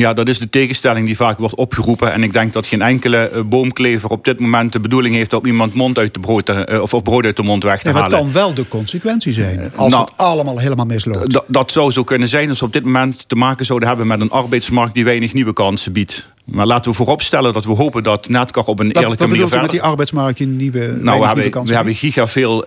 Ja, 0.00 0.12
dat 0.12 0.28
is 0.28 0.38
de 0.38 0.50
tegenstelling 0.50 1.06
die 1.06 1.16
vaak 1.16 1.38
wordt 1.38 1.54
opgeroepen. 1.54 2.12
En 2.12 2.22
ik 2.22 2.32
denk 2.32 2.52
dat 2.52 2.66
geen 2.66 2.82
enkele 2.82 3.16
eh, 3.16 3.40
boomklever 3.42 4.10
op 4.10 4.24
dit 4.24 4.40
moment 4.40 4.72
de 4.72 4.80
bedoeling 4.80 5.14
heeft 5.14 5.32
om 5.32 5.46
iemand 5.46 5.74
mond 5.74 5.98
uit 5.98 6.14
de 6.14 6.20
brood 6.20 6.44
te, 6.44 6.52
eh, 6.52 6.80
of, 6.80 6.94
of 6.94 7.02
brood 7.02 7.24
uit 7.24 7.36
de 7.36 7.42
mond 7.42 7.62
weg 7.62 7.82
te 7.82 7.88
Ja, 7.88 7.94
halen. 7.94 8.10
het 8.10 8.20
kan 8.20 8.32
wel 8.32 8.54
de 8.54 8.68
consequentie 8.68 9.32
zijn. 9.32 9.72
Als 9.76 9.92
nou, 9.92 10.04
het 10.04 10.16
allemaal 10.16 10.58
helemaal 10.58 10.86
misloopt. 10.86 11.30
Dat, 11.32 11.44
dat 11.46 11.72
zou 11.72 11.92
zo 11.92 12.04
kunnen 12.04 12.28
zijn 12.28 12.48
als 12.48 12.60
we 12.60 12.66
op 12.66 12.72
dit 12.72 12.84
moment 12.84 13.24
te 13.28 13.36
maken 13.36 13.66
zouden 13.66 13.88
hebben 13.88 14.06
met 14.06 14.20
een 14.20 14.30
arbeidsmarkt 14.30 14.94
die 14.94 15.04
weinig 15.04 15.32
nieuwe 15.32 15.52
kansen 15.52 15.92
biedt. 15.92 16.32
Maar 16.44 16.66
laten 16.66 16.90
we 16.90 16.96
vooropstellen 16.96 17.52
dat 17.52 17.64
we 17.64 17.72
hopen 17.72 18.02
dat 18.02 18.28
Netcar 18.28 18.64
op 18.64 18.80
een 18.80 18.86
Wat, 18.86 19.02
eerlijke 19.02 19.18
wat 19.18 19.28
manier 19.28 19.44
bedoelt 19.44 19.52
u 19.52 19.54
met 19.54 19.70
verder... 19.70 19.80
die 19.80 19.90
arbeidsmarkt 19.90 20.38
die 20.38 20.46
nieuwe 20.46 20.98
Nou, 21.00 21.20
we 21.20 21.26
hebben, 21.26 21.66
we 21.66 21.74
hebben 21.74 21.94
giga 21.94 22.26
veel 22.26 22.64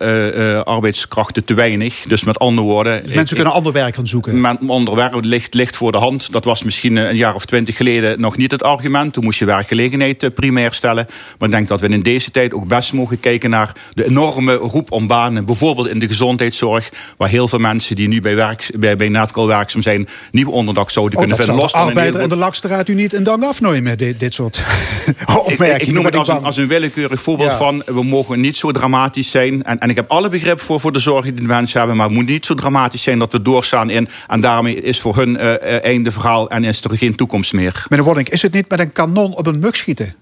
arbeidskrachten 0.64 1.44
te 1.44 1.54
weinig. 1.54 2.04
Dus 2.08 2.24
met 2.24 2.38
andere 2.38 2.66
woorden... 2.66 3.02
Dus 3.02 3.12
mensen 3.12 3.36
kunnen 3.36 3.54
ander 3.54 3.72
werk 3.72 3.94
gaan 3.94 4.06
zoeken. 4.06 4.40
Met 4.40 4.58
ander 4.68 4.94
werk 4.94 5.14
ligt, 5.20 5.54
ligt 5.54 5.76
voor 5.76 5.92
de 5.92 5.98
hand. 5.98 6.32
Dat 6.32 6.44
was 6.44 6.62
misschien 6.62 6.96
eh, 6.96 7.08
een 7.08 7.16
jaar 7.16 7.34
of 7.34 7.44
twintig 7.44 7.76
geleden 7.76 8.20
nog 8.20 8.36
niet 8.36 8.50
het 8.50 8.62
argument. 8.62 9.12
Toen 9.12 9.24
moest 9.24 9.38
je 9.38 9.44
werkgelegenheid 9.44 10.22
eh, 10.22 10.30
primair 10.34 10.74
stellen. 10.74 11.06
Maar 11.38 11.48
ik 11.48 11.54
denk 11.54 11.68
dat 11.68 11.80
we 11.80 11.88
in 11.88 12.02
deze 12.02 12.30
tijd 12.30 12.52
ook 12.52 12.66
best 12.66 12.92
mogen 12.92 13.20
kijken 13.20 13.50
naar 13.50 13.72
de 13.94 14.06
enorme 14.06 14.54
roep 14.54 14.92
om 14.92 15.06
banen. 15.06 15.44
Bijvoorbeeld 15.44 15.88
in 15.88 15.98
de 15.98 16.06
gezondheidszorg. 16.06 16.90
Waar 17.16 17.28
heel 17.28 17.48
veel 17.48 17.58
mensen 17.58 17.96
die 17.96 18.08
nu 18.08 18.20
bij, 18.20 18.34
werk, 18.34 18.70
bij, 18.78 18.96
werkzaam 19.32 19.82
zijn... 19.82 20.08
nieuwe 20.30 20.50
onderdak 20.50 20.90
zouden 20.90 21.18
Oh, 21.18 21.20
kunnen 21.20 21.38
vinden. 21.44 21.56
de 21.56 21.62
Los 21.62 21.72
arbeider 21.72 22.20
en 22.20 22.28
de 22.28 22.36
lakstraat 22.36 22.88
u 22.88 22.94
niet 22.94 23.12
in 23.12 23.24
dank 23.72 23.86
afnemen, 23.86 23.98
dit, 23.98 24.20
dit 24.20 24.34
soort 24.34 24.56
ik, 25.06 25.38
opmerkingen. 25.38 25.74
ik, 25.74 25.82
ik 25.82 25.92
noem 25.92 26.04
het 26.04 26.16
als 26.16 26.28
een, 26.28 26.34
bang. 26.34 26.46
als 26.46 26.56
een 26.56 26.68
willekeurig 26.68 27.22
voorbeeld 27.22 27.50
Ja. 27.50 27.56
van... 27.56 27.82
we 27.86 28.02
mogen 28.04 28.40
niet 28.40 28.56
zo 28.56 28.72
dramatisch 28.72 29.30
zijn. 29.30 29.62
En, 29.62 29.78
en 29.78 29.90
ik 29.90 29.96
heb 29.96 30.10
alle 30.10 30.28
begrip 30.28 30.60
voor, 30.60 30.80
voor 30.80 30.92
de 30.92 30.98
zorgen 30.98 31.32
die 31.32 31.40
de 31.40 31.46
mensen 31.46 31.78
hebben... 31.78 31.96
maar 31.96 32.06
het 32.06 32.14
moet 32.14 32.26
niet 32.26 32.46
zo 32.46 32.54
dramatisch 32.54 33.02
zijn 33.02 33.18
dat 33.18 33.32
we 33.32 33.42
doorstaan 33.42 33.90
in... 33.90 34.08
en 34.26 34.40
daarmee 34.40 34.82
is 34.82 35.00
voor 35.00 35.16
hun 35.16 35.36
eh, 35.36 35.54
eh, 35.54 35.84
einde 35.84 36.10
verhaal 36.10 36.50
en 36.50 36.64
is 36.64 36.84
er 36.84 36.98
geen 36.98 37.14
toekomst 37.16 37.52
meer. 37.52 37.86
Meneer 37.88 38.04
Wonning, 38.04 38.28
is 38.28 38.42
het 38.42 38.52
niet 38.52 38.70
met 38.70 38.80
een 38.80 38.92
kanon 38.92 39.36
op 39.36 39.46
een 39.46 39.58
mug 39.58 39.76
schieten? 39.76 40.14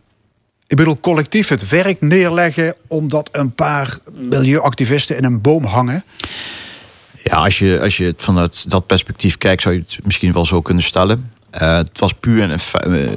Ik 0.66 0.76
bedoel, 0.76 1.00
collectief 1.00 1.48
het 1.48 1.68
werk 1.68 2.00
neerleggen 2.00 2.74
omdat 2.86 3.28
een 3.32 3.54
paar 3.54 3.98
milieuactivisten 4.12 5.16
in 5.16 5.24
een 5.24 5.40
boom 5.40 5.64
hangen. 5.64 6.04
Ja, 7.22 7.36
als 7.36 7.58
je, 7.58 7.80
als 7.80 7.96
je 7.96 8.04
het 8.04 8.22
vanuit 8.22 8.70
dat 8.70 8.86
perspectief 8.86 9.38
kijkt, 9.38 9.62
zou 9.62 9.74
je 9.74 9.80
het 9.80 9.98
misschien 10.04 10.32
wel 10.32 10.46
zo 10.46 10.60
kunnen 10.60 10.82
stellen. 10.84 11.30
Uh, 11.62 11.76
het 11.76 11.98
was 11.98 12.12
puur 12.12 12.50
en 12.50 12.58
uh, 12.88 13.08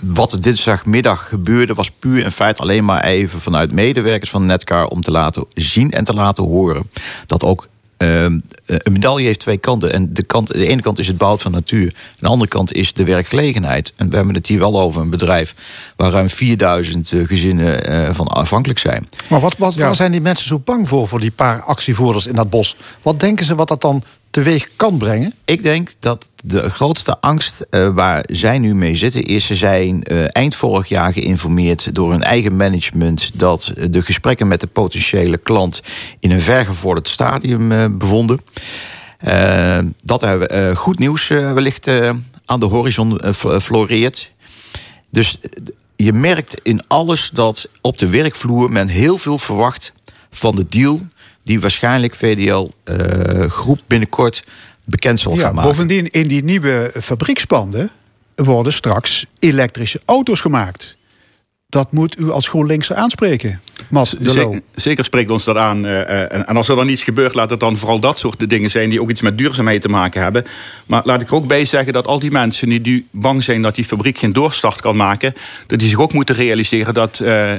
wat 0.00 0.32
er 0.32 0.40
dinsdagmiddag 0.40 1.28
gebeurde, 1.28 1.74
was 1.74 1.90
puur 1.90 2.24
en 2.24 2.32
feit 2.32 2.60
alleen 2.60 2.84
maar 2.84 3.04
even 3.04 3.40
vanuit 3.40 3.72
medewerkers 3.72 4.30
van 4.30 4.46
Netcar 4.46 4.86
om 4.86 5.02
te 5.02 5.10
laten 5.10 5.44
zien 5.54 5.90
en 5.90 6.04
te 6.04 6.14
laten 6.14 6.44
horen 6.44 6.90
dat 7.26 7.44
ook 7.44 7.68
Ehm, 8.02 8.38
een 8.66 8.92
medaille 8.92 9.26
heeft 9.26 9.40
twee 9.40 9.56
kanten. 9.56 9.92
En 9.92 10.12
de, 10.12 10.22
kant, 10.22 10.46
de 10.46 10.66
ene 10.66 10.82
kant 10.82 10.98
is 10.98 11.06
het 11.06 11.16
behoud 11.16 11.42
van 11.42 11.52
natuur. 11.52 11.94
De 12.18 12.26
andere 12.26 12.50
kant 12.50 12.72
is 12.72 12.92
de 12.92 13.04
werkgelegenheid. 13.04 13.92
En 13.96 14.10
we 14.10 14.16
hebben 14.16 14.34
het 14.34 14.46
hier 14.46 14.58
wel 14.58 14.80
over 14.80 15.00
een 15.00 15.10
bedrijf 15.10 15.54
waar 15.96 16.10
ruim 16.10 16.30
4000 16.30 17.12
eh, 17.12 17.26
gezinnen 17.26 17.84
eh, 17.84 18.14
van 18.14 18.28
afhankelijk 18.28 18.78
zijn. 18.78 19.08
Maar 19.28 19.40
wat, 19.40 19.56
wat, 19.56 19.74
waar 19.74 19.96
zijn 19.96 20.12
die 20.12 20.20
mensen 20.20 20.46
zo 20.46 20.58
bang 20.58 20.88
voor, 20.88 21.08
voor 21.08 21.20
die 21.20 21.30
paar 21.30 21.62
actievoerders 21.62 22.26
in 22.26 22.34
dat 22.34 22.50
bos? 22.50 22.76
Wat 23.02 23.20
denken 23.20 23.44
ze 23.44 23.54
wat 23.54 23.68
dat 23.68 23.80
dan 23.80 24.02
teweeg 24.32 24.68
kan 24.76 24.98
brengen? 24.98 25.34
Ik 25.44 25.62
denk 25.62 25.90
dat 25.98 26.30
de 26.44 26.70
grootste 26.70 27.20
angst 27.20 27.66
uh, 27.70 27.88
waar 27.88 28.24
zij 28.30 28.58
nu 28.58 28.74
mee 28.74 28.96
zitten 28.96 29.22
is... 29.22 29.46
ze 29.46 29.56
zijn 29.56 30.04
uh, 30.12 30.24
eind 30.28 30.54
vorig 30.54 30.88
jaar 30.88 31.12
geïnformeerd 31.12 31.94
door 31.94 32.10
hun 32.10 32.22
eigen 32.22 32.56
management... 32.56 33.30
dat 33.34 33.72
de 33.90 34.02
gesprekken 34.02 34.48
met 34.48 34.60
de 34.60 34.66
potentiële 34.66 35.38
klant 35.38 35.82
in 36.20 36.30
een 36.30 36.40
vergevorderd 36.40 37.08
stadium 37.08 37.72
uh, 37.72 37.86
bevonden. 37.90 38.40
dat 40.04 40.22
er 40.22 40.76
goed 40.76 40.98
nieuws 40.98 41.28
wellicht 41.28 41.90
aan 42.44 42.60
de 42.60 42.66
horizon 42.66 43.20
floreert. 43.60 44.32
Dus 45.10 45.38
je 45.96 46.12
merkt 46.12 46.60
in 46.62 46.82
alles 46.86 47.30
dat 47.32 47.68
op 47.80 47.98
de 47.98 48.08
werkvloer 48.08 48.70
men 48.70 48.88
heel 48.88 49.18
veel 49.18 49.38
verwacht 49.38 49.92
van 50.30 50.56
de 50.56 50.66
deal 50.68 51.00
die 51.42 51.60
waarschijnlijk 51.60 52.14
VDL-groep 52.14 53.78
eh, 53.78 53.84
binnenkort 53.86 54.44
bekend 54.84 55.20
zal 55.20 55.34
ja, 55.34 55.40
gaan 55.40 55.54
maken. 55.54 55.70
Bovendien, 55.70 56.10
in 56.10 56.28
die 56.28 56.44
nieuwe 56.44 56.92
fabriekspanden 57.00 57.90
worden 58.34 58.72
straks 58.72 59.26
elektrische 59.38 60.00
auto's 60.04 60.40
gemaakt. 60.40 60.96
Dat 61.68 61.92
moet 61.92 62.18
u 62.18 62.30
als 62.30 62.48
GroenLinks 62.48 62.92
aanspreken. 62.92 63.60
Zeker, 64.20 64.60
zeker, 64.74 65.04
spreekt 65.04 65.30
ons 65.30 65.44
dat 65.44 65.56
aan. 65.56 65.84
Uh, 65.84 66.32
en, 66.32 66.46
als 66.46 66.68
er 66.68 66.76
dan 66.76 66.88
iets 66.88 67.02
gebeurt, 67.02 67.34
laat 67.34 67.50
het 67.50 67.60
dan 67.60 67.76
vooral 67.76 68.00
dat 68.00 68.18
soort 68.18 68.50
dingen 68.50 68.70
zijn 68.70 68.88
die 68.88 69.00
ook 69.00 69.10
iets 69.10 69.20
met 69.20 69.38
duurzaamheid 69.38 69.82
te 69.82 69.88
maken 69.88 70.22
hebben. 70.22 70.44
Maar 70.86 71.02
laat 71.04 71.20
ik 71.20 71.28
er 71.28 71.34
ook 71.34 71.46
bij 71.46 71.64
zeggen 71.64 71.92
dat 71.92 72.06
al 72.06 72.18
die 72.18 72.30
mensen 72.30 72.68
die 72.68 72.80
nu 72.80 73.06
bang 73.10 73.44
zijn 73.44 73.62
dat 73.62 73.74
die 73.74 73.84
fabriek 73.84 74.18
geen 74.18 74.32
doorstart 74.32 74.80
kan 74.80 74.96
maken, 74.96 75.34
dat 75.66 75.78
die 75.78 75.88
zich 75.88 76.00
ook 76.00 76.12
moeten 76.12 76.34
realiseren 76.34 76.94
dat 76.94 77.20
uh, 77.22 77.50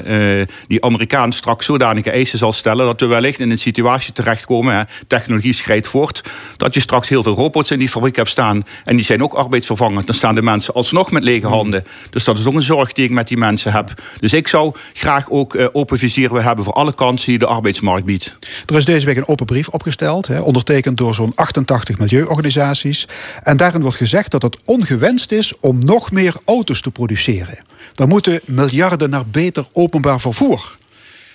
die 0.68 0.84
Amerikaan 0.84 1.32
straks 1.32 1.66
zodanige 1.66 2.12
eisen 2.12 2.38
zal 2.38 2.54
stellen 2.54 2.86
dat 2.86 3.00
we 3.00 3.06
wellicht 3.06 3.40
in 3.40 3.52
een 3.52 3.58
situatie 3.58 4.14
terechtkomen, 4.14 4.76
hè, 4.76 4.84
technologie 5.08 5.54
schrijdt 5.54 5.88
voort, 5.88 6.24
dat 6.58 6.74
je 6.74 6.80
straks 6.80 7.10
heel 7.10 7.24
veel 7.24 7.36
robots 7.36 7.72
in 7.72 7.80
die 7.80 7.90
fabriek 7.90 8.16
hebt 8.16 8.30
staan 8.30 8.64
en 8.84 8.96
die 8.96 9.06
zijn 9.06 9.24
ook 9.24 9.34
arbeidsvervangend. 9.34 10.06
Dan 10.06 10.16
staan 10.16 10.36
de 10.36 10.42
mensen 10.42 10.74
alsnog 10.74 11.12
met 11.12 11.24
lege 11.24 11.48
handen. 11.48 11.84
Dus 12.10 12.24
dat 12.24 12.40
is 12.40 12.46
ook 12.46 12.56
een 12.56 12.62
zorg 12.62 12.94
die 12.94 13.06
ik 13.06 13.12
met 13.12 13.28
die 13.28 13.38
mensen 13.38 13.72
heb. 13.72 14.02
Dus 14.20 14.34
ik 14.34 14.48
zou 14.48 14.76
graag 14.94 15.30
ook 15.30 15.70
open 15.72 15.98
visie 15.98 16.13
we 16.16 16.42
hebben 16.42 16.66
voor 16.66 16.74
alle 16.74 16.94
kansen 16.94 17.30
die 17.30 17.40
de 17.40 17.46
arbeidsmarkt 17.46 18.06
biedt. 18.06 18.36
Er 18.66 18.76
is 18.76 18.86
deze 18.86 19.06
week 19.06 19.18
een 19.18 19.28
open 19.28 19.46
brief 19.46 19.68
opgesteld, 19.68 20.40
ondertekend 20.40 20.98
door 20.98 21.16
zo'n 21.16 21.32
88 21.36 21.98
milieuorganisaties. 21.98 23.08
En 23.44 23.58
daarin 23.58 23.82
wordt 23.82 23.98
gezegd 23.98 24.32
dat 24.32 24.42
het 24.42 24.58
ongewenst 24.66 25.32
is 25.32 25.60
om 25.60 25.86
nog 25.86 26.12
meer 26.12 26.36
auto's 26.46 26.82
te 26.82 26.92
produceren. 26.92 27.58
Dan 27.94 28.08
moeten 28.08 28.42
miljarden 28.46 29.10
naar 29.10 29.26
beter 29.26 29.66
openbaar 29.72 30.22
vervoer. 30.22 30.78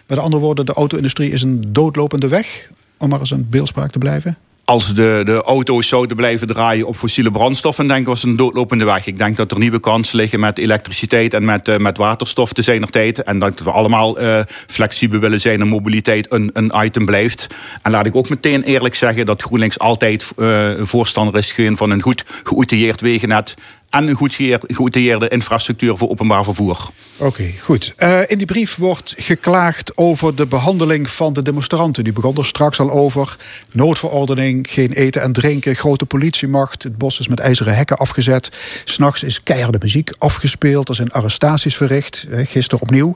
Met 0.06 0.18
andere 0.18 0.42
woorden, 0.42 0.66
de 0.66 0.72
auto-industrie 0.72 1.30
is 1.30 1.42
een 1.42 1.62
doodlopende 1.68 2.28
weg, 2.28 2.70
om 2.98 3.08
maar 3.08 3.20
eens 3.20 3.30
een 3.30 3.48
beeldspraak 3.48 3.90
te 3.90 3.98
blijven 3.98 4.38
als 4.68 4.94
de, 4.94 5.20
de 5.24 5.42
auto's 5.42 5.88
zouden 5.88 6.16
blijven 6.16 6.46
draaien 6.46 6.86
op 6.86 6.96
fossiele 6.96 7.30
brandstoffen, 7.30 7.86
denk 7.86 8.00
ik 8.00 8.06
was 8.06 8.22
een 8.22 8.36
doodlopende 8.36 8.84
weg. 8.84 9.06
Ik 9.06 9.18
denk 9.18 9.36
dat 9.36 9.50
er 9.50 9.58
nieuwe 9.58 9.80
kansen 9.80 10.16
liggen 10.16 10.40
met 10.40 10.58
elektriciteit 10.58 11.34
en 11.34 11.44
met, 11.44 11.68
uh, 11.68 11.76
met 11.76 11.96
waterstof 11.96 12.52
te 12.52 12.62
zijn 12.62 12.90
tijd. 12.90 13.22
En 13.22 13.38
dat 13.38 13.60
we 13.60 13.70
allemaal 13.70 14.20
uh, 14.20 14.40
flexibel 14.66 15.18
willen 15.18 15.40
zijn 15.40 15.60
en 15.60 15.68
mobiliteit 15.68 16.32
een, 16.32 16.50
een 16.52 16.72
item 16.84 17.06
blijft. 17.06 17.46
En 17.82 17.90
laat 17.90 18.06
ik 18.06 18.16
ook 18.16 18.28
meteen 18.28 18.62
eerlijk 18.62 18.94
zeggen 18.94 19.26
dat 19.26 19.42
GroenLinks 19.42 19.78
altijd 19.78 20.32
uh, 20.36 20.70
voorstander 20.80 21.36
is 21.36 21.54
van 21.72 21.90
een 21.90 22.02
goed 22.02 22.24
geoutilleerd 22.42 23.00
wegennet 23.00 23.54
en 23.90 24.08
een 24.08 24.14
goed 24.14 24.88
infrastructuur 25.30 25.96
voor 25.96 26.08
openbaar 26.08 26.44
vervoer. 26.44 26.88
Oké, 27.16 27.52
goed. 27.60 27.94
Uh, 27.98 28.20
in 28.26 28.38
die 28.38 28.46
brief 28.46 28.76
wordt 28.76 29.14
geklaagd 29.16 29.96
over 29.96 30.34
de 30.34 30.46
behandeling 30.46 31.08
van 31.08 31.32
de 31.32 31.42
demonstranten. 31.42 32.04
Die 32.04 32.12
begon 32.12 32.36
er 32.36 32.46
straks 32.46 32.80
al 32.80 32.90
over. 32.90 33.36
Noodverordening, 33.72 34.66
geen 34.70 34.92
eten 34.92 35.22
en 35.22 35.32
drinken, 35.32 35.76
grote 35.76 36.06
politiemacht. 36.06 36.82
Het 36.82 36.98
bos 36.98 37.20
is 37.20 37.28
met 37.28 37.40
ijzeren 37.40 37.76
hekken 37.76 37.96
afgezet. 37.96 38.50
S'nachts 38.84 39.22
is 39.22 39.42
keiharde 39.42 39.78
muziek 39.80 40.10
afgespeeld. 40.18 40.88
Er 40.88 40.94
zijn 40.94 41.10
arrestaties 41.10 41.76
verricht, 41.76 42.26
gisteren 42.30 42.82
opnieuw. 42.82 43.14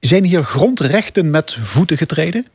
Zijn 0.00 0.24
hier 0.24 0.42
grondrechten 0.42 1.30
met 1.30 1.56
voeten 1.60 1.96
getreden? 1.96 2.46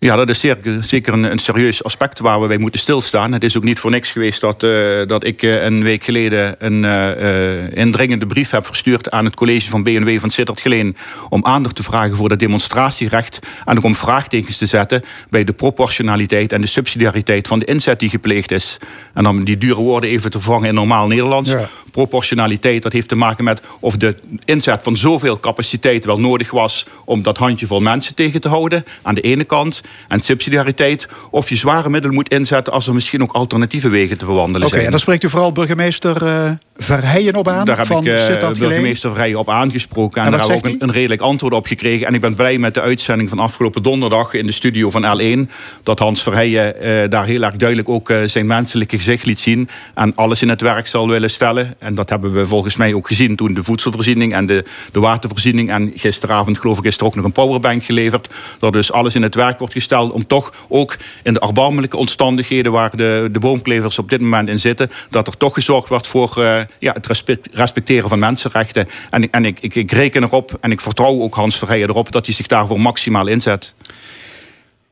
Ja, 0.00 0.16
dat 0.16 0.28
is 0.28 0.40
zeker 0.80 1.12
een, 1.12 1.22
een, 1.22 1.38
serieus 1.38 1.84
aspect 1.84 2.18
waar 2.18 2.40
we 2.40 2.46
bij 2.46 2.58
moeten 2.58 2.80
stilstaan. 2.80 3.32
Het 3.32 3.44
is 3.44 3.56
ook 3.56 3.62
niet 3.62 3.78
voor 3.78 3.90
niks 3.90 4.10
geweest 4.10 4.40
dat, 4.40 4.62
uh, 4.62 5.06
dat 5.06 5.24
ik 5.24 5.42
uh, 5.42 5.64
een 5.64 5.82
week 5.82 6.04
geleden 6.04 6.54
een 6.58 6.82
uh, 6.82 7.76
indringende 7.76 8.26
brief 8.26 8.50
heb 8.50 8.66
verstuurd 8.66 9.10
aan 9.10 9.24
het 9.24 9.34
college 9.34 9.70
van 9.70 9.82
BNW 9.82 10.18
van 10.18 10.30
Sittert 10.30 10.60
Geleen 10.60 10.96
om 11.28 11.44
aandacht 11.44 11.76
te 11.76 11.82
vragen 11.82 12.16
voor 12.16 12.30
het 12.30 12.38
demonstratierecht 12.38 13.38
en 13.64 13.76
ook 13.76 13.84
om 13.84 13.96
vraagtekens 13.96 14.56
te 14.56 14.66
zetten 14.66 15.04
bij 15.30 15.44
de 15.44 15.52
proportionaliteit 15.52 16.52
en 16.52 16.60
de 16.60 16.66
subsidiariteit 16.66 17.48
van 17.48 17.58
de 17.58 17.64
inzet 17.64 18.00
die 18.00 18.10
gepleegd 18.10 18.50
is. 18.50 18.78
En 19.14 19.26
om 19.26 19.44
die 19.44 19.58
dure 19.58 19.80
woorden 19.80 20.10
even 20.10 20.30
te 20.30 20.40
vervangen 20.40 20.68
in 20.68 20.74
normaal 20.74 21.06
Nederlands. 21.06 21.54
Proportionaliteit, 21.90 22.82
dat 22.82 22.92
heeft 22.92 23.08
te 23.08 23.14
maken 23.14 23.44
met 23.44 23.60
of 23.80 23.96
de 23.96 24.14
inzet 24.44 24.82
van 24.82 24.96
zoveel 24.96 25.40
capaciteit 25.40 26.04
wel 26.04 26.20
nodig 26.20 26.50
was 26.50 26.86
om 27.04 27.22
dat 27.22 27.36
handjevol 27.36 27.80
mensen 27.80 28.14
tegen 28.14 28.40
te 28.40 28.48
houden 28.48 28.84
aan 29.02 29.14
de 29.14 29.20
ene 29.20 29.44
kant 29.44 29.82
en 30.08 30.20
subsidiariteit. 30.20 31.08
Of 31.30 31.48
je 31.48 31.56
zware 31.56 31.90
middelen 31.90 32.16
moet 32.16 32.28
inzetten 32.28 32.72
als 32.72 32.86
er 32.86 32.94
misschien 32.94 33.22
ook 33.22 33.32
alternatieve 33.32 33.88
wegen 33.88 34.18
te 34.18 34.24
bewandelen 34.24 34.68
zijn. 34.68 34.72
Oké, 34.72 34.84
en 34.84 34.90
dan 34.90 35.00
spreekt 35.00 35.22
u 35.22 35.28
vooral 35.28 35.52
burgemeester 35.52 36.22
uh, 36.22 36.50
Verheijen 36.80 37.34
op 37.34 37.48
aan. 37.48 37.64
Daar 37.64 37.76
heb 37.76 37.86
van 37.86 38.06
ik 38.06 38.18
uh, 38.42 38.50
burgemeester 38.58 39.10
Verheijen 39.10 39.38
op 39.38 39.50
aangesproken. 39.50 40.20
En, 40.20 40.26
en 40.26 40.30
daar 40.30 40.40
hebben 40.40 40.60
we 40.62 40.68
ook 40.68 40.74
een, 40.74 40.88
een, 40.88 40.94
redelijk 40.94 41.20
antwoord 41.20 41.54
op 41.54 41.66
gekregen. 41.66 42.06
En 42.06 42.14
ik 42.14 42.20
ben 42.20 42.34
blij 42.34 42.58
met 42.58 42.74
de 42.74 42.80
uitzending 42.80 43.28
van 43.28 43.38
afgelopen 43.38 43.82
donderdag 43.82 44.34
in 44.34 44.46
de 44.46 44.52
studio 44.52 44.90
van 44.90 45.18
L1. 45.18 45.50
Dat 45.82 45.98
Hans 45.98 46.22
Verheijen 46.22 46.74
uh, 46.82 47.10
daar 47.10 47.26
heel 47.26 47.42
erg 47.42 47.56
duidelijk 47.56 47.88
ook 47.88 48.12
zijn 48.26 48.46
menselijke 48.46 48.96
gezicht 48.96 49.24
liet 49.24 49.40
zien. 49.40 49.68
En 49.94 50.12
alles 50.14 50.42
in 50.42 50.48
het 50.48 50.60
werk 50.60 50.86
zal 50.86 51.08
willen 51.08 51.30
stellen. 51.30 51.74
En 51.78 51.94
dat 51.94 52.08
hebben 52.08 52.32
we 52.32 52.46
volgens 52.46 52.76
mij 52.76 52.94
ook 52.94 53.06
gezien 53.06 53.36
toen 53.36 53.54
de 53.54 53.64
voedselvoorziening 53.64 54.34
en 54.34 54.46
de, 54.46 54.64
de 54.92 55.00
watervoorziening. 55.00 55.70
En 55.70 55.92
gisteravond 55.94 56.58
geloof 56.58 56.78
ik 56.78 56.84
is 56.84 56.96
er 56.96 57.04
ook 57.04 57.14
nog 57.14 57.24
een 57.24 57.32
powerbank 57.32 57.84
geleverd. 57.84 58.28
Dat 58.58 58.72
dus 58.72 58.92
alles 58.92 59.14
in 59.14 59.22
het 59.22 59.34
werk 59.34 59.58
wordt 59.58 59.74
gesteld 59.74 60.12
om 60.12 60.26
toch 60.26 60.52
ook 60.68 60.96
in 61.22 61.34
de 61.34 61.40
erbarmelijke 61.40 61.96
omstandigheden 61.96 62.72
waar 62.72 62.96
de, 62.96 63.28
de 63.32 63.38
boomklevers 63.38 63.98
op 63.98 64.10
dit 64.10 64.20
moment 64.20 64.48
in 64.48 64.58
zitten, 64.58 64.90
dat 65.10 65.26
er 65.26 65.36
toch 65.36 65.54
gezorgd 65.54 65.88
wordt 65.88 66.06
voor 66.06 66.66
ja, 66.78 66.92
het 66.92 67.24
respecteren 67.52 68.08
van 68.08 68.18
mensenrechten. 68.18 68.88
En, 69.10 69.30
en 69.30 69.44
ik, 69.44 69.60
ik, 69.60 69.74
ik 69.74 69.92
reken 69.92 70.22
erop 70.22 70.58
en 70.60 70.70
ik 70.70 70.80
vertrouw 70.80 71.20
ook 71.20 71.34
Hans 71.34 71.58
Verheijen 71.58 71.88
erop 71.88 72.12
dat 72.12 72.26
hij 72.26 72.34
zich 72.34 72.46
daarvoor 72.46 72.80
maximaal 72.80 73.26
inzet. 73.26 73.74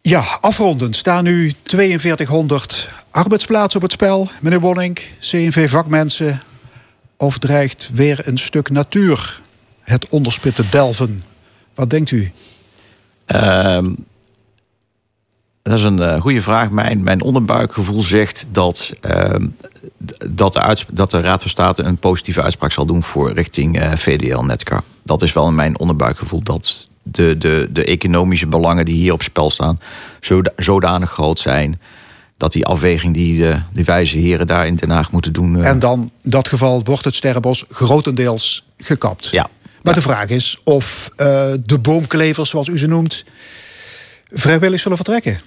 Ja, 0.02 0.24
afrondend 0.40 0.96
staan 0.96 1.24
nu 1.24 1.52
4200 1.64 2.88
arbeidsplaatsen 3.10 3.76
op 3.76 3.82
het 3.82 3.92
spel. 3.92 4.28
Meneer 4.40 4.60
Wonning, 4.60 4.98
CNV-vakmensen. 5.20 6.42
Of 7.16 7.38
dreigt 7.38 7.90
weer 7.92 8.20
een 8.22 8.38
stuk 8.38 8.70
natuur 8.70 9.40
het 9.82 10.08
onderspit 10.08 10.54
te 10.54 10.68
delven? 10.70 11.20
Wat 11.74 11.90
denkt 11.90 12.10
u? 12.10 12.30
Uh, 13.34 13.78
dat 15.70 15.78
is 15.78 15.84
een 15.84 15.98
uh, 15.98 16.20
goede 16.20 16.42
vraag. 16.42 16.70
Mijn, 16.70 17.02
mijn 17.02 17.22
onderbuikgevoel 17.22 18.00
zegt 18.00 18.46
dat, 18.52 18.92
uh, 19.10 19.34
dat, 20.28 20.52
de 20.52 20.76
dat 20.92 21.10
de 21.10 21.20
Raad 21.20 21.40
van 21.40 21.50
State 21.50 21.82
een 21.82 21.96
positieve 21.96 22.42
uitspraak 22.42 22.72
zal 22.72 22.86
doen 22.86 23.02
voor 23.02 23.32
richting 23.32 23.82
uh, 23.82 23.92
VDL 23.92 24.40
Netcar. 24.40 24.82
Dat 25.02 25.22
is 25.22 25.32
wel 25.32 25.52
mijn 25.52 25.78
onderbuikgevoel 25.78 26.42
dat 26.42 26.88
de, 27.02 27.36
de, 27.36 27.68
de 27.70 27.84
economische 27.84 28.46
belangen 28.46 28.84
die 28.84 28.94
hier 28.94 29.12
op 29.12 29.22
spel 29.22 29.50
staan 29.50 29.80
zodanig 30.56 31.10
groot 31.10 31.40
zijn. 31.40 31.80
Dat 32.36 32.52
die 32.52 32.66
afweging 32.66 33.14
die 33.14 33.38
de, 33.38 33.60
die 33.72 33.84
wijze 33.84 34.18
heren 34.18 34.46
daar 34.46 34.66
in 34.66 34.74
Den 34.74 34.90
Haag 34.90 35.12
moeten 35.12 35.32
doen. 35.32 35.64
En 35.64 35.78
dan, 35.78 36.10
in 36.22 36.30
dat 36.30 36.48
geval, 36.48 36.84
wordt 36.84 37.04
het 37.04 37.14
sterrenbos 37.14 37.64
grotendeels 37.68 38.64
gekapt. 38.78 39.28
Ja. 39.30 39.46
Maar 39.82 39.94
de 39.94 40.02
vraag 40.02 40.28
is 40.28 40.60
of 40.64 41.10
de 41.64 41.78
boomklevers, 41.82 42.50
zoals 42.50 42.68
u 42.68 42.78
ze 42.78 42.86
noemt, 42.86 43.24
vrijwillig 44.28 44.80
zullen 44.80 44.96
vertrekken. 44.96 45.40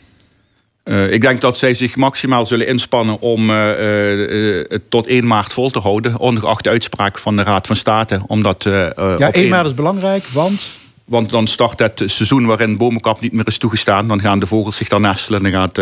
Uh, 0.90 1.12
ik 1.12 1.22
denk 1.22 1.42
dat 1.42 1.58
zij 1.58 1.74
zich 1.74 1.96
maximaal 1.96 2.46
zullen 2.46 2.68
inspannen 2.68 3.20
om 3.20 3.50
uh, 3.50 3.56
uh, 3.56 4.66
het 4.68 4.82
tot 4.90 5.08
1 5.08 5.28
maart 5.28 5.54
vol 5.54 5.70
te 5.70 5.80
houden. 5.80 6.20
Ongeacht 6.20 6.64
de 6.64 6.70
uitspraak 6.70 7.20
van 7.20 7.36
de 7.36 7.44
Raad 7.44 7.68
van 7.68 7.76
State. 7.76 8.22
Omdat, 8.28 8.64
ja, 8.64 9.32
1 9.32 9.50
maart 9.50 9.66
is 9.66 9.74
belangrijk, 9.74 10.26
want... 10.28 10.78
Want 11.06 11.30
dan 11.30 11.48
start 11.48 11.80
het 11.80 12.02
seizoen 12.06 12.46
waarin 12.46 12.78
bomenkap 12.78 13.22
niet 13.22 13.32
meer 13.32 13.48
is 13.48 13.58
toegestaan. 13.58 14.08
Dan 14.08 14.22
gaan 14.22 14.40
de 14.40 14.46
vogels 14.46 14.76
zich 14.76 14.88
daar 14.88 15.00
nestelen. 15.00 15.44
Dan 15.44 15.52
gaat, 15.52 15.80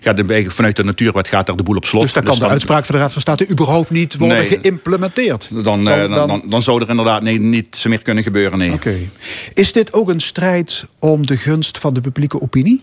gaat 0.00 0.16
de, 0.16 0.44
vanuit 0.48 0.76
de 0.76 0.84
natuurwet 0.84 1.28
gaat 1.28 1.46
daar 1.46 1.56
de 1.56 1.62
boel 1.62 1.76
op 1.76 1.84
slot. 1.84 2.02
Dus 2.02 2.12
dan 2.12 2.22
kan 2.22 2.34
dus 2.34 2.44
de 2.44 2.50
uitspraak 2.50 2.84
van 2.84 2.94
de 2.94 3.00
Raad 3.00 3.12
van 3.12 3.20
State 3.20 3.48
überhaupt 3.50 3.90
niet 3.90 4.16
worden 4.16 4.44
geïmplementeerd? 4.44 5.50
Dan, 5.52 5.84
dan, 5.84 6.42
dan, 6.48 6.62
zou 6.62 6.82
er 6.82 6.88
inderdaad 6.88 7.22
nee, 7.22 7.40
niets 7.40 7.86
meer 7.86 8.02
kunnen 8.02 8.22
gebeuren. 8.22 8.58
Nee. 8.58 8.72
Oké. 8.72 8.94
Is 9.54 9.72
dit 9.72 9.92
ook 9.92 10.08
een 10.08 10.20
strijd 10.20 10.84
om 10.98 11.26
de 11.26 11.36
gunst 11.36 11.78
van 11.78 11.94
de 11.94 12.00
publieke 12.00 12.40
opinie? 12.40 12.82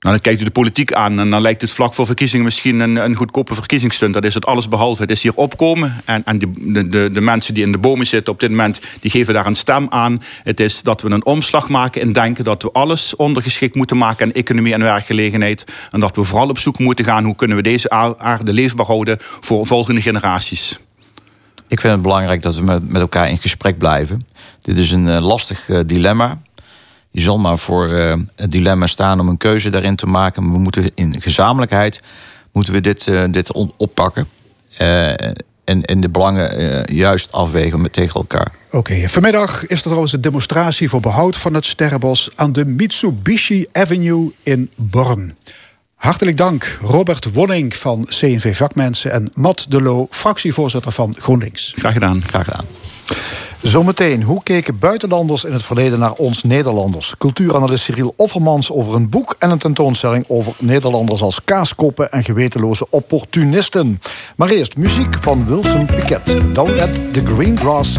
Nou, 0.00 0.14
dan 0.14 0.22
kijkt 0.22 0.40
u 0.40 0.44
de 0.44 0.50
politiek 0.50 0.92
aan 0.92 1.18
en 1.18 1.30
dan 1.30 1.42
lijkt 1.42 1.60
het 1.60 1.70
vlak 1.70 1.94
voor 1.94 2.06
verkiezingen 2.06 2.44
misschien 2.44 2.80
een, 2.80 2.96
een 2.96 3.14
goedkope 3.14 3.54
verkiezingsstunt. 3.54 4.14
Dat 4.14 4.24
is 4.24 4.34
het 4.34 4.46
alles 4.46 4.68
behalve. 4.68 5.02
Het 5.02 5.10
is 5.10 5.22
hier 5.22 5.34
opkomen 5.34 5.96
en, 6.04 6.24
en 6.24 6.38
de, 6.38 6.88
de, 6.88 7.10
de 7.10 7.20
mensen 7.20 7.54
die 7.54 7.64
in 7.64 7.72
de 7.72 7.78
bomen 7.78 8.06
zitten 8.06 8.32
op 8.32 8.40
dit 8.40 8.50
moment, 8.50 8.80
die 9.00 9.10
geven 9.10 9.34
daar 9.34 9.46
een 9.46 9.54
stem 9.54 9.86
aan. 9.90 10.22
Het 10.42 10.60
is 10.60 10.82
dat 10.82 11.02
we 11.02 11.10
een 11.10 11.24
omslag 11.24 11.68
maken 11.68 12.00
en 12.00 12.12
denken 12.12 12.44
dat 12.44 12.62
we 12.62 12.72
alles 12.72 13.16
ondergeschikt 13.16 13.74
moeten 13.74 13.96
maken 13.96 14.26
aan 14.26 14.32
economie 14.32 14.72
en 14.72 14.80
werkgelegenheid. 14.80 15.64
En 15.90 16.00
dat 16.00 16.16
we 16.16 16.22
vooral 16.22 16.48
op 16.48 16.58
zoek 16.58 16.78
moeten 16.78 17.04
gaan 17.04 17.24
hoe 17.24 17.34
kunnen 17.34 17.56
we 17.56 17.62
deze 17.62 17.90
aarde 18.18 18.52
leefbaar 18.52 18.86
houden 18.86 19.16
voor 19.20 19.66
volgende 19.66 20.00
generaties. 20.00 20.78
Ik 21.68 21.80
vind 21.80 21.92
het 21.92 22.02
belangrijk 22.02 22.42
dat 22.42 22.56
we 22.56 22.62
met, 22.62 23.00
elkaar 23.00 23.30
in 23.30 23.38
gesprek 23.38 23.78
blijven. 23.78 24.26
Dit 24.60 24.78
is 24.78 24.90
een 24.90 25.06
uh, 25.06 25.18
lastig 25.18 25.68
uh, 25.68 25.80
dilemma 25.86 26.38
je 27.18 27.24
zal 27.24 27.38
maar 27.38 27.58
voor 27.58 27.88
uh, 27.88 28.14
het 28.36 28.50
dilemma 28.50 28.86
staan 28.86 29.20
om 29.20 29.28
een 29.28 29.36
keuze 29.36 29.70
daarin 29.70 29.96
te 29.96 30.06
maken. 30.06 30.42
Maar 30.42 30.52
we 30.52 30.58
moeten 30.58 30.90
in 30.94 31.20
gezamenlijkheid 31.20 32.00
moeten 32.52 32.72
we 32.72 32.80
dit, 32.80 33.06
uh, 33.06 33.24
dit 33.30 33.52
oppakken. 33.76 34.28
Uh, 34.80 35.08
en, 35.64 35.84
en 35.84 36.00
de 36.00 36.08
belangen 36.08 36.84
juist 36.94 37.32
afwegen 37.32 37.80
met 37.80 37.92
tegen 37.92 38.14
elkaar. 38.14 38.52
Oké, 38.70 39.08
vanmiddag 39.08 39.66
is 39.66 39.76
er 39.76 39.82
trouwens 39.82 40.12
een 40.12 40.20
demonstratie 40.20 40.88
voor 40.88 41.00
behoud 41.00 41.36
van 41.36 41.54
het 41.54 41.66
sterrenbos 41.66 42.30
aan 42.34 42.52
de 42.52 42.64
Mitsubishi 42.64 43.66
Avenue 43.72 44.32
in 44.42 44.70
Born. 44.76 45.36
Hartelijk 45.94 46.36
dank 46.36 46.78
Robert 46.80 47.32
Wonning 47.32 47.76
van 47.76 48.04
CNV 48.04 48.56
Vakmensen 48.56 49.12
en 49.12 49.30
Matt 49.34 49.70
de 49.70 49.82
Loo, 49.82 50.06
fractievoorzitter 50.10 50.92
van 50.92 51.14
GroenLinks. 51.18 51.74
Graag 51.76 51.92
gedaan. 51.92 52.22
Graag 52.26 52.44
gedaan. 52.44 52.64
Zometeen, 53.62 54.22
hoe 54.22 54.42
keken 54.42 54.78
buitenlanders 54.78 55.44
in 55.44 55.52
het 55.52 55.62
verleden 55.62 55.98
naar 55.98 56.12
ons 56.12 56.42
Nederlanders? 56.42 57.14
Cultuuranalist 57.18 57.84
Cyril 57.84 58.12
Offermans 58.16 58.72
over 58.72 58.94
een 58.94 59.08
boek 59.08 59.36
en 59.38 59.50
een 59.50 59.58
tentoonstelling 59.58 60.24
over 60.28 60.52
Nederlanders 60.58 61.20
als 61.20 61.44
kaaskoppen 61.44 62.12
en 62.12 62.24
gewetenloze 62.24 62.86
opportunisten. 62.90 64.00
Maar 64.36 64.48
eerst 64.48 64.76
muziek 64.76 65.14
van 65.20 65.46
Wilson 65.46 65.86
Piquet. 65.86 66.54
Don't 66.54 66.70
let 66.70 67.14
the 67.14 67.24
green 67.24 67.58
grass 67.58 67.96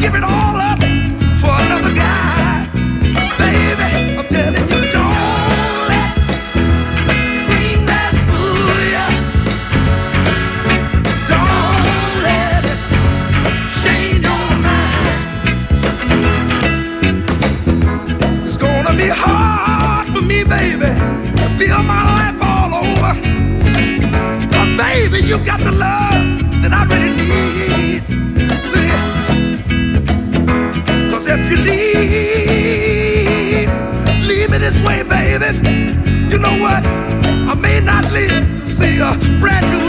give 0.00 0.14
it 0.14 0.24
all 0.24 0.56
up 0.56 0.80
for 1.40 1.52
another 1.64 1.92
guy. 1.94 2.66
Baby, 3.38 4.16
I'm 4.18 4.26
telling 4.28 4.68
you, 4.72 4.80
don't 4.96 5.88
let 5.90 6.16
fool. 8.28 8.80
Don't 11.28 12.22
let 12.26 12.64
it 12.72 12.78
change 13.82 14.24
your 14.24 14.48
mind. 14.66 15.28
It's 18.44 18.56
gonna 18.56 18.94
be 18.96 19.08
hard 19.08 20.08
for 20.12 20.22
me, 20.22 20.44
baby, 20.44 20.90
to 21.40 21.46
build 21.58 21.84
my 21.84 22.02
life 22.14 22.38
all 22.42 22.70
baby, 24.76 25.26
you 25.26 25.38
got 25.44 25.60
the 25.60 25.72
love. 25.72 26.09
You 35.30 36.38
know 36.40 36.58
what? 36.58 36.84
I 36.84 37.54
may 37.62 37.78
not 37.80 38.10
live 38.10 38.44
to 38.60 38.66
see 38.66 38.98
a 38.98 39.14
brand 39.38 39.70
new. 39.70 39.79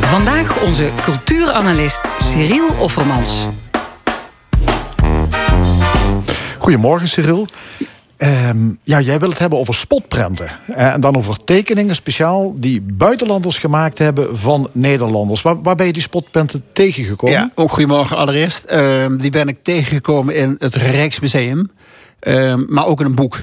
Vandaag 0.00 0.62
onze 0.62 0.88
cultuuranalist 1.02 2.08
Cyril 2.18 2.68
Offermans. 2.78 3.46
Goedemorgen 6.58 7.08
Cyril. 7.08 7.46
Um, 8.18 8.78
ja, 8.82 9.00
jij 9.00 9.18
wil 9.18 9.28
het 9.28 9.38
hebben 9.38 9.58
over 9.58 9.74
spotprenten. 9.74 10.50
En 10.66 11.00
dan 11.00 11.16
over 11.16 11.44
tekeningen 11.44 11.94
speciaal 11.94 12.54
die 12.56 12.80
buitenlanders 12.80 13.58
gemaakt 13.58 13.98
hebben 13.98 14.38
van 14.38 14.68
Nederlanders. 14.72 15.42
Waar, 15.42 15.62
waar 15.62 15.74
ben 15.74 15.86
je 15.86 15.92
die 15.92 16.02
spotprenten 16.02 16.64
tegengekomen? 16.72 17.34
Ja, 17.34 17.50
ook 17.54 17.70
goedemorgen 17.70 18.16
allereerst. 18.16 18.66
Uh, 18.70 19.06
die 19.18 19.30
ben 19.30 19.48
ik 19.48 19.58
tegengekomen 19.62 20.34
in 20.34 20.56
het 20.58 20.74
Rijksmuseum. 20.74 21.70
Uh, 22.22 22.54
maar 22.68 22.86
ook 22.86 23.00
in 23.00 23.06
een 23.06 23.14
boek. 23.14 23.42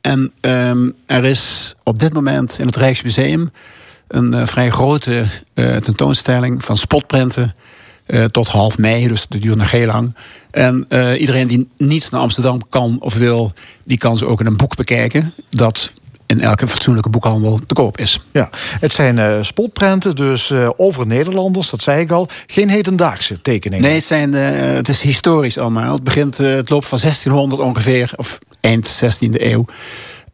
En 0.00 0.32
ehm, 0.40 0.90
er 1.06 1.24
is 1.24 1.74
op 1.82 1.98
dit 1.98 2.12
moment 2.12 2.58
in 2.58 2.66
het 2.66 2.76
Rijksmuseum 2.76 3.50
een 4.08 4.34
uh, 4.34 4.46
vrij 4.46 4.70
grote 4.70 5.26
uh, 5.54 5.76
tentoonstelling 5.76 6.64
van 6.64 6.78
spotprenten. 6.78 7.54
Uh, 8.06 8.24
tot 8.24 8.48
half 8.48 8.78
mei, 8.78 9.08
dus 9.08 9.26
dat 9.28 9.42
duurt 9.42 9.56
nog 9.56 9.70
heel 9.70 9.86
lang. 9.86 10.14
En 10.50 10.86
iedereen 11.18 11.46
die 11.46 11.68
niet 11.76 12.10
naar 12.10 12.20
Amsterdam 12.20 12.68
kan 12.68 12.96
of 13.00 13.14
wil, 13.14 13.52
die 13.84 13.98
kan 13.98 14.18
ze 14.18 14.26
ook 14.26 14.40
in 14.40 14.46
een 14.46 14.56
boek 14.56 14.76
bekijken. 14.76 15.34
Dat 15.50 15.92
in 16.26 16.40
elke 16.40 16.68
fatsoenlijke 16.68 17.08
boekhandel 17.08 17.58
te 17.66 17.74
koop 17.74 17.98
is. 17.98 18.24
Ja, 18.30 18.50
het 18.80 18.92
zijn 18.92 19.16
uh, 19.16 19.36
spotprenten, 19.40 20.16
dus 20.16 20.52
over 20.76 21.06
Nederlanders, 21.06 21.70
dat 21.70 21.82
zei 21.82 22.00
ik 22.00 22.10
al. 22.10 22.28
Geen 22.46 22.68
hedendaagse 22.68 23.42
tekeningen. 23.42 23.84
Nee, 23.84 23.94
het, 23.94 24.04
zijn, 24.04 24.32
het 24.32 24.88
is 24.88 25.00
historisch 25.00 25.58
allemaal. 25.58 25.92
Het, 25.92 26.04
begint, 26.04 26.38
het 26.38 26.70
loopt 26.70 26.88
van 26.88 26.98
1600 26.98 27.62
ongeveer, 27.62 28.12
of 28.16 28.38
eind 28.60 29.02
16e 29.04 29.28
eeuw. 29.30 29.64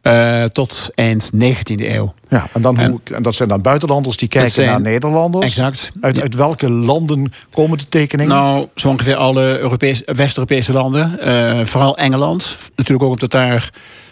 Uh, 0.03 0.43
tot 0.43 0.89
eind 0.95 1.31
19e 1.33 1.75
eeuw. 1.75 2.13
Ja, 2.29 2.47
en, 2.53 2.61
dan 2.61 2.85
hoe, 2.85 2.99
en 3.03 3.21
dat 3.21 3.35
zijn 3.35 3.49
dan 3.49 3.61
buitenlanders 3.61 4.17
die 4.17 4.27
kijken 4.27 4.65
naar 4.65 4.81
Nederlanders. 4.81 5.45
Exact. 5.45 5.91
Uit, 6.01 6.21
uit 6.21 6.35
welke 6.35 6.71
landen 6.71 7.31
komen 7.51 7.77
de 7.77 7.89
tekeningen? 7.89 8.35
Nou, 8.35 8.67
zo 8.75 8.87
ongeveer 8.89 9.15
alle 9.15 9.77
West-Europese 10.05 10.73
landen. 10.73 11.19
Uh, 11.23 11.65
vooral 11.65 11.97
Engeland. 11.97 12.57
Natuurlijk 12.75 13.03
ook 13.03 13.11
omdat 13.11 13.31
daar 13.31 13.71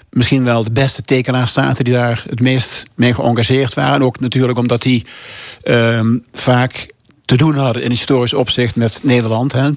misschien 0.10 0.44
wel 0.44 0.64
de 0.64 0.72
beste 0.72 1.02
tekenaars 1.02 1.54
zaten... 1.54 1.84
die 1.84 1.94
daar 1.94 2.24
het 2.30 2.40
meest 2.40 2.86
mee 2.96 3.14
geëngageerd 3.14 3.74
waren. 3.74 3.94
En 3.94 4.04
ook 4.04 4.20
natuurlijk 4.20 4.60
omdat 4.60 4.82
die 4.82 5.06
uh, 5.64 6.02
vaak 6.34 6.88
te 7.26 7.38
doen 7.38 7.56
hadden 7.56 7.84
in 7.84 7.90
historisch 7.90 8.34
opzicht 8.34 8.76
met 8.76 9.00
Nederland. 9.04 9.52
Hè. 9.52 9.70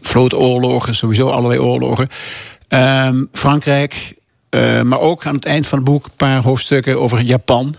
Vlootoorlogen, 0.00 0.94
sowieso 0.94 1.28
allerlei 1.28 1.60
oorlogen. 1.60 2.08
Ehm, 2.68 3.24
Frankrijk, 3.32 4.14
uh, 4.50 4.82
maar 4.82 5.00
ook 5.00 5.26
aan 5.26 5.34
het 5.34 5.44
eind 5.44 5.66
van 5.66 5.78
het 5.78 5.86
boek 5.86 6.04
een 6.04 6.10
paar 6.16 6.42
hoofdstukken 6.42 7.00
over 7.00 7.20
Japan. 7.20 7.74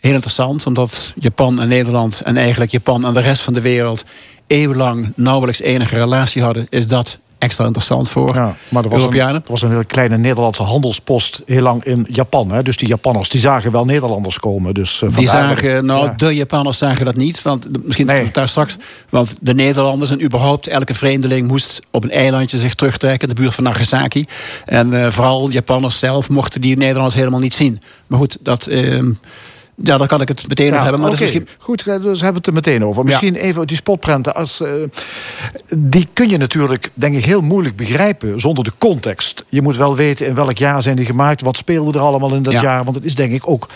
Heel 0.00 0.14
interessant, 0.14 0.66
omdat 0.66 1.12
Japan 1.20 1.60
en 1.60 1.68
Nederland 1.68 2.20
en 2.20 2.36
eigenlijk 2.36 2.70
Japan 2.70 3.04
en 3.04 3.14
de 3.14 3.20
rest 3.20 3.42
van 3.42 3.52
de 3.52 3.60
wereld 3.60 4.04
eeuwenlang 4.46 5.12
nauwelijks 5.16 5.60
enige 5.60 5.96
relatie 5.96 6.42
hadden, 6.42 6.66
is 6.70 6.88
dat 6.88 7.18
extra 7.38 7.64
interessant 7.64 8.08
voor 8.08 8.34
ja, 8.34 8.56
maar 8.68 8.84
er 8.84 8.90
was 8.90 9.00
Europeanen. 9.00 9.34
Een, 9.34 9.42
er 9.44 9.50
was 9.50 9.62
een 9.62 9.70
hele 9.70 9.84
kleine 9.84 10.18
Nederlandse 10.18 10.62
handelspost 10.62 11.42
heel 11.46 11.62
lang 11.62 11.84
in 11.84 12.06
Japan. 12.10 12.50
Hè? 12.50 12.62
Dus 12.62 12.76
die 12.76 12.88
Japanners 12.88 13.28
die 13.28 13.40
zagen 13.40 13.72
wel 13.72 13.84
Nederlanders 13.84 14.38
komen. 14.38 14.74
Dus, 14.74 15.02
uh, 15.02 15.10
die 15.16 15.28
zagen, 15.28 15.84
nou, 15.84 16.10
de 16.16 16.34
Japanners 16.34 16.78
zagen 16.78 17.04
dat 17.04 17.16
niet. 17.16 17.42
Want 17.42 17.84
misschien 17.84 18.06
nee. 18.06 18.30
daar 18.32 18.48
straks. 18.48 18.76
Want 19.08 19.36
de 19.40 19.54
Nederlanders 19.54 20.10
en 20.10 20.22
überhaupt 20.22 20.66
elke 20.66 20.94
vreemdeling 20.94 21.48
moest 21.48 21.80
op 21.90 22.04
een 22.04 22.10
eilandje 22.10 22.58
zich 22.58 22.74
terugtrekken, 22.74 23.28
de 23.28 23.34
buurt 23.34 23.54
van 23.54 23.64
Nagasaki. 23.64 24.26
En 24.64 24.92
uh, 24.92 25.10
vooral 25.10 25.50
Japanners 25.50 25.98
zelf 25.98 26.28
mochten 26.28 26.60
die 26.60 26.76
Nederlanders 26.76 27.14
helemaal 27.14 27.40
niet 27.40 27.54
zien. 27.54 27.80
Maar 28.06 28.18
goed, 28.18 28.38
dat. 28.40 28.68
Uh, 28.68 29.02
ja, 29.82 29.96
dan 29.96 30.06
kan 30.06 30.20
ik 30.20 30.28
het 30.28 30.48
meteen 30.48 30.72
over 30.72 30.82
hebben. 30.82 31.00
Maar 31.00 31.10
okay. 31.10 31.20
dat 31.20 31.28
is 31.28 31.34
misschien... 31.34 31.62
Goed, 31.64 31.84
dus 31.84 32.20
hebben 32.20 32.30
we 32.30 32.36
het 32.36 32.46
er 32.46 32.52
meteen 32.52 32.84
over. 32.84 33.04
Misschien 33.04 33.34
ja. 33.34 33.40
even 33.40 33.66
die 33.66 33.76
spotprenten. 33.76 34.34
Als, 34.34 34.60
uh, 34.60 34.68
die 35.76 36.08
kun 36.12 36.28
je 36.28 36.36
natuurlijk, 36.36 36.90
denk 36.94 37.16
ik, 37.16 37.24
heel 37.24 37.40
moeilijk 37.40 37.76
begrijpen 37.76 38.40
zonder 38.40 38.64
de 38.64 38.72
context. 38.78 39.44
Je 39.48 39.62
moet 39.62 39.76
wel 39.76 39.96
weten 39.96 40.26
in 40.26 40.34
welk 40.34 40.58
jaar 40.58 40.82
zijn 40.82 40.96
die 40.96 41.06
gemaakt. 41.06 41.42
Wat 41.42 41.56
speelde 41.56 41.98
er 41.98 42.04
allemaal 42.04 42.34
in 42.34 42.42
dat 42.42 42.52
ja. 42.52 42.62
jaar. 42.62 42.84
Want 42.84 42.96
het 42.96 43.04
is 43.04 43.14
denk 43.14 43.32
ik 43.32 43.48
ook 43.48 43.68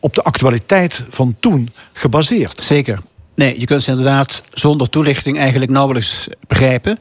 op 0.00 0.14
de 0.14 0.22
actualiteit 0.22 1.04
van 1.08 1.36
toen 1.40 1.72
gebaseerd. 1.92 2.60
Zeker. 2.62 2.98
Nee, 3.34 3.60
je 3.60 3.66
kunt 3.66 3.82
ze 3.82 3.90
inderdaad 3.90 4.42
zonder 4.52 4.88
toelichting 4.88 5.38
eigenlijk 5.38 5.70
nauwelijks 5.70 6.28
begrijpen. 6.46 6.98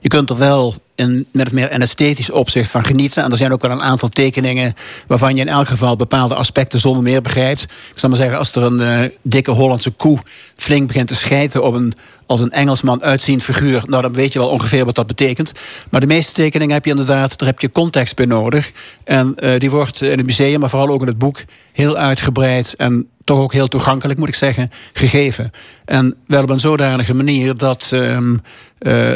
Je 0.00 0.08
kunt 0.08 0.30
er 0.30 0.38
wel 0.38 0.74
in 0.98 1.26
met 1.32 1.52
meer 1.52 1.72
een 1.72 1.82
esthetisch 1.82 2.30
opzicht 2.30 2.70
van 2.70 2.84
genieten. 2.84 3.22
En 3.22 3.30
er 3.30 3.36
zijn 3.36 3.52
ook 3.52 3.62
wel 3.62 3.70
een 3.70 3.82
aantal 3.82 4.08
tekeningen 4.08 4.74
waarvan 5.06 5.34
je 5.34 5.40
in 5.40 5.48
elk 5.48 5.66
geval 5.66 5.96
bepaalde 5.96 6.34
aspecten 6.34 6.80
zonder 6.80 7.02
meer 7.02 7.22
begrijpt. 7.22 7.62
Ik 7.62 7.98
zal 7.98 8.08
maar 8.08 8.18
zeggen, 8.18 8.38
als 8.38 8.54
er 8.54 8.62
een 8.62 8.80
uh, 8.80 9.10
dikke 9.22 9.50
Hollandse 9.50 9.90
koe 9.90 10.18
flink 10.56 10.86
begint 10.86 11.08
te 11.08 11.14
schijten 11.14 11.64
op 11.64 11.74
een 11.74 11.94
als 12.26 12.40
een 12.40 12.52
Engelsman 12.52 13.02
uitziend 13.02 13.42
figuur, 13.42 13.82
nou 13.86 14.02
dan 14.02 14.12
weet 14.12 14.32
je 14.32 14.38
wel 14.38 14.48
ongeveer 14.48 14.84
wat 14.84 14.94
dat 14.94 15.06
betekent. 15.06 15.52
Maar 15.90 16.00
de 16.00 16.06
meeste 16.06 16.32
tekeningen 16.32 16.74
heb 16.74 16.84
je 16.84 16.90
inderdaad, 16.90 17.38
daar 17.38 17.48
heb 17.48 17.60
je 17.60 17.72
context 17.72 18.16
bij 18.16 18.26
nodig. 18.26 18.72
En 19.04 19.34
uh, 19.36 19.58
die 19.58 19.70
wordt 19.70 20.02
in 20.02 20.16
het 20.16 20.26
museum, 20.26 20.60
maar 20.60 20.70
vooral 20.70 20.88
ook 20.88 21.00
in 21.00 21.06
het 21.06 21.18
boek, 21.18 21.44
heel 21.72 21.96
uitgebreid 21.96 22.74
en 22.76 23.08
toch 23.24 23.38
ook 23.38 23.52
heel 23.52 23.68
toegankelijk, 23.68 24.18
moet 24.18 24.28
ik 24.28 24.34
zeggen, 24.34 24.70
gegeven. 24.92 25.50
En 25.84 26.14
wel 26.26 26.42
op 26.42 26.50
een 26.50 26.60
zodanige 26.60 27.14
manier 27.14 27.56
dat. 27.56 27.90
Um, 27.94 28.40
uh, 28.80 29.14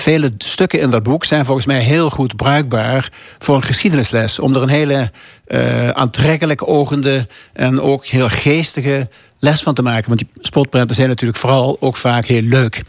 vele 0.00 0.32
stukken 0.38 0.80
in 0.80 0.90
dat 0.90 1.02
boek 1.02 1.24
zijn 1.24 1.44
volgens 1.44 1.66
mij 1.66 1.80
heel 1.80 2.10
goed 2.10 2.36
bruikbaar 2.36 3.12
voor 3.38 3.56
een 3.56 3.62
geschiedenisles. 3.62 4.38
Om 4.38 4.54
er 4.54 4.62
een 4.62 4.68
hele 4.68 5.10
uh, 5.46 5.88
aantrekkelijk 5.88 6.68
ogende 6.68 7.26
en 7.52 7.80
ook 7.80 8.06
heel 8.06 8.28
geestige 8.28 9.08
les 9.38 9.62
van 9.62 9.74
te 9.74 9.82
maken. 9.82 10.08
Want 10.08 10.20
die 10.20 10.28
spotprenten 10.40 10.96
zijn 10.96 11.08
natuurlijk 11.08 11.38
vooral 11.38 11.76
ook 11.80 11.96
vaak 11.96 12.24
heel 12.24 12.42
leuk. 12.42 12.82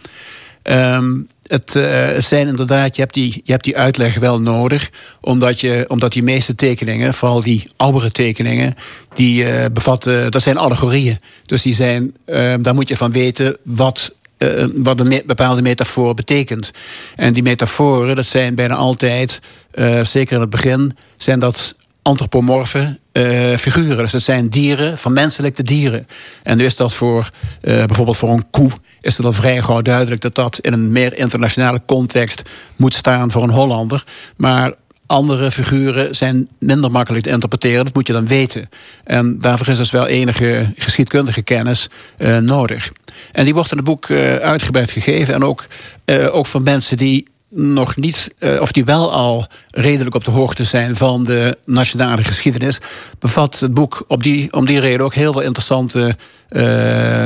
Um, 0.64 1.28
het, 1.48 1.76
uh, 1.76 2.10
zijn 2.20 2.48
inderdaad, 2.48 2.96
je 2.96 3.02
hebt, 3.02 3.14
die, 3.14 3.42
je 3.44 3.52
hebt 3.52 3.64
die 3.64 3.78
uitleg 3.78 4.20
wel 4.20 4.42
nodig. 4.42 4.90
Omdat, 5.22 5.60
je, 5.60 5.86
omdat 5.88 6.12
die 6.12 6.24
meeste 6.24 6.56
tekeningen, 6.56 7.14
vooral 7.14 7.42
die 7.42 7.70
oudere 7.78 8.12
tekeningen, 8.12 8.76
die 9.14 9.44
uh, 9.44 9.66
bevatten, 9.74 10.32
dat 10.32 10.42
zijn 10.42 10.58
allegorieën. 10.58 11.20
Dus 11.46 11.62
die 11.62 11.74
zijn, 11.74 12.16
uh, 12.26 12.56
daar 12.62 12.74
moet 12.74 12.90
je 12.90 12.98
van 12.98 13.12
weten 13.12 13.58
wat 13.64 14.16
uh, 14.42 14.66
wat 14.76 15.00
een 15.00 15.24
bepaalde 15.26 15.62
metafoor 15.62 16.14
betekent. 16.14 16.72
En 17.16 17.34
die 17.34 17.44
metaforen, 17.44 18.16
dat 18.16 18.26
zijn 18.26 18.56
bijna 18.56 18.76
altijd, 18.76 19.40
uh, 19.74 20.04
zeker 20.04 20.36
in 20.36 20.42
het 20.42 20.50
begin, 20.50 20.98
zijn 21.18 21.40
dat 21.40 21.76
antropomorfe 22.02 23.00
uh, 23.14 23.56
figuren. 23.56 23.98
Dus 23.98 24.12
dat 24.12 24.22
zijn 24.22 24.48
dieren, 24.48 24.98
van 24.98 25.14
menselijke 25.14 25.64
dieren. 25.64 26.08
En 26.44 26.58
nu 26.58 26.66
is 26.66 26.76
dat 26.76 26.94
voor 26.94 27.30
bijvoorbeeld 27.62 28.18
voor 28.18 28.30
een 28.30 28.50
koe, 28.50 28.72
is 29.02 29.18
het 29.18 29.26
al 29.26 29.34
vrij 29.34 29.62
gauw 29.62 29.82
duidelijk 29.82 30.22
dat 30.22 30.36
dat 30.36 30.60
in 30.62 30.74
een 30.74 30.92
meer 30.92 31.18
internationale 31.18 31.82
context 31.86 32.42
moet 32.76 32.94
staan 32.94 33.32
voor 33.32 33.44
een 33.44 33.50
Hollander. 33.50 34.04
Maar 34.36 34.74
andere 35.12 35.52
figuren 35.52 36.16
zijn 36.16 36.48
minder 36.60 36.92
makkelijk 36.92 37.24
te 37.24 37.30
interpreteren. 37.30 37.86
Dat 37.86 37.94
moet 37.94 38.08
je 38.08 38.14
dan 38.14 38.28
weten. 38.28 38.70
En 39.04 39.38
daarvoor 39.38 39.68
is 39.68 39.78
dus 39.78 39.92
wel 39.92 40.08
enige 40.08 40.74
geschiedkundige 40.78 41.42
kennis 41.42 41.90
uh, 42.18 42.38
nodig. 42.38 42.92
En 43.32 43.44
die 43.44 43.54
wordt 43.54 43.72
in 43.72 43.78
het 43.78 43.86
boek 43.86 44.08
uh, 44.08 44.36
uitgebreid 44.36 44.92
gegeven. 44.92 45.34
En 45.34 45.44
ook, 45.44 45.66
uh, 46.06 46.36
ook 46.36 46.46
van 46.46 46.64
mensen 46.64 46.98
die 46.98 47.28
nog 47.50 47.96
niet, 47.96 48.34
of 48.60 48.72
die 48.72 48.86
wel 48.86 49.12
al 49.12 49.48
redelijk 49.70 50.16
op 50.16 50.24
de 50.24 50.32
hoogte 50.32 50.64
zijn 50.64 50.96
van 50.96 51.24
de 51.24 51.58
nationale 51.66 52.24
geschiedenis, 52.24 52.80
bevat 53.20 53.60
het 53.60 53.74
boek 53.74 54.04
op 54.08 54.24
die, 54.24 54.54
om 54.54 54.66
die 54.66 54.80
reden 54.80 55.06
ook 55.06 55.14
heel 55.14 55.32
veel 55.32 55.42
interessante 55.42 56.16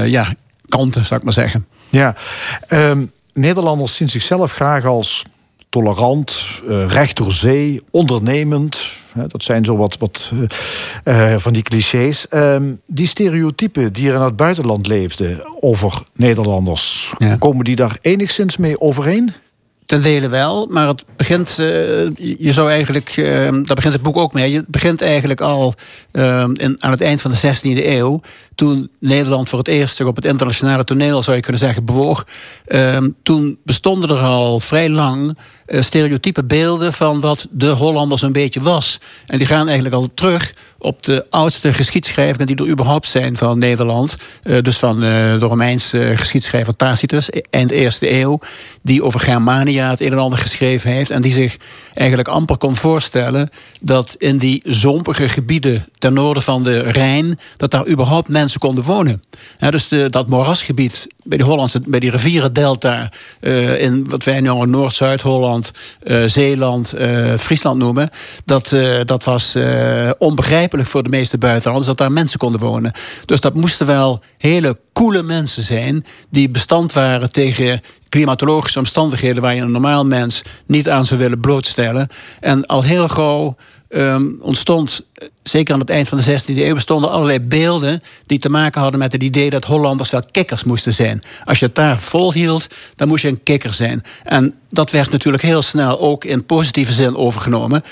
ja, 0.05 0.33
kanten, 0.67 1.05
zou 1.05 1.19
ik 1.19 1.23
maar 1.23 1.33
zeggen. 1.33 1.65
Ja, 1.89 2.15
um, 2.69 3.11
Nederlanders 3.33 3.95
zien 3.95 4.09
zichzelf 4.09 4.51
graag 4.51 4.85
als 4.85 5.25
tolerant, 5.69 6.45
uh, 6.67 6.87
recht 6.87 7.17
door 7.17 7.31
zee, 7.31 7.81
ondernemend. 7.91 8.89
Dat 9.27 9.43
zijn 9.43 9.65
zo 9.65 9.77
wat, 9.77 9.97
wat 9.97 10.31
uh, 11.03 11.35
van 11.37 11.53
die 11.53 11.61
clichés. 11.61 12.25
Uh, 12.29 12.55
die 12.87 13.07
stereotypen 13.07 13.93
die 13.93 14.09
er 14.09 14.15
in 14.15 14.21
het 14.21 14.35
buitenland 14.35 14.87
leefden 14.87 15.47
over 15.59 16.03
Nederlanders, 16.13 17.13
ja. 17.17 17.35
komen 17.35 17.65
die 17.65 17.75
daar 17.75 17.97
enigszins 18.01 18.57
mee 18.57 18.81
overeen? 18.81 19.33
Ten 19.85 20.01
dele 20.01 20.29
wel, 20.29 20.67
maar 20.69 20.87
het 20.87 21.05
begint, 21.15 21.57
uh, 21.59 21.65
je 22.17 22.51
zou 22.51 22.69
eigenlijk, 22.69 23.13
daar 23.15 23.75
begint 23.75 23.93
het 23.93 24.01
boek 24.01 24.17
ook 24.17 24.33
mee. 24.33 24.51
Je 24.51 24.63
begint 24.67 25.01
eigenlijk 25.01 25.41
al 25.41 25.73
in, 26.11 26.75
aan 26.77 26.91
het 26.91 27.01
eind 27.01 27.21
van 27.21 27.31
de 27.31 27.37
16e 27.37 27.85
eeuw, 27.85 28.21
toen 28.55 28.89
Nederland 28.99 29.49
voor 29.49 29.59
het 29.59 29.67
eerst 29.67 29.95
zich 29.95 30.05
op 30.05 30.15
het 30.15 30.25
internationale 30.25 30.83
toneel, 30.83 31.21
zou 31.21 31.35
je 31.35 31.41
kunnen 31.41 31.61
zeggen, 31.61 31.85
bewoog. 31.85 32.25
toen 33.23 33.57
bestonden 33.63 34.09
er 34.09 34.21
al 34.23 34.59
vrij 34.59 34.89
lang 34.89 35.35
uh, 35.67 35.81
stereotype 35.81 36.43
beelden 36.43 36.93
van 36.93 37.19
wat 37.19 37.47
de 37.51 37.69
Hollanders 37.69 38.21
een 38.21 38.31
beetje 38.31 38.61
was. 38.61 38.99
En 39.25 39.37
die 39.37 39.47
gaan 39.47 39.65
eigenlijk 39.65 39.95
al 39.95 40.09
terug 40.13 40.53
op 40.77 41.03
de 41.03 41.25
oudste 41.29 41.73
geschiedschrijvingen 41.73 42.47
die 42.47 42.55
er 42.55 42.67
überhaupt 42.67 43.07
zijn 43.07 43.37
van 43.37 43.59
Nederland. 43.59 44.15
Uh, 44.43 44.61
dus 44.61 44.77
van 44.77 44.95
uh, 44.95 45.39
de 45.39 45.45
Romeinse 45.45 46.13
geschiedschrijver 46.15 46.75
Tacitus, 46.75 47.29
eind 47.49 47.71
eerste 47.71 48.11
eeuw. 48.11 48.39
Die 48.81 49.03
over 49.03 49.19
Germania 49.19 49.89
het 49.89 50.01
een 50.01 50.11
en 50.11 50.17
ander 50.17 50.39
geschreven 50.39 50.91
heeft. 50.91 51.09
En 51.09 51.21
die 51.21 51.31
zich 51.31 51.57
eigenlijk 51.93 52.27
amper 52.27 52.57
kon 52.57 52.75
voorstellen 52.75 53.49
dat 53.81 54.15
in 54.17 54.37
die 54.37 54.61
zompige 54.63 55.29
gebieden 55.29 55.85
ten 55.97 56.13
noorden 56.13 56.43
van 56.43 56.63
de 56.63 56.79
Rijn, 56.79 57.39
dat 57.57 57.71
daar 57.71 57.87
überhaupt 57.87 58.29
konden 58.53 58.83
wonen. 58.83 59.23
Ja, 59.59 59.71
dus 59.71 59.87
de, 59.87 60.09
dat 60.09 60.27
moerasgebied 60.27 61.07
bij 61.23 61.37
de 61.37 61.43
Hollandse, 61.43 61.81
bij 61.85 61.99
die 61.99 62.11
rivierendelta, 62.11 63.11
uh, 63.41 63.81
in 63.81 64.09
wat 64.09 64.23
wij 64.23 64.41
nu 64.41 64.65
Noord-Zuid-Holland, 64.65 65.71
uh, 66.03 66.23
Zeeland, 66.25 66.93
uh, 66.97 67.37
Friesland 67.37 67.77
noemen, 67.77 68.09
dat, 68.45 68.75
dat 69.05 69.23
was 69.23 69.57
onbegrijpelijk 70.17 70.87
voor 70.87 71.03
de 71.03 71.09
meeste 71.09 71.37
buitenlanders 71.37 71.87
dat 71.87 71.97
daar 71.97 72.11
mensen 72.11 72.39
konden 72.39 72.59
wonen. 72.61 72.93
Dus 73.25 73.39
dat 73.39 73.53
moesten 73.53 73.85
wel 73.85 74.21
hele 74.37 74.77
coole 74.93 75.23
mensen 75.23 75.63
zijn 75.63 76.05
die 76.29 76.49
bestand 76.49 76.93
waren 76.93 77.31
tegen 77.31 77.81
klimatologische 78.09 78.79
omstandigheden 78.79 79.41
waar 79.41 79.55
je 79.55 79.61
een 79.61 79.71
normaal 79.71 80.05
mens 80.05 80.43
niet 80.65 80.89
aan 80.89 81.05
zou 81.05 81.19
willen 81.19 81.39
blootstellen. 81.39 82.07
En 82.39 82.65
al 82.65 82.83
heel 82.83 83.07
gauw 83.07 83.55
um, 83.95 84.37
ontstond, 84.41 85.05
zeker 85.43 85.73
aan 85.73 85.79
het 85.79 85.89
eind 85.89 86.09
van 86.09 86.17
de 86.17 86.41
16e 86.41 86.57
eeuw, 86.57 86.73
bestonden 86.73 87.09
allerlei 87.11 87.39
beelden 87.39 88.01
die 88.25 88.39
te 88.39 88.49
maken 88.49 88.81
hadden 88.81 88.99
met 88.99 89.11
het 89.11 89.23
idee 89.23 89.49
dat 89.49 89.65
Hollanders 89.65 90.09
wel 90.09 90.21
kikkers 90.31 90.63
moesten 90.63 90.93
zijn. 90.93 91.23
Als 91.43 91.59
je 91.59 91.65
het 91.65 91.75
daar 91.75 91.99
volhield, 91.99 92.67
dan 92.95 93.07
moest 93.07 93.21
je 93.21 93.27
een 93.27 93.43
kikker 93.43 93.73
zijn. 93.73 94.01
En 94.23 94.53
dat 94.69 94.91
werd 94.91 95.11
natuurlijk 95.11 95.43
heel 95.43 95.61
snel 95.61 95.99
ook 95.99 96.25
in 96.25 96.45
positieve 96.45 96.93
zin 96.93 97.15
overgenomen. 97.15 97.83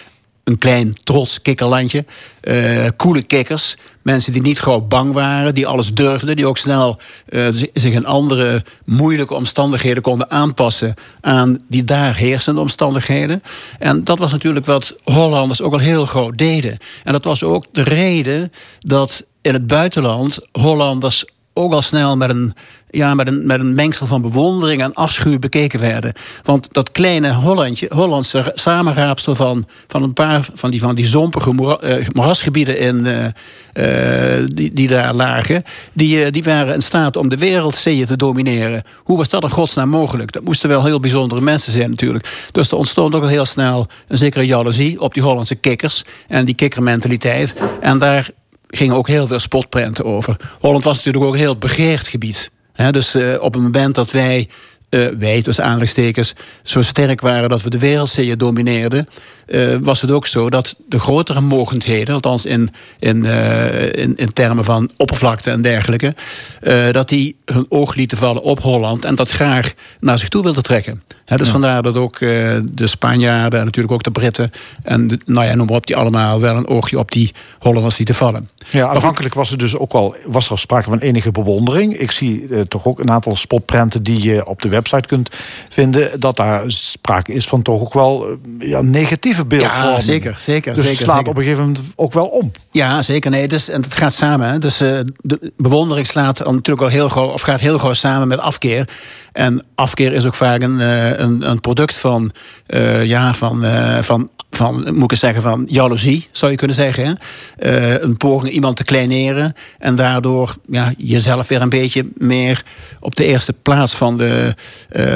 Een 0.43 0.57
klein 0.57 0.93
trots 1.03 1.41
kikkerlandje. 1.41 2.05
Uh, 2.41 2.87
coole 2.97 3.21
kikkers. 3.21 3.77
Mensen 4.01 4.33
die 4.33 4.41
niet 4.41 4.59
gewoon 4.59 4.87
bang 4.87 5.13
waren, 5.13 5.53
die 5.53 5.67
alles 5.67 5.93
durfden, 5.93 6.35
die 6.35 6.47
ook 6.47 6.57
snel 6.57 6.99
uh, 7.29 7.47
zich 7.73 7.93
in 7.93 8.05
andere 8.05 8.63
moeilijke 8.85 9.33
omstandigheden 9.33 10.03
konden 10.03 10.31
aanpassen 10.31 10.93
aan 11.21 11.59
die 11.69 11.83
daar 11.83 12.15
heersende 12.15 12.61
omstandigheden. 12.61 13.43
En 13.79 14.03
dat 14.03 14.19
was 14.19 14.31
natuurlijk 14.31 14.65
wat 14.65 14.95
Hollanders 15.03 15.61
ook 15.61 15.73
al 15.73 15.79
heel 15.79 16.05
groot 16.05 16.37
deden. 16.37 16.77
En 17.03 17.11
dat 17.11 17.23
was 17.23 17.43
ook 17.43 17.65
de 17.71 17.83
reden 17.83 18.51
dat 18.79 19.25
in 19.41 19.53
het 19.53 19.67
buitenland 19.67 20.39
Hollanders 20.51 21.25
ook 21.53 21.73
al 21.73 21.81
snel 21.81 22.17
met 22.17 22.29
een, 22.29 22.53
ja, 22.93 23.13
met 23.13 23.27
een, 23.27 23.45
met 23.45 23.59
een 23.59 23.73
mengsel 23.73 24.05
van 24.05 24.21
bewondering 24.21 24.81
en 24.81 24.93
afschuw 24.93 25.39
bekeken 25.39 25.79
werden. 25.79 26.13
Want 26.43 26.73
dat 26.73 26.91
kleine 26.91 27.33
Hollandje, 27.33 27.91
Hollandse 27.93 28.51
samenraapsel 28.53 29.35
van, 29.35 29.65
van 29.87 30.03
een 30.03 30.13
paar 30.13 30.47
van 30.53 30.71
die, 30.71 30.79
van 30.79 30.95
die 30.95 31.05
zompige 31.05 31.77
eh, 31.79 32.07
moerasgebieden 32.13 32.77
in, 32.77 33.05
uh, 33.05 33.25
uh, 33.73 34.47
die, 34.47 34.73
die 34.73 34.87
daar 34.87 35.13
lagen, 35.13 35.63
die, 35.93 36.31
die 36.31 36.43
waren 36.43 36.73
in 36.73 36.81
staat 36.81 37.15
om 37.15 37.29
de 37.29 37.37
wereldzeeën 37.37 38.05
te 38.05 38.15
domineren. 38.15 38.83
Hoe 38.97 39.17
was 39.17 39.29
dat 39.29 39.43
in 39.43 39.49
godsnaam 39.49 39.89
mogelijk? 39.89 40.31
Dat 40.31 40.43
moesten 40.43 40.69
wel 40.69 40.83
heel 40.83 40.99
bijzondere 40.99 41.41
mensen 41.41 41.71
zijn 41.71 41.89
natuurlijk. 41.89 42.47
Dus 42.51 42.71
er 42.71 42.77
ontstond 42.77 43.15
ook 43.15 43.21
al 43.21 43.27
heel 43.27 43.45
snel 43.45 43.87
een 44.07 44.17
zekere 44.17 44.45
jaloezie 44.45 44.99
op 44.99 45.13
die 45.13 45.23
Hollandse 45.23 45.55
kikkers 45.55 46.03
en 46.27 46.45
die 46.45 46.55
kikkermentaliteit. 46.55 47.55
En 47.81 47.97
daar 47.97 48.29
gingen 48.67 48.95
ook 48.95 49.07
heel 49.07 49.27
veel 49.27 49.39
spotprenten 49.39 50.05
over. 50.05 50.35
Holland 50.59 50.83
was 50.83 50.95
natuurlijk 50.95 51.25
ook 51.25 51.33
een 51.33 51.39
heel 51.39 51.57
begeerd 51.57 52.07
gebied. 52.07 52.51
Dus 52.91 53.15
uh, 53.15 53.41
op 53.41 53.53
het 53.53 53.61
moment 53.61 53.95
dat 53.95 54.11
wij, 54.11 54.49
uh, 54.89 55.07
wij 55.17 55.41
tussen 55.41 55.63
aanleidingstekens, 55.63 56.33
zo 56.63 56.81
sterk 56.81 57.21
waren 57.21 57.49
dat 57.49 57.61
we 57.61 57.69
de 57.69 57.79
wereldzeeën 57.79 58.37
domineerden, 58.37 59.09
uh, 59.47 59.77
was 59.81 60.01
het 60.01 60.11
ook 60.11 60.27
zo 60.27 60.49
dat 60.49 60.75
de 60.87 60.99
grotere 60.99 61.41
mogendheden, 61.41 62.13
althans 62.13 62.45
in, 62.45 62.69
in, 62.99 63.17
uh, 63.17 63.83
in, 63.83 64.15
in, 64.15 64.33
termen 64.33 64.65
van 64.65 64.89
oppervlakte 64.97 65.51
en 65.51 65.61
dergelijke, 65.61 66.15
uh, 66.61 66.91
dat 66.91 67.09
die 67.09 67.35
hun 67.45 67.65
oog 67.69 67.95
lieten 67.95 68.17
vallen 68.17 68.41
op 68.41 68.61
Holland 68.61 69.05
en 69.05 69.15
dat 69.15 69.29
graag 69.29 69.73
naar 69.99 70.17
zich 70.17 70.29
toe 70.29 70.43
wilden 70.43 70.63
trekken. 70.63 71.01
He, 71.25 71.35
dus 71.35 71.45
ja. 71.45 71.51
vandaar 71.51 71.81
dat 71.81 71.95
ook 71.95 72.19
de 72.19 72.67
Spanjaarden 72.75 73.59
en 73.59 73.65
natuurlijk 73.65 73.93
ook 73.93 74.03
de 74.03 74.11
Britten 74.11 74.51
en 74.83 75.07
de, 75.07 75.19
nou 75.25 75.47
ja, 75.47 75.55
noem 75.55 75.67
maar 75.67 75.75
op, 75.75 75.87
die 75.87 75.95
allemaal 75.95 76.39
wel 76.39 76.55
een 76.55 76.67
oogje 76.67 76.99
op 76.99 77.11
die 77.11 77.33
Hollanders 77.59 77.97
lieten 77.97 78.15
vallen. 78.15 78.49
Ja, 78.69 78.87
aanvankelijk 78.87 79.33
was 79.33 79.51
er 79.51 79.57
dus 79.57 79.77
ook 79.77 79.93
al 79.93 80.15
was 80.25 80.49
er 80.49 80.59
sprake 80.59 80.89
van 80.89 80.99
enige 80.99 81.31
bewondering. 81.31 81.97
Ik 81.97 82.11
zie 82.11 82.47
toch 82.67 82.85
ook 82.85 82.99
een 82.99 83.11
aantal 83.11 83.35
spotprenten 83.35 84.03
die 84.03 84.23
je 84.23 84.45
op 84.45 84.61
de 84.61 84.69
website 84.69 85.07
kunt 85.07 85.29
vinden, 85.69 86.19
dat 86.19 86.37
daar 86.37 86.63
sprake 86.67 87.33
is 87.33 87.47
van 87.47 87.61
toch 87.61 87.81
ook 87.81 87.93
wel 87.93 88.37
ja, 88.59 88.81
negatief 88.81 89.32
beeldvorming. 89.45 89.95
Ja, 89.95 89.99
zeker, 89.99 90.37
zeker. 90.37 90.73
Dus 90.73 90.83
zeker, 90.83 90.97
het 90.97 91.05
slaat 91.05 91.15
zeker. 91.15 91.31
op 91.31 91.37
een 91.37 91.43
gegeven 91.43 91.63
moment 91.63 91.83
ook 91.95 92.13
wel 92.13 92.25
om. 92.25 92.51
Ja, 92.71 93.01
zeker. 93.01 93.31
Nee, 93.31 93.47
dus, 93.47 93.69
en 93.69 93.81
het 93.81 93.95
gaat 93.95 94.13
samen. 94.13 94.47
Hè. 94.47 94.59
Dus 94.59 94.81
uh, 94.81 94.99
de 95.17 95.51
bewondering 95.57 96.07
slaat 96.07 96.39
natuurlijk 96.39 96.81
al 96.81 96.87
heel 96.87 97.09
gauw, 97.09 97.27
of 97.27 97.41
gaat 97.41 97.59
heel 97.59 97.79
gauw 97.79 97.93
samen 97.93 98.27
met 98.27 98.39
afkeer. 98.39 98.89
En 99.31 99.63
afkeer 99.75 100.13
is 100.13 100.25
ook 100.25 100.33
vaak 100.33 100.61
een, 100.61 100.79
uh, 100.79 101.19
een, 101.19 101.49
een, 101.49 101.59
product 101.59 101.97
van, 101.97 102.31
uh, 102.67 103.05
ja, 103.05 103.33
van, 103.33 103.63
van 104.01 104.29
van, 104.55 104.95
moet 104.95 105.11
ik 105.11 105.17
zeggen, 105.17 105.41
van 105.41 105.65
jaloezie, 105.69 106.27
zou 106.31 106.51
je 106.51 106.57
kunnen 106.57 106.75
zeggen. 106.75 107.17
Uh, 107.59 108.01
een 108.01 108.17
poging 108.17 108.53
iemand 108.53 108.75
te 108.75 108.83
kleineren 108.83 109.53
en 109.79 109.95
daardoor 109.95 110.55
ja, 110.69 110.93
jezelf 110.97 111.47
weer 111.47 111.61
een 111.61 111.69
beetje 111.69 112.09
meer 112.17 112.63
op 112.99 113.15
de 113.15 113.25
eerste 113.25 113.53
plaats 113.53 113.95
van, 113.95 114.17
de, 114.17 114.53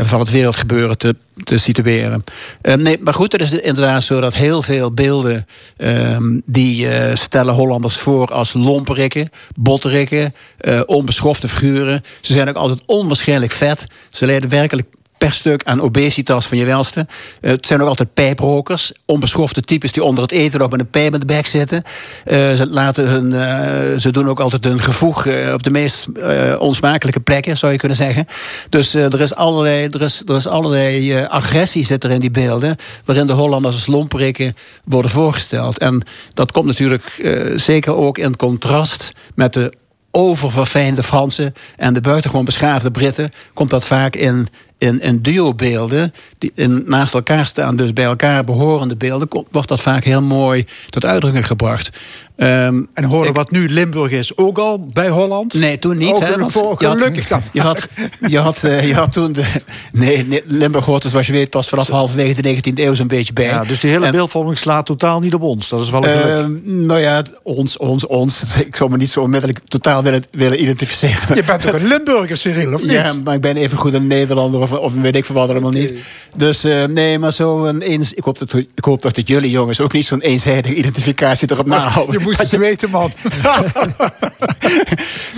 van 0.03 0.19
het 0.19 0.31
wereldgebeuren 0.31 0.97
te, 0.97 1.15
te 1.43 1.57
situeren. 1.57 2.23
Uh, 2.61 2.73
nee, 2.73 2.97
maar 2.99 3.13
goed, 3.13 3.31
het 3.31 3.41
is 3.41 3.53
inderdaad 3.53 4.03
zo 4.03 4.19
dat 4.19 4.35
heel 4.35 4.61
veel 4.61 4.91
beelden 4.91 5.45
die 6.45 6.87
stellen 7.15 7.53
Hollanders 7.53 7.97
voor 7.97 8.27
als 8.27 8.53
lomperikken, 8.53 9.29
botterikken, 9.55 10.33
onbeschofte 10.85 11.47
figuren. 11.47 12.01
Ze 12.21 12.33
zijn 12.33 12.49
ook 12.49 12.55
altijd 12.55 12.79
onwaarschijnlijk 12.85 13.51
vet. 13.51 13.85
Ze 14.09 14.25
leiden 14.25 14.49
werkelijk 14.49 14.87
per 15.17 15.33
stuk 15.33 15.63
aan 15.63 15.81
obesitas 15.81 16.47
van 16.47 16.57
je 16.57 16.65
welste. 16.65 17.07
Uh, 17.41 17.51
het 17.51 17.65
zijn 17.65 17.81
ook 17.81 17.87
altijd 17.87 18.13
pijprokers. 18.13 18.91
Onbeschofte 19.05 19.61
types 19.61 19.91
die 19.91 20.03
onder 20.03 20.23
het 20.23 20.31
eten 20.31 20.59
nog 20.59 20.69
met 20.69 20.79
een 20.79 20.89
pijp 20.89 21.13
in 21.13 21.19
de 21.19 21.25
bek 21.25 21.45
zitten. 21.45 21.83
Uh, 21.85 22.33
ze, 22.53 22.67
laten 22.69 23.07
hun, 23.07 23.25
uh, 23.25 23.99
ze 23.99 24.11
doen 24.11 24.29
ook 24.29 24.39
altijd 24.39 24.63
hun 24.63 24.81
gevoeg 24.81 25.27
op 25.53 25.63
de 25.63 25.69
meest 25.69 26.05
onsmakelijke 26.59 27.19
plekken, 27.19 27.57
zou 27.57 27.71
je 27.71 27.77
kunnen 27.77 27.97
zeggen. 27.97 28.25
Dus 28.69 28.93
er 28.93 29.21
is 29.21 29.35
allerlei, 29.35 29.87
er 29.91 30.01
is, 30.01 30.21
er 30.25 30.35
is 30.35 30.47
allerlei 30.47 31.13
agressie 31.25 31.85
zit 31.85 32.03
er 32.03 32.11
in 32.11 32.19
die 32.19 32.31
beelden. 32.31 32.75
Waarin 33.05 33.27
de 33.27 33.33
Hollanders 33.33 33.75
als 33.75 33.87
lomperikken 33.87 34.53
worden 34.83 35.11
voorgesteld. 35.11 35.77
En 35.77 36.03
dat 36.33 36.51
komt 36.51 36.65
natuurlijk 36.65 37.31
zeker 37.55 37.93
ook 37.93 38.17
in 38.17 38.35
contrast 38.35 39.11
met 39.35 39.53
de 39.53 39.73
oververfijnde 40.17 41.03
Fransen 41.03 41.53
en 41.75 41.93
de 41.93 42.01
buitengewoon 42.01 42.45
beschaafde 42.45 42.91
Britten, 42.91 43.31
komt 43.53 43.69
dat 43.69 43.85
vaak 43.85 44.15
in, 44.15 44.47
in, 44.77 45.01
in 45.01 45.17
duo-beelden, 45.21 46.13
die 46.37 46.51
in, 46.55 46.83
naast 46.85 47.13
elkaar 47.13 47.45
staan, 47.45 47.75
dus 47.75 47.93
bij 47.93 48.05
elkaar 48.05 48.43
behorende 48.43 48.95
beelden, 48.95 49.27
komt, 49.27 49.47
wordt 49.51 49.67
dat 49.67 49.81
vaak 49.81 50.03
heel 50.03 50.21
mooi 50.21 50.65
tot 50.89 51.05
uitdrukking 51.05 51.47
gebracht. 51.47 51.89
Um, 52.39 52.87
en 52.93 53.03
horen 53.03 53.29
ik, 53.29 53.35
wat 53.35 53.51
nu 53.51 53.69
Limburg 53.69 54.11
is 54.11 54.37
ook 54.37 54.57
al 54.57 54.85
bij 54.85 55.09
Holland? 55.09 55.53
Nee, 55.53 55.79
toen 55.79 55.97
niet. 55.97 56.19
Hè, 56.19 56.33
gelukkig 56.75 57.27
dan. 57.27 57.41
Je 57.51 57.61
had, 57.61 57.87
je, 58.27 58.39
had, 58.39 58.63
uh, 58.65 58.87
je 58.87 58.93
had 58.93 59.11
toen 59.11 59.33
de. 59.33 59.45
Nee, 59.91 60.25
nee 60.25 60.41
Limburg 60.45 60.85
hoort 60.85 61.01
dus, 61.01 61.11
zoals 61.11 61.27
je 61.27 61.33
weet, 61.33 61.49
pas 61.49 61.69
vanaf 61.69 61.87
halverwege 61.87 62.41
de 62.41 62.55
19e 62.55 62.73
eeuw 62.73 62.93
zo'n 62.93 63.07
beetje 63.07 63.33
bij. 63.33 63.45
Ja, 63.45 63.63
dus 63.63 63.79
die 63.79 63.89
hele 63.89 64.05
en, 64.05 64.11
beeldvorming 64.11 64.57
slaat 64.57 64.85
totaal 64.85 65.19
niet 65.19 65.33
op 65.33 65.41
ons. 65.41 65.69
Dat 65.69 65.83
is 65.83 65.89
wel 65.89 66.05
een. 66.05 66.61
Uh, 66.63 66.71
nou 66.87 66.99
ja, 66.99 67.23
ons, 67.43 67.77
ons, 67.77 68.05
ons. 68.05 68.43
Ik 68.67 68.75
zou 68.75 68.89
me 68.89 68.97
niet 68.97 69.11
zo 69.11 69.21
onmiddellijk 69.21 69.59
totaal 69.67 70.03
willen, 70.03 70.23
willen 70.31 70.61
identificeren. 70.61 71.35
Je 71.35 71.43
bent 71.43 71.61
toch 71.61 71.73
een 71.73 71.87
Limburger, 71.87 72.37
Cyril, 72.37 72.73
of 72.73 72.81
niet? 72.81 72.91
Ja, 72.91 73.13
maar 73.23 73.35
ik 73.35 73.41
ben 73.41 73.57
even 73.57 73.77
goed 73.77 73.93
een 73.93 74.07
Nederlander 74.07 74.59
of, 74.71 74.79
of 74.79 74.93
weet 74.93 75.15
ik 75.15 75.25
veel 75.25 75.35
wat 75.35 75.49
allemaal 75.49 75.71
niet. 75.71 75.93
Dus 76.35 76.65
uh, 76.65 76.83
nee, 76.83 77.19
maar 77.19 77.33
zo 77.33 77.65
een 77.65 77.81
eens. 77.81 78.13
Ik 78.13 78.23
hoop 78.23 78.37
dat, 78.37 78.53
ik 78.53 78.83
hoop 78.83 79.01
dat 79.01 79.15
het 79.15 79.27
jullie 79.27 79.49
jongens 79.49 79.81
ook 79.81 79.93
niet 79.93 80.05
zo'n 80.05 80.21
eenzijdige 80.21 80.75
identificatie 80.75 81.51
erop 81.51 81.67
nahouden. 81.67 82.19
Je 82.19 82.25
moest 82.25 82.39
het 82.39 82.57
weten, 82.57 82.89
man. 82.89 83.11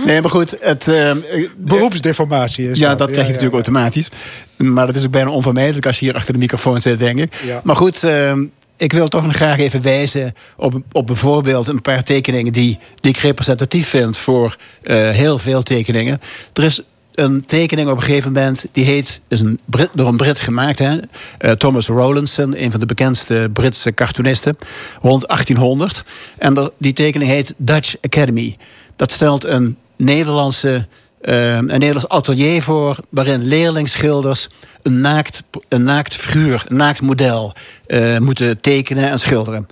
nee, 0.06 0.20
maar 0.20 0.30
goed. 0.30 0.56
Het, 0.60 0.86
uh, 0.86 1.10
Beroepsdeformatie 1.56 2.70
is 2.70 2.78
Ja, 2.78 2.88
dat, 2.88 2.98
dat 2.98 3.10
krijg 3.10 3.26
je 3.26 3.32
natuurlijk 3.32 3.54
automatisch. 3.54 4.08
Maar 4.56 4.86
dat 4.86 4.96
is 4.96 5.04
ook 5.04 5.10
bijna 5.10 5.30
onvermijdelijk 5.30 5.86
als 5.86 5.98
je 5.98 6.04
hier 6.04 6.14
achter 6.14 6.32
de 6.32 6.38
microfoon 6.38 6.80
zit, 6.80 6.98
denk 6.98 7.18
ik. 7.18 7.32
Maar 7.62 7.76
goed, 7.76 8.04
uh, 8.04 8.32
ik 8.80 8.92
wil 8.92 9.08
toch 9.08 9.26
nog 9.26 9.34
graag 9.34 9.58
even 9.58 9.82
wijzen 9.82 10.34
op, 10.56 10.80
op 10.92 11.06
bijvoorbeeld 11.06 11.66
een 11.66 11.82
paar 11.82 12.02
tekeningen 12.02 12.52
die, 12.52 12.78
die 12.94 13.10
ik 13.10 13.16
representatief 13.16 13.88
vind 13.88 14.18
voor 14.18 14.56
uh, 14.82 15.10
heel 15.10 15.38
veel 15.38 15.62
tekeningen. 15.62 16.20
Er 16.52 16.64
is 16.64 16.82
een 17.14 17.44
tekening 17.46 17.88
op 17.88 17.96
een 17.96 18.02
gegeven 18.02 18.32
moment, 18.32 18.66
die 18.72 18.84
heet, 18.84 19.20
is 19.28 19.40
een 19.40 19.60
Brit, 19.64 19.88
door 19.94 20.08
een 20.08 20.16
Brit 20.16 20.40
gemaakt, 20.40 20.78
hè? 20.78 20.96
Uh, 20.96 21.50
Thomas 21.50 21.86
Rowlandson, 21.86 22.62
een 22.62 22.70
van 22.70 22.80
de 22.80 22.86
bekendste 22.86 23.50
Britse 23.52 23.94
cartoonisten, 23.94 24.56
rond 25.00 25.26
1800. 25.26 26.04
En 26.38 26.72
die 26.78 26.92
tekening 26.92 27.30
heet 27.30 27.54
Dutch 27.56 27.94
Academy. 28.00 28.56
Dat 28.96 29.12
stelt 29.12 29.44
een 29.44 29.76
Nederlandse, 29.96 30.86
uh, 31.22 31.54
een 31.54 31.66
Nederlands 31.66 32.08
atelier 32.08 32.62
voor, 32.62 32.98
waarin 33.08 33.42
leerlingschilders 33.42 34.48
een 34.82 35.00
naakt, 35.00 35.42
een 35.68 35.82
naakt 35.82 36.14
figuur, 36.14 36.64
een 36.68 36.76
naakt 36.76 37.00
model 37.00 37.54
uh, 37.86 38.18
moeten 38.18 38.60
tekenen 38.60 39.10
en 39.10 39.20
schilderen. 39.20 39.66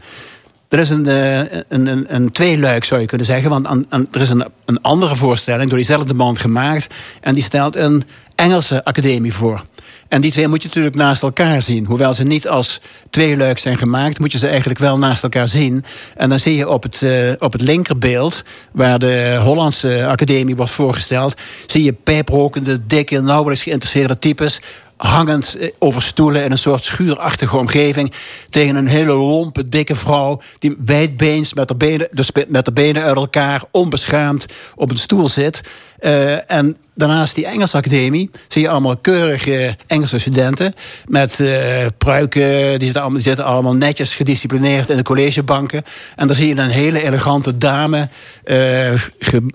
Er 0.68 0.78
is 0.78 0.90
een, 0.90 1.06
uh, 1.06 1.38
een, 1.38 1.86
een, 1.86 2.14
een 2.14 2.32
tweeluik, 2.32 2.84
zou 2.84 3.00
je 3.00 3.06
kunnen 3.06 3.26
zeggen. 3.26 3.50
Want 3.50 3.66
an, 3.66 3.86
an, 3.88 4.08
er 4.12 4.20
is 4.20 4.30
een, 4.30 4.44
een 4.64 4.82
andere 4.82 5.16
voorstelling 5.16 5.68
door 5.68 5.78
diezelfde 5.78 6.14
man 6.14 6.38
gemaakt. 6.38 6.94
En 7.20 7.34
die 7.34 7.42
stelt 7.42 7.76
een 7.76 8.02
Engelse 8.34 8.84
academie 8.84 9.34
voor. 9.34 9.64
En 10.08 10.20
die 10.20 10.30
twee 10.30 10.48
moet 10.48 10.62
je 10.62 10.68
natuurlijk 10.68 10.94
naast 10.94 11.22
elkaar 11.22 11.62
zien. 11.62 11.84
Hoewel 11.84 12.14
ze 12.14 12.24
niet 12.24 12.48
als 12.48 12.80
tweeluik 13.10 13.58
zijn 13.58 13.78
gemaakt, 13.78 14.18
moet 14.18 14.32
je 14.32 14.38
ze 14.38 14.48
eigenlijk 14.48 14.78
wel 14.78 14.98
naast 14.98 15.22
elkaar 15.22 15.48
zien. 15.48 15.84
En 16.16 16.28
dan 16.28 16.38
zie 16.38 16.56
je 16.56 16.68
op 16.68 16.82
het, 16.82 17.00
uh, 17.00 17.32
op 17.38 17.52
het 17.52 17.60
linkerbeeld, 17.60 18.44
waar 18.72 18.98
de 18.98 19.40
Hollandse 19.42 20.06
academie 20.06 20.56
wordt 20.56 20.72
voorgesteld, 20.72 21.34
zie 21.66 21.82
je 21.82 21.92
pijprokende, 21.92 22.86
dikke, 22.86 23.20
nauwelijks 23.20 23.62
geïnteresseerde 23.62 24.18
types 24.18 24.60
hangend 24.98 25.56
over 25.78 26.02
stoelen 26.02 26.44
in 26.44 26.50
een 26.50 26.58
soort 26.58 26.84
schuurachtige 26.84 27.56
omgeving 27.56 28.12
tegen 28.50 28.76
een 28.76 28.86
hele 28.86 29.12
lompe, 29.12 29.68
dikke 29.68 29.94
vrouw 29.94 30.40
die 30.58 30.76
wijdbeens 30.84 31.54
met 31.54 31.68
haar 31.68 31.78
benen, 31.78 32.08
dus 32.10 32.30
met 32.32 32.66
haar 32.66 32.74
benen 32.74 33.02
uit 33.02 33.16
elkaar, 33.16 33.62
onbeschaamd 33.70 34.46
op 34.74 34.90
een 34.90 34.98
stoel 34.98 35.28
zit. 35.28 35.60
Uh, 36.00 36.50
en 36.50 36.76
daarnaast 36.98 37.34
die 37.34 37.46
Engelse 37.46 37.76
academie 37.76 38.30
zie 38.48 38.62
je 38.62 38.68
allemaal 38.68 38.96
keurige 38.96 39.76
Engelse 39.86 40.18
studenten 40.18 40.74
met 41.06 41.38
uh, 41.38 41.86
pruiken. 41.98 42.78
Die 42.78 42.84
zitten, 42.84 43.02
allemaal, 43.02 43.20
zitten 43.20 43.44
allemaal 43.44 43.74
netjes 43.74 44.14
gedisciplineerd 44.14 44.88
in 44.88 44.96
de 44.96 45.02
collegebanken. 45.02 45.82
En 46.16 46.26
dan 46.26 46.36
zie 46.36 46.46
je 46.46 46.60
een 46.60 46.68
hele 46.68 47.02
elegante 47.02 47.58
dame 47.58 48.08
uh, 48.44 48.92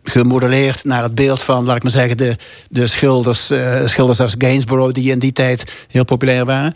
gemodelleerd 0.03 0.83
naar 0.83 1.03
het 1.03 1.15
beeld 1.15 1.43
van, 1.43 1.65
laat 1.65 1.75
ik 1.75 1.83
maar 1.83 1.91
zeggen, 1.91 2.17
de, 2.17 2.35
de 2.69 2.87
schilders, 2.87 3.51
uh, 3.51 3.85
schilders 3.85 4.19
als 4.19 4.35
Gainsborough, 4.37 4.93
die 4.93 5.11
in 5.11 5.19
die 5.19 5.33
tijd 5.33 5.63
heel 5.87 6.05
populair 6.05 6.45
waren. 6.45 6.73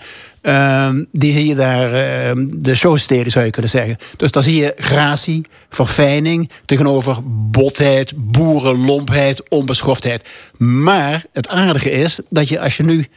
Ehm, 0.48 1.04
die 1.12 1.34
zie 1.34 1.48
je 1.48 1.56
daar, 1.56 1.94
ehm, 1.94 2.48
de 2.56 2.76
showsteden 2.76 3.32
zou 3.32 3.46
je 3.46 3.52
kunnen 3.52 3.72
zeggen. 3.72 3.98
Dus 4.18 4.32
daar 4.32 4.44
zie 4.44 4.56
je 4.56 4.74
gratie, 4.78 5.46
verfijning 5.70 6.50
tegenover 6.66 7.18
botheid, 7.52 8.14
boerenlompheid, 8.16 9.50
onbeschoftheid. 9.50 10.28
Maar 10.58 11.26
het 11.34 11.48
aardige 11.48 11.92
is 11.92 12.20
dat 12.30 12.50
je 12.50 12.60
als 12.60 12.78
je 12.78 12.84
nu 12.84 13.08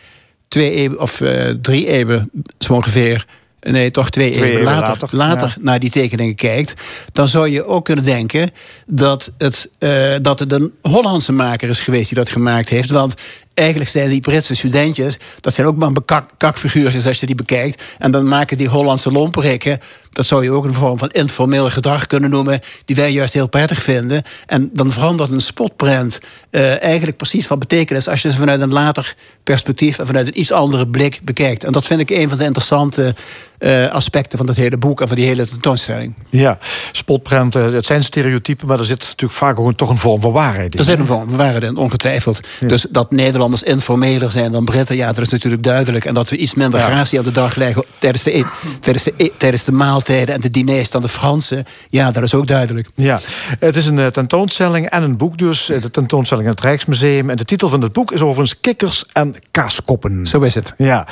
twee 0.49 0.70
eeuwen 0.70 1.01
of 1.01 1.20
uh, 1.20 1.51
drie 1.61 1.87
eeuwen 1.87 2.31
zo 2.59 2.72
ongeveer 2.72 3.26
nee, 3.61 3.91
toch 3.91 4.11
twee, 4.11 4.33
twee 4.33 4.51
eeuwen 4.51 4.62
later, 4.62 4.89
later, 4.89 5.09
later 5.16 5.57
naar 5.61 5.78
die 5.78 5.91
tekeningen 5.91 6.35
kijkt, 6.35 6.74
dan 7.12 7.28
zou 7.28 7.49
je 7.49 7.66
ook 7.66 7.85
kunnen 7.85 8.05
denken 8.05 8.51
dat 8.87 9.33
het, 9.39 9.70
uh, 9.78 10.14
dat 10.22 10.39
het 10.39 10.53
een 10.53 10.72
Hollandse 10.83 11.33
maker 11.33 11.68
is 11.68 11.81
geweest 11.81 12.09
die 12.09 12.18
dat 12.18 12.31
gemaakt 12.31 12.68
heeft. 12.68 12.91
Want 12.91 13.14
eigenlijk 13.55 13.91
zijn 13.91 14.11
die 14.11 14.21
Britse 14.21 14.55
studentjes, 14.55 15.19
dat 15.41 15.55
zijn 15.55 15.67
ook 15.67 15.77
maar 15.77 15.93
kak, 16.05 16.25
kakfiguurtjes 16.37 17.07
als 17.07 17.21
je 17.21 17.27
die 17.27 17.35
bekijkt. 17.35 17.83
En 17.99 18.11
dan 18.11 18.29
maken 18.29 18.59
die 18.59 18.69
Hollandse 18.69 19.11
lomperikken, 19.11 19.79
dat 20.11 20.27
zou 20.27 20.45
je 20.45 20.51
ook 20.51 20.65
een 20.65 20.75
vorm 20.75 20.99
van 20.99 21.09
informeel 21.09 21.71
gedrag 21.71 22.07
kunnen 22.07 22.31
noemen, 22.31 22.61
die 22.85 22.97
wij 22.97 23.13
juist 23.13 23.33
heel 23.33 23.49
prettig 23.49 23.83
vinden. 23.83 24.23
En 24.47 24.71
dan 24.73 24.93
verandert 24.93 25.31
een 25.31 25.41
spotprint 25.41 26.21
uh, 26.51 26.83
eigenlijk 26.83 27.17
precies 27.17 27.47
van 27.47 27.59
betekenis 27.59 28.09
als 28.09 28.23
je 28.23 28.31
ze 28.33 28.39
vanuit 28.39 28.61
een 28.61 28.73
later 28.73 29.15
perspectief 29.45 29.99
en 29.99 30.07
vanuit 30.07 30.27
een 30.27 30.41
iets 30.41 30.53
andere 30.53 30.89
blik 30.89 31.21
bekijkt. 31.23 31.65
En 31.65 31.73
dat 31.73 31.87
vind 31.87 32.01
ik 32.01 32.11
een 32.11 32.29
van 32.29 32.39
de 32.39 32.45
interessante 32.45 33.15
uh, 33.61 33.91
aspecten 33.91 34.39
van 34.39 34.47
dat 34.47 34.57
hele 34.57 34.77
boek 34.77 35.01
en 35.01 35.07
van 35.07 35.17
die 35.17 35.27
hele 35.27 35.47
tentoonstelling. 35.47 36.15
Ja, 36.29 36.59
spotprenten, 36.93 37.75
het 37.75 37.87
zijn 37.87 38.03
stereotypen, 38.03 38.67
maar 38.67 38.79
er 38.79 38.85
zit 38.85 38.99
natuurlijk 38.99 39.33
vaak 39.33 39.59
ook 39.59 39.73
toch 39.73 39.91
een 39.91 39.99
vorm 39.99 40.21
van 40.21 40.33
waarheid 40.33 40.73
in. 40.73 40.79
Er 40.79 40.85
zit 40.85 40.99
een 40.99 41.07
vorm 41.07 41.29
van 41.29 41.37
waarheid 41.37 41.63
in, 41.63 41.77
ongetwijfeld. 41.77 42.41
Dus 42.61 42.87
dat 42.91 43.11
Nederlanders 43.11 43.63
informeler 43.63 44.31
zijn 44.31 44.53
dan 44.53 44.65
Britten, 44.65 44.97
ja, 44.97 45.13
dat 45.13 45.25
is 45.25 45.29
natuurlijk 45.29 45.63
duidelijk. 45.63 46.05
En 46.05 46.15
dat 46.15 46.31
we 46.31 46.37
iets 46.37 46.55
minder 46.55 46.81
ja. 46.81 46.87
gratie 46.87 47.19
op 47.19 47.25
de 47.25 47.31
dag 47.31 47.55
leggen 47.55 47.85
tijdens 47.99 48.23
de, 48.23 48.39
e- 48.39 48.45
tijdens, 48.81 49.05
de, 49.05 49.13
e- 49.17 49.31
tijdens 49.37 49.65
de 49.65 49.73
maaltijden 49.73 50.35
en 50.35 50.41
de 50.41 50.51
diners 50.51 50.91
dan 50.91 51.03
de 51.03 51.09
Fransen, 51.09 51.65
ja, 51.89 52.11
dat 52.11 52.23
is 52.23 52.35
ook 52.35 52.47
duidelijk. 52.47 52.89
Ja, 52.95 53.21
het 53.59 53.77
is 53.77 53.87
een 53.87 53.99
uh, 53.99 54.07
tentoonstelling 54.07 54.89
en 54.89 55.03
een 55.03 55.17
boek 55.17 55.39
dus. 55.39 55.67
De 55.67 55.91
tentoonstelling 55.91 56.47
in 56.47 56.53
het 56.53 56.63
Rijksmuseum. 56.63 57.31
En 57.31 57.37
de 57.37 57.45
titel 57.45 57.69
van 57.69 57.83
het 57.83 57.93
boek 57.93 58.13
is 58.13 58.21
overigens 58.21 58.61
Kikkers 58.61 59.05
en 59.13 59.35
Kaaskoppen. 59.51 60.27
Zo 60.27 60.41
is 60.41 60.55
het. 60.55 60.73
Ja. 60.77 61.07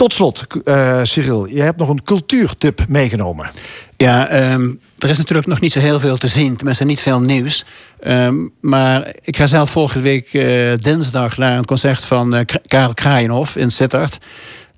Tot 0.00 0.12
slot, 0.12 0.46
uh, 0.64 1.00
Cyril, 1.02 1.46
je 1.46 1.60
hebt 1.60 1.78
nog 1.78 1.88
een 1.88 2.02
cultuurtip 2.02 2.84
meegenomen. 2.88 3.50
Ja, 3.96 4.52
um, 4.52 4.80
er 4.98 5.10
is 5.10 5.18
natuurlijk 5.18 5.48
nog 5.48 5.60
niet 5.60 5.72
zo 5.72 5.80
heel 5.80 6.00
veel 6.00 6.16
te 6.16 6.28
zien. 6.28 6.56
Tenminste, 6.56 6.84
niet 6.84 7.00
veel 7.00 7.20
nieuws. 7.20 7.64
Um, 8.06 8.52
maar 8.60 9.14
ik 9.22 9.36
ga 9.36 9.46
zelf 9.46 9.70
volgende 9.70 10.02
week 10.02 10.32
uh, 10.32 10.72
dinsdag 10.76 11.36
naar 11.36 11.58
een 11.58 11.64
concert 11.64 12.04
van 12.04 12.34
uh, 12.34 12.40
Karel 12.66 12.94
Kraaienhof 12.94 13.56
in 13.56 13.70
Sittard. 13.70 14.18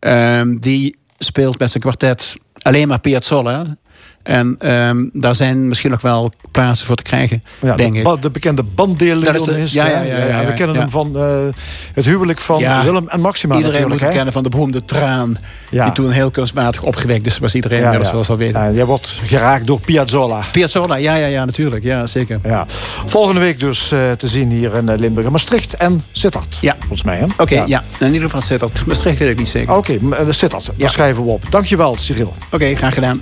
Um, 0.00 0.60
die 0.60 0.96
speelt 1.18 1.58
met 1.58 1.70
zijn 1.70 1.82
kwartet 1.82 2.36
alleen 2.62 2.88
maar 2.88 3.00
Piazzolla. 3.00 3.76
En 4.22 4.72
um, 4.72 5.10
daar 5.12 5.34
zijn 5.34 5.68
misschien 5.68 5.90
nog 5.90 6.00
wel 6.00 6.32
plaatsen 6.50 6.86
voor 6.86 6.96
te 6.96 7.02
krijgen, 7.02 7.42
ja, 7.60 7.74
denk 7.74 7.92
de, 7.92 8.10
ik. 8.10 8.22
De 8.22 8.30
bekende 8.30 8.62
banddeel 8.62 9.22
Dat 9.22 9.34
is 9.34 9.42
de, 9.42 9.78
ja, 9.78 9.86
ja, 9.86 10.02
ja, 10.02 10.26
ja, 10.26 10.46
We 10.46 10.54
kennen 10.54 10.76
hem 10.76 10.90
van 10.90 11.12
uh, 11.16 11.24
het 11.94 12.04
huwelijk 12.04 12.38
van 12.38 12.62
Willem 12.84 13.08
en 13.08 13.20
Maxima 13.20 13.56
Iedereen 13.56 13.88
moet 13.88 14.00
hem 14.00 14.12
kennen 14.12 14.32
van 14.32 14.42
de 14.42 14.48
beroemde 14.48 14.84
traan. 14.84 15.36
Die 15.70 15.92
toen 15.92 16.10
heel 16.10 16.30
kunstmatig 16.30 16.82
opgewekt 16.82 17.26
is. 17.26 17.38
Was 17.38 17.54
iedereen 17.54 17.82
inmiddels 17.82 18.12
wel 18.12 18.24
zal 18.24 18.36
weten. 18.36 18.60
Ja, 18.60 18.70
jij 18.70 18.84
wordt 18.84 19.20
geraakt 19.24 19.66
door 19.66 19.80
Piazzolla. 19.80 20.42
Piazzolla, 20.52 20.96
ja, 20.96 21.14
ja, 21.14 21.26
ja 21.26 21.44
natuurlijk. 21.44 21.84
Ja, 21.84 22.06
zeker. 22.06 22.40
Ja. 22.42 22.66
Volgende 23.06 23.40
week 23.40 23.60
dus 23.60 23.92
uh, 23.92 24.10
te 24.10 24.28
zien 24.28 24.50
hier 24.50 24.74
in 24.74 24.94
Limburg. 24.94 25.30
Maastricht 25.30 25.76
en 25.76 26.04
Sittard. 26.12 26.58
Ja. 26.60 26.76
Volgens 26.78 27.02
mij, 27.02 27.16
hè? 27.16 27.24
Oké, 27.24 27.42
okay, 27.42 27.62
ja. 27.66 27.84
In 27.98 28.06
ieder 28.06 28.22
geval 28.22 28.40
Sittard. 28.40 28.86
Maastricht 28.86 29.18
weet 29.18 29.30
ik 29.30 29.38
niet 29.38 29.48
zeker. 29.48 29.76
Oké, 29.76 29.98
okay, 30.02 30.32
Sittard. 30.32 30.70
Daar 30.76 30.90
schrijven 30.90 31.24
we 31.24 31.30
op. 31.30 31.44
Dankjewel, 31.50 31.96
Cyril. 31.96 32.32
Oké, 32.46 32.54
okay, 32.54 32.74
graag 32.74 32.94
gedaan. 32.94 33.20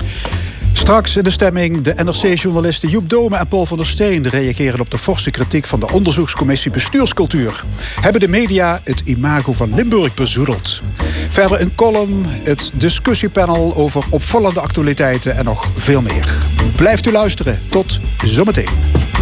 Straks 0.90 1.16
in 1.16 1.22
de 1.22 1.30
stemming 1.30 1.80
de 1.80 1.94
NRC-journalisten 2.04 2.88
Joep 2.88 3.08
Dome 3.08 3.36
en 3.36 3.48
Paul 3.48 3.66
van 3.66 3.76
der 3.76 3.86
Steen 3.86 4.28
reageren 4.28 4.80
op 4.80 4.90
de 4.90 4.98
forse 4.98 5.30
kritiek 5.30 5.66
van 5.66 5.80
de 5.80 5.92
onderzoekscommissie 5.92 6.70
Bestuurscultuur. 6.70 7.64
Hebben 8.00 8.20
de 8.20 8.28
media 8.28 8.80
het 8.84 9.00
imago 9.04 9.52
van 9.52 9.74
Limburg 9.74 10.14
bezoedeld? 10.14 10.82
Verder 11.28 11.60
een 11.60 11.74
column, 11.74 12.24
het 12.26 12.70
discussiepanel 12.74 13.76
over 13.76 14.04
opvallende 14.10 14.60
actualiteiten 14.60 15.36
en 15.36 15.44
nog 15.44 15.66
veel 15.74 16.02
meer. 16.02 16.34
Blijft 16.76 17.06
u 17.06 17.12
luisteren. 17.12 17.60
Tot 17.68 18.00
zometeen. 18.24 19.19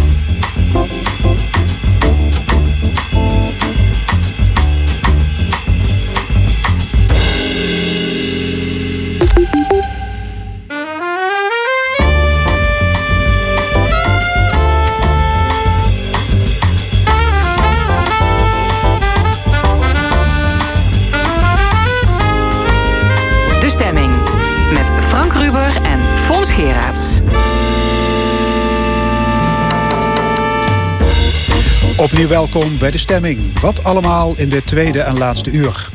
Opnieuw 31.97 32.27
welkom 32.27 32.77
bij 32.77 32.91
de 32.91 32.97
stemming. 32.97 33.59
Wat 33.59 33.83
allemaal 33.83 34.33
in 34.37 34.49
dit 34.49 34.65
tweede 34.65 35.01
en 35.01 35.17
laatste 35.17 35.51
uur. 35.51 35.89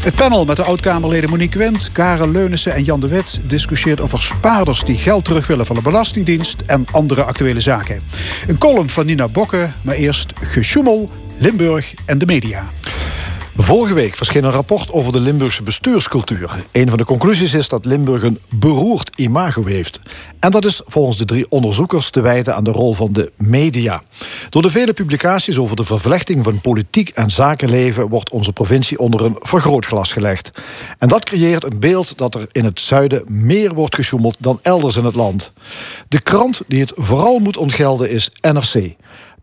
Het 0.00 0.14
panel 0.14 0.44
met 0.44 0.56
de 0.56 0.62
oud-Kamerleden 0.62 1.30
Monique 1.30 1.58
Wendt, 1.58 1.92
Karel 1.92 2.30
Leunissen 2.30 2.74
en 2.74 2.82
Jan 2.82 3.00
de 3.00 3.08
Wit 3.08 3.40
discussieert 3.46 4.00
over 4.00 4.22
spaarders 4.22 4.84
die 4.84 4.96
geld 4.96 5.24
terug 5.24 5.46
willen 5.46 5.66
van 5.66 5.76
de 5.76 5.82
Belastingdienst 5.82 6.62
en 6.66 6.84
andere 6.90 7.22
actuele 7.22 7.60
zaken. 7.60 8.00
Een 8.46 8.58
column 8.58 8.90
van 8.90 9.06
Nina 9.06 9.28
Bokke, 9.28 9.70
maar 9.82 9.94
eerst 9.94 10.32
gesjoemel, 10.42 11.10
Limburg 11.38 11.94
en 12.04 12.18
de 12.18 12.26
media. 12.26 12.68
Vorige 13.58 13.94
week 13.94 14.14
verscheen 14.14 14.44
een 14.44 14.50
rapport 14.50 14.92
over 14.92 15.12
de 15.12 15.20
Limburgse 15.20 15.62
bestuurscultuur. 15.62 16.50
Een 16.72 16.88
van 16.88 16.98
de 16.98 17.04
conclusies 17.04 17.54
is 17.54 17.68
dat 17.68 17.84
Limburg 17.84 18.22
een 18.22 18.38
beroerd 18.48 19.10
imago 19.14 19.64
heeft. 19.64 20.00
En 20.38 20.50
dat 20.50 20.64
is 20.64 20.80
volgens 20.86 21.16
de 21.16 21.24
drie 21.24 21.46
onderzoekers 21.48 22.10
te 22.10 22.20
wijten 22.20 22.54
aan 22.54 22.64
de 22.64 22.70
rol 22.70 22.94
van 22.94 23.12
de 23.12 23.32
media. 23.36 24.02
Door 24.50 24.62
de 24.62 24.70
vele 24.70 24.92
publicaties 24.92 25.58
over 25.58 25.76
de 25.76 25.84
vervlechting 25.84 26.44
van 26.44 26.60
politiek 26.60 27.08
en 27.08 27.30
zakenleven 27.30 28.08
wordt 28.08 28.30
onze 28.30 28.52
provincie 28.52 28.98
onder 28.98 29.24
een 29.24 29.36
vergrootglas 29.40 30.12
gelegd. 30.12 30.50
En 30.98 31.08
dat 31.08 31.24
creëert 31.24 31.64
een 31.64 31.80
beeld 31.80 32.18
dat 32.18 32.34
er 32.34 32.46
in 32.52 32.64
het 32.64 32.80
zuiden 32.80 33.24
meer 33.26 33.74
wordt 33.74 33.94
gesjoemeld 33.94 34.36
dan 34.38 34.58
elders 34.62 34.96
in 34.96 35.04
het 35.04 35.14
land. 35.14 35.52
De 36.08 36.20
krant 36.20 36.60
die 36.66 36.80
het 36.80 36.92
vooral 36.96 37.38
moet 37.38 37.56
ontgelden 37.56 38.10
is 38.10 38.30
NRC. 38.40 38.94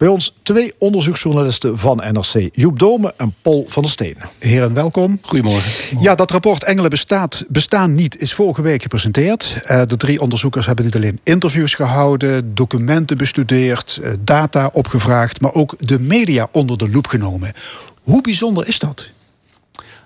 Bij 0.04 0.12
ons 0.12 0.36
twee 0.42 0.74
onderzoeksjournalisten 0.78 1.78
van 1.78 1.98
NRC, 2.12 2.50
Joep 2.52 2.80
Dome 2.80 3.14
en 3.18 3.36
Paul 3.42 3.66
van 3.68 3.84
der 3.84 3.92
Steen. 3.92 4.16
Heren, 4.40 4.74
welkom. 4.74 5.18
Goedemorgen. 5.22 6.00
Ja, 6.00 6.16
dat 6.16 6.32
rapport 6.32 6.64
Engelen 6.64 6.90
bestaat, 6.90 7.46
bestaan 7.48 7.94
niet 7.94 8.22
is 8.22 8.34
vorige 8.34 8.62
week 8.62 8.82
gepresenteerd. 8.82 9.62
Uh, 9.66 9.82
de 9.86 9.98
drie 9.98 10.22
onderzoekers 10.22 10.66
hebben 10.66 10.86
niet 10.86 10.96
alleen 10.96 11.20
interviews 11.24 11.74
gehouden, 11.74 12.54
documenten 12.54 13.18
bestudeerd, 13.18 14.00
uh, 14.02 14.10
data 14.20 14.70
opgevraagd, 14.74 15.42
maar 15.42 15.54
ook 15.54 15.76
de 15.78 16.00
media 16.00 16.48
onder 16.52 16.78
de 16.78 16.90
loep 16.90 17.08
genomen. 17.08 17.54
Hoe 18.02 18.22
bijzonder 18.22 18.68
is 18.68 18.80
dat? 18.80 19.12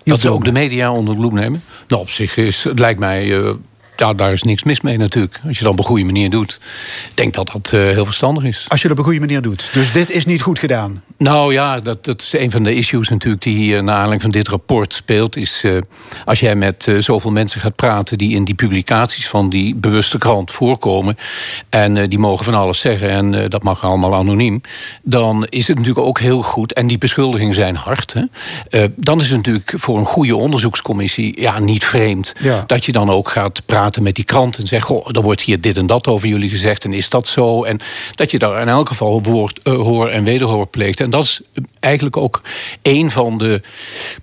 Dat 0.04 0.20
ze 0.20 0.30
ook 0.30 0.44
de 0.44 0.52
media 0.52 0.92
onder 0.92 1.14
de 1.14 1.20
loep 1.20 1.32
nemen? 1.32 1.62
Nou, 1.88 2.02
op 2.02 2.10
zich 2.10 2.36
is, 2.36 2.64
het 2.64 2.78
lijkt 2.78 3.00
mij 3.00 3.26
uh, 3.26 3.50
ja, 3.98 4.12
daar 4.14 4.32
is 4.32 4.42
niks 4.42 4.62
mis 4.62 4.80
mee 4.80 4.98
natuurlijk. 4.98 5.40
Als 5.46 5.58
je 5.58 5.64
dat 5.64 5.72
op 5.72 5.78
een 5.78 5.84
goede 5.84 6.04
manier 6.04 6.30
doet. 6.30 6.60
Ik 7.08 7.16
denk 7.16 7.34
dat 7.34 7.50
dat 7.52 7.72
uh, 7.74 7.80
heel 7.80 8.04
verstandig 8.04 8.44
is. 8.44 8.64
Als 8.68 8.82
je 8.82 8.88
dat 8.88 8.98
op 8.98 9.04
een 9.04 9.10
goede 9.10 9.26
manier 9.26 9.42
doet. 9.42 9.70
Dus 9.72 9.92
dit 9.92 10.10
is 10.10 10.26
niet 10.26 10.42
goed 10.42 10.58
gedaan? 10.58 11.02
Nou 11.18 11.52
ja, 11.52 11.80
dat, 11.80 12.04
dat 12.04 12.20
is 12.20 12.32
een 12.32 12.50
van 12.50 12.62
de 12.62 12.74
issues 12.74 13.08
natuurlijk 13.08 13.42
die 13.42 13.74
uh, 13.74 13.80
naar 13.80 13.94
aanleiding 13.94 14.22
van 14.22 14.30
dit 14.30 14.48
rapport 14.48 14.94
speelt. 14.94 15.36
Is 15.36 15.64
uh, 15.64 15.78
als 16.24 16.40
jij 16.40 16.56
met 16.56 16.96
zoveel 16.98 17.30
mensen 17.30 17.60
gaat 17.60 17.74
praten 17.74 18.18
die 18.18 18.34
in 18.34 18.44
die 18.44 18.54
publicaties 18.54 19.28
van 19.28 19.48
die 19.48 19.74
bewuste 19.74 20.18
krant 20.18 20.50
voorkomen. 20.50 21.16
En 21.68 22.08
die 22.08 22.18
mogen 22.18 22.44
van 22.44 22.54
alles 22.54 22.80
zeggen 22.80 23.10
en 23.10 23.48
dat 23.48 23.62
mag 23.62 23.84
allemaal 23.84 24.14
anoniem. 24.14 24.60
Dan 25.02 25.46
is 25.48 25.68
het 25.68 25.76
natuurlijk 25.76 26.06
ook 26.06 26.18
heel 26.18 26.42
goed. 26.42 26.72
En 26.72 26.86
die 26.86 26.98
beschuldigingen 26.98 27.54
zijn 27.54 27.76
hard. 27.76 28.14
Hè, 28.68 28.86
dan 28.96 29.20
is 29.20 29.26
het 29.26 29.36
natuurlijk 29.36 29.72
voor 29.76 29.98
een 29.98 30.04
goede 30.04 30.36
onderzoekscommissie 30.36 31.40
ja, 31.40 31.58
niet 31.58 31.84
vreemd. 31.84 32.34
Ja. 32.40 32.64
Dat 32.66 32.84
je 32.84 32.92
dan 32.92 33.10
ook 33.10 33.28
gaat 33.28 33.66
praten 33.66 33.87
met 33.96 34.14
die 34.14 34.24
krant 34.24 34.56
en 34.56 34.66
zeggen: 34.66 34.88
Goh, 34.88 35.06
er 35.12 35.22
wordt 35.22 35.40
hier 35.40 35.60
dit 35.60 35.76
en 35.76 35.86
dat 35.86 36.06
over 36.06 36.28
jullie 36.28 36.48
gezegd 36.48 36.84
en 36.84 36.92
is 36.92 37.08
dat 37.08 37.28
zo? 37.28 37.64
En 37.64 37.80
dat 38.14 38.30
je 38.30 38.38
daar 38.38 38.60
in 38.60 38.68
elk 38.68 38.88
geval 38.88 39.22
woord, 39.22 39.60
uh, 39.64 39.74
hoor 39.74 40.08
en 40.08 40.24
wederhoor 40.24 40.66
pleegt. 40.66 41.00
En 41.00 41.10
dat 41.10 41.24
is 41.24 41.40
eigenlijk 41.80 42.16
ook 42.16 42.42
een 42.82 43.10
van 43.10 43.38
de 43.38 43.60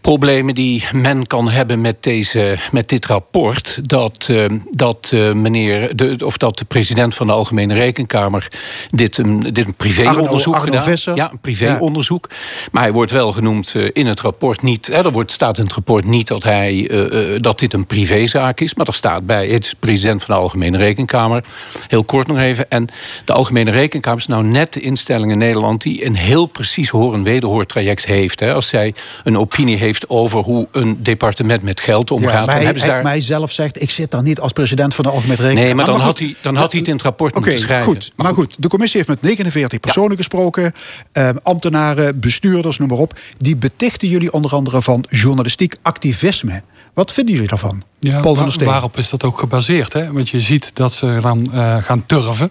problemen 0.01 0.55
die 0.55 0.83
men 0.91 1.27
kan 1.27 1.49
hebben 1.49 1.81
met, 1.81 2.03
deze, 2.03 2.57
met 2.71 2.89
dit 2.89 3.05
rapport. 3.05 3.79
Dat, 3.83 4.27
uh, 4.31 4.45
dat 4.71 5.11
uh, 5.13 5.31
meneer, 5.31 5.95
de, 5.95 6.15
of 6.25 6.37
dat 6.37 6.57
de 6.57 6.65
president 6.65 7.15
van 7.15 7.27
de 7.27 7.33
Algemene 7.33 7.73
Rekenkamer 7.73 8.47
dit 8.91 9.17
een, 9.17 9.39
dit 9.39 9.65
een 9.65 9.73
privéonderzoek 9.73 10.55
gedaan. 10.55 10.95
Ja, 11.15 11.31
een 11.31 11.39
privéonderzoek. 11.39 12.27
Ja. 12.29 12.35
Maar 12.71 12.83
hij 12.83 12.91
wordt 12.91 13.11
wel 13.11 13.31
genoemd 13.31 13.75
in 13.93 14.07
het 14.07 14.19
rapport 14.19 14.61
niet. 14.61 14.87
Hè, 14.87 15.03
er 15.05 15.11
wordt, 15.11 15.31
staat 15.31 15.57
in 15.57 15.63
het 15.63 15.73
rapport 15.73 16.05
niet 16.05 16.27
dat, 16.27 16.43
hij, 16.43 16.89
dat 17.37 17.59
dit 17.59 17.73
een 17.73 17.85
privézaak 17.85 18.59
is. 18.59 18.73
Maar 18.73 18.87
er 18.87 18.93
staat 18.93 19.25
bij, 19.25 19.47
is 19.63 19.73
president 19.73 20.23
van 20.23 20.35
de 20.35 20.41
Algemene 20.41 20.77
Rekenkamer. 20.77 21.43
Heel 21.87 22.03
kort 22.03 22.27
nog 22.27 22.37
even. 22.37 22.69
En 22.69 22.87
de 23.25 23.33
Algemene 23.33 23.71
Rekenkamer 23.71 24.19
is 24.19 24.27
nou 24.27 24.43
net 24.43 24.73
de 24.73 24.79
instelling 24.79 25.31
in 25.31 25.37
Nederland 25.37 25.81
die 25.81 26.05
een 26.05 26.15
heel 26.15 26.45
precies 26.45 26.89
hoor-en-wederhoortraject 26.89 28.05
heeft. 28.05 28.39
Hè. 28.39 28.53
Als 28.53 28.67
zij 28.67 28.93
een 29.23 29.37
opinie 29.37 29.77
heeft 29.77 30.09
over 30.09 30.39
hoe 30.39 30.67
een 30.71 31.03
departement 31.03 31.61
met 31.61 31.79
geld 31.79 32.11
omgaat. 32.11 32.31
Ja, 32.31 32.39
dan 32.39 32.49
hij, 32.49 32.63
hebben 32.63 32.81
ze 32.81 32.87
daar... 32.87 33.03
mij 33.03 33.21
zelf 33.21 33.51
zegt, 33.51 33.81
ik 33.81 33.89
zit 33.89 34.11
daar 34.11 34.23
niet 34.23 34.39
als 34.39 34.51
president 34.51 34.95
van 34.95 35.03
de 35.03 35.09
Algemene 35.09 35.41
Rekenkamer. 35.41 35.65
Nee, 35.65 35.75
maar 35.75 35.85
dan, 35.85 35.97
maar 35.97 36.05
had, 36.05 36.19
hij, 36.19 36.35
dan 36.41 36.55
had 36.55 36.71
hij 36.71 36.79
het 36.79 36.89
in 36.89 36.95
het 36.95 37.03
rapport 37.03 37.33
moeten 37.33 37.59
schrijven. 37.59 37.85
goed. 37.85 38.11
Maar, 38.15 38.33
goed. 38.33 38.55
de 38.57 38.67
commissie 38.67 38.97
heeft 38.97 39.21
met 39.21 39.21
49 39.21 39.79
personen 39.79 40.17
gesproken. 40.17 40.73
Eh, 41.11 41.29
ambtenaren, 41.43 42.19
bestuurders, 42.19 42.77
noem 42.77 42.89
maar 42.89 42.97
op. 42.97 43.19
Die 43.37 43.55
betichten 43.55 44.07
jullie 44.07 44.31
onder 44.31 44.53
andere 44.53 44.81
van 44.81 45.05
journalistiek 45.09 45.75
activisme. 45.81 46.63
Wat 46.93 47.11
vinden 47.11 47.33
jullie 47.33 47.49
daarvan? 47.49 47.83
Ja, 48.11 48.19
Paul 48.19 48.35
van 48.35 48.43
der 48.43 48.53
Steen. 48.53 48.67
waarop 48.67 48.97
is 48.97 49.09
dat 49.09 49.23
ook 49.23 49.39
gebaseerd? 49.39 49.93
Hè? 49.93 50.11
Want 50.11 50.29
je 50.29 50.39
ziet 50.39 50.71
dat 50.73 50.93
ze 50.93 51.17
dan 51.21 51.49
uh, 51.53 51.77
gaan 51.77 52.05
turven. 52.05 52.49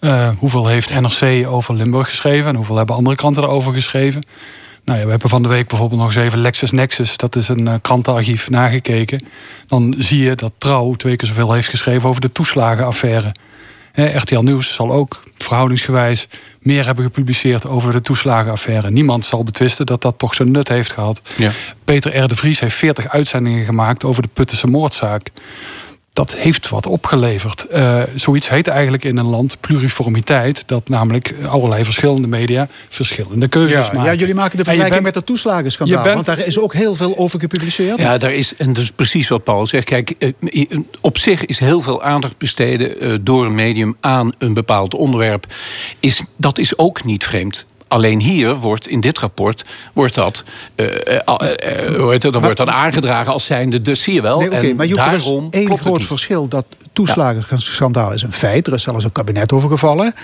Uh, 0.00 0.28
hoeveel 0.38 0.66
heeft 0.66 1.00
NRC 1.00 1.46
over 1.48 1.74
Limburg 1.74 2.08
geschreven 2.08 2.48
en 2.48 2.56
hoeveel 2.56 2.76
hebben 2.76 2.94
andere 2.96 3.16
kranten 3.16 3.42
erover 3.42 3.72
geschreven? 3.72 4.22
Nou 4.84 4.98
ja, 4.98 5.04
we 5.04 5.10
hebben 5.10 5.30
van 5.30 5.42
de 5.42 5.48
week 5.48 5.68
bijvoorbeeld 5.68 6.00
nog 6.00 6.14
eens 6.14 6.24
even 6.24 6.40
LexisNexis, 6.40 7.16
dat 7.16 7.36
is 7.36 7.48
een 7.48 7.66
uh, 7.66 7.74
krantenarchief, 7.82 8.50
nagekeken. 8.50 9.24
Dan 9.68 9.94
zie 9.98 10.22
je 10.22 10.34
dat 10.34 10.52
Trouw 10.58 10.94
twee 10.94 11.16
keer 11.16 11.28
zoveel 11.28 11.52
heeft 11.52 11.68
geschreven 11.68 12.08
over 12.08 12.20
de 12.20 12.32
toeslagenaffaire. 12.32 13.32
RTL 13.96 14.40
Nieuws 14.40 14.74
zal 14.74 14.92
ook 14.92 15.22
verhoudingsgewijs 15.36 16.28
meer 16.58 16.84
hebben 16.84 17.04
gepubliceerd 17.04 17.68
over 17.68 17.92
de 17.92 18.00
toeslagenaffaire. 18.00 18.90
Niemand 18.90 19.24
zal 19.24 19.44
betwisten 19.44 19.86
dat 19.86 20.02
dat 20.02 20.18
toch 20.18 20.34
zijn 20.34 20.50
nut 20.50 20.68
heeft 20.68 20.92
gehad. 20.92 21.22
Ja. 21.36 21.50
Peter 21.84 22.16
R. 22.16 22.28
de 22.28 22.34
Vries 22.36 22.60
heeft 22.60 22.74
40 22.74 23.08
uitzendingen 23.08 23.64
gemaakt 23.64 24.04
over 24.04 24.22
de 24.22 24.28
Puttense 24.32 24.66
moordzaak 24.66 25.30
dat 26.16 26.34
heeft 26.34 26.68
wat 26.68 26.86
opgeleverd. 26.86 27.66
Uh, 27.72 28.02
zoiets 28.14 28.48
heet 28.48 28.66
eigenlijk 28.66 29.04
in 29.04 29.16
een 29.16 29.26
land 29.26 29.56
pluriformiteit. 29.60 30.62
Dat 30.66 30.88
namelijk 30.88 31.34
allerlei 31.48 31.84
verschillende 31.84 32.28
media 32.28 32.68
verschillende 32.88 33.48
keuzes 33.48 33.86
ja, 33.86 33.92
maken. 33.92 34.12
Ja, 34.12 34.14
jullie 34.14 34.34
maken 34.34 34.56
de 34.56 34.64
vergelijking 34.64 35.02
bent, 35.02 35.14
met 35.14 35.14
het 35.14 35.26
toeslagenschandaal. 35.26 36.02
bent, 36.02 36.14
want 36.14 36.26
daar 36.26 36.46
is 36.46 36.58
ook 36.58 36.74
heel 36.74 36.94
veel 36.94 37.18
over 37.18 37.40
gepubliceerd. 37.40 38.02
Ja, 38.02 38.18
daar 38.18 38.32
is, 38.32 38.56
en 38.56 38.72
dat 38.72 38.82
is 38.82 38.90
precies 38.90 39.28
wat 39.28 39.44
Paul 39.44 39.66
zegt. 39.66 39.84
Kijk, 39.84 40.34
op 41.00 41.18
zich 41.18 41.44
is 41.44 41.58
heel 41.58 41.80
veel 41.80 42.02
aandacht 42.02 42.38
besteden 42.38 43.04
uh, 43.04 43.14
door 43.20 43.44
een 43.44 43.54
medium 43.54 43.96
aan 44.00 44.32
een 44.38 44.54
bepaald 44.54 44.94
onderwerp. 44.94 45.46
Is, 46.00 46.22
dat 46.36 46.58
is 46.58 46.78
ook 46.78 47.04
niet 47.04 47.24
vreemd. 47.24 47.66
Alleen 47.88 48.20
hier 48.20 48.54
wordt 48.54 48.88
in 48.88 49.00
dit 49.00 49.18
rapport 49.18 49.64
wordt 49.92 50.14
dat, 50.14 50.44
uh, 50.76 50.86
uh, 50.86 50.92
uh, 50.94 52.10
het, 52.10 52.22
dan 52.22 52.32
maar, 52.32 52.40
wordt 52.40 52.56
dat 52.56 52.68
aangedragen 52.68 53.32
als 53.32 53.44
zijnde, 53.44 53.82
dus 53.82 54.02
zie 54.02 54.14
je 54.14 54.22
wel. 54.22 54.38
Nee, 54.38 54.48
okay, 54.48 54.70
en 54.70 54.76
maar 54.76 54.86
Joep, 54.86 54.96
daarom 54.96 55.46
er 55.50 55.60
is 55.60 55.68
één 55.68 55.78
groot 55.78 56.04
verschil. 56.04 56.48
Dat 56.48 56.66
toeslagenschandaal 56.92 58.12
is 58.12 58.22
een 58.22 58.32
feit. 58.32 58.66
Er 58.66 58.72
is 58.72 58.82
zelfs 58.82 59.04
een 59.04 59.12
kabinet 59.12 59.52
over 59.52 59.70
gevallen. 59.70 60.14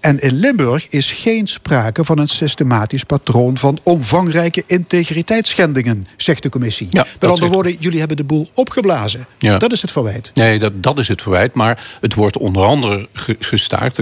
En 0.00 0.18
in 0.18 0.34
Limburg 0.34 0.88
is 0.88 1.12
geen 1.12 1.46
sprake 1.46 2.04
van 2.04 2.18
een 2.18 2.28
systematisch 2.28 3.04
patroon 3.04 3.58
van 3.58 3.78
omvangrijke 3.82 4.62
integriteitsschendingen, 4.66 6.06
zegt 6.16 6.42
de 6.42 6.48
commissie. 6.48 6.88
Ja, 6.90 7.06
Met 7.20 7.30
andere 7.30 7.48
woorden, 7.48 7.76
jullie 7.78 7.98
hebben 7.98 8.16
de 8.16 8.24
boel 8.24 8.48
opgeblazen. 8.54 9.26
Ja. 9.38 9.58
Dat 9.58 9.72
is 9.72 9.82
het 9.82 9.90
verwijt. 9.90 10.30
Nee, 10.34 10.58
dat, 10.58 10.72
dat 10.82 10.98
is 10.98 11.08
het 11.08 11.22
verwijt. 11.22 11.54
Maar 11.54 11.84
het 12.00 12.14
wordt 12.14 12.38
onder 12.38 12.64
andere 12.64 13.08
gestaakt, 13.38 13.98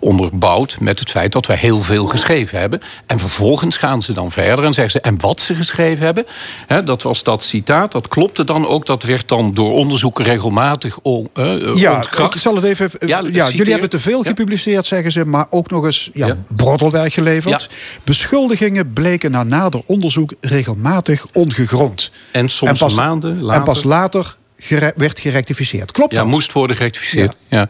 onderbouwd 0.00 0.76
met 0.80 0.98
het 0.98 1.10
feit 1.10 1.32
dat 1.32 1.46
wij 1.46 1.56
heel 1.56 1.82
veel 1.82 2.06
geschreven 2.06 2.45
hebben. 2.50 2.80
En 3.06 3.18
vervolgens 3.18 3.76
gaan 3.76 4.02
ze 4.02 4.12
dan 4.12 4.30
verder 4.30 4.64
en 4.64 4.72
zeggen 4.72 4.92
ze, 4.92 5.00
en 5.00 5.20
wat 5.20 5.40
ze 5.40 5.54
geschreven 5.54 6.04
hebben, 6.04 6.24
hè, 6.66 6.84
dat 6.84 7.02
was 7.02 7.22
dat 7.22 7.42
citaat, 7.42 7.92
dat 7.92 8.08
klopte 8.08 8.44
dan 8.44 8.66
ook, 8.66 8.86
dat 8.86 9.02
werd 9.02 9.28
dan 9.28 9.54
door 9.54 9.72
onderzoeken 9.72 10.24
regelmatig 10.24 10.98
on, 11.02 11.28
uh, 11.34 11.74
ja, 11.74 11.94
ontkracht. 11.94 12.34
ik 12.34 12.40
zal 12.40 12.54
het 12.54 12.64
even. 12.64 12.90
Ja, 12.98 13.22
ja 13.32 13.50
jullie 13.50 13.72
hebben 13.72 13.90
te 13.90 13.98
veel 13.98 14.22
gepubliceerd, 14.22 14.86
zeggen 14.86 15.12
ze, 15.12 15.24
maar 15.24 15.46
ook 15.50 15.70
nog 15.70 15.84
eens 15.84 16.10
ja, 16.14 16.26
ja. 16.26 16.36
broddelwerk 16.48 17.12
geleverd. 17.12 17.70
Beschuldigingen 18.04 18.92
bleken 18.92 19.30
na 19.30 19.42
nader 19.42 19.82
onderzoek 19.86 20.32
regelmatig 20.40 21.26
ongegrond. 21.32 22.10
En 22.30 22.48
soms 22.48 22.70
en 22.70 22.78
pas, 22.78 22.94
maanden 22.94 23.40
later. 23.40 23.60
En 23.60 23.64
pas 23.64 23.82
later 23.82 24.36
gere 24.58 24.92
werd 24.96 25.20
gerectificeerd. 25.20 25.92
Klopt 25.92 26.12
ja, 26.12 26.22
dat? 26.22 26.30
moest 26.30 26.52
worden 26.52 26.76
gerectificeerd. 26.76 27.36
Ja. 27.48 27.68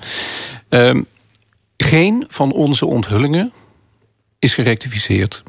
Um, 0.68 1.06
geen 1.76 2.24
van 2.28 2.52
onze 2.52 2.86
onthullingen 2.86 3.52
is 4.38 4.54
gerectificeerd. 4.54 5.42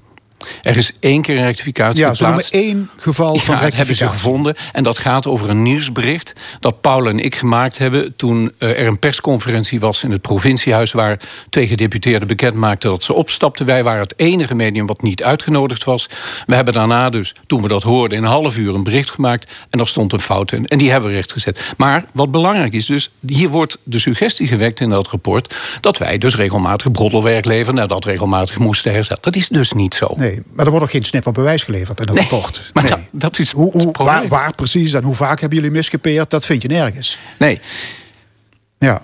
Er 0.61 0.77
is 0.77 0.91
één 0.99 1.21
keer 1.21 1.37
een 1.37 1.43
rectificatie 1.43 1.99
ja, 1.99 2.09
geplaatst. 2.09 2.53
Ja, 2.53 2.59
één 2.59 2.89
geval 2.97 3.33
ja, 3.33 3.41
van 3.41 3.59
dat 3.59 3.73
hebben 3.73 3.95
ze 3.95 4.07
gevonden. 4.07 4.55
En 4.73 4.83
dat 4.83 4.97
gaat 4.97 5.27
over 5.27 5.49
een 5.49 5.61
nieuwsbericht 5.61 6.33
dat 6.59 6.81
Paul 6.81 7.07
en 7.07 7.19
ik 7.19 7.35
gemaakt 7.35 7.77
hebben... 7.77 8.15
toen 8.15 8.51
er 8.57 8.87
een 8.87 8.99
persconferentie 8.99 9.79
was 9.79 10.03
in 10.03 10.11
het 10.11 10.21
provinciehuis... 10.21 10.91
waar 10.91 11.19
twee 11.49 11.67
gedeputeerden 11.67 12.27
bekend 12.27 12.55
maakten 12.55 12.89
dat 12.89 13.03
ze 13.03 13.13
opstapten. 13.13 13.65
Wij 13.65 13.83
waren 13.83 14.01
het 14.01 14.13
enige 14.17 14.55
medium 14.55 14.85
wat 14.85 15.01
niet 15.01 15.23
uitgenodigd 15.23 15.83
was. 15.83 16.09
We 16.45 16.55
hebben 16.55 16.73
daarna 16.73 17.09
dus, 17.09 17.35
toen 17.47 17.61
we 17.61 17.67
dat 17.67 17.83
hoorden... 17.83 18.17
in 18.17 18.23
een 18.23 18.29
half 18.29 18.57
uur 18.57 18.75
een 18.75 18.83
bericht 18.83 19.11
gemaakt 19.11 19.51
en 19.69 19.77
daar 19.77 19.87
stond 19.87 20.13
een 20.13 20.21
fout 20.21 20.51
in. 20.51 20.65
En 20.65 20.77
die 20.77 20.91
hebben 20.91 21.09
we 21.09 21.15
rechtgezet. 21.15 21.73
Maar 21.77 22.05
wat 22.13 22.31
belangrijk 22.31 22.73
is 22.73 22.85
dus... 22.85 23.09
hier 23.27 23.49
wordt 23.49 23.77
de 23.83 23.99
suggestie 23.99 24.47
gewekt 24.47 24.79
in 24.79 24.89
dat 24.89 25.07
rapport... 25.07 25.55
dat 25.81 25.97
wij 25.97 26.17
dus 26.17 26.35
regelmatig 26.35 26.91
broddelwerk 26.91 27.45
leveren... 27.45 27.79
en 27.79 27.87
dat 27.87 28.05
regelmatig 28.05 28.57
moesten 28.57 28.91
herstellen. 28.91 29.23
Dat 29.23 29.35
is 29.35 29.47
dus 29.47 29.71
niet 29.71 29.95
zo. 29.95 30.13
Nee, 30.15 30.26
maar 30.51 30.65
er 30.65 30.71
wordt 30.71 30.85
ook 30.85 30.91
geen 30.91 31.03
snipper 31.03 31.31
bewijs 31.31 31.63
geleverd 31.63 31.99
in 31.99 32.05
het 32.05 32.15
nee, 32.15 32.27
rapport. 32.29 32.61
Maar 32.73 32.83
nee. 32.83 32.91
dat, 32.91 33.01
dat 33.11 33.39
is 33.39 33.51
hoe, 33.51 33.71
hoe, 33.71 33.91
waar, 33.91 34.27
waar, 34.27 34.53
precies 34.55 34.93
en 34.93 35.03
hoe 35.03 35.15
vaak 35.15 35.39
hebben 35.39 35.57
jullie 35.57 35.73
misgepeerd, 35.73 36.29
dat 36.29 36.45
vind 36.45 36.61
je 36.61 36.67
nergens. 36.67 37.19
Nee. 37.39 37.59
Ja. 38.79 39.01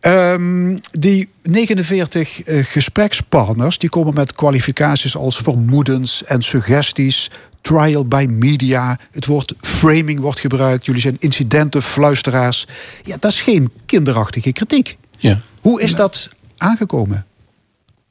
Um, 0.00 0.80
die 0.90 1.28
49 1.42 2.46
uh, 2.46 2.64
gesprekspartners 2.64 3.78
die 3.78 3.88
komen 3.88 4.14
met 4.14 4.32
kwalificaties 4.32 5.16
als 5.16 5.36
vermoedens 5.36 6.24
en 6.24 6.42
suggesties. 6.42 7.30
Trial 7.60 8.06
by 8.06 8.26
media. 8.28 8.98
Het 9.10 9.26
woord 9.26 9.54
framing 9.60 10.20
wordt 10.20 10.40
gebruikt. 10.40 10.86
Jullie 10.86 11.00
zijn 11.00 11.16
incidentenfluisteraars. 11.18 12.66
Ja, 13.02 13.16
dat 13.20 13.30
is 13.30 13.40
geen 13.40 13.70
kinderachtige 13.86 14.52
kritiek. 14.52 14.96
Ja. 15.18 15.40
Hoe 15.60 15.82
is 15.82 15.94
dat 15.94 16.28
aangekomen? 16.56 17.26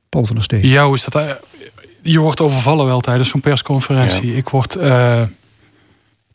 Paul 0.09 0.25
van 0.25 0.35
der 0.35 0.43
Steen. 0.43 0.67
Ja, 0.67 0.85
hoe 0.85 0.95
is 0.95 1.03
dat? 1.03 1.39
Je 2.01 2.19
wordt 2.19 2.39
overvallen 2.39 2.85
wel 2.85 2.99
tijdens 2.99 3.29
zo'n 3.29 3.41
persconferentie. 3.41 4.31
Ja. 4.31 4.37
Ik 4.37 4.49
word. 4.49 4.75
Uh, 4.75 5.21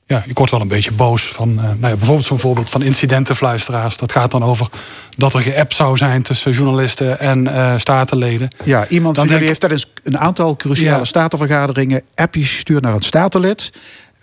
ja, 0.06 0.22
ik 0.26 0.38
word 0.38 0.50
wel 0.50 0.60
een 0.60 0.68
beetje 0.68 0.92
boos 0.92 1.22
van. 1.22 1.50
Uh, 1.50 1.56
nou 1.56 1.70
ja, 1.80 1.96
bijvoorbeeld 1.96 2.26
zo'n 2.26 2.38
voorbeeld 2.38 2.70
van 2.70 2.82
incidentenfluisteraars. 2.82 3.96
Dat 3.96 4.12
gaat 4.12 4.30
dan 4.30 4.44
over 4.44 4.68
dat 5.16 5.34
er 5.34 5.40
geappt 5.40 5.74
zou 5.74 5.96
zijn 5.96 6.22
tussen 6.22 6.52
journalisten 6.52 7.20
en 7.20 7.48
uh, 7.48 7.74
statenleden. 7.76 8.48
Ja, 8.64 8.88
iemand 8.88 9.16
van 9.16 9.28
jullie 9.28 9.46
heeft 9.46 9.60
tijdens 9.60 9.92
een 10.02 10.18
aantal 10.18 10.56
cruciale 10.56 10.98
ja. 10.98 11.04
statenvergaderingen 11.04 12.02
appjes 12.14 12.52
gestuurd 12.52 12.82
naar 12.82 12.94
een 12.94 13.02
statenlid 13.02 13.72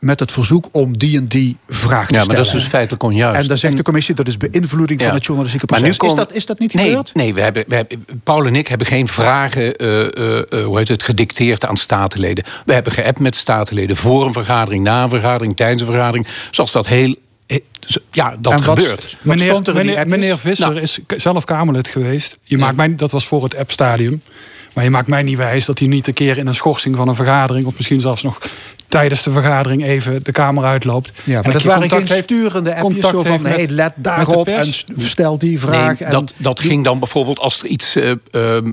met 0.04 0.20
het 0.20 0.32
verzoek 0.32 0.68
om 0.72 0.98
die 0.98 1.18
en 1.18 1.28
die 1.28 1.58
vraag 1.66 2.08
te 2.08 2.14
ja, 2.14 2.22
stellen. 2.22 2.28
maar 2.28 2.36
dat 2.36 2.46
is 2.46 2.52
dus 2.52 2.66
feitelijk 2.66 3.04
onjuist. 3.04 3.42
En 3.42 3.48
dan 3.48 3.58
zegt 3.58 3.78
de 3.78 3.84
commissie 3.84 4.16
dat 4.16 4.28
is 4.28 4.38
beïnvloeding 4.38 5.00
ja. 5.00 5.06
van 5.06 5.16
het 5.16 5.26
journalistieke 5.26 5.66
proces. 5.66 5.98
Kom... 5.98 6.10
Is, 6.10 6.16
dat, 6.16 6.34
is 6.34 6.46
dat 6.46 6.60
niet 6.60 6.74
nee, 6.74 6.86
gebeurd? 6.86 7.14
Nee, 7.14 7.34
we 7.34 7.42
hebben, 7.42 7.66
we 7.68 7.76
hebben, 7.76 8.06
Paul 8.24 8.46
en 8.46 8.56
ik 8.56 8.68
hebben 8.68 8.88
geen 8.88 9.08
vragen 9.08 9.84
uh, 9.84 10.00
uh, 10.00 10.66
hoe 10.66 10.78
heet 10.78 10.88
het, 10.88 11.04
gedicteerd 11.04 11.66
aan 11.66 11.78
statenleden. 11.78 12.44
We 12.66 12.74
hebben 12.74 12.94
geappt 12.94 13.20
met 13.20 13.36
statenleden 13.36 13.98
voor 13.98 14.26
een 14.26 14.34
vergadering, 14.34 14.84
na 14.84 15.04
een 15.04 15.10
vergadering, 15.10 15.56
tijdens 15.56 15.82
een 15.82 15.88
vergadering. 15.88 16.28
Zoals 16.52 16.72
dat 16.72 16.88
heel 16.88 17.16
ja, 18.12 18.36
dat 18.40 18.54
en 18.54 18.64
wat, 18.64 18.80
gebeurt. 18.80 19.04
Wat 19.04 19.36
meneer, 19.36 19.50
stond 19.50 19.68
er 19.68 19.80
in 19.80 19.86
meneer, 19.86 20.08
meneer 20.08 20.38
Visser 20.38 20.70
nou. 20.70 20.82
is 20.82 21.00
zelf 21.08 21.44
Kamerlid 21.44 21.88
geweest. 21.88 22.38
Je 22.44 22.58
maakt 22.58 22.76
mij, 22.76 22.96
dat 22.96 23.12
was 23.12 23.28
voor 23.28 23.44
het 23.44 23.56
app-stadium. 23.56 24.22
Maar 24.74 24.84
je 24.84 24.90
maakt 24.90 25.08
mij 25.08 25.24
niet 25.24 25.38
wijs 25.38 25.66
dat 25.66 25.80
hij 25.80 25.88
niet 25.88 26.08
een 26.08 26.14
keer 26.14 26.38
in 26.38 26.48
een 26.48 26.56
schorsing 26.56 26.96
van 26.96 27.08
een 27.08 27.16
vergadering... 27.16 27.66
of 27.66 27.76
misschien 27.76 28.00
zelfs 28.00 28.24
nog 28.24 28.38
tijdens 28.94 29.24
de 29.24 29.32
vergadering 29.32 29.84
even 29.84 30.24
de 30.24 30.32
Kamer 30.32 30.64
uitloopt. 30.64 31.12
Ja, 31.24 31.34
maar 31.34 31.44
en 31.44 31.52
dat 31.52 31.64
waren 31.64 31.90
geen 31.90 32.08
sturende 32.08 32.76
appjes 32.76 33.08
zo 33.08 33.24
van... 33.24 33.46
hey, 33.46 33.68
let 33.68 33.94
daarop 33.96 34.48
en 34.48 34.74
stel 34.98 35.38
die 35.38 35.60
vraag. 35.60 36.00
Nee, 36.00 36.08
en 36.08 36.14
dat, 36.14 36.34
dat 36.38 36.60
ging 36.60 36.84
dan 36.84 37.00
bijvoorbeeld 37.00 37.40
als 37.40 37.60
er 37.60 37.66
iets... 37.66 37.96
Uh, 37.96 38.12
uh, 38.32 38.58
eh, 38.58 38.64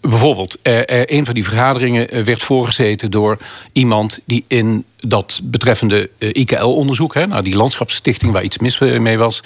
bijvoorbeeld, 0.00 0.58
uh, 0.62 0.80
een 0.86 1.24
van 1.24 1.34
die 1.34 1.44
vergaderingen 1.44 2.24
werd 2.24 2.42
voorgezeten 2.42 3.10
door 3.10 3.38
iemand 3.72 4.20
die 4.24 4.44
in 4.48 4.84
dat 4.96 5.40
betreffende 5.42 6.10
IKL-onderzoek, 6.18 7.14
nou 7.14 7.42
die 7.42 7.56
landschapsstichting 7.56 8.32
waar 8.32 8.42
iets 8.42 8.58
mis 8.58 8.78
mee 8.78 9.18
was, 9.18 9.42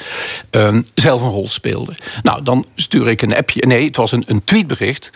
ehm, 0.50 0.82
zelf 0.94 1.22
een 1.22 1.30
rol 1.30 1.48
speelde. 1.48 1.92
Nou, 2.22 2.42
dan 2.42 2.66
stuur 2.74 3.08
ik 3.08 3.22
een 3.22 3.36
appje, 3.36 3.66
nee, 3.66 3.86
het 3.86 3.96
was 3.96 4.12
een, 4.12 4.24
een 4.26 4.44
tweetbericht 4.44 5.12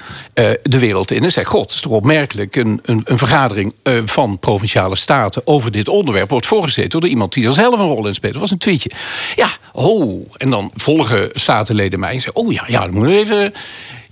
de 0.63 0.79
wereld 0.79 1.11
in 1.11 1.25
en 1.25 1.31
zeg: 1.31 1.49
God, 1.49 1.63
het 1.63 1.73
is 1.73 1.81
toch 1.81 1.93
opmerkelijk, 1.93 2.57
een, 2.57 2.81
een, 2.83 3.01
een 3.05 3.19
vergadering 3.19 3.75
van 4.05 4.39
provinciale 4.39 4.97
staten 4.97 5.43
over 5.45 5.71
dit 5.71 5.89
onderwerp 5.89 6.31
wordt 6.31 6.47
voorgezeten 6.47 7.01
door 7.01 7.11
iemand 7.11 7.33
die 7.33 7.47
er 7.47 7.53
zelf 7.53 7.79
een 7.79 7.87
rol 7.87 8.07
in 8.07 8.15
speelt. 8.15 8.33
Dat 8.33 8.43
was 8.43 8.51
een 8.51 8.59
tweetje. 8.59 8.91
Ja, 9.37 9.49
oh, 9.73 10.27
en 10.37 10.51
dan 10.51 10.71
volgen 10.75 11.31
statenleden 11.33 12.01
mij 12.01 12.15
en 12.15 12.21
zeggen: 12.21 12.43
Oh 12.43 12.53
ja, 12.53 12.65
ja, 12.67 12.81
dan 12.81 12.95
moeten 12.95 13.13
we 13.13 13.19
even 13.19 13.53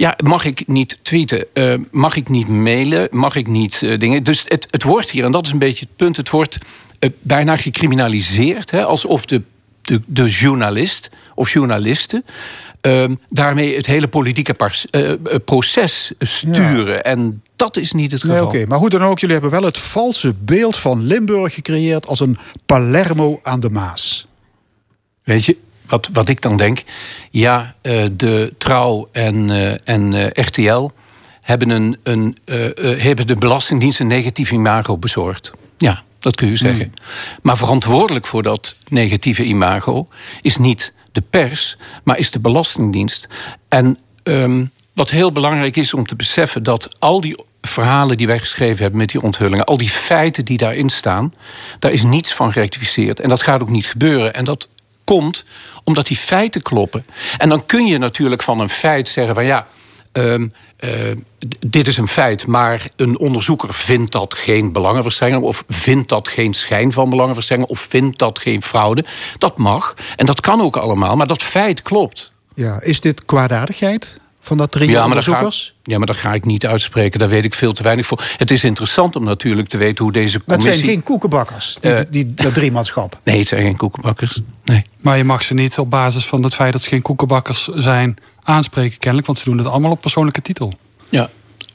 ja, 0.00 0.16
mag 0.24 0.44
ik 0.44 0.66
niet 0.66 0.98
tweeten? 1.02 1.44
Uh, 1.54 1.74
mag 1.90 2.16
ik 2.16 2.28
niet 2.28 2.48
mailen? 2.48 3.08
Mag 3.10 3.36
ik 3.36 3.46
niet 3.46 3.80
uh, 3.84 3.98
dingen? 3.98 4.24
Dus 4.24 4.44
het, 4.46 4.66
het 4.70 4.82
wordt 4.82 5.10
hier, 5.10 5.24
en 5.24 5.32
dat 5.32 5.46
is 5.46 5.52
een 5.52 5.58
beetje 5.58 5.84
het 5.84 5.96
punt... 5.96 6.16
het 6.16 6.30
wordt 6.30 6.58
uh, 7.00 7.10
bijna 7.20 7.56
gecriminaliseerd. 7.56 8.70
Hè, 8.70 8.84
alsof 8.84 9.24
de, 9.24 9.42
de, 9.82 10.00
de 10.06 10.28
journalist 10.28 11.10
of 11.34 11.52
journalisten... 11.52 12.24
Ehm, 12.80 13.14
daarmee 13.28 13.76
het 13.76 13.86
hele 13.86 14.08
politieke 14.08 14.54
proces 15.44 16.12
sturen. 16.18 16.94
Ja. 16.94 17.02
En 17.02 17.42
dat 17.56 17.76
is 17.76 17.92
niet 17.92 18.12
het 18.12 18.20
geval. 18.20 18.36
Nee, 18.36 18.46
Oké, 18.46 18.66
maar 18.66 18.78
hoe 18.78 18.88
dan 18.88 19.02
ook, 19.02 19.18
jullie 19.18 19.34
hebben 19.34 19.60
wel 19.60 19.64
het 19.64 19.78
valse 19.78 20.34
beeld 20.34 20.76
van 20.76 21.06
Limburg 21.06 21.54
gecreëerd... 21.54 22.06
als 22.06 22.20
een 22.20 22.38
Palermo 22.66 23.38
aan 23.42 23.60
de 23.60 23.70
Maas. 23.70 24.26
Weet 25.22 25.44
je, 25.44 25.56
wat, 25.90 26.08
wat 26.12 26.28
ik 26.28 26.42
dan 26.42 26.56
denk, 26.56 26.82
ja, 27.30 27.74
uh, 27.82 28.04
de 28.12 28.54
Trouw 28.58 29.06
en, 29.12 29.48
uh, 29.48 29.88
en 29.88 30.12
uh, 30.12 30.26
RTL 30.26 30.90
hebben, 31.40 31.70
een, 31.70 31.98
een, 32.02 32.36
hebben 32.98 33.26
de 33.26 33.36
Belastingdienst 33.36 34.00
een 34.00 34.06
negatief 34.06 34.50
imago 34.50 34.96
bezorgd. 34.96 35.52
Ja, 35.78 36.02
dat 36.18 36.36
kun 36.36 36.48
je 36.48 36.56
zeggen. 36.56 36.86
Mm. 36.86 37.04
Maar 37.42 37.56
verantwoordelijk 37.56 38.26
voor 38.26 38.42
dat 38.42 38.76
negatieve 38.88 39.44
imago 39.44 40.06
is 40.42 40.56
niet 40.56 40.92
de 41.12 41.22
pers, 41.30 41.76
maar 42.04 42.18
is 42.18 42.30
de 42.30 42.40
Belastingdienst. 42.40 43.28
En 43.68 43.98
um, 44.22 44.70
wat 44.92 45.10
heel 45.10 45.32
belangrijk 45.32 45.76
is 45.76 45.94
om 45.94 46.06
te 46.06 46.16
beseffen 46.16 46.62
dat 46.62 46.96
al 46.98 47.20
die 47.20 47.44
verhalen 47.62 48.16
die 48.16 48.26
wij 48.26 48.38
geschreven 48.38 48.82
hebben 48.82 48.98
met 48.98 49.08
die 49.08 49.22
onthullingen, 49.22 49.64
al 49.64 49.76
die 49.76 49.90
feiten 49.90 50.44
die 50.44 50.58
daarin 50.58 50.88
staan, 50.88 51.34
daar 51.78 51.92
is 51.92 52.02
niets 52.02 52.34
van 52.34 52.52
gerectificeerd. 52.52 53.20
En 53.20 53.28
dat 53.28 53.42
gaat 53.42 53.62
ook 53.62 53.70
niet 53.70 53.86
gebeuren. 53.86 54.34
En 54.34 54.44
dat 54.44 54.68
komt 55.04 55.44
omdat 55.84 56.06
die 56.06 56.16
feiten 56.16 56.62
kloppen. 56.62 57.04
En 57.38 57.48
dan 57.48 57.66
kun 57.66 57.86
je 57.86 57.98
natuurlijk 57.98 58.42
van 58.42 58.60
een 58.60 58.68
feit 58.68 59.08
zeggen 59.08 59.34
van 59.34 59.44
ja. 59.44 59.66
Um, 60.12 60.52
uh, 60.84 60.90
dit 61.66 61.86
is 61.86 61.96
een 61.96 62.08
feit, 62.08 62.46
maar 62.46 62.88
een 62.96 63.18
onderzoeker 63.18 63.74
vindt 63.74 64.12
dat 64.12 64.34
geen 64.34 64.72
belangenverstrengeling... 64.72 65.46
of 65.46 65.64
vindt 65.68 66.08
dat 66.08 66.28
geen 66.28 66.54
schijn 66.54 66.92
van 66.92 67.10
belangenverstrengeling... 67.10 67.78
of 67.78 67.86
vindt 67.88 68.18
dat 68.18 68.38
geen 68.38 68.62
fraude. 68.62 69.04
Dat 69.38 69.58
mag 69.58 69.94
en 70.16 70.26
dat 70.26 70.40
kan 70.40 70.60
ook 70.60 70.76
allemaal, 70.76 71.16
maar 71.16 71.26
dat 71.26 71.42
feit 71.42 71.82
klopt. 71.82 72.32
Ja, 72.54 72.80
is 72.82 73.00
dit 73.00 73.24
kwaadaardigheid? 73.24 74.20
Van 74.40 74.56
dat 74.56 74.70
trio 74.70 74.90
ja, 74.90 75.04
onderzoekers? 75.04 75.74
ja, 75.82 75.98
maar 75.98 76.06
dat 76.06 76.16
ga 76.16 76.34
ik 76.34 76.44
niet 76.44 76.66
uitspreken. 76.66 77.18
Daar 77.18 77.28
weet 77.28 77.44
ik 77.44 77.54
veel 77.54 77.72
te 77.72 77.82
weinig 77.82 78.06
voor. 78.06 78.24
Het 78.36 78.50
is 78.50 78.64
interessant 78.64 79.16
om 79.16 79.24
natuurlijk 79.24 79.68
te 79.68 79.76
weten 79.76 80.04
hoe 80.04 80.12
deze 80.12 80.44
commissie... 80.44 80.68
Maar 80.68 80.74
het 80.74 80.84
zijn 80.84 80.94
geen 80.94 81.02
koekenbakkers, 81.02 81.76
die, 81.80 81.92
uh, 81.92 81.98
die, 82.10 82.34
dat 82.44 82.54
driemanschap. 82.54 83.20
Nee, 83.24 83.38
het 83.38 83.46
zijn 83.46 83.62
geen 83.62 83.76
koekenbakkers. 83.76 84.40
Nee. 84.64 84.82
Maar 85.00 85.16
je 85.16 85.24
mag 85.24 85.42
ze 85.42 85.54
niet 85.54 85.78
op 85.78 85.90
basis 85.90 86.26
van 86.26 86.42
het 86.42 86.54
feit 86.54 86.72
dat 86.72 86.82
ze 86.82 86.88
geen 86.88 87.02
koekenbakkers 87.02 87.68
zijn... 87.68 88.16
aanspreken 88.42 88.98
kennelijk, 88.98 89.26
want 89.26 89.38
ze 89.38 89.44
doen 89.44 89.58
het 89.58 89.66
allemaal 89.66 89.90
op 89.90 90.00
persoonlijke 90.00 90.42
titel. 90.42 90.72
Ja, 91.08 91.30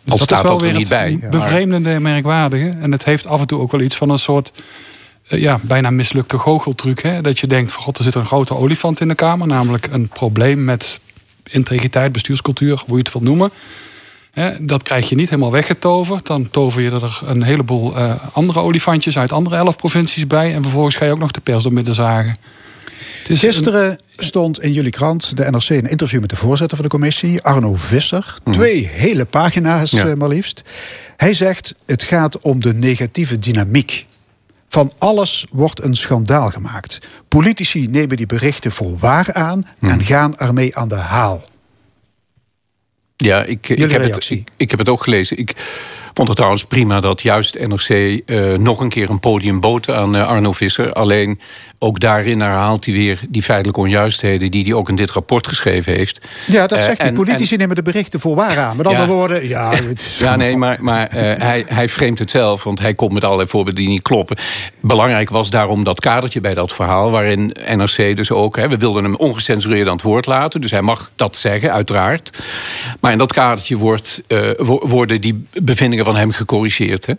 dus 0.05 0.13
Al 0.13 0.17
dat 0.17 0.27
staat 0.27 0.43
is 0.43 0.49
wel 0.49 0.57
dat 0.57 0.67
er 0.67 0.75
niet 0.75 0.89
bij. 0.89 1.19
bevreemdende 1.29 1.89
en 1.89 2.01
merkwaardige. 2.01 2.69
En 2.69 2.91
het 2.91 3.05
heeft 3.05 3.27
af 3.27 3.39
en 3.39 3.47
toe 3.47 3.59
ook 3.59 3.71
wel 3.71 3.81
iets 3.81 3.95
van 3.95 4.09
een 4.09 4.19
soort... 4.19 4.51
Uh, 5.29 5.41
ja, 5.41 5.59
bijna 5.61 5.89
mislukte 5.89 6.37
goocheltruc. 6.37 7.01
Hè? 7.01 7.21
Dat 7.21 7.39
je 7.39 7.47
denkt, 7.47 7.71
van 7.71 7.83
god, 7.83 7.97
er 7.97 8.03
zit 8.03 8.15
een 8.15 8.25
grote 8.25 8.55
olifant 8.55 8.99
in 8.99 9.07
de 9.07 9.15
kamer. 9.15 9.47
Namelijk 9.47 9.87
een 9.91 10.07
probleem 10.07 10.63
met 10.63 10.99
integriteit, 11.55 12.11
bestuurscultuur, 12.11 12.83
hoe 12.85 12.97
je 12.97 13.03
het 13.03 13.11
wilt 13.11 13.25
noemen. 13.25 13.51
dat 14.59 14.83
krijg 14.83 15.09
je 15.09 15.15
niet 15.15 15.29
helemaal 15.29 15.51
weggetoverd. 15.51 16.25
Dan 16.25 16.49
tover 16.49 16.81
je 16.81 16.91
er 16.91 17.21
een 17.25 17.43
heleboel 17.43 17.97
uh, 17.97 18.13
andere 18.33 18.59
olifantjes 18.59 19.17
uit 19.17 19.31
andere 19.31 19.55
elf 19.55 19.75
provincies 19.75 20.27
bij. 20.27 20.53
En 20.53 20.61
vervolgens 20.61 20.95
ga 20.95 21.05
je 21.05 21.11
ook 21.11 21.19
nog 21.19 21.31
de 21.31 21.41
pers 21.41 21.63
door 21.63 21.73
midden 21.73 21.95
zagen. 21.95 22.35
Gisteren 23.27 23.99
stond 24.11 24.61
in 24.61 24.73
jullie 24.73 24.91
krant, 24.91 25.37
de 25.37 25.51
NRC, 25.51 25.69
een 25.69 25.89
interview 25.89 26.19
met 26.19 26.29
de 26.29 26.35
voorzitter 26.35 26.77
van 26.77 26.85
de 26.85 26.91
commissie, 26.91 27.41
Arno 27.41 27.75
Visser. 27.75 28.35
Mm. 28.43 28.53
Twee 28.53 28.87
hele 28.87 29.25
pagina's, 29.25 29.91
ja. 29.91 30.05
uh, 30.05 30.13
maar 30.13 30.29
liefst. 30.29 30.61
Hij 31.17 31.33
zegt: 31.33 31.75
het 31.85 32.03
gaat 32.03 32.39
om 32.39 32.61
de 32.61 32.73
negatieve 32.73 33.39
dynamiek. 33.39 34.05
Van 34.75 34.91
alles 34.97 35.45
wordt 35.51 35.83
een 35.83 35.95
schandaal 35.95 36.49
gemaakt. 36.49 36.99
Politici 37.27 37.87
nemen 37.87 38.17
die 38.17 38.25
berichten 38.25 38.71
voor 38.71 38.97
waar 38.97 39.33
aan 39.33 39.65
en 39.79 39.89
Hmm. 39.89 40.01
gaan 40.01 40.37
ermee 40.37 40.75
aan 40.75 40.87
de 40.87 40.95
haal. 40.95 41.41
Ja, 43.15 43.43
ik, 43.43 43.69
ik, 43.69 43.91
heb 43.91 44.01
het, 44.01 44.29
ik, 44.29 44.49
ik, 44.57 44.69
heb 44.69 44.79
het 44.79 44.89
ook 44.89 45.03
gelezen. 45.03 45.37
Ik 45.37 45.53
vond 46.15 46.27
het 46.27 46.37
trouwens 46.37 46.65
prima 46.65 46.99
dat 46.99 47.21
juist 47.21 47.59
NRC 47.59 47.89
uh, 47.89 48.57
nog 48.57 48.79
een 48.79 48.89
keer 48.89 49.09
een 49.09 49.19
podium 49.19 49.59
bood 49.59 49.89
aan 49.89 50.15
uh, 50.15 50.27
Arno 50.27 50.51
Visser. 50.51 50.93
Alleen 50.93 51.39
ook 51.79 51.99
daarin 51.99 52.41
herhaalt 52.41 52.85
hij 52.85 52.93
weer 52.93 53.19
die 53.29 53.43
feitelijke 53.43 53.79
onjuistheden 53.79 54.51
die 54.51 54.63
hij 54.63 54.73
ook 54.73 54.89
in 54.89 54.95
dit 54.95 55.11
rapport 55.11 55.47
geschreven 55.47 55.93
heeft. 55.93 56.27
Ja, 56.47 56.67
dat 56.67 56.83
zegt 56.83 56.99
uh, 56.99 57.05
en, 57.05 57.13
Politici 57.13 57.53
en, 57.53 57.59
nemen 57.59 57.75
de 57.75 57.81
berichten 57.81 58.19
voor 58.19 58.35
waar 58.35 58.59
aan. 58.59 58.77
Met 58.77 58.87
andere 58.87 59.05
ja, 59.05 59.13
woorden, 59.13 59.47
ja. 59.47 59.75
Het... 59.75 60.17
Ja, 60.19 60.35
nee, 60.35 60.57
maar, 60.57 60.77
maar 60.79 61.07
hij, 61.11 61.65
hij 61.67 61.89
framet 61.89 62.19
het 62.19 62.29
zelf, 62.29 62.63
want 62.63 62.79
hij 62.79 62.93
komt 62.93 63.13
met 63.13 63.23
allerlei 63.23 63.49
voorbeelden 63.49 63.83
die 63.83 63.91
niet 63.91 64.01
kloppen. 64.01 64.37
Belangrijk 64.79 65.29
was 65.29 65.49
daarom 65.49 65.83
dat 65.83 65.99
kadertje 65.99 66.41
bij 66.41 66.53
dat 66.53 66.73
verhaal, 66.73 67.11
waarin 67.11 67.55
NRC 67.75 68.15
dus 68.15 68.31
ook, 68.31 68.55
hè, 68.55 68.69
we 68.69 68.77
wilden 68.77 69.03
hem 69.03 69.15
ongecensureerd 69.15 69.87
aan 69.87 69.93
het 69.93 70.01
woord 70.01 70.25
laten, 70.25 70.61
dus 70.61 70.71
hij 70.71 70.81
mag 70.81 71.11
dat 71.15 71.35
zeggen, 71.35 71.71
uiteraard. 71.71 72.43
Maar 72.99 73.11
in 73.11 73.17
dat 73.17 73.33
kadertje 73.33 73.77
wordt, 73.77 74.23
worden 74.67 75.21
die 75.21 75.47
bevindingen 75.53 76.04
van 76.05 76.15
hem 76.15 76.31
gecorrigeerd. 76.31 77.05
Hè? 77.05 77.13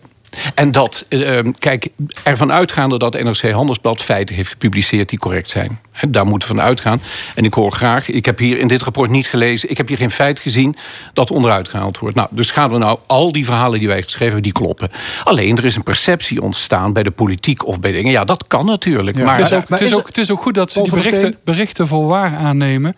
En 0.55 0.71
dat, 0.71 1.05
uh, 1.09 1.39
kijk, 1.59 1.87
ervan 2.23 2.51
uitgaande 2.51 2.97
dat 2.97 3.13
NRC 3.23 3.51
Handelsblad 3.51 4.01
feiten 4.01 4.35
heeft 4.35 4.49
gepubliceerd 4.49 5.09
die 5.09 5.19
correct 5.19 5.49
zijn. 5.49 5.79
He, 5.91 6.09
daar 6.09 6.25
moeten 6.25 6.49
we 6.49 6.55
van 6.55 6.63
uitgaan. 6.63 7.01
En 7.35 7.45
ik 7.45 7.53
hoor 7.53 7.71
graag, 7.71 8.09
ik 8.09 8.25
heb 8.25 8.37
hier 8.37 8.57
in 8.57 8.67
dit 8.67 8.81
rapport 8.81 9.09
niet 9.09 9.27
gelezen, 9.27 9.69
ik 9.69 9.77
heb 9.77 9.87
hier 9.87 9.97
geen 9.97 10.11
feit 10.11 10.39
gezien 10.39 10.75
dat 11.13 11.31
onderuit 11.31 11.69
gehaald 11.69 11.99
wordt. 11.99 12.15
Nou, 12.15 12.27
dus 12.31 12.51
gaan 12.51 12.71
we 12.71 12.77
nou 12.77 12.99
al 13.07 13.31
die 13.31 13.45
verhalen 13.45 13.79
die 13.79 13.87
wij 13.87 14.01
geschreven 14.01 14.25
hebben, 14.25 14.43
die 14.43 14.51
kloppen. 14.51 14.89
Alleen 15.23 15.57
er 15.57 15.65
is 15.65 15.75
een 15.75 15.83
perceptie 15.83 16.41
ontstaan 16.41 16.93
bij 16.93 17.03
de 17.03 17.11
politiek 17.11 17.65
of 17.65 17.79
bij 17.79 17.91
dingen. 17.91 18.11
Ja, 18.11 18.23
dat 18.23 18.47
kan 18.47 18.65
natuurlijk. 18.65 19.17
Ja, 19.17 19.25
maar, 19.25 19.37
het, 19.37 19.45
is 19.45 19.53
ook, 19.53 19.69
maar 19.69 19.79
het, 19.79 19.87
is 19.87 19.95
ook, 19.95 20.07
het 20.07 20.17
is 20.17 20.31
ook 20.31 20.41
goed 20.41 20.53
dat 20.53 20.71
ze 20.71 20.81
die 20.81 20.91
berichten, 20.91 21.37
berichten 21.43 21.87
voor 21.87 22.07
waar 22.07 22.35
aannemen. 22.35 22.95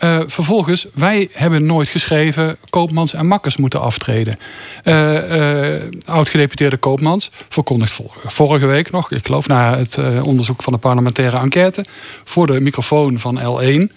Uh, 0.00 0.20
vervolgens, 0.26 0.86
wij 0.94 1.28
hebben 1.32 1.66
nooit 1.66 1.88
geschreven... 1.88 2.56
Koopmans 2.70 3.14
en 3.14 3.26
Makkers 3.26 3.56
moeten 3.56 3.80
aftreden. 3.80 4.38
Uh, 4.84 5.74
Oud-gedeputeerde 6.04 6.76
Koopmans 6.76 7.30
verkondigt 7.48 8.00
vorige 8.24 8.66
week 8.66 8.90
nog... 8.90 9.10
ik 9.10 9.26
geloof 9.26 9.48
na 9.48 9.78
het 9.78 9.98
onderzoek 10.22 10.62
van 10.62 10.72
de 10.72 10.78
parlementaire 10.78 11.38
enquête... 11.38 11.84
voor 12.24 12.46
de 12.46 12.60
microfoon 12.60 13.18
van 13.18 13.40
L1 13.40 13.92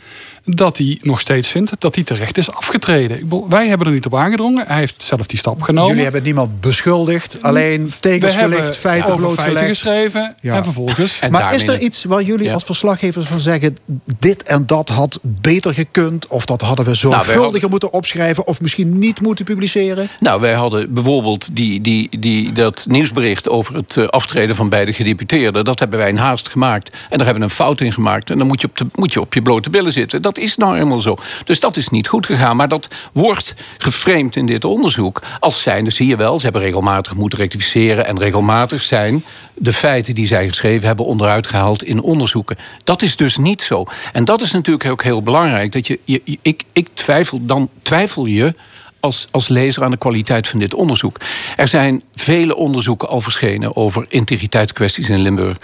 dat 0.49 0.77
hij 0.77 0.99
nog 1.01 1.19
steeds 1.19 1.47
vindt 1.47 1.71
dat 1.79 1.95
hij 1.95 2.03
terecht 2.03 2.37
is 2.37 2.51
afgetreden. 2.51 3.17
Ik 3.17 3.23
bedoel, 3.23 3.49
wij 3.49 3.67
hebben 3.67 3.87
er 3.87 3.93
niet 3.93 4.05
op 4.05 4.15
aangedrongen. 4.15 4.67
Hij 4.67 4.77
heeft 4.77 5.03
zelf 5.03 5.25
die 5.25 5.37
stap 5.39 5.61
genomen. 5.61 5.89
Jullie 5.89 6.03
hebben 6.03 6.23
niemand 6.23 6.61
beschuldigd, 6.61 7.37
alleen 7.41 7.91
tekens 7.99 8.35
gelicht, 8.35 8.77
feiten 8.77 9.15
blootgelegd. 9.15 9.41
feiten 9.51 9.67
geschreven 9.67 10.35
ja. 10.41 10.55
en 10.55 10.63
vervolgens... 10.63 11.19
En 11.19 11.31
maar 11.31 11.55
is 11.55 11.67
er 11.67 11.79
iets 11.79 12.03
waar 12.03 12.21
jullie 12.21 12.45
ja. 12.45 12.53
als 12.53 12.63
verslaggevers 12.63 13.27
van 13.27 13.39
zeggen... 13.39 13.77
dit 14.19 14.43
en 14.43 14.65
dat 14.65 14.89
had 14.89 15.19
beter 15.21 15.73
gekund... 15.73 16.27
of 16.27 16.45
dat 16.45 16.61
hadden 16.61 16.85
we 16.85 16.93
zorgvuldiger 16.93 17.35
nou, 17.35 17.51
hadden... 17.51 17.69
moeten 17.69 17.91
opschrijven... 17.91 18.47
of 18.47 18.61
misschien 18.61 18.99
niet 18.99 19.21
moeten 19.21 19.45
publiceren? 19.45 20.09
Nou, 20.19 20.41
wij 20.41 20.53
hadden 20.53 20.93
bijvoorbeeld 20.93 21.55
die, 21.55 21.81
die, 21.81 22.19
die, 22.19 22.51
dat 22.51 22.85
nieuwsbericht... 22.89 23.49
over 23.49 23.75
het 23.75 24.11
aftreden 24.11 24.55
van 24.55 24.69
beide 24.69 24.93
gedeputeerden. 24.93 25.65
Dat 25.65 25.79
hebben 25.79 25.99
wij 25.99 26.09
in 26.09 26.17
haast 26.17 26.49
gemaakt. 26.49 26.89
En 26.89 27.17
daar 27.17 27.25
hebben 27.27 27.43
we 27.43 27.49
een 27.49 27.55
fout 27.55 27.81
in 27.81 27.93
gemaakt. 27.93 28.29
En 28.29 28.37
dan 28.37 28.47
moet 28.47 28.61
je 28.61 28.67
op, 28.67 28.77
de, 28.77 28.85
moet 28.95 29.13
je, 29.13 29.21
op 29.21 29.33
je 29.33 29.41
blote 29.41 29.69
billen 29.69 29.91
zitten. 29.91 30.21
Dat 30.21 30.36
is 30.37 30.57
nou 30.57 30.77
eenmaal 30.77 30.99
zo. 30.99 31.15
Dus 31.43 31.59
dat 31.59 31.77
is 31.77 31.89
niet 31.89 32.07
goed 32.07 32.25
gegaan. 32.25 32.55
Maar 32.55 32.67
dat 32.67 32.87
wordt 33.13 33.53
geframed 33.77 34.35
in 34.35 34.45
dit 34.45 34.65
onderzoek 34.65 35.21
als 35.39 35.61
zijnde, 35.61 35.91
zie 35.91 36.07
je 36.07 36.15
wel, 36.15 36.37
ze 36.37 36.43
hebben 36.43 36.61
regelmatig 36.61 37.15
moeten 37.15 37.39
rectificeren. 37.39 38.05
En 38.05 38.19
regelmatig 38.19 38.83
zijn 38.83 39.23
de 39.53 39.73
feiten 39.73 40.15
die 40.15 40.27
zij 40.27 40.47
geschreven 40.47 40.87
hebben 40.87 41.05
onderuit 41.05 41.47
gehaald 41.47 41.83
in 41.83 42.01
onderzoeken. 42.01 42.57
Dat 42.83 43.01
is 43.01 43.15
dus 43.15 43.37
niet 43.37 43.61
zo. 43.61 43.85
En 44.13 44.25
dat 44.25 44.41
is 44.41 44.51
natuurlijk 44.51 44.89
ook 44.89 45.03
heel 45.03 45.23
belangrijk. 45.23 45.71
Dat 45.71 45.87
je, 45.87 45.99
ik, 46.41 46.63
ik 46.73 46.87
twijfel, 46.93 47.45
dan 47.45 47.69
twijfel 47.81 48.25
je 48.25 48.53
als, 48.99 49.27
als 49.31 49.47
lezer 49.47 49.83
aan 49.83 49.91
de 49.91 49.97
kwaliteit 49.97 50.47
van 50.47 50.59
dit 50.59 50.73
onderzoek. 50.73 51.17
Er 51.55 51.67
zijn 51.67 52.03
vele 52.15 52.55
onderzoeken 52.55 53.07
al 53.07 53.21
verschenen 53.21 53.75
over 53.75 54.05
integriteitskwesties 54.09 55.09
in 55.09 55.19
Limburg. 55.19 55.57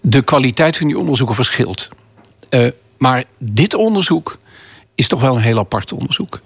De 0.00 0.22
kwaliteit 0.22 0.76
van 0.76 0.86
die 0.86 0.98
onderzoeken 0.98 1.34
verschilt. 1.34 1.88
Uh, 2.50 2.70
maar 3.04 3.24
dit 3.38 3.74
onderzoek 3.74 4.38
is 4.94 5.08
toch 5.08 5.20
wel 5.20 5.36
een 5.36 5.42
heel 5.42 5.58
apart 5.58 5.92
onderzoek. 5.92 6.40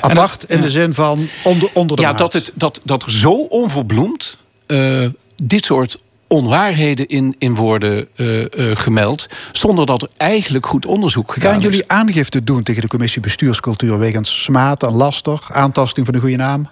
Apart 0.00 0.44
in 0.44 0.60
de 0.60 0.70
zin 0.70 0.94
van 0.94 1.28
onder, 1.44 1.70
onder 1.72 1.96
de 1.96 2.02
Ja, 2.02 2.08
maat. 2.08 2.18
dat, 2.18 2.32
het, 2.32 2.52
dat, 2.54 2.80
dat 2.82 3.02
er 3.02 3.10
zo 3.10 3.32
onverbloemd 3.32 4.38
eh, 4.66 5.06
dit 5.42 5.64
soort 5.64 5.98
onwaarheden 6.26 7.06
in, 7.06 7.34
in 7.38 7.54
worden 7.54 8.08
eh, 8.14 8.70
eh, 8.70 8.76
gemeld... 8.76 9.26
zonder 9.52 9.86
dat 9.86 10.02
er 10.02 10.08
eigenlijk 10.16 10.66
goed 10.66 10.86
onderzoek 10.86 11.32
gedaan 11.32 11.50
Gaan 11.50 11.58
is. 11.58 11.64
jullie 11.64 11.90
aangifte 11.90 12.44
doen 12.44 12.62
tegen 12.62 12.82
de 12.82 12.88
commissie 12.88 13.22
bestuurscultuur 13.22 13.98
wegens 13.98 14.42
smaad 14.42 14.82
en 14.82 14.92
laster, 14.92 15.40
aantasting 15.48 16.06
van 16.06 16.14
de 16.14 16.20
goede 16.20 16.36
naam? 16.36 16.68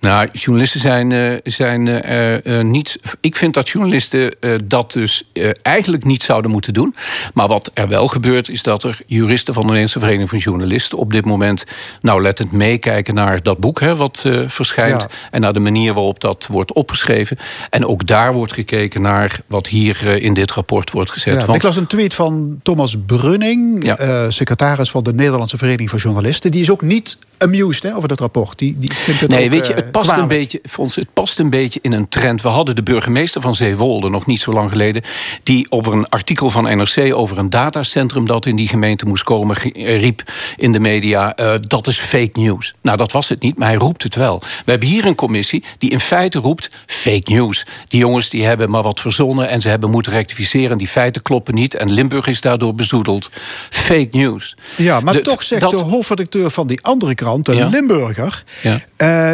Nou, 0.00 0.28
journalisten 0.32 0.80
zijn, 0.80 1.12
eh, 1.12 1.32
zijn 1.44 1.88
eh, 1.88 2.58
eh, 2.58 2.64
niet. 2.64 2.98
Ik 3.20 3.36
vind 3.36 3.54
dat 3.54 3.68
journalisten 3.68 4.34
dat 4.64 4.92
dus 4.92 5.30
eigenlijk 5.62 6.04
niet 6.04 6.22
zouden 6.22 6.50
moeten 6.50 6.74
doen. 6.74 6.94
Maar 7.34 7.48
wat 7.48 7.70
er 7.74 7.88
wel 7.88 8.08
gebeurt, 8.08 8.48
is 8.48 8.62
dat 8.62 8.82
er 8.82 8.98
juristen 9.06 9.54
van 9.54 9.62
de 9.62 9.68
Nederlandse 9.68 9.98
Vereniging 9.98 10.28
van 10.30 10.38
Journalisten 10.38 10.98
op 10.98 11.12
dit 11.12 11.24
moment 11.24 11.64
nauwlettend 12.02 12.52
meekijken 12.52 13.14
naar 13.14 13.42
dat 13.42 13.58
boek 13.58 13.80
hè, 13.80 13.96
wat 13.96 14.24
verschijnt. 14.46 15.02
Ja. 15.02 15.08
En 15.30 15.40
naar 15.40 15.52
de 15.52 15.58
manier 15.58 15.94
waarop 15.94 16.20
dat 16.20 16.46
wordt 16.50 16.72
opgeschreven. 16.72 17.36
En 17.70 17.86
ook 17.86 18.06
daar 18.06 18.32
wordt 18.32 18.52
gekeken 18.52 19.02
naar 19.02 19.40
wat 19.46 19.66
hier 19.66 20.06
in 20.22 20.34
dit 20.34 20.52
rapport 20.52 20.90
wordt 20.90 21.10
gezet. 21.10 21.34
Ja, 21.34 21.44
Want- 21.44 21.56
Ik 21.58 21.62
las 21.62 21.76
een 21.76 21.86
tweet 21.86 22.14
van 22.14 22.60
Thomas 22.62 22.96
Brunning, 23.06 23.84
Ja. 23.84 24.30
secretaris 24.30 24.90
van 24.90 25.02
de 25.02 25.14
Nederlandse 25.14 25.56
Vereniging 25.56 25.90
van 25.90 25.98
Journalisten. 25.98 26.50
Die 26.50 26.60
is 26.60 26.70
ook 26.70 26.82
niet 26.82 27.18
amused 27.38 27.82
hè, 27.82 27.96
over 27.96 28.08
dat 28.08 28.20
rapport. 28.20 28.58
Die, 28.58 28.76
die 28.78 28.92
vindt 28.92 29.20
het 29.20 29.30
Nee, 29.30 29.44
ook, 29.44 29.50
weet 29.50 29.66
je, 29.66 29.87
eh, 29.88 30.00
het 30.00 30.06
past, 30.08 30.20
een 30.20 30.28
beetje, 30.28 30.60
Fons, 30.68 30.94
het 30.94 31.12
past 31.12 31.38
een 31.38 31.50
beetje 31.50 31.78
in 31.82 31.92
een 31.92 32.08
trend. 32.08 32.42
We 32.42 32.48
hadden 32.48 32.74
de 32.76 32.82
burgemeester 32.82 33.40
van 33.40 33.54
Zeewolde 33.54 34.08
nog 34.10 34.26
niet 34.26 34.40
zo 34.40 34.52
lang 34.52 34.70
geleden... 34.70 35.02
die 35.42 35.66
over 35.70 35.92
een 35.92 36.08
artikel 36.08 36.50
van 36.50 36.62
NRC 36.76 37.14
over 37.14 37.38
een 37.38 37.50
datacentrum... 37.50 38.26
dat 38.26 38.46
in 38.46 38.56
die 38.56 38.68
gemeente 38.68 39.06
moest 39.06 39.22
komen, 39.24 39.56
eh, 39.56 40.00
riep 40.00 40.22
in 40.56 40.72
de 40.72 40.80
media... 40.80 41.34
eh, 41.34 41.54
dat 41.60 41.86
is 41.86 41.98
fake 41.98 42.40
news. 42.40 42.74
Nou, 42.82 42.96
dat 42.96 43.12
was 43.12 43.28
het 43.28 43.40
niet, 43.40 43.58
maar 43.58 43.68
hij 43.68 43.76
roept 43.76 44.02
het 44.02 44.14
wel. 44.14 44.38
We 44.64 44.70
hebben 44.70 44.88
hier 44.88 45.06
een 45.06 45.14
commissie 45.14 45.64
die 45.78 45.90
in 45.90 46.00
feite 46.00 46.38
roept 46.38 46.70
fake 46.86 47.32
news. 47.32 47.66
Die 47.88 48.00
jongens 48.00 48.28
die 48.30 48.44
hebben 48.44 48.70
maar 48.70 48.82
wat 48.82 49.00
verzonnen... 49.00 49.48
en 49.48 49.60
ze 49.60 49.68
hebben 49.68 49.90
moeten 49.90 50.12
rectificeren. 50.12 50.78
Die 50.78 50.88
feiten 50.88 51.22
kloppen 51.22 51.54
niet 51.54 51.74
en 51.74 51.92
Limburg 51.92 52.26
is 52.26 52.40
daardoor 52.40 52.74
bezoedeld. 52.74 53.30
Fake 53.70 54.08
news. 54.10 54.56
Ja, 54.76 55.00
maar 55.00 55.14
De- 55.14 55.20
toch 55.20 55.42
zegt 55.42 55.60
dat- 55.60 55.70
de 55.70 55.76
hoofdredacteur 55.84 56.50
van 56.50 56.66
die 56.66 56.78
andere 56.82 57.14
krant, 57.14 57.46
de 57.46 57.54
Ja. 57.54 57.68
Limburger... 57.68 58.44
Ja. 58.62 58.80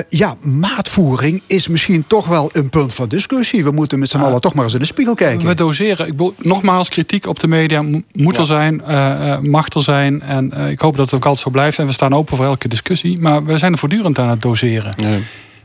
ja, 0.09 0.35
maatvoering 0.45 1.43
is 1.47 1.69
misschien 1.69 2.05
toch 2.07 2.27
wel 2.27 2.51
een 2.53 2.69
punt 2.69 2.95
van 2.95 3.09
discussie. 3.09 3.65
We 3.65 3.71
moeten 3.71 3.99
met 3.99 4.09
z'n 4.09 4.19
allen 4.19 4.41
toch 4.41 4.55
maar 4.55 4.65
eens 4.65 4.73
in 4.75 4.79
de 4.81 4.85
spiegel 4.87 5.15
kijken. 5.15 5.47
We 5.47 5.55
doseren. 5.55 6.07
Ik 6.07 6.13
bedoel, 6.13 6.35
nogmaals, 6.39 6.89
kritiek 6.89 7.27
op 7.27 7.39
de 7.41 7.47
media 7.47 7.83
mo- 7.83 8.03
moet 8.13 8.37
er 8.37 8.47
zijn, 8.47 8.83
eh, 8.85 9.33
eh, 9.33 9.41
mag 9.41 9.69
er 9.75 9.83
zijn. 9.83 10.23
En 10.23 10.53
eh, 10.53 10.71
ik 10.71 10.81
hoop 10.81 10.97
dat 10.97 11.05
het 11.05 11.15
ook 11.15 11.25
altijd 11.25 11.45
zo 11.45 11.51
blijft. 11.51 11.79
En 11.79 11.87
we 11.87 11.93
staan 11.93 12.15
open 12.15 12.37
voor 12.37 12.45
elke 12.47 12.69
discussie. 12.69 13.19
Maar 13.21 13.45
we 13.45 13.59
zijn 13.59 13.73
er 13.73 13.79
voortdurend 13.79 14.19
aan 14.19 14.29
het 14.29 14.43
doseren. 14.43 14.95
Ja. 14.97 15.19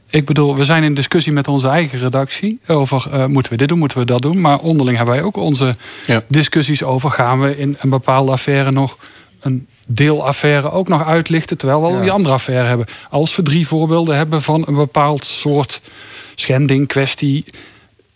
Ik 0.09 0.25
bedoel, 0.25 0.55
we 0.55 0.63
zijn 0.65 0.83
in 0.83 0.93
discussie 0.93 1.31
met 1.33 1.47
onze 1.47 1.67
eigen 1.67 1.99
redactie 1.99 2.59
over 2.67 3.07
eh, 3.11 3.25
moeten 3.25 3.51
we 3.51 3.57
dit 3.57 3.67
doen, 3.67 3.77
moeten 3.79 3.97
we 3.97 4.05
dat 4.05 4.21
doen. 4.21 4.41
Maar 4.41 4.57
onderling 4.59 4.97
hebben 4.97 5.15
wij 5.15 5.23
ook 5.23 5.37
onze 5.37 5.75
Ja. 6.07 6.21
discussies 6.27 6.83
over 6.83 7.11
gaan 7.11 7.39
we 7.39 7.57
in 7.57 7.77
een 7.79 7.89
bepaalde 7.89 8.31
affaire 8.31 8.71
nog 8.71 8.97
een 9.39 9.67
deelaffaire 9.87 10.71
ook 10.71 10.87
nog 10.87 11.05
uitlichten, 11.05 11.57
terwijl 11.57 11.81
we 11.81 11.87
al 11.87 12.01
die 12.01 12.11
andere 12.11 12.33
affaire 12.33 12.67
hebben. 12.67 12.85
Als 13.09 13.35
we 13.35 13.43
drie 13.43 13.67
voorbeelden 13.67 14.17
hebben 14.17 14.41
van 14.41 14.63
een 14.67 14.75
bepaald 14.75 15.25
soort 15.25 15.81
schending, 16.35 16.87
kwestie. 16.87 17.45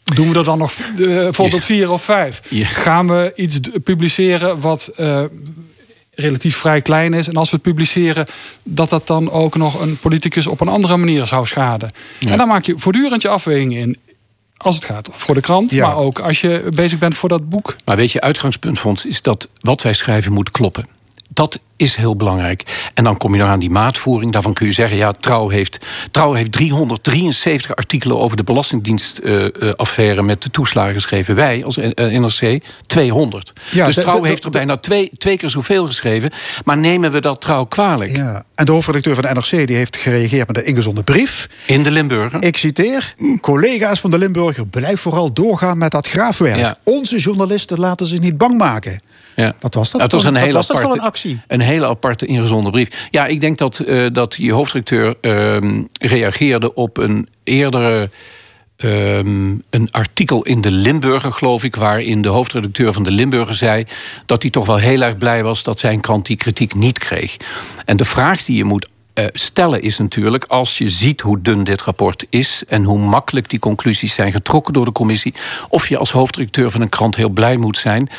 Doen 0.04 0.32
we 0.32 0.38
er 0.38 0.44
dan 0.44 0.58
nog 0.58 0.74
eh, 1.00 1.28
voorbeeld 1.30 1.66
vier 1.66 1.92
of 1.92 2.04
vijf? 2.04 2.42
Ja. 2.50 2.66
Gaan 2.66 3.08
we 3.08 3.32
iets 3.36 3.60
publiceren 3.84 4.60
wat 4.60 4.92
eh, 4.96 5.24
relatief 6.16 6.56
vrij 6.58 6.82
klein 6.82 7.14
is. 7.14 7.28
En 7.28 7.36
als 7.36 7.50
we 7.50 7.56
het 7.56 7.66
publiceren, 7.66 8.26
dat 8.64 8.90
dat 8.90 9.08
dan 9.08 9.32
ook 9.32 9.56
nog 9.56 9.82
een 9.82 9.98
politicus 9.98 10.48
op 10.48 10.62
een 10.62 10.68
andere 10.68 10.98
manier 10.98 11.28
zou 11.28 11.46
schaden. 11.46 11.90
En 12.28 12.38
dan 12.38 12.48
maak 12.48 12.66
je 12.66 12.74
voortdurend 12.78 13.22
je 13.22 13.28
afwegingen 13.28 13.80
in. 13.82 13.98
Als 14.58 14.76
het 14.76 14.86
gaat 14.86 15.10
voor 15.12 15.36
de 15.36 15.42
krant, 15.42 15.72
Ja. 15.72 15.88
maar 15.88 15.98
ook 15.98 16.20
als 16.20 16.42
je 16.42 16.68
bezig 16.76 17.00
bent 17.00 17.16
voor 17.16 17.30
dat 17.30 17.50
boek. 17.50 17.76
Maar 17.86 17.96
weet 17.96 18.12
je, 18.12 18.22
uitgangspunt 18.22 18.80
Fons, 18.80 19.06
is 19.06 19.22
dat 19.22 19.48
wat 19.62 19.82
wij 19.82 19.94
schrijven 19.94 20.34
moet 20.34 20.52
kloppen. 20.52 20.86
Dat 21.34 21.60
is 21.76 21.96
heel 21.96 22.16
belangrijk. 22.16 22.90
En 22.94 23.04
dan 23.04 23.18
kom 23.18 23.34
je 23.34 23.40
nog 23.40 23.50
aan 23.50 23.60
die 23.60 23.70
maatvoering. 23.70 24.32
Daarvan 24.32 24.54
kun 24.54 24.66
je 24.66 24.72
zeggen, 24.72 24.98
ja, 24.98 25.12
Trouw 25.20 25.50
heeft, 25.50 25.86
Trouw 26.12 26.34
heeft 26.34 26.52
373 26.52 27.76
artikelen 27.76 28.18
over 28.20 28.38
de 28.38 28.44
Belastingdienstaffaire 28.44 30.24
met 30.24 30.42
de 30.42 30.52
toeslagen 30.52 30.94
geschreven. 30.94 31.36
Wij 31.36 31.66
als 31.66 31.78
eh, 31.78 32.20
NRC 32.20 32.64
200. 32.86 33.54
Ja, 33.72 33.86
dus 33.86 33.96
Trouw 33.96 34.24
heeft 34.24 34.44
er 34.44 34.52
bijna 34.52 34.78
twee, 34.78 35.12
twee 35.18 35.38
keer 35.38 35.50
zoveel 35.50 35.86
geschreven. 35.86 36.32
Maar 36.66 36.78
nemen 36.78 37.12
we 37.12 37.22
dat 37.22 37.42
Trouw 37.42 37.66
kwalijk? 37.66 38.16
Ja. 38.16 38.44
En 38.56 38.66
de 38.66 38.72
hoofdredacteur 38.72 39.16
van 39.16 39.24
de 39.24 39.34
NRC 39.34 39.68
die 39.68 39.76
heeft 39.76 39.98
gereageerd 39.98 40.48
met 40.48 40.58
een 40.58 40.66
ingezonde 40.66 41.04
brief. 41.04 41.50
In 41.66 41.84
de 41.84 41.92
Limburger? 41.92 42.44
Ik 42.44 42.58
citeer: 42.58 43.14
Collega's 43.42 44.00
van 44.00 44.10
de 44.10 44.18
Limburger, 44.18 44.68
blijf 44.68 45.02
vooral 45.02 45.34
doorgaan 45.34 45.78
met 45.78 45.92
dat 45.92 46.08
graafwerk. 46.08 46.58
Ja. 46.58 46.78
Onze 46.84 47.18
journalisten 47.18 47.80
laten 47.80 48.06
zich 48.06 48.20
niet 48.20 48.38
bang 48.38 48.58
maken. 48.58 49.00
Ja. 49.36 49.54
Wat 49.60 49.74
was 49.74 49.92
dat? 49.92 50.02
Het 50.02 50.12
was 50.12 50.24
een 50.24 50.36
hele 50.36 50.54
was 50.54 50.68
dat 50.68 50.76
voor 50.78 50.86
aparte, 50.86 51.02
een 51.02 51.08
actie? 51.08 51.40
Een 51.48 51.60
hele 51.60 51.88
aparte 51.88 52.26
ingezonde 52.26 52.70
brief. 52.70 53.08
Ja, 53.10 53.26
ik 53.26 53.42
denk 53.42 53.58
dat, 53.58 53.80
eh, 53.80 54.06
dat 54.12 54.36
je 54.38 54.52
hoofdredacteur 54.52 55.16
ehm, 55.22 55.82
reageerde 56.00 56.74
op 56.74 56.98
een 56.98 57.28
eerdere. 57.44 58.10
ehm, 58.78 59.52
een 59.70 59.88
artikel 59.92 60.44
in 60.44 60.62
de 60.62 60.72
Limburger, 60.72 61.32
geloof 61.32 61.64
ik, 61.64 61.76
waarin 61.76 62.22
de 62.22 62.30
hoofdredacteur 62.30 62.94
van 62.94 63.04
de 63.04 63.12
Limburger 63.12 63.56
zei 63.56 63.86
dat 64.26 64.42
hij 64.42 64.52
toch 64.52 64.66
wel 64.66 64.78
heel 64.78 65.02
erg 65.02 65.16
blij 65.16 65.44
was 65.44 65.64
dat 65.64 65.80
zijn 65.80 66.02
krant 66.02 66.26
die 66.26 66.36
kritiek 66.36 66.76
niet 66.76 67.00
kreeg. 67.00 67.38
En 67.86 67.98
de 67.98 68.06
vraag 68.06 68.44
die 68.44 68.58
je 68.58 68.64
moet 68.64 68.88
eh, 69.14 69.26
stellen 69.34 69.82
is 69.82 69.98
natuurlijk, 69.98 70.46
als 70.48 70.78
je 70.78 70.90
ziet 70.90 71.22
hoe 71.22 71.42
dun 71.42 71.64
dit 71.64 71.82
rapport 71.82 72.26
is 72.30 72.64
en 72.68 72.84
hoe 72.84 73.00
makkelijk 73.00 73.50
die 73.50 73.60
conclusies 73.60 74.14
zijn 74.14 74.32
getrokken 74.32 74.74
door 74.74 74.86
de 74.86 74.92
commissie, 74.92 75.34
of 75.70 75.90
je 75.90 75.98
als 75.98 76.12
hoofdredacteur 76.12 76.72
van 76.72 76.82
een 76.82 76.90
krant 76.90 77.16
heel 77.16 77.30
blij 77.30 77.58
moet 77.58 77.78
zijn 77.78 78.10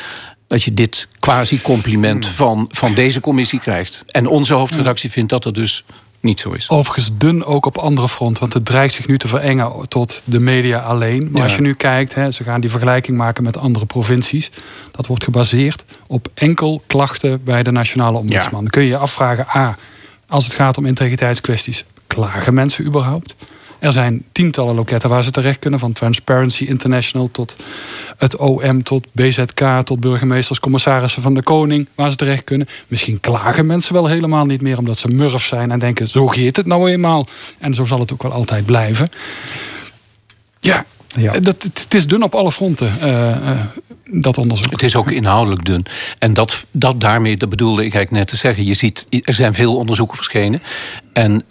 dat 0.47 0.63
je 0.63 0.73
dit 0.73 1.07
quasi-compliment 1.19 2.27
van, 2.27 2.67
van 2.71 2.93
deze 2.93 3.19
commissie 3.19 3.59
krijgt. 3.59 4.03
En 4.07 4.27
onze 4.27 4.53
hoofdredactie 4.53 5.11
vindt 5.11 5.29
dat 5.29 5.43
dat 5.43 5.53
dus 5.53 5.83
niet 6.19 6.39
zo 6.39 6.51
is. 6.51 6.69
Overigens 6.69 7.11
dun 7.17 7.45
ook 7.45 7.65
op 7.65 7.77
andere 7.77 8.09
fronten. 8.09 8.39
Want 8.41 8.53
het 8.53 8.65
dreigt 8.65 8.93
zich 8.93 9.07
nu 9.07 9.17
te 9.17 9.27
verengen 9.27 9.87
tot 9.87 10.21
de 10.25 10.39
media 10.39 10.79
alleen. 10.79 11.23
Maar 11.23 11.37
Ja. 11.37 11.43
als 11.43 11.55
je 11.55 11.61
nu 11.61 11.73
kijkt, 11.73 12.15
hè, 12.15 12.31
ze 12.31 12.43
gaan 12.43 12.61
die 12.61 12.69
vergelijking 12.69 13.17
maken 13.17 13.43
met 13.43 13.57
andere 13.57 13.85
provincies. 13.85 14.51
Dat 14.91 15.07
wordt 15.07 15.23
gebaseerd 15.23 15.85
op 16.07 16.27
enkel 16.33 16.83
klachten 16.87 17.43
bij 17.43 17.63
de 17.63 17.71
nationale 17.71 18.17
ombudsman. 18.17 18.61
Dan 18.61 18.69
kun 18.69 18.81
je 18.81 18.87
je 18.87 18.97
afvragen, 18.97 19.45
A, 19.55 19.77
als 20.27 20.45
het 20.45 20.53
gaat 20.53 20.77
om 20.77 20.85
integriteitskwesties, 20.85 21.85
klagen 22.07 22.53
mensen 22.53 22.85
überhaupt? 22.85 23.35
Er 23.79 23.91
zijn 23.91 24.23
tientallen 24.31 24.75
loketten 24.75 25.09
waar 25.09 25.23
ze 25.23 25.31
terecht 25.31 25.59
kunnen. 25.59 25.79
Van 25.79 25.93
Transparency 25.93 26.63
International 26.63 27.29
tot 27.31 27.55
het 28.17 28.35
OM, 28.35 28.83
tot 28.83 29.07
BZK, 29.11 29.61
tot 29.83 29.99
burgemeesters, 29.99 30.59
commissarissen 30.59 31.21
van 31.21 31.33
de 31.33 31.43
Koning, 31.43 31.87
waar 31.95 32.11
ze 32.11 32.17
terecht 32.17 32.43
kunnen. 32.43 32.67
Misschien 32.87 33.19
klagen 33.19 33.65
mensen 33.65 33.93
wel 33.93 34.07
helemaal 34.07 34.45
niet 34.45 34.61
meer 34.61 34.77
omdat 34.77 34.97
ze 34.97 35.07
murf 35.07 35.45
zijn 35.45 35.71
en 35.71 35.79
denken: 35.79 36.07
zo 36.07 36.27
geeft 36.27 36.55
het 36.55 36.65
nou 36.65 36.89
eenmaal. 36.89 37.27
En 37.57 37.73
zo 37.73 37.85
zal 37.85 37.99
het 37.99 38.13
ook 38.13 38.23
wel 38.23 38.31
altijd 38.31 38.65
blijven. 38.65 39.09
Ja, 40.59 40.85
Ja. 41.17 41.39
Dat, 41.39 41.63
het, 41.63 41.93
is 41.93 42.07
dun 42.07 42.23
op 42.23 42.35
alle 42.35 42.51
fronten, 42.51 42.91
eh, 43.01 43.51
eh, 43.51 43.59
dat 44.11 44.37
onderzoek. 44.37 44.71
Het 44.71 44.83
is 44.83 44.95
ook 44.95 45.11
inhoudelijk 45.11 45.65
dun. 45.65 45.85
En 46.17 46.33
dat, 46.33 46.65
dat 46.71 47.01
daarmee, 47.01 47.37
dat 47.37 47.49
bedoelde 47.49 47.85
ik 47.85 47.93
eigenlijk 47.93 48.11
net 48.11 48.27
te 48.27 48.35
zeggen. 48.35 48.65
Je 48.65 48.73
ziet, 48.73 49.07
er 49.23 49.33
zijn 49.33 49.53
veel 49.53 49.75
onderzoeken 49.75 50.15
verschenen. 50.15 50.61
En 51.13 51.43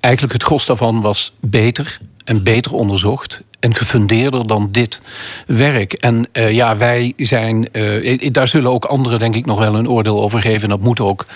eigenlijk 0.00 0.32
het 0.32 0.42
gros 0.42 0.66
daarvan 0.66 1.00
was 1.00 1.32
beter 1.40 1.98
en 2.28 2.42
beter 2.42 2.72
onderzocht. 2.72 3.42
En 3.60 3.74
gefundeerder 3.74 4.46
dan 4.46 4.68
dit 4.72 5.00
werk. 5.46 5.92
En 5.92 6.28
eh, 6.32 6.52
ja, 6.54 6.76
wij 6.76 7.12
zijn. 7.16 7.72
eh, 7.72 8.30
daar 8.32 8.48
zullen 8.48 8.70
ook 8.70 8.84
anderen, 8.84 9.18
denk 9.18 9.34
ik, 9.34 9.46
nog 9.46 9.58
wel 9.58 9.74
een 9.74 9.88
oordeel 9.88 10.22
over 10.22 10.40
geven. 10.40 10.62
En 10.62 10.68
dat 10.68 10.80
moet 10.80 11.00
ook. 11.00 11.26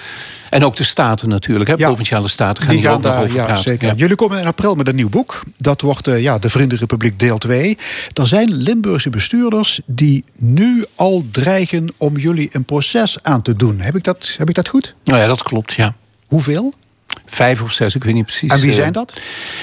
En 0.50 0.64
ook 0.64 0.76
de 0.76 0.84
staten 0.84 1.28
natuurlijk, 1.28 1.70
hè, 1.70 1.74
Ja, 1.78 1.86
provinciale 1.86 2.28
staten 2.28 2.62
gaan 2.62 2.72
Die 2.72 2.80
hier 2.82 2.90
gaan 2.90 3.00
daar, 3.02 3.22
over 3.22 3.34
ja, 3.36 3.44
praten. 3.44 3.62
zeker. 3.62 3.88
Ja. 3.88 3.94
Jullie 3.96 4.16
komen 4.16 4.40
in 4.40 4.46
april 4.46 4.74
met 4.74 4.88
een 4.88 4.94
nieuw 4.94 5.08
boek. 5.08 5.42
Dat 5.56 5.80
wordt 5.80 6.06
eh, 6.06 6.22
ja, 6.22 6.38
de 6.38 6.50
Vriendenrepubliek 6.50 7.18
deel 7.18 7.38
2. 7.38 7.78
Er 8.12 8.26
zijn 8.26 8.52
Limburgse 8.52 9.10
bestuurders 9.10 9.80
die 9.86 10.24
nu 10.38 10.84
al 10.94 11.24
dreigen 11.30 11.92
om 11.96 12.16
jullie 12.16 12.48
een 12.52 12.64
proces 12.64 13.16
aan 13.22 13.42
te 13.42 13.56
doen. 13.56 13.80
Heb 13.80 13.96
ik 13.96 14.04
dat, 14.04 14.34
heb 14.38 14.48
ik 14.48 14.54
dat 14.54 14.68
goed? 14.68 14.94
Nou 15.04 15.20
ja, 15.20 15.26
dat 15.26 15.42
klopt, 15.42 15.72
ja. 15.72 15.94
Hoeveel? 16.26 16.74
Vijf 17.26 17.62
of 17.62 17.72
zes, 17.72 17.94
ik 17.94 18.04
weet 18.04 18.14
niet 18.14 18.24
precies. 18.24 18.50
En 18.50 18.60
wie 18.60 18.70
eh, 18.70 18.76
zijn 18.76 18.92
dat? 18.92 19.14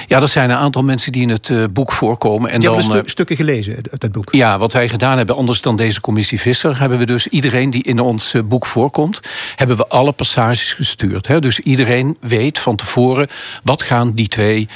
Ja, 0.08 0.20
dat 0.20 0.30
zijn 0.30 0.50
een 0.50 0.56
aantal 0.58 0.84
mensen 0.84 1.12
die 1.12 1.22
in 1.22 1.30
het 1.30 1.50
eh, 1.50 1.64
boek 1.72 1.92
voorkomen. 1.92 2.50
En 2.52 2.60
Die 2.60 2.70
dan, 2.70 2.78
hebben 2.78 2.92
de 2.94 2.98
eh, 2.98 3.04
stu- 3.04 3.12
stukken 3.12 3.36
gelezen 3.36 3.76
uit 3.92 4.02
het 4.02 4.12
boek. 4.12 4.34
Ja, 4.34 4.58
wat 4.60 4.74
wij 4.74 4.90
gedaan 4.90 5.18
hebben, 5.18 5.36
anders 5.36 5.62
dan 5.62 5.76
deze 5.76 6.02
commissie 6.02 6.40
Visser, 6.40 6.80
hebben 6.80 6.98
we 6.98 7.06
dus 7.06 7.28
iedereen 7.28 7.70
die 7.70 7.84
in 7.84 8.00
ons 8.00 8.34
boek 8.46 8.66
voorkomt, 8.66 9.20
hebben 9.56 9.78
we 9.78 9.88
alle 9.88 10.12
passages 10.12 10.74
gestuurd. 10.74 11.28
Hè? 11.28 11.40
Dus 11.40 11.60
iedereen 11.60 12.18
weet 12.22 12.60
van 12.60 12.76
tevoren 12.76 13.28
wat 13.64 13.84
gaan 13.84 14.12
die 14.14 14.28
twee 14.28 14.68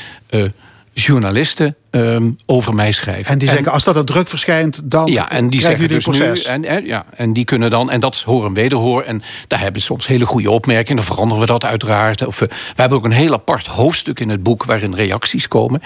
journalisten 0.93 1.75
ehm, 1.93 2.31
over 2.45 2.73
mij 2.73 2.91
schrijven. 2.91 3.31
En 3.31 3.37
die 3.37 3.49
zeggen, 3.49 3.71
als 3.71 3.83
dat 3.83 3.95
een 3.95 4.05
druk 4.05 4.27
verschijnt, 4.27 4.91
dan 4.91 5.11
ja, 5.11 5.31
en 5.31 5.49
die 5.49 5.59
zeggen 5.59 5.79
jullie 5.79 5.95
dus 5.95 6.03
proces. 6.03 6.45
nu. 6.45 6.51
En, 6.51 6.65
en, 6.65 6.85
ja, 6.85 7.05
en 7.15 7.33
die 7.33 7.45
kunnen 7.45 7.69
dan, 7.69 7.91
en 7.91 7.99
dat 7.99 8.15
is 8.15 8.23
hoor 8.23 8.45
en 8.45 8.53
wederhoor. 8.53 9.01
En 9.01 9.23
daar 9.47 9.59
hebben 9.59 9.81
ze 9.81 9.87
soms 9.87 10.07
hele 10.07 10.25
goede 10.25 10.51
opmerkingen. 10.51 10.95
Dan 10.95 11.05
veranderen 11.05 11.41
we 11.41 11.51
dat 11.51 11.65
uiteraard. 11.65 12.25
Of, 12.25 12.41
eh, 12.41 12.47
we 12.47 12.81
hebben 12.81 12.97
ook 12.97 13.05
een 13.05 13.11
heel 13.11 13.33
apart 13.33 13.67
hoofdstuk 13.67 14.19
in 14.19 14.29
het 14.29 14.43
boek 14.43 14.63
waarin 14.63 14.93
reacties 14.93 15.47
komen. 15.47 15.81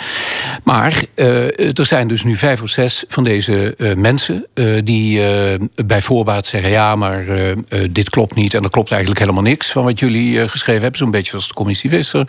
Maar 0.63 1.03
eh, 1.15 1.77
er 1.79 1.85
zijn 1.85 2.07
dus 2.07 2.23
nu 2.23 2.35
vijf 2.35 2.61
of 2.61 2.69
zes 2.69 3.03
van 3.07 3.23
deze 3.23 3.75
eh, 3.77 3.95
mensen 3.95 4.45
die 4.83 5.21
bij 5.85 6.01
voorbaat 6.01 6.45
zeggen: 6.45 6.69
ja, 6.69 6.95
maar 6.95 7.25
dit 7.89 8.09
klopt 8.09 8.35
niet. 8.35 8.53
En 8.53 8.63
er 8.63 8.69
klopt 8.69 8.89
eigenlijk 8.91 9.19
helemaal 9.19 9.43
niks 9.43 9.71
van 9.71 9.83
wat 9.83 9.99
jullie 9.99 10.49
geschreven 10.49 10.81
hebben. 10.81 10.99
Zo'n 10.99 11.11
beetje 11.11 11.29
zoals 11.29 11.47
de 11.47 11.53
commissie 11.53 11.89
Visser. 11.89 12.25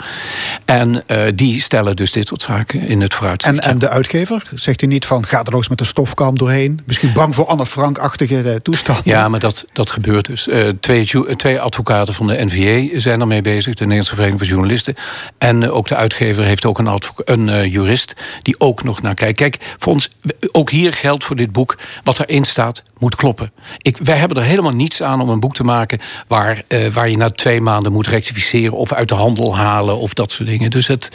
En 0.64 1.04
die 1.34 1.60
stellen 1.60 1.96
dus 1.96 2.12
dit 2.12 2.26
soort 2.26 2.42
zaken 2.42 2.88
in 2.88 3.00
het 3.00 3.14
vooruitzicht. 3.14 3.58
En, 3.58 3.60
en 3.68 3.78
de 3.78 3.88
uitgever, 3.88 4.42
zegt 4.54 4.80
hij 4.80 4.88
niet 4.88 5.06
van, 5.06 5.26
ga 5.26 5.38
er 5.38 5.44
nog 5.44 5.54
eens 5.54 5.68
met 5.68 5.78
de 5.78 5.84
stofkam 5.84 6.38
doorheen? 6.38 6.80
Misschien 6.84 7.12
bang 7.12 7.34
voor 7.34 7.46
Anne 7.46 7.66
Frank-achtige 7.66 8.50
eh, 8.50 8.54
toestanden? 8.54 9.02
Ja, 9.04 9.28
maar 9.28 9.40
dat, 9.40 9.64
dat 9.72 9.90
gebeurt 9.90 10.26
dus. 10.26 10.48
Eh, 10.48 10.68
twee, 10.80 11.04
twee 11.36 11.60
advocaten 11.60 12.14
van 12.14 12.26
de 12.26 12.44
NVA 12.44 12.98
zijn 13.00 13.20
ermee 13.20 13.42
bezig, 13.42 13.74
de 13.74 13.80
Nederlandse 13.80 14.14
Vereniging 14.14 14.40
van 14.40 14.48
Journalisten. 14.48 14.94
En 15.38 15.62
eh, 15.62 15.74
ook 15.74 15.88
de 15.88 15.94
uitgever 15.94 16.44
heeft 16.44 16.64
ook 16.64 16.78
een, 16.78 17.00
een 17.24 17.68
jurist 17.70 18.14
die 18.42 18.60
ook 18.60 18.82
nog 18.82 19.02
naar 19.02 19.14
kijkt. 19.14 19.36
Kijk, 19.38 19.58
voor 19.78 19.92
ons, 19.92 20.10
ook 20.52 20.70
hier 20.70 20.92
geldt 20.92 21.24
voor 21.24 21.36
dit 21.36 21.52
boek, 21.52 21.76
wat 22.04 22.18
erin 22.20 22.44
staat, 22.44 22.82
moet 23.00 23.14
kloppen. 23.16 23.52
Ik, 23.78 23.96
wij 23.96 24.16
hebben 24.16 24.36
er 24.36 24.42
helemaal 24.42 24.72
niets 24.72 25.02
aan 25.02 25.20
om 25.20 25.28
een 25.28 25.40
boek 25.40 25.54
te 25.54 25.62
maken 25.64 25.98
waar, 26.28 26.62
eh, 26.68 26.86
waar 26.86 27.08
je 27.08 27.16
na 27.16 27.30
twee 27.30 27.60
maanden 27.60 27.92
moet 27.92 28.06
rectificeren 28.06 28.76
of 28.76 28.92
uit 28.92 29.08
de 29.08 29.14
handel 29.14 29.56
halen 29.56 29.98
of 29.98 30.14
dat 30.14 30.32
soort 30.32 30.48
dingen. 30.48 30.70
Dus 30.70 30.86
het, 30.86 31.10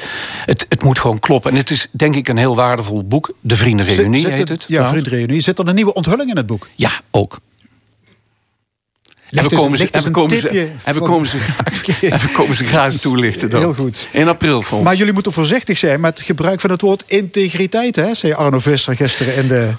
het, 0.46 0.66
het 0.70 0.84
moet 0.84 1.00
gewoon 1.00 1.20
kloppen. 1.20 1.52
En 1.52 1.58
het 1.58 1.70
is 1.70 1.88
denk 1.92 2.16
ik 2.16 2.28
een 2.28 2.38
heel 2.38 2.56
waardevol 2.56 3.04
boek. 3.04 3.34
De 3.40 3.56
Vriendenreunie 3.56 4.14
Zit- 4.14 4.22
zit 4.22 4.30
heet 4.30 4.40
het- 4.40 4.50
het. 4.50 4.60
Ja, 4.62 4.66
trouwens. 4.68 4.92
Vriendenreunie. 5.00 5.42
Zit 5.42 5.60
er 5.60 5.68
een 5.68 5.76
nieuwe 5.76 5.94
onthulling 5.94 6.30
in 6.30 6.38
het 6.38 6.46
boek? 6.46 6.68
Ja, 6.76 6.92
ook. 7.12 7.40
En 9.34 9.44
we 9.50 9.56
komen 9.56 9.78
ze, 9.78 9.88
en 9.92 10.02
we 10.02 10.08
een 10.08 10.14
komen 10.14 10.38
ze, 10.38 10.70
en 10.84 10.94
we 10.94 11.00
komen 11.00 11.28
ze, 11.28 11.38
graag, 11.38 12.02
en 12.02 12.20
we 12.20 12.32
komen 12.34 12.56
ze 12.56 12.64
graag 12.64 12.96
toelichten. 12.96 13.50
Dan. 13.50 13.60
Heel 13.60 13.74
goed. 13.74 14.08
In 14.12 14.28
april 14.28 14.62
volgens 14.62 14.90
Maar 14.90 14.96
jullie 14.98 15.14
moeten 15.14 15.32
voorzichtig 15.32 15.78
zijn 15.78 16.00
met 16.00 16.18
het 16.18 16.28
gebruik 16.28 16.60
van 16.62 16.70
het 16.70 16.82
woord 16.82 17.04
integriteit, 17.08 17.96
hè? 17.96 18.16
zei 18.16 18.34
Arno 18.34 18.60
Visser 18.60 18.96
gisteren 18.96 19.36
in 19.36 19.48
de, 19.48 19.72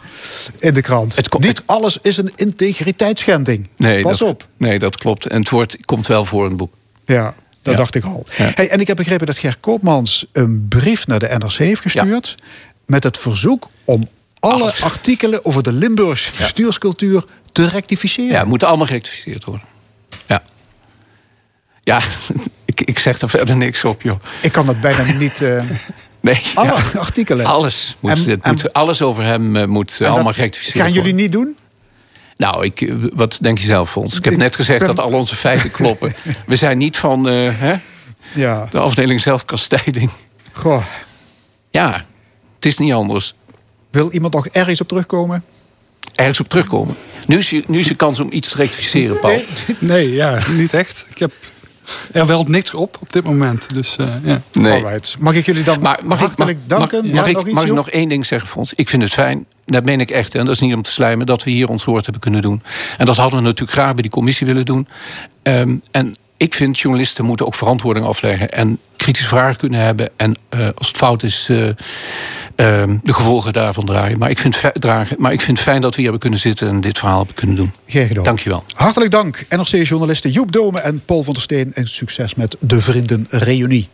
in 0.59 0.75
de 0.75 0.81
krant. 0.81 1.39
Niet 1.39 1.63
alles 1.67 1.99
is 2.03 2.17
een 2.17 2.33
integriteitsschending. 2.37 3.69
Nee, 3.77 4.03
Pas 4.03 4.19
dat, 4.19 4.29
op. 4.29 4.49
Nee, 4.57 4.79
dat 4.79 4.97
klopt. 4.97 5.27
En 5.27 5.39
het 5.39 5.51
woord 5.51 5.77
komt 5.85 6.07
wel 6.07 6.25
voor 6.25 6.43
in 6.43 6.49
het 6.49 6.59
boek. 6.59 6.73
Ja, 7.05 7.35
dat 7.63 7.73
Ja. 7.73 7.79
dacht 7.79 7.95
ik 7.95 8.05
al. 8.05 8.27
Ja. 8.37 8.53
Hey, 8.55 8.69
en 8.69 8.81
ik 8.81 8.87
heb 8.87 8.97
begrepen 8.97 9.27
dat 9.27 9.39
Ger 9.39 9.57
Koopmans 9.61 10.27
een 10.33 10.67
brief 10.69 11.07
naar 11.07 11.19
de 11.19 11.35
NRC 11.39 11.53
heeft 11.57 11.81
gestuurd... 11.81 12.35
met 12.87 13.05
het 13.05 13.19
verzoek 13.19 13.69
om 13.85 14.09
alle 14.41 14.75
artikelen 14.81 15.45
over 15.45 15.63
de 15.63 15.73
Limburgse 15.73 16.31
bestuurscultuur 16.39 17.25
te 17.55 17.69
rectificeren. 17.69 18.31
Ja, 18.33 18.39
het 18.39 18.49
moet 18.49 18.63
allemaal 18.63 18.87
gerectificeerd 18.87 19.45
worden. 19.45 19.67
Ja. 20.27 20.43
Ja, 21.83 22.01
ik, 22.65 22.81
ik 22.81 22.99
zeg 22.99 23.21
er 23.21 23.29
verder 23.31 23.57
niks 23.57 23.85
op, 23.85 24.03
joh. 24.03 24.21
Ik 24.43 24.53
kan 24.53 24.67
dat 24.67 24.81
bijna 24.81 25.13
niet... 25.19 25.43
eh, 25.43 25.63
Nee, 26.21 26.43
alle 26.55 26.69
ja. 26.93 26.99
artikelen. 26.99 27.47
Alles, 27.47 27.97
moet, 28.01 28.11
En- 28.11 28.29
het 28.31 28.45
en- 28.45 28.51
moet, 28.51 28.73
alles 28.73 29.03
over 29.03 29.25
hem 29.25 29.57
eh, 29.57 29.67
moet 29.67 29.99
allemaal 30.03 30.33
gerectificeerd 30.33 30.77
Gaan 30.85 30.85
worden. 30.95 31.03
jullie 31.05 31.23
niet 31.23 31.33
doen? 31.33 31.57
Nou, 32.37 32.65
ik, 32.65 32.81
eh, 32.81 32.95
wat 33.13 33.39
denk 33.41 33.59
je 33.59 33.65
zelf, 33.65 33.91
Fons? 33.91 34.17
Ik 34.17 34.25
heb 34.25 34.33
Ik 34.33 34.39
net 34.39 34.55
gezegd 34.55 34.79
ben- 34.79 34.89
dat 34.97 35.01
al 35.05 35.13
onze 35.13 35.37
feiten 35.37 35.71
kloppen. 35.71 36.15
We 36.47 36.57
zijn 36.57 36.79
niet 36.79 36.97
van 36.97 37.29
eh, 37.29 37.51
hè, 37.59 37.75
Ja. 38.35 38.69
de 38.71 38.79
afdeling 38.79 39.21
zelfkastijding. 39.21 40.11
Goh. 40.53 40.85
Ja, 41.71 41.91
het 42.55 42.67
is 42.67 42.79
niet 42.79 42.93
anders. 42.93 43.35
Wil 43.91 44.11
iemand 44.13 44.35
nog 44.35 44.47
ergens 44.47 44.81
op 44.81 44.89
terugkomen? 44.89 45.45
Ergens 46.15 46.41
op 46.41 46.49
terugkomen. 46.49 46.95
Nu 47.27 47.39
is, 47.39 47.51
je, 47.51 47.65
nu 47.67 47.79
is 47.79 47.89
je 47.89 47.95
kans 47.95 48.21
om 48.21 48.29
iets 48.31 48.49
te 48.49 48.57
rectificeren, 48.57 49.21
Paul. 49.21 49.43
Nee, 49.79 50.13
ja, 50.13 50.39
niet 50.57 50.75
echt. 50.75 51.07
Ik 51.11 51.19
heb 51.19 51.33
er 52.13 52.27
wel 52.27 52.45
niks 52.49 52.75
op 52.75 52.97
op 53.01 53.13
dit 53.13 53.25
moment. 53.25 53.75
Dus 53.75 53.97
eh, 53.97 54.07
ja. 54.23 54.43
Nee. 54.53 54.73
Alright. 54.73 55.17
Mag 55.19 55.35
ik 55.35 55.47
jullie 55.47 55.65
dan 55.65 55.81
Maar 55.81 56.01
mag 56.03 56.21
ik, 56.21 56.27
hartelijk 56.27 56.59
mag, 56.59 56.79
danken? 56.79 57.07
Mag, 57.07 57.15
Ja, 57.15 57.25
ik, 57.25 57.37
nog 57.37 57.47
iets, 57.47 57.55
mag 57.55 57.65
ik 57.65 57.73
nog 57.73 57.91
één 57.91 58.09
ding 58.09 58.27
zeggen, 58.27 58.49
Fons? 58.49 58.73
Ik 58.75 58.89
vind 58.89 59.03
het 59.03 59.13
fijn, 59.13 59.47
dat 59.65 59.85
meen 59.85 60.01
ik 60.01 60.11
echt, 60.11 60.35
en 60.35 60.45
dat 60.45 60.55
is 60.55 60.61
niet 60.61 60.75
om 60.75 60.83
te 60.83 60.91
slijmen... 60.91 61.27
dat 61.27 61.45
we 61.45 61.51
hier 61.51 61.69
ons 61.69 61.85
woord 61.85 62.05
hebben 62.05 62.23
kunnen 62.23 62.43
doen. 62.43 62.63
En 62.99 63.07
dat 63.07 63.17
hadden 63.17 63.39
we 63.39 63.45
natuurlijk 63.45 63.79
graag 63.79 63.93
bij 63.93 64.03
die 64.03 64.11
commissie 64.11 64.47
willen 64.47 64.65
doen. 64.65 64.89
Ehm, 65.43 65.77
en 65.91 66.17
ik 66.37 66.55
vind, 66.55 66.79
journalisten 66.79 67.25
moeten 67.25 67.47
ook 67.47 67.55
verantwoording 67.55 68.07
afleggen... 68.07 68.53
en 68.53 68.79
kritische 68.97 69.29
vragen 69.29 69.57
kunnen 69.57 69.81
hebben. 69.81 70.11
En 70.17 70.35
eh, 70.49 70.69
als 70.75 70.89
het 70.89 70.97
fout 70.97 71.23
is, 71.23 71.49
eh, 71.49 71.69
de 72.57 73.13
gevolgen 73.13 73.53
daarvan 73.53 73.87
draaien. 73.87 74.19
Maar 74.19 74.31
ik, 74.31 74.39
vind, 74.39 74.57
dragen. 74.73 75.17
maar 75.19 75.33
ik 75.33 75.41
vind 75.41 75.59
het 75.59 75.67
fijn 75.67 75.81
dat 75.81 75.91
we 75.91 76.01
hier 76.01 76.11
hebben 76.11 76.21
kunnen 76.21 76.39
zitten... 76.39 76.69
en 76.69 76.81
dit 76.81 76.99
verhaal 76.99 77.17
hebben 77.17 77.35
kunnen 77.35 77.57
doen. 77.57 77.73
Geen 77.87 78.07
geduld. 78.07 78.25
Dank 78.25 78.39
je 78.39 78.49
wel. 78.49 78.65
Hartelijk 78.75 79.11
dank, 79.11 79.45
NRC-journalisten 79.49 80.31
Joep 80.31 80.53
Dome 80.53 80.81
en 80.81 81.03
Paul 81.05 81.23
van 81.23 81.33
der 81.33 81.43
Steen. 81.43 81.73
En 81.75 81.89
succes 81.89 82.35
met 82.35 82.57
de 82.61 82.83
Vriendenreunie. 82.83 83.89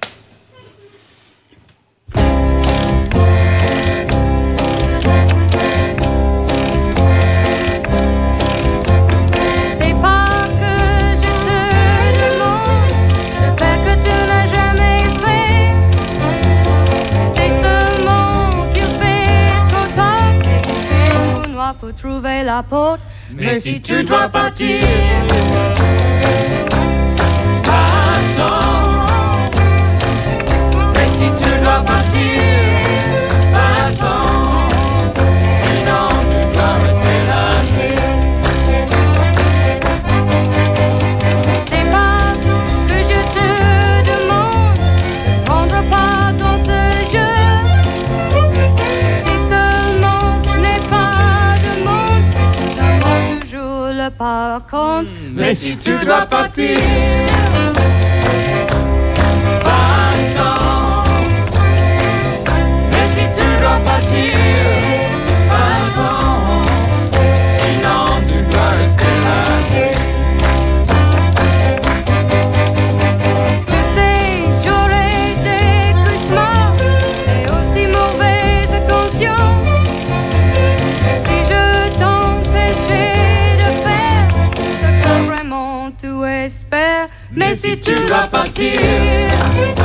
La 22.61 22.63
porte. 22.63 23.01
Mais 23.33 23.61
si 23.61 23.81
tu 23.81 24.05
dois 24.05 24.29
partir, 24.29 24.85
par 54.61 54.81
contre. 54.81 55.11
Mais 55.33 55.55
si 55.55 55.77
tu 55.77 55.93
dois 56.05 56.27
partir, 56.27 56.79
attends. 59.65 61.05
Mais 62.91 63.07
si 63.07 63.25
tu 63.37 63.47
dois 63.63 63.81
partir, 63.85 65.00
You 87.91 87.97
drop 88.07 88.33
a 88.35 88.45
tear. 88.45 89.80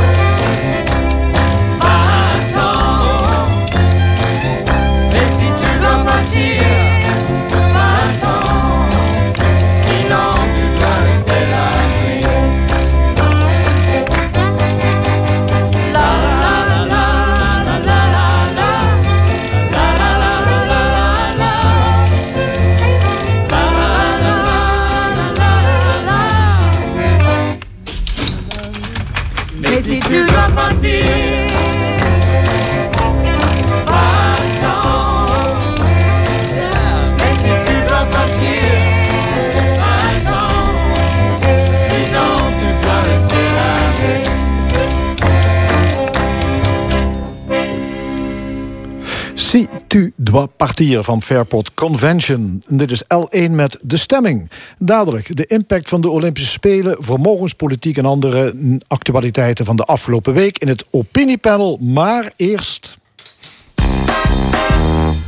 Partir 50.57 51.03
van 51.03 51.21
Fairport 51.21 51.73
Convention. 51.73 52.61
Dit 52.67 52.91
is 52.91 53.03
L1 53.03 53.51
met 53.51 53.77
de 53.81 53.97
stemming. 53.97 54.49
Dadelijk 54.77 55.35
de 55.35 55.45
impact 55.45 55.89
van 55.89 56.01
de 56.01 56.09
Olympische 56.09 56.51
Spelen, 56.51 57.03
vermogenspolitiek 57.03 57.97
en 57.97 58.05
andere 58.05 58.55
actualiteiten 58.87 59.65
van 59.65 59.75
de 59.75 59.83
afgelopen 59.83 60.33
week 60.33 60.57
in 60.57 60.67
het 60.67 60.85
opiniepanel. 60.89 61.77
Maar 61.81 62.31
eerst. 62.35 62.97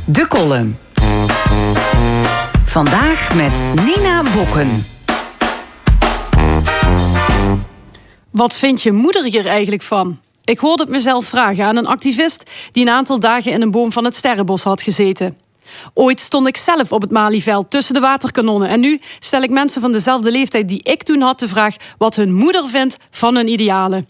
De 0.04 0.26
column. 0.28 0.76
Vandaag 2.64 3.34
met 3.34 3.52
Nina 3.84 4.22
Bokken. 4.34 4.84
Wat 8.30 8.58
vindt 8.58 8.82
je 8.82 8.92
moeder 8.92 9.24
hier 9.24 9.46
eigenlijk 9.46 9.82
van? 9.82 10.18
Ik 10.48 10.58
hoorde 10.58 10.82
het 10.82 10.92
mezelf 10.92 11.26
vragen 11.26 11.64
aan 11.64 11.76
een 11.76 11.86
activist 11.86 12.50
die 12.72 12.82
een 12.82 12.92
aantal 12.92 13.18
dagen 13.18 13.52
in 13.52 13.62
een 13.62 13.70
boom 13.70 13.92
van 13.92 14.04
het 14.04 14.14
Sterrenbos 14.14 14.62
had 14.62 14.82
gezeten. 14.82 15.36
Ooit 15.94 16.20
stond 16.20 16.46
ik 16.46 16.56
zelf 16.56 16.92
op 16.92 17.00
het 17.00 17.10
Malieveld 17.10 17.70
tussen 17.70 17.94
de 17.94 18.00
waterkanonnen. 18.00 18.68
En 18.68 18.80
nu 18.80 19.00
stel 19.18 19.42
ik 19.42 19.50
mensen 19.50 19.80
van 19.80 19.92
dezelfde 19.92 20.30
leeftijd 20.30 20.68
die 20.68 20.82
ik 20.82 21.02
toen 21.02 21.20
had 21.20 21.38
de 21.38 21.48
vraag 21.48 21.76
wat 21.98 22.16
hun 22.16 22.34
moeder 22.34 22.68
vindt 22.68 22.96
van 23.10 23.34
hun 23.34 23.48
idealen. 23.48 24.08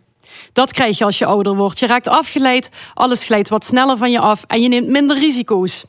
Dat 0.53 0.73
krijg 0.73 0.99
je 0.99 1.05
als 1.05 1.19
je 1.19 1.25
ouder 1.25 1.57
wordt. 1.57 1.79
Je 1.79 1.87
raakt 1.87 2.09
afgeleid, 2.09 2.71
alles 2.95 3.25
glijdt 3.25 3.49
wat 3.49 3.65
sneller 3.65 3.97
van 3.97 4.11
je 4.11 4.21
af 4.21 4.45
en 4.47 4.63
je 4.63 4.69
neemt 4.69 4.89
minder 4.89 5.19
risico's. 5.19 5.85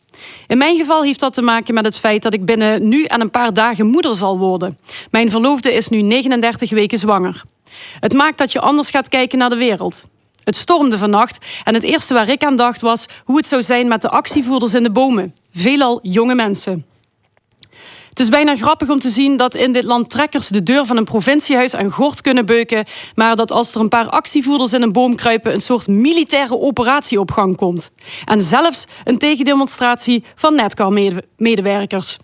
In 0.47 0.57
mijn 0.57 0.77
geval 0.77 1.03
heeft 1.03 1.19
dat 1.19 1.33
te 1.33 1.41
maken 1.41 1.73
met 1.73 1.85
het 1.85 1.99
feit 1.99 2.23
dat 2.23 2.33
ik 2.33 2.45
binnen 2.45 2.87
nu 2.87 3.03
en 3.03 3.21
een 3.21 3.31
paar 3.31 3.53
dagen 3.53 3.87
moeder 3.87 4.15
zal 4.15 4.37
worden. 4.37 4.77
Mijn 5.11 5.31
verloofde 5.31 5.73
is 5.73 5.89
nu 5.89 6.01
39 6.01 6.69
weken 6.69 6.97
zwanger. 6.97 7.43
Het 7.99 8.13
maakt 8.13 8.37
dat 8.37 8.51
je 8.51 8.59
anders 8.59 8.89
gaat 8.89 9.09
kijken 9.09 9.37
naar 9.37 9.49
de 9.49 9.55
wereld. 9.55 10.07
Het 10.43 10.55
stormde 10.55 10.97
vannacht 10.97 11.45
en 11.63 11.73
het 11.73 11.83
eerste 11.83 12.13
waar 12.13 12.29
ik 12.29 12.43
aan 12.43 12.55
dacht 12.55 12.81
was 12.81 13.05
hoe 13.23 13.37
het 13.37 13.47
zou 13.47 13.61
zijn 13.61 13.87
met 13.87 14.01
de 14.01 14.09
actievoerders 14.09 14.73
in 14.73 14.83
de 14.83 14.91
bomen. 14.91 15.35
Veelal 15.53 15.99
jonge 16.01 16.35
mensen. 16.35 16.85
Het 18.09 18.19
is 18.19 18.29
bijna 18.29 18.55
grappig 18.55 18.89
om 18.89 18.99
te 18.99 19.09
zien 19.09 19.37
dat 19.37 19.55
in 19.55 19.71
dit 19.71 19.83
land 19.83 20.09
trekkers 20.09 20.47
de 20.47 20.63
deur 20.63 20.85
van 20.85 20.97
een 20.97 21.03
provinciehuis 21.03 21.75
aan 21.75 21.91
gort 21.91 22.21
kunnen 22.21 22.45
beuken, 22.45 22.85
maar 23.15 23.35
dat 23.35 23.51
als 23.51 23.75
er 23.75 23.81
een 23.81 23.89
paar 23.89 24.09
actievoerders 24.09 24.73
in 24.73 24.81
een 24.81 24.91
boom 24.91 25.15
kruipen, 25.15 25.53
een 25.53 25.61
soort 25.61 25.87
militaire 25.87 26.59
operatie 26.59 27.19
op 27.19 27.31
gang 27.31 27.55
komt. 27.55 27.91
En 28.25 28.41
zelfs 28.41 28.85
een 29.03 29.17
tegendemonstratie 29.17 30.23
van 30.35 30.55
Netcar-medewerkers. 30.55 32.17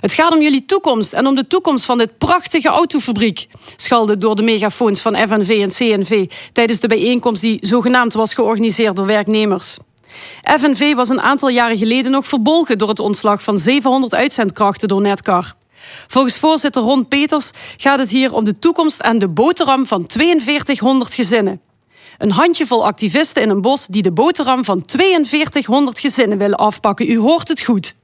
Het 0.00 0.12
gaat 0.12 0.32
om 0.32 0.42
jullie 0.42 0.64
toekomst 0.64 1.12
en 1.12 1.26
om 1.26 1.34
de 1.34 1.46
toekomst 1.46 1.84
van 1.84 1.98
dit 1.98 2.18
prachtige 2.18 2.68
autofabriek, 2.68 3.46
schalde 3.76 4.16
door 4.16 4.36
de 4.36 4.42
megafoons 4.42 5.00
van 5.00 5.16
FNV 5.16 5.48
en 5.48 5.70
CNV 5.70 6.30
tijdens 6.52 6.80
de 6.80 6.88
bijeenkomst 6.88 7.40
die 7.40 7.58
zogenaamd 7.60 8.14
was 8.14 8.34
georganiseerd 8.34 8.96
door 8.96 9.06
werknemers. 9.06 9.78
FNV 10.42 10.94
was 10.94 11.08
een 11.08 11.20
aantal 11.20 11.48
jaren 11.48 11.78
geleden 11.78 12.10
nog 12.10 12.26
verbolgen 12.26 12.78
door 12.78 12.88
het 12.88 13.00
ontslag 13.00 13.42
van 13.42 13.58
700 13.58 14.14
uitzendkrachten 14.14 14.88
door 14.88 15.00
Netcar. 15.00 15.52
Volgens 16.06 16.38
voorzitter 16.38 16.82
Ron 16.82 17.08
Peters 17.08 17.50
gaat 17.76 17.98
het 17.98 18.10
hier 18.10 18.32
om 18.32 18.44
de 18.44 18.58
toekomst 18.58 19.00
en 19.00 19.18
de 19.18 19.28
boterham 19.28 19.86
van 19.86 20.04
4200 20.06 21.14
gezinnen. 21.14 21.60
Een 22.18 22.30
handjevol 22.30 22.86
activisten 22.86 23.42
in 23.42 23.50
een 23.50 23.60
bos 23.60 23.86
die 23.86 24.02
de 24.02 24.12
boterham 24.12 24.64
van 24.64 24.82
4200 24.86 26.00
gezinnen 26.00 26.38
willen 26.38 26.58
afpakken. 26.58 27.10
U 27.10 27.18
hoort 27.18 27.48
het 27.48 27.60
goed. 27.60 27.94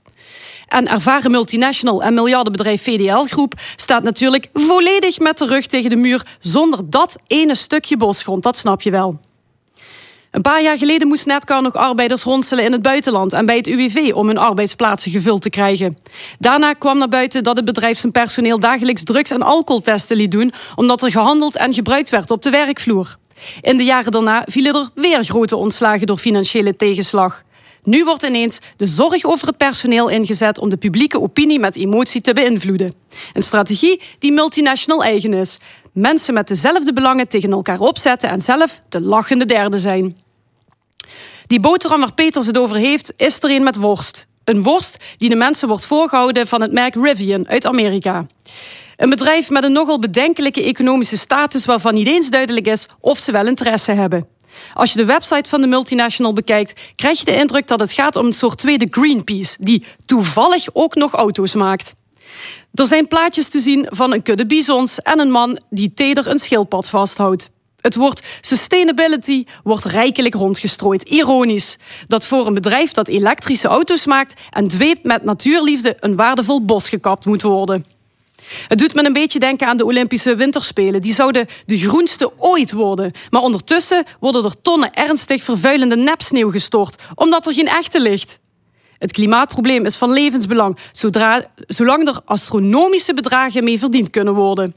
En 0.68 0.88
ervaren 0.88 1.30
multinational 1.30 2.02
en 2.02 2.14
miljardenbedrijf 2.14 2.82
VDL 2.82 3.24
Groep 3.24 3.54
staat 3.76 4.02
natuurlijk 4.02 4.48
volledig 4.52 5.18
met 5.18 5.38
de 5.38 5.46
rug 5.46 5.66
tegen 5.66 5.90
de 5.90 5.96
muur 5.96 6.26
zonder 6.38 6.90
dat 6.90 7.18
ene 7.26 7.54
stukje 7.54 7.96
bosgrond. 7.96 8.42
Dat 8.42 8.56
snap 8.56 8.82
je 8.82 8.90
wel. 8.90 9.20
Een 10.34 10.42
paar 10.42 10.62
jaar 10.62 10.78
geleden 10.78 11.08
moest 11.08 11.26
Netcar 11.26 11.62
nog 11.62 11.74
arbeiders 11.74 12.22
ronselen 12.22 12.64
in 12.64 12.72
het 12.72 12.82
buitenland 12.82 13.32
en 13.32 13.46
bij 13.46 13.56
het 13.56 13.66
UWV 13.66 14.12
om 14.14 14.26
hun 14.26 14.38
arbeidsplaatsen 14.38 15.10
gevuld 15.10 15.42
te 15.42 15.50
krijgen. 15.50 15.98
Daarna 16.38 16.72
kwam 16.72 16.98
naar 16.98 17.08
buiten 17.08 17.44
dat 17.44 17.56
het 17.56 17.64
bedrijf 17.64 17.98
zijn 17.98 18.12
personeel 18.12 18.58
dagelijks 18.58 19.04
drugs- 19.04 19.30
en 19.30 19.42
alcoholtesten 19.42 20.16
liet 20.16 20.30
doen, 20.30 20.52
omdat 20.74 21.02
er 21.02 21.10
gehandeld 21.10 21.56
en 21.56 21.74
gebruikt 21.74 22.10
werd 22.10 22.30
op 22.30 22.42
de 22.42 22.50
werkvloer. 22.50 23.16
In 23.60 23.76
de 23.76 23.84
jaren 23.84 24.12
daarna 24.12 24.44
vielen 24.50 24.74
er 24.74 24.88
weer 24.94 25.24
grote 25.24 25.56
ontslagen 25.56 26.06
door 26.06 26.18
financiële 26.18 26.76
tegenslag. 26.76 27.42
Nu 27.84 28.04
wordt 28.04 28.22
ineens 28.22 28.58
de 28.76 28.86
zorg 28.86 29.24
over 29.24 29.46
het 29.46 29.56
personeel 29.56 30.08
ingezet 30.08 30.58
om 30.58 30.68
de 30.68 30.76
publieke 30.76 31.20
opinie 31.20 31.58
met 31.58 31.76
emotie 31.76 32.20
te 32.20 32.32
beïnvloeden. 32.32 32.94
Een 33.32 33.42
strategie 33.42 34.00
die 34.18 34.32
multinational 34.32 35.04
eigen 35.04 35.32
is. 35.34 35.58
Mensen 35.92 36.34
met 36.34 36.48
dezelfde 36.48 36.92
belangen 36.92 37.28
tegen 37.28 37.52
elkaar 37.52 37.80
opzetten 37.80 38.30
en 38.30 38.40
zelf 38.40 38.78
de 38.88 39.00
lachende 39.00 39.46
derde 39.46 39.78
zijn. 39.78 40.16
Die 41.46 41.60
boterham 41.60 42.00
waar 42.00 42.14
Peters 42.14 42.46
het 42.46 42.58
over 42.58 42.76
heeft, 42.76 43.12
is 43.16 43.42
er 43.42 43.50
een 43.50 43.62
met 43.62 43.76
worst. 43.76 44.26
Een 44.44 44.62
worst 44.62 45.04
die 45.16 45.28
de 45.28 45.36
mensen 45.36 45.68
wordt 45.68 45.86
voorgehouden 45.86 46.46
van 46.46 46.60
het 46.60 46.72
merk 46.72 46.94
Rivian 46.94 47.48
uit 47.48 47.66
Amerika. 47.66 48.26
Een 48.96 49.10
bedrijf 49.10 49.50
met 49.50 49.64
een 49.64 49.72
nogal 49.72 49.98
bedenkelijke 49.98 50.62
economische 50.62 51.16
status 51.16 51.64
waarvan 51.64 51.94
niet 51.94 52.06
eens 52.06 52.30
duidelijk 52.30 52.66
is 52.66 52.86
of 53.00 53.18
ze 53.18 53.32
wel 53.32 53.46
interesse 53.46 53.92
hebben. 53.92 54.33
Als 54.74 54.92
je 54.92 54.98
de 54.98 55.04
website 55.04 55.50
van 55.50 55.60
de 55.60 55.66
multinational 55.66 56.32
bekijkt, 56.32 56.80
krijg 56.94 57.18
je 57.18 57.24
de 57.24 57.36
indruk 57.36 57.66
dat 57.66 57.80
het 57.80 57.92
gaat 57.92 58.16
om 58.16 58.26
een 58.26 58.32
soort 58.32 58.58
tweede 58.58 58.86
Greenpeace, 58.90 59.56
die 59.60 59.84
toevallig 60.06 60.66
ook 60.72 60.94
nog 60.94 61.12
auto's 61.12 61.54
maakt. 61.54 61.94
Er 62.74 62.86
zijn 62.86 63.08
plaatjes 63.08 63.48
te 63.48 63.60
zien 63.60 63.86
van 63.90 64.12
een 64.12 64.22
kudde 64.22 64.46
bisons 64.46 65.02
en 65.02 65.18
een 65.18 65.30
man 65.30 65.58
die 65.70 65.92
teder 65.94 66.26
een 66.26 66.38
schildpad 66.38 66.88
vasthoudt. 66.88 67.50
Het 67.84 67.94
woord 67.94 68.22
sustainability 68.40 69.44
wordt 69.62 69.84
rijkelijk 69.84 70.34
rondgestrooid. 70.34 71.02
Ironisch 71.02 71.78
dat 72.08 72.26
voor 72.26 72.46
een 72.46 72.54
bedrijf 72.54 72.92
dat 72.92 73.08
elektrische 73.08 73.68
auto's 73.68 74.06
maakt 74.06 74.40
en 74.50 74.68
dweept 74.68 75.04
met 75.04 75.24
natuurliefde 75.24 75.96
een 76.00 76.16
waardevol 76.16 76.64
bos 76.64 76.88
gekapt 76.88 77.24
moet 77.24 77.42
worden. 77.42 77.93
Het 78.68 78.78
doet 78.78 78.94
me 78.94 79.04
een 79.04 79.12
beetje 79.12 79.38
denken 79.38 79.66
aan 79.66 79.76
de 79.76 79.84
Olympische 79.84 80.34
Winterspelen. 80.34 81.02
Die 81.02 81.14
zouden 81.14 81.46
de 81.66 81.76
groenste 81.76 82.32
ooit 82.36 82.72
worden. 82.72 83.12
Maar 83.30 83.42
ondertussen 83.42 84.04
worden 84.20 84.44
er 84.44 84.60
tonnen 84.60 84.94
ernstig 84.94 85.42
vervuilende 85.42 85.96
nepsneeuw 85.96 86.50
gestort, 86.50 87.02
omdat 87.14 87.46
er 87.46 87.54
geen 87.54 87.68
echte 87.68 88.00
ligt. 88.00 88.42
Het 88.98 89.12
klimaatprobleem 89.12 89.84
is 89.84 89.96
van 89.96 90.12
levensbelang, 90.12 90.78
zodra, 90.92 91.50
zolang 91.66 92.08
er 92.08 92.20
astronomische 92.24 93.14
bedragen 93.14 93.64
mee 93.64 93.78
verdiend 93.78 94.10
kunnen 94.10 94.34
worden. 94.34 94.74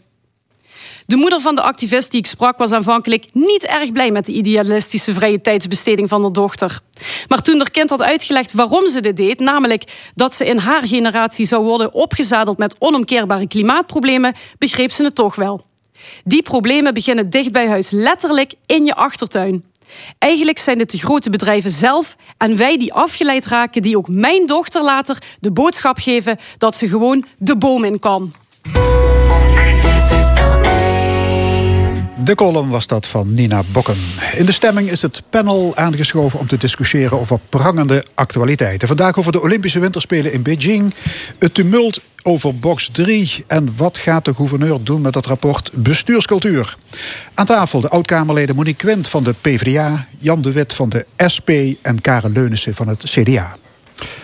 De 1.08 1.16
moeder 1.16 1.42
van 1.42 1.56
de 1.56 1.62
activist 1.62 2.12
die 2.12 2.20
ik 2.20 2.26
sprak 2.26 2.58
was 2.58 2.72
aanvankelijk 2.72 3.26
niet 3.34 3.66
erg 3.66 3.92
blij 3.92 4.12
met 4.12 4.26
de 4.26 4.32
idealistische 4.32 5.14
vrije 5.14 5.42
tijdsbesteding 5.42 6.10
van 6.10 6.22
haar 6.22 6.32
dochter. 6.32 6.80
Maar 7.28 7.42
toen 7.42 7.58
haar 7.58 7.72
kind 7.72 7.90
had 7.90 8.02
uitgelegd 8.02 8.54
waarom 8.54 8.90
ze 8.90 9.02
dit 9.02 9.18
deed, 9.18 9.40
namelijk 9.40 10.12
dat 10.16 10.34
ze 10.34 10.46
in 10.46 10.58
haar 10.58 10.88
generatie 10.88 11.46
zou 11.46 11.64
worden 11.64 11.94
opgezadeld 11.94 12.58
met 12.58 12.76
onomkeerbare 12.80 13.48
klimaatproblemen, 13.48 14.36
begreep 14.58 14.92
ze 14.92 15.04
het 15.04 15.16
toch 15.16 15.36
wel. 15.36 15.66
Die 16.24 16.42
problemen 16.42 16.94
beginnen 16.94 17.30
dicht 17.30 17.52
bij 17.52 17.68
huis, 17.68 17.92
letterlijk 17.92 18.54
in 18.66 18.86
je 18.86 18.96
achtertuin. 18.96 19.64
Eigenlijk 20.18 20.58
zijn 20.58 20.80
het 20.80 20.92
de 20.92 20.98
grote 20.98 21.30
bedrijven 21.30 21.72
zelf 21.72 22.16
en 22.38 22.58
wij 22.58 22.78
die 22.78 22.94
afgeleid 22.94 23.46
raken, 23.46 23.82
die 23.82 23.98
ook 23.98 24.08
mijn 24.08 24.46
dochter 24.46 24.84
later 24.84 25.18
de 25.40 25.52
boodschap 25.52 25.98
geven 25.98 26.38
dat 26.58 26.76
ze 26.76 26.88
gewoon 26.88 27.26
de 27.38 27.58
boom 27.58 27.84
in 27.84 28.00
kan. 28.00 28.34
De 32.24 32.36
column 32.36 32.70
was 32.70 32.88
dat 32.88 33.08
van 33.08 33.34
Nina 33.34 33.64
Bokken. 33.72 33.96
In 34.36 34.46
de 34.46 34.52
stemming 34.52 34.90
is 34.90 35.02
het 35.02 35.24
panel 35.30 35.76
aangeschoven 35.76 36.40
om 36.40 36.48
te 36.48 36.58
discussiëren 36.58 37.20
over 37.20 37.40
prangende 37.50 38.06
actualiteiten. 38.16 38.88
Vandaag 38.88 39.18
over 39.18 39.32
de 39.32 39.42
Olympische 39.42 39.80
Winterspelen 39.80 40.34
in 40.34 40.42
Beijing, 40.42 40.94
het 41.40 41.54
tumult 41.54 42.02
over 42.24 42.60
box 42.60 42.90
3 42.92 43.44
en 43.48 43.70
wat 43.78 43.98
gaat 43.98 44.26
de 44.26 44.34
gouverneur 44.34 44.84
doen 44.84 45.02
met 45.02 45.16
het 45.16 45.26
rapport 45.26 45.72
bestuurscultuur. 45.74 46.78
Aan 47.34 47.46
tafel 47.46 47.82
de 47.82 47.90
oud-Kamerleden 47.90 48.56
Monique 48.56 48.88
Quint 48.88 49.08
van 49.08 49.24
de 49.24 49.34
PvdA, 49.42 50.08
Jan 50.18 50.42
de 50.42 50.52
Wit 50.52 50.74
van 50.74 50.90
de 50.90 51.06
SP 51.34 51.50
en 51.82 52.02
Karen 52.02 52.32
Leunissen 52.32 52.76
van 52.76 52.88
het 52.88 53.04
CDA. 53.04 53.56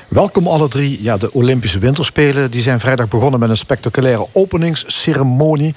Welkom 0.07 0.48
alle 0.48 0.68
drie. 0.68 1.03
Ja, 1.03 1.18
de 1.18 1.34
Olympische 1.34 1.80
Winterspelen 1.80 2.52
die 2.52 2.61
zijn 2.61 2.80
vrijdag 2.80 3.07
begonnen 3.07 3.40
met 3.40 3.49
een 3.49 3.57
spectaculaire 3.57 4.28
openingsceremonie. 4.32 5.74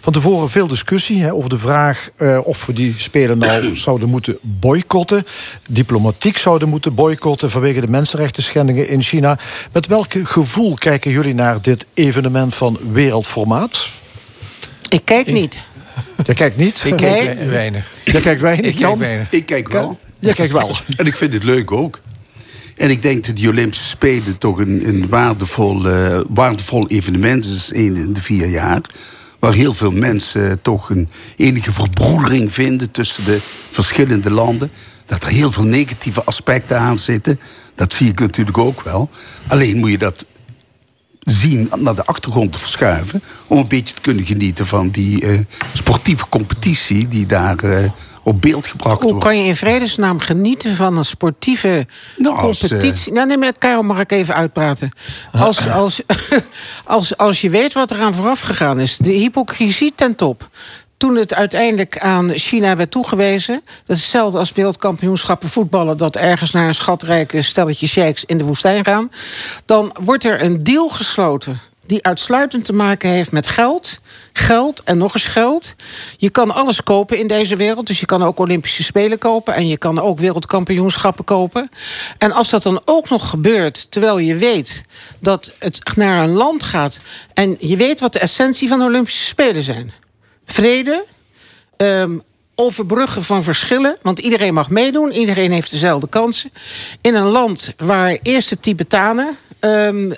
Van 0.00 0.12
tevoren 0.12 0.50
veel 0.50 0.66
discussie 0.66 1.22
hè, 1.22 1.32
over 1.32 1.50
de 1.50 1.58
vraag 1.58 2.08
eh, 2.16 2.38
of 2.42 2.66
we 2.66 2.72
die 2.72 2.94
Spelen 2.96 3.38
nou 3.38 3.76
zouden 3.86 4.08
moeten 4.08 4.38
boycotten. 4.42 5.26
Diplomatiek 5.68 6.38
zouden 6.38 6.68
moeten 6.68 6.94
boycotten 6.94 7.50
vanwege 7.50 7.80
de 7.80 7.88
mensenrechten 7.88 8.42
schendingen 8.42 8.88
in 8.88 9.02
China. 9.02 9.38
Met 9.72 9.86
welk 9.86 10.06
gevoel 10.22 10.74
kijken 10.74 11.10
jullie 11.10 11.34
naar 11.34 11.62
dit 11.62 11.86
evenement 11.94 12.54
van 12.54 12.78
wereldformaat? 12.92 13.88
Ik 14.88 15.04
kijk 15.04 15.26
niet. 15.26 15.58
Jij 16.24 16.34
kijkt 16.34 16.56
niet? 16.56 16.84
Ik 16.84 16.96
kijk 16.96 17.38
Nee. 17.38 17.48
weinig. 17.48 17.90
Jij 18.04 18.20
kijkt 18.20 18.40
weinig, 18.40 18.66
Ik 18.66 18.76
kijk 18.76 18.96
weinig. 18.98 19.26
Ik 19.30 19.46
kijk 19.46 19.68
wel. 19.68 19.98
Jij 20.18 20.32
kijkt 20.32 20.52
wel. 20.52 20.76
En 20.96 21.06
ik 21.06 21.16
vind 21.16 21.32
het 21.32 21.44
leuk 21.44 21.72
ook. 21.72 22.00
En 22.76 22.90
ik 22.90 23.02
denk 23.02 23.26
dat 23.26 23.36
die 23.36 23.48
Olympische 23.48 23.88
Spelen 23.88 24.38
toch 24.38 24.58
een, 24.58 24.88
een 24.88 25.08
waardevol, 25.08 25.88
eh, 25.88 26.20
waardevol 26.28 26.88
evenement 26.88 27.44
is 27.44 27.72
één 27.72 27.96
in 27.96 28.12
de 28.12 28.22
vier 28.22 28.46
jaar. 28.46 28.80
Waar 29.38 29.54
heel 29.54 29.72
veel 29.72 29.90
mensen 29.90 30.62
toch 30.62 30.90
een 30.90 31.08
enige 31.36 31.72
verbroedering 31.72 32.52
vinden 32.52 32.90
tussen 32.90 33.24
de 33.24 33.38
verschillende 33.70 34.30
landen. 34.30 34.70
dat 35.06 35.22
er 35.22 35.28
heel 35.28 35.52
veel 35.52 35.64
negatieve 35.64 36.24
aspecten 36.24 36.78
aan 36.78 36.98
zitten. 36.98 37.40
Dat 37.74 37.92
zie 37.92 38.08
ik 38.08 38.20
natuurlijk 38.20 38.58
ook 38.58 38.82
wel. 38.82 39.10
Alleen 39.46 39.76
moet 39.76 39.90
je 39.90 39.98
dat 39.98 40.24
zien 41.20 41.70
naar 41.76 41.94
de 41.94 42.04
achtergrond 42.04 42.52
te 42.52 42.58
verschuiven... 42.58 43.22
om 43.46 43.58
een 43.58 43.68
beetje 43.68 43.94
te 43.94 44.00
kunnen 44.00 44.26
genieten 44.26 44.66
van 44.66 44.90
die 44.90 45.26
eh, 45.26 45.38
sportieve 45.72 46.28
competitie... 46.28 47.08
die 47.08 47.26
daar 47.26 47.58
eh, 47.58 47.90
op 48.28 48.40
beeld 48.40 48.66
gebracht 48.66 49.00
Hoe 49.00 49.10
wordt. 49.10 49.24
kan 49.24 49.38
je 49.38 49.44
in 49.44 49.56
vredesnaam 49.56 50.20
genieten 50.20 50.74
van 50.74 50.96
een 50.96 51.04
sportieve 51.04 51.86
als, 52.24 52.62
eh, 52.62 52.68
competitie? 52.68 53.12
Nou, 53.12 53.26
nee, 53.26 53.36
maar 53.36 53.52
Karel 53.58 53.82
mag 53.82 54.00
ik 54.00 54.12
even 54.12 54.34
uitpraten. 54.34 54.90
Als, 55.32 55.68
als, 55.68 56.00
als, 56.84 57.16
als 57.16 57.40
je 57.40 57.50
weet 57.50 57.72
wat 57.72 57.90
er 57.90 58.00
aan 58.00 58.14
vooraf 58.14 58.40
gegaan 58.40 58.80
is, 58.80 58.96
de 58.96 59.12
hypocrisie 59.12 59.92
ten 59.94 60.14
top. 60.14 60.48
Toen 60.96 61.16
het 61.16 61.34
uiteindelijk 61.34 61.98
aan 61.98 62.30
China 62.34 62.76
werd 62.76 62.90
toegewezen... 62.90 63.62
dat 63.86 63.96
is 63.96 64.02
hetzelfde 64.02 64.38
als 64.38 64.52
wereldkampioenschappen 64.52 65.48
voetballen... 65.48 65.96
dat 65.96 66.16
ergens 66.16 66.50
naar 66.50 66.66
een 66.66 66.74
schatrijke 66.74 67.42
stelletje 67.42 67.86
sheiks 67.86 68.24
in 68.24 68.38
de 68.38 68.44
woestijn 68.44 68.84
gaan... 68.84 69.10
dan 69.64 69.96
wordt 70.02 70.24
er 70.24 70.42
een 70.42 70.62
deal 70.62 70.88
gesloten 70.88 71.60
die 71.88 72.02
uitsluitend 72.02 72.64
te 72.64 72.72
maken 72.72 73.10
heeft 73.10 73.32
met 73.32 73.46
geld. 73.46 73.96
Geld 74.32 74.82
en 74.82 74.98
nog 74.98 75.14
eens 75.14 75.24
geld. 75.24 75.74
Je 76.16 76.30
kan 76.30 76.50
alles 76.50 76.82
kopen 76.82 77.18
in 77.18 77.28
deze 77.28 77.56
wereld. 77.56 77.86
Dus 77.86 78.00
je 78.00 78.06
kan 78.06 78.22
ook 78.22 78.38
Olympische 78.38 78.82
Spelen 78.82 79.18
kopen. 79.18 79.54
En 79.54 79.68
je 79.68 79.76
kan 79.76 80.00
ook 80.00 80.18
wereldkampioenschappen 80.18 81.24
kopen. 81.24 81.70
En 82.18 82.32
als 82.32 82.50
dat 82.50 82.62
dan 82.62 82.80
ook 82.84 83.08
nog 83.08 83.28
gebeurt... 83.28 83.90
terwijl 83.90 84.18
je 84.18 84.36
weet 84.36 84.82
dat 85.18 85.52
het 85.58 85.96
naar 85.96 86.22
een 86.22 86.32
land 86.32 86.62
gaat... 86.62 86.98
en 87.34 87.56
je 87.60 87.76
weet 87.76 88.00
wat 88.00 88.12
de 88.12 88.18
essentie 88.18 88.68
van 88.68 88.78
de 88.78 88.84
Olympische 88.84 89.24
Spelen 89.24 89.62
zijn. 89.62 89.92
Vrede, 90.44 91.04
ehm, 91.76 92.18
overbruggen 92.54 93.24
van 93.24 93.42
verschillen. 93.42 93.96
Want 94.02 94.18
iedereen 94.18 94.54
mag 94.54 94.70
meedoen, 94.70 95.12
iedereen 95.12 95.52
heeft 95.52 95.70
dezelfde 95.70 96.08
kansen. 96.08 96.52
In 97.00 97.14
een 97.14 97.28
land 97.28 97.74
waar 97.76 98.18
eerst 98.22 98.48
de 98.48 98.60
Tibetanen... 98.60 99.36
ehm, 99.60 100.10
eh, 100.10 100.16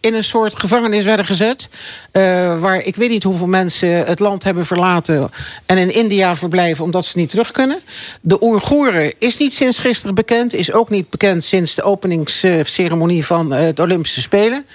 in 0.00 0.14
een 0.14 0.24
soort 0.24 0.58
gevangenis 0.58 1.04
werden 1.04 1.24
gezet. 1.24 1.68
eh, 2.12 2.60
waar 2.60 2.82
ik 2.84 2.96
weet 2.96 3.10
niet 3.10 3.22
hoeveel 3.22 3.46
mensen 3.46 4.06
het 4.06 4.18
land 4.18 4.44
hebben 4.44 4.66
verlaten... 4.66 5.30
en 5.66 5.78
in 5.78 5.94
India 5.94 6.36
verblijven 6.36 6.84
omdat 6.84 7.04
ze 7.04 7.18
niet 7.18 7.30
terug 7.30 7.50
kunnen. 7.50 7.80
De 8.20 8.42
Oeigoeren 8.42 9.12
is 9.18 9.38
niet 9.38 9.54
sinds 9.54 9.78
gisteren 9.78 10.14
bekend. 10.14 10.54
Is 10.54 10.72
ook 10.72 10.90
niet 10.90 11.10
bekend 11.10 11.44
sinds 11.44 11.74
de 11.74 11.82
openingsceremonie 11.82 13.26
van 13.26 13.54
eh, 13.54 13.74
de 13.74 13.82
Olympische 13.82 14.20
Spelen. 14.20 14.66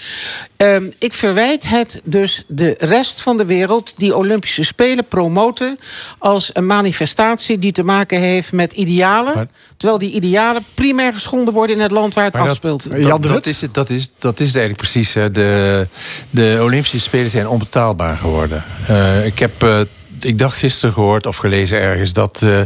Ehm, 0.58 0.90
ik 1.00 1.14
verwijt 1.14 1.68
het 1.70 2.02
dus 2.04 2.44
de 2.48 2.76
rest 2.80 3.22
van 3.22 3.38
de 3.38 3.46
wereld... 3.46 3.94
die 3.98 4.16
Olympische 4.16 4.64
Spelen 4.64 5.06
promoten 5.08 5.80
als 6.18 6.50
een 6.54 6.66
manifestatie... 6.66 7.60
die 7.60 7.72
te 7.72 7.84
maken 7.84 8.20
heeft 8.20 8.52
met 8.52 8.74
idealen... 8.74 9.50
terwijl 9.78 10.00
die 10.00 10.12
idealen 10.12 10.64
primair 10.74 11.14
geschonden 11.14 11.54
worden 11.54 11.76
in 11.76 11.82
het 11.82 11.92
land 11.92 12.14
waar 12.14 12.24
het 12.24 12.34
dat- 12.34 12.48
afspeelt. 12.48 13.02
Dat, 13.04 13.24
dat, 13.24 13.46
is 13.46 13.62
het, 13.62 13.74
dat, 13.74 13.90
is, 13.90 14.10
dat 14.18 14.40
is 14.40 14.48
het 14.48 14.56
eigenlijk 14.56 14.90
precies. 14.90 15.14
hè. 15.14 15.32
De, 15.32 15.88
de 16.30 16.60
Olympische 16.62 17.00
Spelen 17.00 17.32
zijn 17.32 17.48
onbetaalbaar 17.48 18.18
geworden. 18.18 18.64
Eh, 18.88 19.26
ik 19.26 19.40
heb... 19.40 19.64
eh, 19.64 19.80
ik 20.22 20.40
dacht 20.40 20.58
gisteren 20.58 20.94
gehoord 20.94 21.26
of 21.26 21.36
gelezen 21.38 21.80
ergens 21.80 22.14
dat 22.14 22.42
eh, 22.44 22.62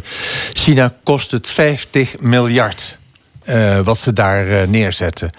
China 0.53 0.95
kost 1.03 1.31
het 1.31 1.49
50 1.49 2.19
miljard. 2.19 2.97
Eh, 3.43 3.80
wat 3.80 3.99
ze 3.99 4.13
daar 4.13 4.47
eh, 4.47 4.68
neerzetten. 4.68 5.30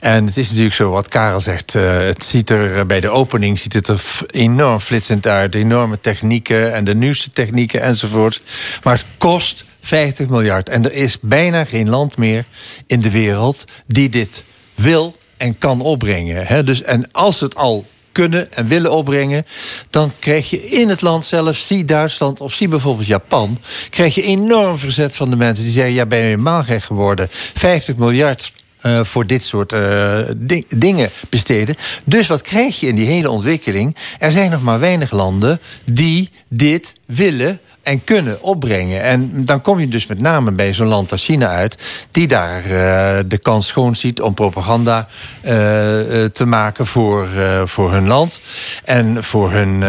En 0.00 0.26
het 0.26 0.36
is 0.36 0.48
natuurlijk 0.48 0.74
zo 0.74 0.90
wat 0.90 1.08
Karel 1.08 1.40
zegt. 1.40 1.74
eh, 1.74 1.98
het 1.98 2.24
ziet 2.24 2.50
er 2.50 2.86
bij 2.86 3.00
de 3.00 3.08
opening 3.08 3.58
ziet 3.58 3.72
het 3.72 3.88
er 3.88 4.00
enorm 4.26 4.80
flitsend 4.80 5.26
uit. 5.26 5.54
Enorme 5.54 6.00
technieken 6.00 6.74
en 6.74 6.84
de 6.84 6.94
nieuwste 6.94 7.30
technieken 7.30 7.82
enzovoort. 7.82 8.42
Maar 8.82 8.94
het 8.94 9.04
kost 9.18 9.64
50 9.80 10.28
miljard. 10.28 10.68
En 10.68 10.84
er 10.84 10.92
is 10.92 11.20
bijna 11.20 11.64
geen 11.64 11.88
land 11.88 12.16
meer 12.16 12.46
in 12.86 13.00
de 13.00 13.10
wereld 13.10 13.64
die 13.86 14.08
dit 14.08 14.44
wil 14.74 15.16
en 15.36 15.58
kan 15.58 15.80
opbrengen. 15.80 16.46
Hè? 16.46 16.64
Dus, 16.64 16.82
en 16.82 17.10
als 17.10 17.40
het 17.40 17.54
al 17.54 17.84
kunnen 18.12 18.52
en 18.52 18.66
willen 18.66 18.92
opbrengen... 18.92 19.46
dan 19.90 20.12
krijg 20.18 20.50
je 20.50 20.62
in 20.62 20.88
het 20.88 21.00
land 21.00 21.24
zelf, 21.24 21.56
zie 21.56 21.84
Duitsland 21.84 22.40
of 22.40 22.52
zie 22.52 22.68
bijvoorbeeld 22.68 23.06
Japan... 23.06 23.58
krijg 23.90 24.14
je 24.14 24.22
enorm 24.22 24.78
verzet 24.78 25.16
van 25.16 25.30
de 25.30 25.36
mensen 25.36 25.64
die 25.64 25.72
zeggen... 25.72 25.94
ja, 25.94 26.06
ben 26.06 26.18
je 26.18 26.24
helemaal 26.24 26.62
gek 26.62 26.82
geworden. 26.82 27.28
50 27.54 27.96
miljard 27.96 28.52
eh, 28.78 29.04
voor 29.04 29.26
dit 29.26 29.42
soort 29.42 29.72
eh, 29.72 30.20
ding- 30.36 30.66
dingen 30.76 31.10
besteden. 31.30 31.76
Dus 32.04 32.26
wat 32.26 32.42
krijg 32.42 32.80
je 32.80 32.86
in 32.86 32.94
die 32.94 33.06
hele 33.06 33.30
ontwikkeling? 33.30 33.96
Er 34.18 34.32
zijn 34.32 34.50
nog 34.50 34.62
maar 34.62 34.80
weinig 34.80 35.10
landen 35.10 35.60
die 35.84 36.30
dit 36.48 36.94
willen 37.06 37.60
en 37.88 38.04
kunnen 38.04 38.42
opbrengen. 38.42 39.02
En 39.02 39.44
dan 39.44 39.60
kom 39.62 39.80
je 39.80 39.88
dus 39.88 40.06
met 40.06 40.20
name 40.20 40.52
bij 40.52 40.74
zo'n 40.74 40.86
land 40.86 41.12
als 41.12 41.24
China 41.24 41.46
uit... 41.46 41.82
die 42.10 42.26
daar 42.26 42.64
eh, 42.64 43.24
de 43.26 43.38
kans 43.38 43.66
schoon 43.66 43.96
ziet 43.96 44.20
om 44.20 44.34
propaganda 44.34 45.08
eh, 45.40 46.22
eh, 46.24 46.30
te 46.30 46.44
maken 46.46 46.86
voor, 46.86 47.28
voor 47.64 47.92
hun 47.92 48.06
land... 48.06 48.40
en 48.84 49.24
voor 49.24 49.52
hun 49.52 49.82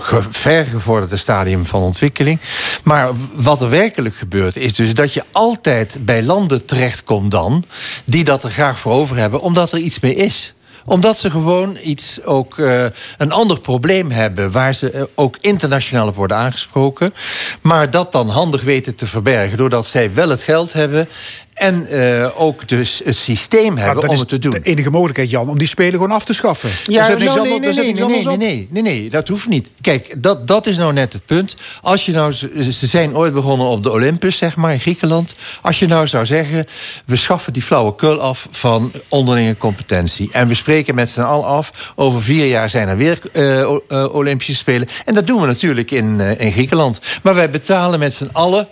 ge- 0.00 0.22
vergevorderde 0.30 1.16
stadium 1.16 1.66
van 1.66 1.82
ontwikkeling. 1.82 2.40
Maar 2.84 3.10
wat 3.34 3.60
er 3.60 3.70
werkelijk 3.70 4.16
gebeurt 4.16 4.56
is 4.56 4.74
dus 4.74 4.94
dat 4.94 5.12
je 5.12 5.24
altijd 5.32 5.98
bij 6.00 6.22
landen 6.22 6.64
terechtkomt 6.64 7.30
dan... 7.30 7.64
die 8.04 8.24
dat 8.24 8.44
er 8.44 8.50
graag 8.50 8.78
voor 8.78 8.92
over 8.92 9.16
hebben, 9.16 9.40
omdat 9.40 9.72
er 9.72 9.78
iets 9.78 10.00
mee 10.00 10.14
is 10.14 10.54
omdat 10.84 11.18
ze 11.18 11.30
gewoon 11.30 11.78
iets 11.82 12.22
ook 12.22 12.58
eh, 12.58 12.84
een 13.18 13.32
ander 13.32 13.60
probleem 13.60 14.10
hebben 14.10 14.50
waar 14.50 14.74
ze 14.74 14.90
eh, 14.90 15.02
ook 15.14 15.36
internationaal 15.40 16.08
op 16.08 16.14
worden 16.14 16.36
aangesproken, 16.36 17.14
maar 17.60 17.90
dat 17.90 18.12
dan 18.12 18.28
handig 18.28 18.62
weten 18.62 18.96
te 18.96 19.06
verbergen 19.06 19.56
doordat 19.56 19.86
zij 19.86 20.14
wel 20.14 20.28
het 20.28 20.42
geld 20.42 20.72
hebben 20.72 21.08
en 21.54 21.86
eh, 21.86 22.40
ook 22.40 22.68
dus 22.68 23.00
het 23.04 23.16
systeem 23.16 23.76
hebben 23.76 24.08
om 24.08 24.18
het 24.18 24.28
te 24.28 24.38
doen. 24.38 24.50
de 24.50 24.60
enige 24.62 24.90
mogelijkheid, 24.90 25.30
Jan, 25.30 25.48
om 25.48 25.58
die 25.58 25.68
spelen 25.68 25.92
gewoon 25.92 26.10
af 26.10 26.24
te 26.24 26.34
schaffen. 26.34 26.70
Ja, 26.86 27.08
nou, 27.08 27.28
anders- 27.28 27.34
nee, 27.42 27.60
nee, 27.60 27.94
nee, 27.94 28.26
nee, 28.26 28.36
nee, 28.36 28.68
nee, 28.70 28.82
nee, 28.82 29.08
dat 29.08 29.28
hoeft 29.28 29.48
niet. 29.48 29.70
Kijk, 29.80 30.22
dat, 30.22 30.46
dat 30.48 30.66
is 30.66 30.76
nou 30.76 30.92
net 30.92 31.12
het 31.12 31.26
punt. 31.26 31.56
Als 31.80 32.06
je 32.06 32.12
nou, 32.12 32.32
ze 32.72 32.86
zijn 32.86 33.16
ooit 33.16 33.32
begonnen 33.32 33.66
op 33.66 33.82
de 33.82 33.90
Olympus, 33.90 34.36
zeg 34.36 34.56
maar, 34.56 34.72
in 34.72 34.80
Griekenland. 34.80 35.34
Als 35.60 35.78
je 35.78 35.86
nou 35.86 36.06
zou 36.06 36.26
zeggen, 36.26 36.66
we 37.06 37.16
schaffen 37.16 37.52
die 37.52 37.62
flauwekul 37.62 38.20
af 38.20 38.48
van 38.50 38.92
onderlinge 39.08 39.56
competentie. 39.56 40.28
En 40.32 40.48
we 40.48 40.54
spreken 40.54 40.94
met 40.94 41.10
z'n 41.10 41.20
allen 41.20 41.46
af, 41.46 41.92
over 41.96 42.22
vier 42.22 42.46
jaar 42.46 42.70
zijn 42.70 42.88
er 42.88 42.96
weer 42.96 43.20
eh, 43.32 43.60
eh, 43.60 44.14
Olympische 44.14 44.54
Spelen. 44.54 44.88
En 45.04 45.14
dat 45.14 45.26
doen 45.26 45.40
we 45.40 45.46
natuurlijk 45.46 45.90
in, 45.90 46.20
eh, 46.20 46.40
in 46.40 46.52
Griekenland. 46.52 47.00
Maar 47.22 47.34
wij 47.34 47.50
betalen 47.50 47.98
met 47.98 48.14
z'n 48.14 48.28
allen 48.32 48.68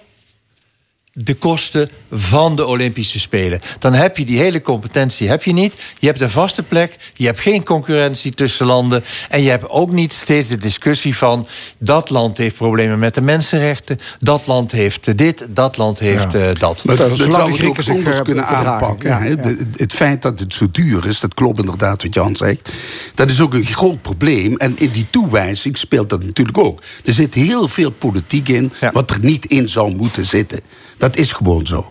de 1.25 1.35
kosten 1.35 1.91
van 2.13 2.57
de 2.57 2.67
Olympische 2.67 3.21
Spelen. 3.21 3.61
Dan 3.79 3.93
heb 3.93 4.17
je 4.17 4.25
die 4.25 4.39
hele 4.39 4.63
competentie 4.63 5.29
heb 5.29 5.43
je 5.43 5.53
niet. 5.53 5.77
Je 5.99 6.07
hebt 6.07 6.21
een 6.21 6.31
vaste 6.31 6.63
plek. 6.63 6.97
Je 7.15 7.27
hebt 7.27 7.41
geen 7.41 7.65
concurrentie 7.65 8.35
tussen 8.35 8.67
landen. 8.67 9.05
En 9.29 9.43
je 9.43 9.51
hebt 9.51 9.69
ook 9.69 9.93
niet 9.93 10.13
steeds 10.13 10.49
de 10.49 10.57
discussie 10.57 11.17
van... 11.17 11.47
dat 11.79 12.11
land 12.11 12.39
heeft 12.39 12.57
problemen 12.57 12.99
met 12.99 13.15
de 13.15 13.23
mensenrechten. 13.23 13.99
Dat 14.19 14.47
land 14.47 14.73
heeft 14.73 15.19
dit. 15.19 15.47
Dat 15.51 15.77
land 15.77 15.99
heeft 15.99 16.35
eh, 16.35 16.49
dat. 16.59 16.85
Maar 16.85 16.97
dat, 16.97 17.17
dat 17.17 17.33
zou 17.33 17.51
de 17.51 17.57
Grieken 17.59 17.85
zich, 17.85 17.95
anders 17.95 18.23
kunnen 18.23 18.47
aanpakken. 18.47 19.09
Ja, 19.09 19.19
hè. 19.19 19.29
ja. 19.29 19.35
De- 19.37 19.67
het 19.77 19.93
feit 19.93 20.23
dat 20.23 20.41
het 20.41 20.53
zo 20.53 20.67
duur 20.71 21.07
is, 21.07 21.21
dat 21.21 21.35
klopt 21.35 21.59
inderdaad 21.59 22.03
wat 22.03 22.15
Jan 22.15 22.37
zegt. 22.37 22.71
Dat 23.15 23.31
is 23.31 23.41
ook 23.41 23.55
een 23.55 23.65
groot 23.65 24.03
probleem. 24.03 24.57
En 24.57 24.75
in 24.79 24.91
die 24.91 25.07
toewijzing 25.11 25.79
speelt 25.79 26.11
dat 26.11 26.25
natuurlijk 26.25 26.59
ook. 26.59 26.83
Er 27.05 27.13
zit 27.13 27.35
heel 27.35 27.69
veel 27.69 27.91
politiek 27.91 28.49
in 28.49 28.73
wat 28.93 29.11
er 29.11 29.19
niet 29.21 29.47
in 29.47 29.69
zou 29.69 29.95
moeten 29.95 30.25
zitten. 30.25 30.61
Dat 30.99 31.08
is 31.17 31.33
gewoon 31.33 31.67
zo. 31.67 31.91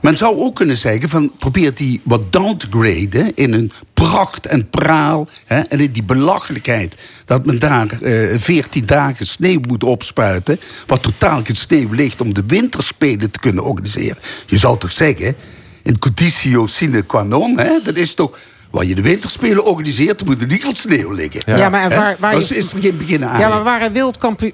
Men 0.00 0.16
zou 0.16 0.36
ook 0.38 0.56
kunnen 0.56 0.76
zeggen 0.76 1.08
van 1.08 1.32
probeer 1.38 1.74
die 1.74 2.00
wat 2.04 2.32
down 2.32 2.56
te 2.56 2.66
graden 2.70 3.32
in 3.34 3.52
een 3.52 3.72
pracht 3.94 4.46
en 4.46 4.68
praal 4.68 5.28
hè, 5.44 5.60
en 5.60 5.80
in 5.80 5.92
die 5.92 6.02
belachelijkheid 6.02 6.96
dat 7.24 7.46
men 7.46 7.58
daar 7.58 8.02
eh, 8.02 8.38
veertien 8.38 8.86
dagen 8.86 9.26
sneeuw 9.26 9.60
moet 9.68 9.84
opspuiten, 9.84 10.60
wat 10.86 11.02
totaal 11.02 11.40
geen 11.44 11.56
sneeuw 11.56 11.92
ligt 11.92 12.20
om 12.20 12.34
de 12.34 12.44
winterspelen 12.46 13.30
te 13.30 13.38
kunnen 13.38 13.64
organiseren. 13.64 14.18
Je 14.46 14.58
zou 14.58 14.78
toch 14.78 14.92
zeggen, 14.92 15.36
in 15.82 15.98
conditio 15.98 16.66
sine 16.66 17.02
qua 17.02 17.22
non, 17.22 17.58
hè, 17.58 17.78
dat 17.84 17.96
is 17.96 18.14
toch 18.14 18.38
waar 18.74 18.84
je 18.84 18.94
de 18.94 19.02
winterspelen 19.02 19.64
organiseert, 19.64 20.20
er 20.20 20.26
moet 20.26 20.34
in 20.34 20.42
ieder 20.42 20.58
geval 20.58 20.74
sneeuw 20.74 21.12
liggen. 21.12 21.56
Ja, 21.56 21.68
maar 21.68 21.88
waar, 21.88 22.16
waar 22.18 22.32
Dat 22.32 22.50
is 22.50 22.72
er 22.72 22.80
geen 22.80 22.96
begin 22.96 23.24
aan. 23.24 23.40
Ja, 23.40 23.48
maar 23.48 23.62
waar 23.62 23.80
er 23.82 23.92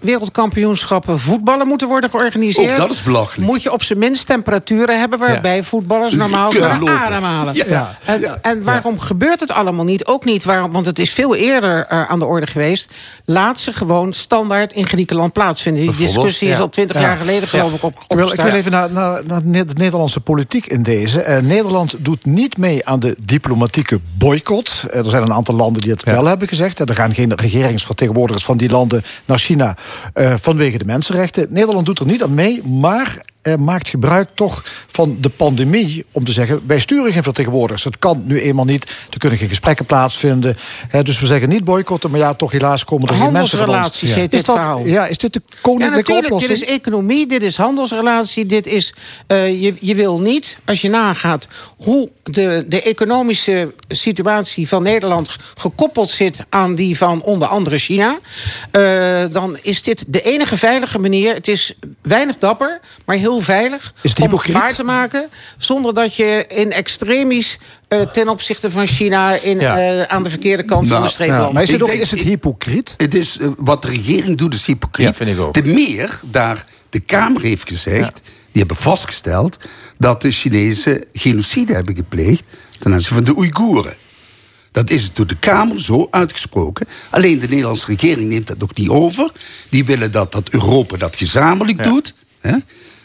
wereldkampioenschappen 0.01 1.19
voetballen 1.21 1.67
moeten 1.67 1.89
worden 1.89 2.11
georganiseerd... 2.11 2.71
Ook 2.71 2.77
dat 2.77 2.91
is 2.91 3.03
belachelijk. 3.03 3.51
moet 3.51 3.63
je 3.63 3.73
op 3.73 3.83
zijn 3.83 3.99
minst 3.99 4.27
temperaturen 4.27 4.99
hebben... 4.99 5.19
waarbij 5.19 5.63
voetballers 5.63 6.15
normaal 6.15 6.49
Kunnen 6.51 6.99
ademhalen. 6.99 7.55
Ja. 7.55 7.97
En, 8.05 8.43
en 8.43 8.63
waarom 8.63 8.99
gebeurt 8.99 9.41
het 9.41 9.51
allemaal 9.51 9.85
niet? 9.85 10.07
Ook 10.07 10.25
niet, 10.25 10.45
waarom, 10.45 10.73
want 10.73 10.87
het 10.87 10.99
is 10.99 11.13
veel 11.13 11.35
eerder 11.35 11.87
eh, 11.87 12.11
aan 12.11 12.19
de 12.19 12.25
orde 12.25 12.47
geweest. 12.47 12.91
Laat 13.25 13.61
ze 13.61 13.73
gewoon 13.73 14.13
standaard 14.13 14.73
in 14.73 14.87
Griekenland 14.87 15.33
plaatsvinden. 15.33 15.83
Die 15.83 15.97
discussie 15.97 16.49
is 16.49 16.59
al 16.59 16.69
twintig 16.69 16.97
Ja. 16.97 17.03
jaar 17.03 17.17
geleden, 17.17 17.49
geloof 17.49 17.75
ik, 17.75 17.83
op, 17.83 17.93
Ik 17.93 17.99
wil, 17.99 18.09
ik 18.09 18.17
wil 18.17 18.25
opgestart. 18.25 18.55
even 18.55 18.71
naar, 18.71 18.91
naar, 18.91 19.23
naar 19.25 19.43
de 19.67 19.75
Nederlandse 19.77 20.21
politiek 20.21 20.67
in 20.67 20.83
deze. 20.83 21.21
Eh, 21.23 21.43
Nederland 21.43 21.95
doet 21.99 22.25
niet 22.25 22.57
mee 22.57 22.87
aan 22.87 23.01
de 23.01 23.17
diplomatieke 23.23 24.01
boycott. 24.19 24.85
Eh, 24.91 24.99
er 24.99 25.11
zijn 25.11 25.23
een 25.23 25.33
aantal 25.33 25.55
landen 25.55 25.83
die 25.83 25.91
het 25.91 26.05
wel 26.05 26.25
hebben 26.27 26.49
gezegd. 26.49 26.81
Eh, 26.81 26.89
Er 26.89 26.95
gaan 26.95 27.15
geen 27.15 27.35
regeringsvertegenwoordigers 27.35 28.45
van 28.45 28.57
die 28.57 28.71
landen 28.71 29.03
naar 29.25 29.39
China 29.39 29.77
eh, 30.15 30.35
vanwege 30.37 30.79
de 30.79 30.85
mensenrechten. 30.85 31.47
Nederland 31.51 31.87
doet 31.87 31.99
er 31.99 32.07
niet 32.07 32.23
aan 32.23 32.35
mee, 32.35 32.63
maar 32.63 33.21
eh, 33.43 33.55
maakt 33.55 33.89
gebruik 33.89 34.29
toch 34.35 34.63
van 34.87 35.17
de 35.21 35.29
pandemie 35.29 36.05
om 36.13 36.25
te 36.25 36.33
zeggen: 36.33 36.61
wij 36.67 36.81
sturen 36.81 37.13
geen 37.13 37.23
vertegenwoordigers. 37.23 37.85
Het 37.85 37.99
kan 37.99 38.23
nu 38.25 38.41
eenmaal 38.41 38.65
niet. 38.65 38.85
Er 39.11 39.19
kunnen 39.19 39.39
geen 39.39 39.49
gesprekken 39.49 39.85
plaatsvinden. 39.85 40.57
Hè, 40.89 41.03
dus 41.03 41.21
we 41.21 41.27
zeggen 41.27 41.49
niet 41.49 41.65
boycotten, 41.65 42.11
maar 42.11 42.21
ja, 42.21 42.35
toch 42.35 42.53
helaas 42.53 42.85
komen 42.85 43.09
er 43.09 43.15
geen 43.15 43.33
mensen 43.33 43.59
van 43.59 43.85
ons. 43.85 44.01
Heet 44.01 44.33
Is 44.33 44.43
dit 44.43 44.47
dat. 44.47 44.81
Ja, 44.85 45.07
is 45.07 45.19
dit 45.19 45.33
de 45.33 45.43
Ja, 45.49 45.57
koninklijke 45.61 45.97
natuurlijk. 45.97 46.27
oplossing? 46.27 46.59
Dit 46.59 46.69
is 46.69 46.75
economie, 46.75 47.27
dit 47.27 47.43
is 47.43 47.57
handelsrelatie. 47.57 48.47
Dit 48.47 48.67
is, 48.67 48.95
eh, 49.27 49.63
je, 49.63 49.75
je 49.81 49.95
wil 49.95 50.21
niet, 50.21 50.57
als 50.65 50.81
je 50.81 50.89
nagaat 50.89 51.47
hoe 51.77 52.11
de, 52.23 52.65
de 52.69 52.83
economische 52.83 53.75
situatie 53.89 54.69
van 54.69 54.83
Nederland 54.83 55.37
gekoppeld 55.55 56.11
zit 56.11 56.45
aan 56.49 56.75
die 56.75 56.97
van 56.97 57.23
onder 57.23 57.49
andere 57.49 57.79
China, 57.79 58.19
eh, 58.71 59.25
dan 59.33 59.59
is 59.63 59.83
dit 59.83 60.05
de 60.07 60.23
enige 60.23 60.57
veilige 60.57 60.99
manier. 60.99 61.35
Het 61.35 61.49
is 61.49 61.75
weinig 62.03 62.39
dapper, 62.39 62.81
maar 63.05 63.17
heel 63.17 63.30
veilig 63.39 63.93
Is 64.03 64.11
het 64.11 64.19
om 64.19 64.25
hypocriet? 64.25 64.57
gevaar 64.57 64.75
te 64.75 64.83
maken, 64.83 65.29
zonder 65.59 65.95
dat 65.95 66.17
je 66.17 66.45
in 66.49 66.73
extremis 66.73 67.59
eh, 67.89 68.01
ten 68.01 68.29
opzichte 68.29 68.71
van 68.71 68.87
China 68.87 69.33
in, 69.35 69.59
Ja. 69.61 69.79
eh, 69.79 70.03
aan 70.03 70.23
de 70.23 70.31
verkeerde 70.31 70.63
kant 70.63 70.89
van 70.89 71.03
de 71.03 71.09
streep 71.09 71.29
nou, 71.29 71.55
landt. 71.55 71.71
ik 71.71 71.79
denk- 71.79 71.91
is 72.01 72.11
het 72.11 72.21
hypocriet? 72.21 72.95
Het 72.97 73.15
is, 73.15 73.39
eh, 73.39 73.49
wat 73.57 73.83
de 73.83 73.89
regering 73.89 74.39
doet, 74.39 74.55
is 74.55 74.67
hypocriet. 74.67 75.09
Ja, 75.09 75.15
vind 75.25 75.31
ik 75.39 75.41
ook. 75.45 75.53
Te 75.53 75.63
meer 75.63 76.21
daar 76.23 76.65
de 76.91 77.01
Kamer 77.01 77.43
heeft 77.43 77.69
gezegd, 77.69 78.21
die 78.25 78.59
hebben 78.63 78.77
vastgesteld... 78.77 79.57
dat 79.99 80.23
de 80.23 80.31
Chinezen 80.31 81.05
genocide 81.13 81.73
hebben 81.75 81.95
gepleegd 81.95 82.43
ten 82.79 82.93
aanzien 82.93 83.15
van 83.15 83.25
de 83.25 83.37
Oeigoeren. 83.37 83.95
Dat 84.73 84.91
is 84.91 85.13
door 85.13 85.27
de 85.27 85.37
Kamer 85.39 85.81
zo 85.81 86.09
uitgesproken. 86.11 86.87
Alleen 87.11 87.39
de 87.39 87.49
Nederlandse 87.49 87.87
regering 87.87 88.29
neemt 88.29 88.47
dat 88.47 88.59
nog 88.59 88.75
niet 88.75 88.89
over. 88.89 89.33
Die 89.69 89.85
willen 89.85 90.13
dat, 90.13 90.33
dat 90.33 90.49
Europa 90.51 90.97
dat 90.97 91.17
gezamenlijk 91.17 91.85
doet. 91.85 92.15
Hè? 92.41 92.57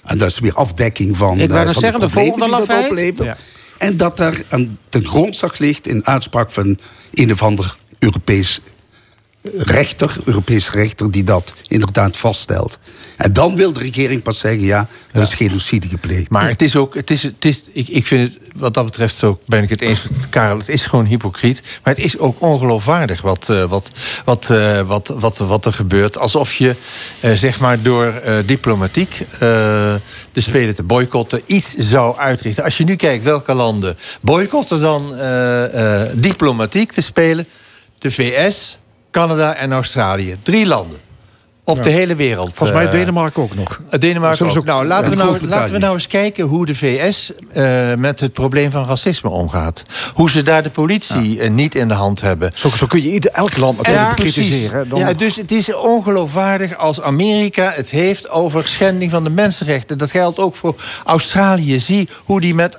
En 0.05 0.17
dat 0.17 0.29
is 0.29 0.39
weer 0.39 0.53
afdekking 0.53 1.17
van, 1.17 1.39
Ik 1.39 1.49
eh, 1.49 1.63
van 1.63 1.73
zeggen, 1.73 1.99
de 1.99 2.05
problemen 2.05 2.39
volgende 2.39 2.57
die 2.57 2.67
dat 2.67 2.85
oplevert. 2.85 3.27
Ja. 3.27 3.37
En 3.77 3.97
dat 3.97 4.17
daar 4.17 4.41
aan 4.49 4.77
ten 4.89 5.05
grondslag 5.05 5.57
ligt 5.57 5.87
in 5.87 6.05
uitspraak 6.05 6.51
van 6.51 6.77
een 7.13 7.31
of 7.31 7.43
ander 7.43 7.75
Europees 7.99 8.59
rechter, 9.53 10.17
Europese 10.23 10.71
rechter, 10.71 11.11
die 11.11 11.23
dat 11.23 11.53
inderdaad 11.67 12.17
vaststelt. 12.17 12.79
En 13.17 13.33
dan 13.33 13.55
wil 13.55 13.73
de 13.73 13.79
regering 13.79 14.21
pas 14.21 14.39
zeggen, 14.39 14.63
ja, 14.63 14.87
er 15.11 15.21
is 15.21 15.33
genocide 15.33 15.87
gepleegd. 15.87 16.29
Maar 16.29 16.47
het 16.47 16.61
is 16.61 16.75
ook, 16.75 16.95
het 16.95 17.09
is, 17.11 17.23
het 17.23 17.45
is, 17.45 17.61
ik, 17.71 17.87
ik 17.87 18.05
vind 18.05 18.33
het, 18.33 18.41
wat 18.55 18.73
dat 18.73 18.85
betreft 18.85 19.23
ook, 19.23 19.39
ben 19.45 19.63
ik 19.63 19.69
het 19.69 19.81
eens 19.81 20.03
met 20.03 20.29
Karel. 20.29 20.57
Het 20.57 20.69
is 20.69 20.85
gewoon 20.85 21.05
hypocriet. 21.05 21.61
Maar 21.83 21.93
het 21.93 22.03
is 22.03 22.17
ook 22.17 22.41
ongeloofwaardig 22.41 23.21
wat, 23.21 23.49
eh, 23.49 23.63
wat, 23.63 23.91
wat, 24.25 24.49
eh, 24.49 24.81
wat, 24.81 25.13
wat, 25.17 25.37
wat 25.37 25.65
er 25.65 25.73
gebeurt. 25.73 26.17
Alsof 26.17 26.53
je, 26.53 26.75
eh, 27.19 27.31
zeg 27.33 27.59
maar, 27.59 27.81
door 27.81 28.21
diplomatiek 28.45 29.27
de 29.39 30.41
Spelen 30.41 30.75
te 30.75 30.83
boycotten 30.83 31.41
iets 31.45 31.75
zou 31.75 32.17
uitrichten. 32.17 32.63
Als 32.63 32.77
je 32.77 32.83
nu 32.83 32.95
kijkt 32.95 33.23
welke 33.23 33.53
landen 33.53 33.97
boycotten 34.21 34.81
dan 34.81 35.15
diplomatiek 36.15 36.91
te 36.91 37.01
spelen. 37.01 37.47
De 37.99 38.11
VS, 38.11 38.79
Canada 39.15 39.55
en 39.61 39.71
Australië. 39.71 40.37
Drie 40.43 40.65
landen. 40.65 41.04
Op 41.67 41.75
Ja. 41.77 41.81
de 41.83 41.89
hele 41.89 42.15
wereld. 42.15 42.53
Volgens 42.53 42.77
mij 42.77 42.85
eh, 42.85 42.91
Denemarken 42.91 43.43
ook 43.43 43.55
nog. 43.55 43.79
uh, 43.93 43.99
Denemarken 43.99 44.45
ook. 44.57 44.65
Nou, 44.65 44.85
laten 44.85 45.09
we 45.09 45.15
nou, 45.17 45.47
laten 45.47 45.73
we 45.73 45.79
nou 45.79 45.93
eens 45.93 46.07
kijken 46.07 46.43
hoe 46.45 46.65
de 46.65 46.75
VS 46.75 47.31
eh, 47.53 47.93
met 47.93 48.19
het 48.19 48.33
probleem 48.33 48.71
van 48.71 48.85
racisme 48.87 49.29
omgaat. 49.29 49.83
Hoe 50.13 50.29
ze 50.29 50.41
daar 50.43 50.63
de 50.63 50.69
politie 50.69 51.39
eh, 51.39 51.49
niet 51.49 51.75
in 51.75 51.87
de 51.87 51.93
hand 51.93 52.21
hebben. 52.21 52.51
Zo, 52.55 52.69
zo 52.69 52.85
kun 52.87 53.03
je 53.03 53.11
ieder, 53.11 53.31
elk 53.31 53.57
land 53.57 53.77
natuurlijk 53.77 54.07
bekritiseren. 54.15 54.79
hè. 54.79 54.87
Dan- 54.87 54.99
Ja, 54.99 55.13
dus 55.13 55.35
het 55.35 55.51
is 55.51 55.73
ongeloofwaardig 55.75 56.77
als 56.77 57.01
Amerika 57.01 57.71
het 57.75 57.89
heeft 57.89 58.29
over 58.29 58.67
schending 58.67 59.11
van 59.11 59.23
de 59.23 59.29
mensenrechten. 59.29 59.97
Dat 59.97 60.11
geldt 60.11 60.39
ook 60.39 60.55
voor 60.55 60.75
Australië. 61.05 61.79
Zie 61.79 62.09
hoe 62.25 62.39
die 62.41 62.55
met 62.55 62.77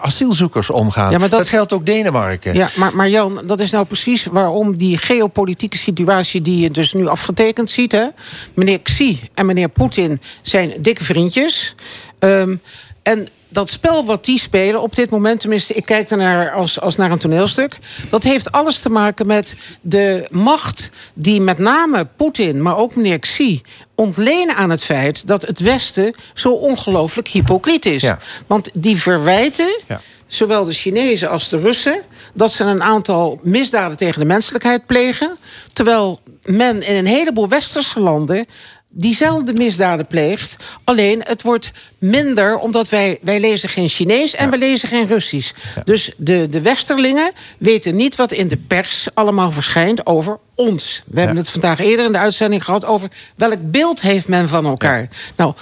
asielzoekers 0.00 0.70
omgaan. 0.70 1.10
Ja, 1.10 1.18
maar 1.18 1.28
dat... 1.28 1.38
dat- 1.38 1.48
geldt 1.48 1.72
ook 1.72 1.86
Denemarken. 1.86 2.54
Ja, 2.54 2.68
maar, 2.76 2.96
maar 2.96 3.08
Jan, 3.08 3.40
dat 3.44 3.60
is 3.60 3.70
nou 3.70 3.84
precies 3.86 4.24
waarom 4.24 4.76
die 4.76 4.96
geopolitieke 4.96 5.76
situatie 5.76 6.40
die 6.42 6.58
je 6.60 6.70
dus 6.70 6.92
nu 6.92 7.06
afgetekend 7.06 7.70
ziet. 7.70 7.92
Hè? 7.92 8.04
Meneer 8.54 8.80
Xi 8.80 9.20
en 9.34 9.46
meneer 9.46 9.68
Poetin 9.68 10.20
zijn 10.42 10.72
dikke 10.78 11.04
vriendjes. 11.04 11.74
Ehm, 12.18 12.56
en 13.02 13.28
dat 13.50 13.70
spel 13.70 14.04
wat 14.04 14.24
die 14.24 14.38
spelen 14.38 14.82
op 14.82 14.94
dit 14.94 15.10
moment, 15.10 15.40
tenminste, 15.40 15.74
ik 15.74 15.84
kijk 15.84 16.10
ernaar 16.10 16.52
als, 16.52 16.80
als 16.80 16.96
naar 16.96 17.10
een 17.10 17.18
toneelstuk. 17.18 17.78
Dat 18.10 18.22
heeft 18.22 18.52
alles 18.52 18.80
te 18.80 18.88
maken 18.90 19.26
met 19.26 19.54
de 19.80 20.26
macht 20.30 20.90
die 21.14 21.40
met 21.40 21.58
name 21.58 22.06
Poetin, 22.16 22.62
maar 22.62 22.76
ook 22.76 22.96
meneer 22.96 23.18
Xi 23.18 23.62
ontlenen 23.94 24.56
aan 24.56 24.70
het 24.70 24.84
feit 24.84 25.26
dat 25.26 25.46
het 25.46 25.60
Westen 25.60 26.14
zo 26.34 26.52
ongelooflijk 26.52 27.28
hypocriet 27.28 27.86
is. 27.86 28.02
Ja. 28.02 28.18
Want 28.46 28.68
die 28.72 28.96
verwijten 28.96 29.80
Ja. 29.86 30.00
zowel 30.26 30.64
de 30.64 30.72
Chinezen 30.72 31.30
als 31.30 31.48
de 31.48 31.58
Russen, 31.58 32.00
dat 32.34 32.52
ze 32.52 32.64
een 32.64 32.82
aantal 32.82 33.40
misdaden 33.42 33.96
tegen 33.96 34.20
de 34.20 34.26
menselijkheid 34.26 34.86
plegen. 34.86 35.36
Terwijl 35.72 36.20
men 36.48 36.82
in 36.82 36.96
een 36.96 37.06
heleboel 37.06 37.48
westerse 37.48 38.00
landen 38.00 38.46
diezelfde 38.90 39.52
misdaden 39.52 40.06
pleegt. 40.06 40.56
Alleen 40.84 41.22
het 41.26 41.42
wordt 41.42 41.72
minder 41.98 42.58
omdat 42.58 42.88
wij, 42.88 43.18
wij 43.22 43.40
lezen 43.40 43.68
geen 43.68 43.88
Chinees 43.88 44.34
en 44.34 44.50
we 44.50 44.58
lezen 44.58 44.88
geen 44.88 45.06
Russisch. 45.06 45.52
Dus 45.84 46.12
de, 46.16 46.48
de 46.50 46.60
westerlingen 46.60 47.32
weten 47.58 47.96
niet 47.96 48.16
wat 48.16 48.32
in 48.32 48.48
de 48.48 48.56
pers 48.56 49.08
allemaal 49.14 49.52
verschijnt 49.52 50.06
over 50.06 50.38
ons. 50.54 51.02
We 51.06 51.18
hebben 51.18 51.36
het 51.36 51.50
vandaag 51.50 51.78
eerder 51.78 52.06
in 52.06 52.12
de 52.12 52.18
uitzending 52.18 52.64
gehad 52.64 52.84
over 52.84 53.10
welk 53.36 53.70
beeld 53.70 54.00
heeft 54.00 54.28
men 54.28 54.48
van 54.48 54.66
elkaar. 54.66 55.08
Nou, 55.36 55.54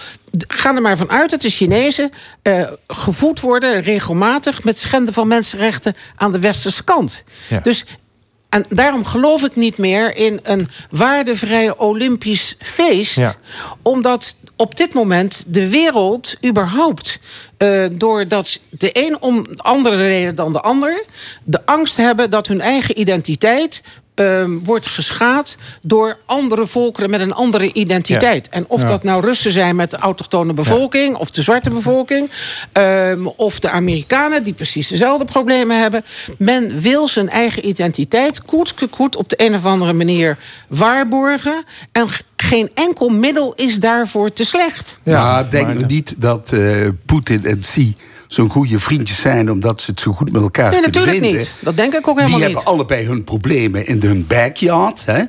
ga 0.49 0.75
er 0.75 0.83
maar 0.83 0.97
vanuit 0.97 1.31
dat 1.31 1.41
de 1.41 1.51
Chinezen 1.51 2.11
eh, 2.43 2.71
gevoed 2.87 3.41
worden 3.41 3.83
regelmatig 3.83 4.65
met 4.65 4.79
schenden 4.79 5.15
van 5.15 5.29
mensenrechten 5.29 5.97
aan 6.17 6.33
de 6.33 6.41
westerse 6.41 6.85
kant. 6.85 7.23
Dus 7.63 7.85
en 8.57 8.65
daarom 8.69 9.05
geloof 9.05 9.43
ik 9.43 9.57
niet 9.57 9.79
meer 9.79 10.17
in 10.17 10.41
een 10.43 10.69
waardevrij 10.91 11.77
Olympisch 11.77 12.57
feest. 12.59 13.17
Ja. 13.17 13.35
Omdat 13.83 14.35
op 14.57 14.77
dit 14.77 14.95
moment 14.95 15.45
de 15.47 15.69
wereld 15.69 16.37
überhaupt... 16.45 17.19
eh, 17.57 17.87
doordat 17.93 18.61
de 18.71 18.91
een 18.93 19.23
om 19.23 19.47
andere 19.57 19.97
reden 19.97 20.35
dan 20.35 20.53
de 20.53 20.61
ander... 20.61 21.05
de 21.45 21.67
angst 21.67 21.97
hebben 21.97 22.31
dat 22.31 22.47
hun 22.47 22.61
eigen 22.61 23.01
identiteit... 23.01 23.83
ehm, 24.17 24.59
wordt 24.65 24.87
geschaad 24.87 25.57
door 25.83 26.17
andere 26.27 26.67
volkeren 26.67 27.11
met 27.11 27.21
een 27.21 27.33
andere 27.35 27.73
identiteit. 27.73 28.49
En 28.49 28.65
of 28.69 28.81
Ja. 28.81 28.87
dat 28.87 29.03
nou 29.03 29.25
Russen 29.25 29.53
zijn 29.53 29.77
met 29.77 29.91
de 29.91 29.97
autochtone 29.97 30.53
bevolking... 30.53 31.17
of 31.17 31.31
de 31.31 31.43
zwarte 31.43 31.71
bevolking... 31.71 32.31
ehm, 32.73 33.27
of 33.27 33.59
de 33.61 33.71
Amerikanen 33.71 34.45
die 34.45 34.53
precies 34.53 34.89
dezelfde 34.89 35.25
problemen 35.25 35.81
hebben. 35.81 36.05
Men 36.39 36.81
wil 36.81 37.09
zijn 37.09 37.29
eigen 37.29 37.69
identiteit 37.69 38.43
koet 38.43 38.75
koet 38.91 39.17
op 39.17 39.29
de 39.29 39.45
een 39.45 39.55
of 39.55 39.65
andere 39.65 39.93
manier 39.93 40.37
waarborgen. 40.67 41.65
En 41.93 42.07
geen 42.37 42.71
enkel 42.75 43.09
middel 43.09 43.53
is 43.55 43.79
daarvoor 43.79 44.33
te 44.33 44.45
slecht. 44.45 44.97
Ja, 45.03 45.43
denk 45.43 45.75
nu 45.75 45.85
niet 45.87 46.15
dat 46.17 46.53
eh, 46.53 46.89
Poetin 47.07 47.45
en 47.45 47.59
Xi 47.61 47.97
zo'n 48.27 48.51
goede 48.51 48.79
vriendjes 48.79 49.21
zijn... 49.21 49.51
omdat 49.51 49.81
ze 49.81 49.91
het 49.91 50.01
zo 50.01 50.13
goed 50.13 50.33
met 50.33 50.43
elkaar 50.43 50.71
Nee, 50.71 50.81
kunnen 50.81 51.01
natuurlijk 51.01 51.25
vinden. 51.25 51.41
niet. 51.41 51.51
Dat 51.61 51.77
denk 51.77 51.95
ik 51.95 52.09
ook 52.09 52.19
helemaal 52.19 52.39
Die 52.39 52.47
niet. 52.49 52.57
hebben 52.57 52.73
allebei 52.73 53.07
hun 53.07 53.25
problemen 53.25 53.87
in 53.87 54.03
hun 54.03 54.27
backyard. 54.27 55.05
Hè? 55.07 55.23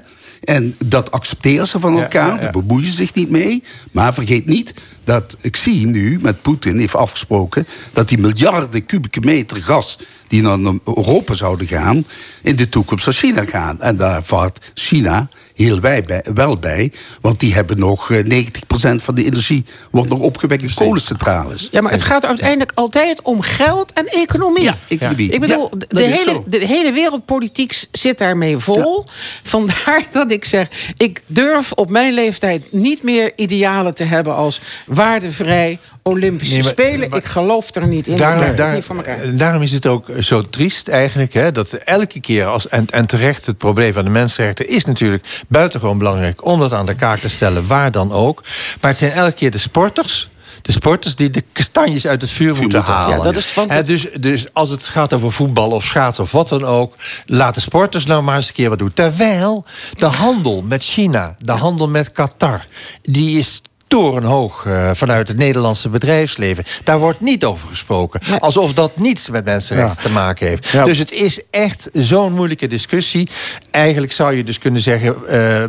En 0.44 0.76
dat 0.86 1.12
accepteren 1.12 1.68
ze 1.68 1.80
van 1.80 2.02
elkaar. 2.02 2.40
Daar 2.42 2.52
bemoeien 2.52 2.88
ze 2.88 2.94
zich 2.94 3.14
niet 3.14 3.30
mee. 3.30 3.64
Maar 3.92 4.14
vergeet 4.14 4.46
niet 4.46 4.74
dat 5.08 5.38
Xi 5.52 5.86
nu 5.86 6.20
met 6.22 6.42
Poetin 6.42 6.78
heeft 6.78 6.96
afgesproken... 6.96 7.68
dat 7.94 8.10
die 8.10 8.18
miljarden 8.18 8.86
kubieke 8.86 9.20
meter 9.20 9.62
gas 9.62 10.00
die 10.28 10.42
naar 10.42 10.74
Europa 10.86 11.34
zouden 11.34 11.68
gaan... 11.68 12.06
in 12.42 12.56
de 12.56 12.70
toekomst 12.70 13.06
naar 13.06 13.16
China 13.16 13.46
gaan. 13.46 13.82
En 13.82 13.96
daar 13.96 14.24
vaart 14.24 14.72
China 14.74 15.30
heel 15.58 15.80
wij 15.80 16.04
bij, 16.04 16.24
wel 16.34 16.58
bij. 16.58 16.92
Want 17.22 17.40
die 17.40 17.54
hebben 17.54 17.80
nog 17.80 18.12
eh, 18.12 18.46
90% 18.46 18.96
van 18.96 19.16
de 19.16 19.26
energie... 19.26 19.66
wordt 19.92 20.10
nog 20.10 20.20
opgewekt 20.20 20.62
in 20.62 20.74
kolencentrales. 20.74 21.68
Ja, 21.72 21.82
maar 21.82 21.92
het 21.92 22.02
gaat 22.02 22.26
uiteindelijk 22.26 22.72
altijd 22.76 23.22
om 23.22 23.42
geld 23.42 23.94
en 23.94 24.06
economie. 24.06 24.64
Ja, 24.64 24.78
economie. 24.88 25.30
Ik 25.30 25.40
bedoel, 25.40 25.70
Ja, 25.72 25.86
de, 25.88 26.04
hele, 26.04 26.42
de 26.46 26.66
hele 26.66 26.92
wereldpolitiek 26.92 27.84
zit 27.92 28.18
daarmee 28.18 28.58
vol. 28.58 29.06
Vandaar 29.44 30.04
dat 30.12 30.32
ik 30.32 30.46
zeg, 30.46 30.68
ik 30.98 31.22
durf 31.28 31.72
op 31.72 31.90
mijn 31.90 32.14
leeftijd 32.14 32.72
niet 32.72 33.04
meer 33.04 33.32
idealen 33.36 33.94
te 33.94 34.04
hebben 34.04 34.36
als 34.36 34.62
waardevrij 34.98 35.80
Olympische 36.04 36.54
Nee, 36.54 36.64
maar- 36.64 36.72
Spelen. 36.72 37.12
ik 37.12 37.26
geloof 37.26 37.76
er 37.76 37.88
niet 37.88 38.08
in. 38.08 38.18
Daarom, 38.18 38.38
krijg 38.38 38.52
het 38.56 38.66
daar- 38.66 38.74
niet 38.74 38.84
voor 38.86 38.96
elkaar. 38.96 39.20
eh, 39.20 39.30
daarom 39.34 39.62
is 39.62 39.72
het 39.72 39.86
ook 39.86 40.06
zo 40.20 40.50
triest 40.50 40.88
eigenlijk... 40.88 41.34
Hè, 41.34 41.52
dat 41.52 41.74
elke 41.74 42.20
keer, 42.20 42.46
als, 42.46 42.68
en, 42.68 42.86
en 42.90 43.06
terecht 43.06 43.46
het 43.46 43.58
probleem 43.58 43.94
van 43.94 44.06
de 44.06 44.12
mensenrechten... 44.12 44.70
is 44.70 44.86
natuurlijk 44.86 45.26
buitengewoon 45.48 45.98
belangrijk 45.98 46.46
om 46.46 46.60
dat 46.60 46.74
aan 46.74 46.86
de 46.86 46.96
kaak 46.96 47.20
te 47.20 47.30
stellen... 47.30 47.68
waar 47.68 47.92
dan 47.92 48.12
ook. 48.12 48.44
Maar 48.82 48.90
het 48.92 49.00
zijn 49.00 49.12
elke 49.12 49.32
keer 49.34 49.52
de 49.52 49.58
sporters... 49.58 50.30
De 50.62 50.72
sporters 50.74 51.16
die 51.16 51.30
de 51.30 51.44
kastanjes 51.52 52.08
uit 52.08 52.22
het 52.22 52.32
vuur 52.32 52.56
moeten 52.56 52.82
halen. 52.82 53.18
Ja, 53.18 53.24
dat 53.24 53.36
is- 53.36 53.54
want 53.54 53.88
dus, 53.88 54.08
dus 54.20 54.46
als 54.54 54.70
het 54.70 54.84
gaat 54.88 55.14
over 55.14 55.32
voetbal 55.32 55.72
of 55.72 55.84
schaatsen 55.86 56.24
of 56.24 56.32
wat 56.32 56.48
dan 56.50 56.66
ook... 56.66 56.94
laat 57.26 57.56
de 57.56 57.62
sporters 57.62 58.06
nou 58.06 58.24
maar 58.24 58.36
eens 58.36 58.48
een 58.48 58.54
keer 58.54 58.70
wat 58.70 58.80
doen. 58.80 58.94
Terwijl 58.94 59.66
de 59.98 60.06
handel 60.06 60.62
met 60.62 60.84
China, 60.84 61.36
de 61.40 61.52
handel 61.52 61.88
met 61.88 62.12
Qatar... 62.12 62.66
die 63.02 63.38
is 63.40 63.62
torenhoog 63.88 64.66
eh, 64.66 64.90
vanuit 64.94 65.28
het 65.28 65.38
Nederlandse 65.38 65.90
bedrijfsleven. 65.90 66.64
Daar 66.84 67.00
wordt 67.00 67.22
niet 67.22 67.46
over 67.46 67.68
gesproken. 67.68 68.20
Alsof 68.40 68.74
dat 68.74 68.98
niets 68.98 69.30
met 69.30 69.46
mensenrechten 69.46 70.02
Ja. 70.04 70.08
te 70.08 70.14
maken 70.14 70.48
heeft. 70.48 70.68
Ja. 70.68 70.86
Dus 70.86 70.98
het 70.98 71.12
is 71.12 71.42
echt 71.52 71.90
zo'n 71.94 72.34
moeilijke 72.34 72.68
discussie. 72.68 73.30
Eigenlijk 73.72 74.12
zou 74.14 74.36
je 74.36 74.44
dus 74.44 74.60
kunnen 74.60 74.82
zeggen... 74.82 75.16
eh, 75.16 75.20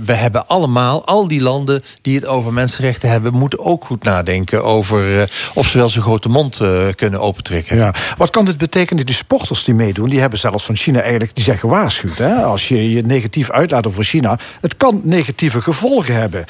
we 0.05 0.13
hebben 0.13 0.47
allemaal, 0.49 1.07
al 1.07 1.29
die 1.29 1.41
landen 1.43 1.83
die 2.03 2.15
het 2.15 2.27
over 2.27 2.53
mensenrechten 2.53 3.11
hebben... 3.11 3.33
moeten 3.35 3.59
ook 3.59 3.85
goed 3.85 4.03
nadenken 4.03 4.65
over 4.65 5.21
eh, 5.21 5.27
of 5.55 5.67
ze 5.67 5.79
wel 5.79 5.89
zo'n 5.89 6.03
grote 6.03 6.29
mond 6.29 6.61
kunnen 6.97 7.21
opentrekken. 7.21 7.77
Ja. 7.77 7.95
Wat 8.17 8.31
kan 8.31 8.45
dit 8.45 8.59
betekenen? 8.59 9.07
Die 9.07 9.15
sporters 9.15 9.65
die 9.65 9.75
meedoen, 9.75 10.09
die 10.09 10.21
hebben 10.21 10.39
zelfs 10.39 10.65
van 10.65 10.77
China 10.77 11.01
eigenlijk, 11.01 11.35
die 11.35 11.45
zijn 11.45 11.59
gewaarschuwd. 11.59 12.19
Hè? 12.19 12.35
Als 12.35 12.69
je 12.69 12.91
je 12.91 13.03
negatief 13.03 13.51
uitlaat 13.51 13.87
over 13.87 14.05
China, 14.05 14.39
het 14.61 14.77
kan 14.77 15.01
negatieve 15.05 15.61
gevolgen 15.63 16.15
hebben. 16.15 16.45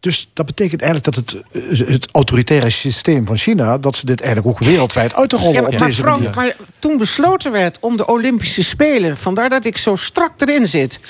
Dus 0.00 0.28
dat 0.32 0.46
betekent 0.46 0.82
eigenlijk 0.82 1.14
dat 1.14 1.24
het, 1.24 1.42
eh, 1.52 1.88
het 1.88 2.08
autoritaire 2.12 2.70
systeem 2.70 3.26
van 3.26 3.36
China, 3.36 3.78
dat 3.78 3.96
ze 3.96 4.06
dit 4.06 4.20
eigenlijk 4.20 4.56
ook 4.56 4.68
wereldwijd 4.68 5.14
uit 5.14 5.28
te 5.28 5.36
rollen 5.36 5.52
Ja, 5.52 5.60
maar, 5.60 5.70
op 5.70 5.78
maar 5.78 5.88
deze 5.88 6.02
Frank, 6.02 6.18
manier. 6.18 6.36
maar 6.36 6.56
toen 6.78 6.98
besloten 6.98 7.52
werd 7.52 7.78
om 7.80 7.96
de 7.96 8.06
Olympische 8.06 8.62
Spelen, 8.62 9.16
vandaar 9.18 9.48
dat 9.48 9.64
ik 9.64 9.76
zo 9.76 9.94
strak 9.94 10.32
erin 10.40 10.66
zit. 10.66 11.00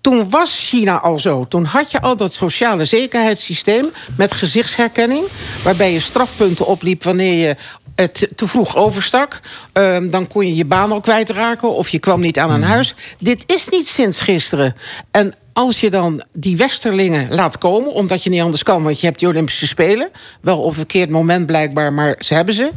Toen 0.00 0.30
was 0.30 0.66
China 0.68 1.00
al 1.00 1.18
zo. 1.18 1.44
Toen 1.48 1.64
had 1.64 1.90
je 1.90 2.00
al 2.00 2.16
dat 2.16 2.34
sociale 2.34 2.84
zekerheidssysteem 2.84 3.90
met 4.16 4.32
gezichtsherkenning, 4.32 5.26
waarbij 5.62 5.92
je 5.92 6.00
strafpunten 6.00 6.66
opliep 6.66 7.02
wanneer 7.02 7.48
je 7.48 7.56
het 7.94 8.28
te 8.36 8.46
vroeg 8.46 8.76
overstak. 8.76 9.40
Ehm, 9.72 10.10
dan 10.10 10.26
kon 10.26 10.46
je 10.46 10.54
je 10.54 10.64
baan 10.64 10.92
al 10.92 11.00
kwijtraken 11.00 11.74
of 11.74 11.88
je 11.88 11.98
kwam 11.98 12.20
niet 12.20 12.38
aan 12.38 12.50
een 12.50 12.62
huis. 12.62 12.94
Dit 13.18 13.42
is 13.46 13.68
niet 13.68 13.88
sinds 13.88 14.20
gisteren. 14.20 14.76
En 15.10 15.34
als 15.54 15.80
je 15.80 15.90
dan 15.90 16.22
die 16.32 16.56
westerlingen 16.56 17.34
laat 17.34 17.58
komen, 17.58 17.92
omdat 17.92 18.22
je 18.22 18.30
niet 18.30 18.40
anders 18.40 18.62
kan, 18.62 18.82
want 18.82 19.00
je 19.00 19.06
hebt 19.06 19.18
die 19.18 19.28
Olympische 19.28 19.66
Spelen, 19.66 20.10
wel 20.40 20.60
op 20.60 20.68
een 20.68 20.74
verkeerd 20.74 21.10
moment 21.10 21.46
blijkbaar, 21.46 21.92
maar 21.92 22.16
ze 22.18 22.34
hebben 22.34 22.54
ze. 22.54 22.70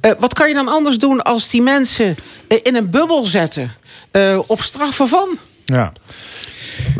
Eh, 0.00 0.10
wat 0.18 0.34
kan 0.34 0.48
je 0.48 0.54
dan 0.54 0.68
anders 0.68 0.98
doen 0.98 1.22
als 1.22 1.48
die 1.48 1.62
mensen 1.62 2.16
eh, 2.48 2.58
in 2.62 2.76
een 2.76 2.90
bubbel 2.90 3.24
zetten? 3.24 3.74
eh, 4.16 4.38
op 4.46 4.62
straffen 4.62 5.08
van? 5.08 5.38
Ja. 5.64 5.92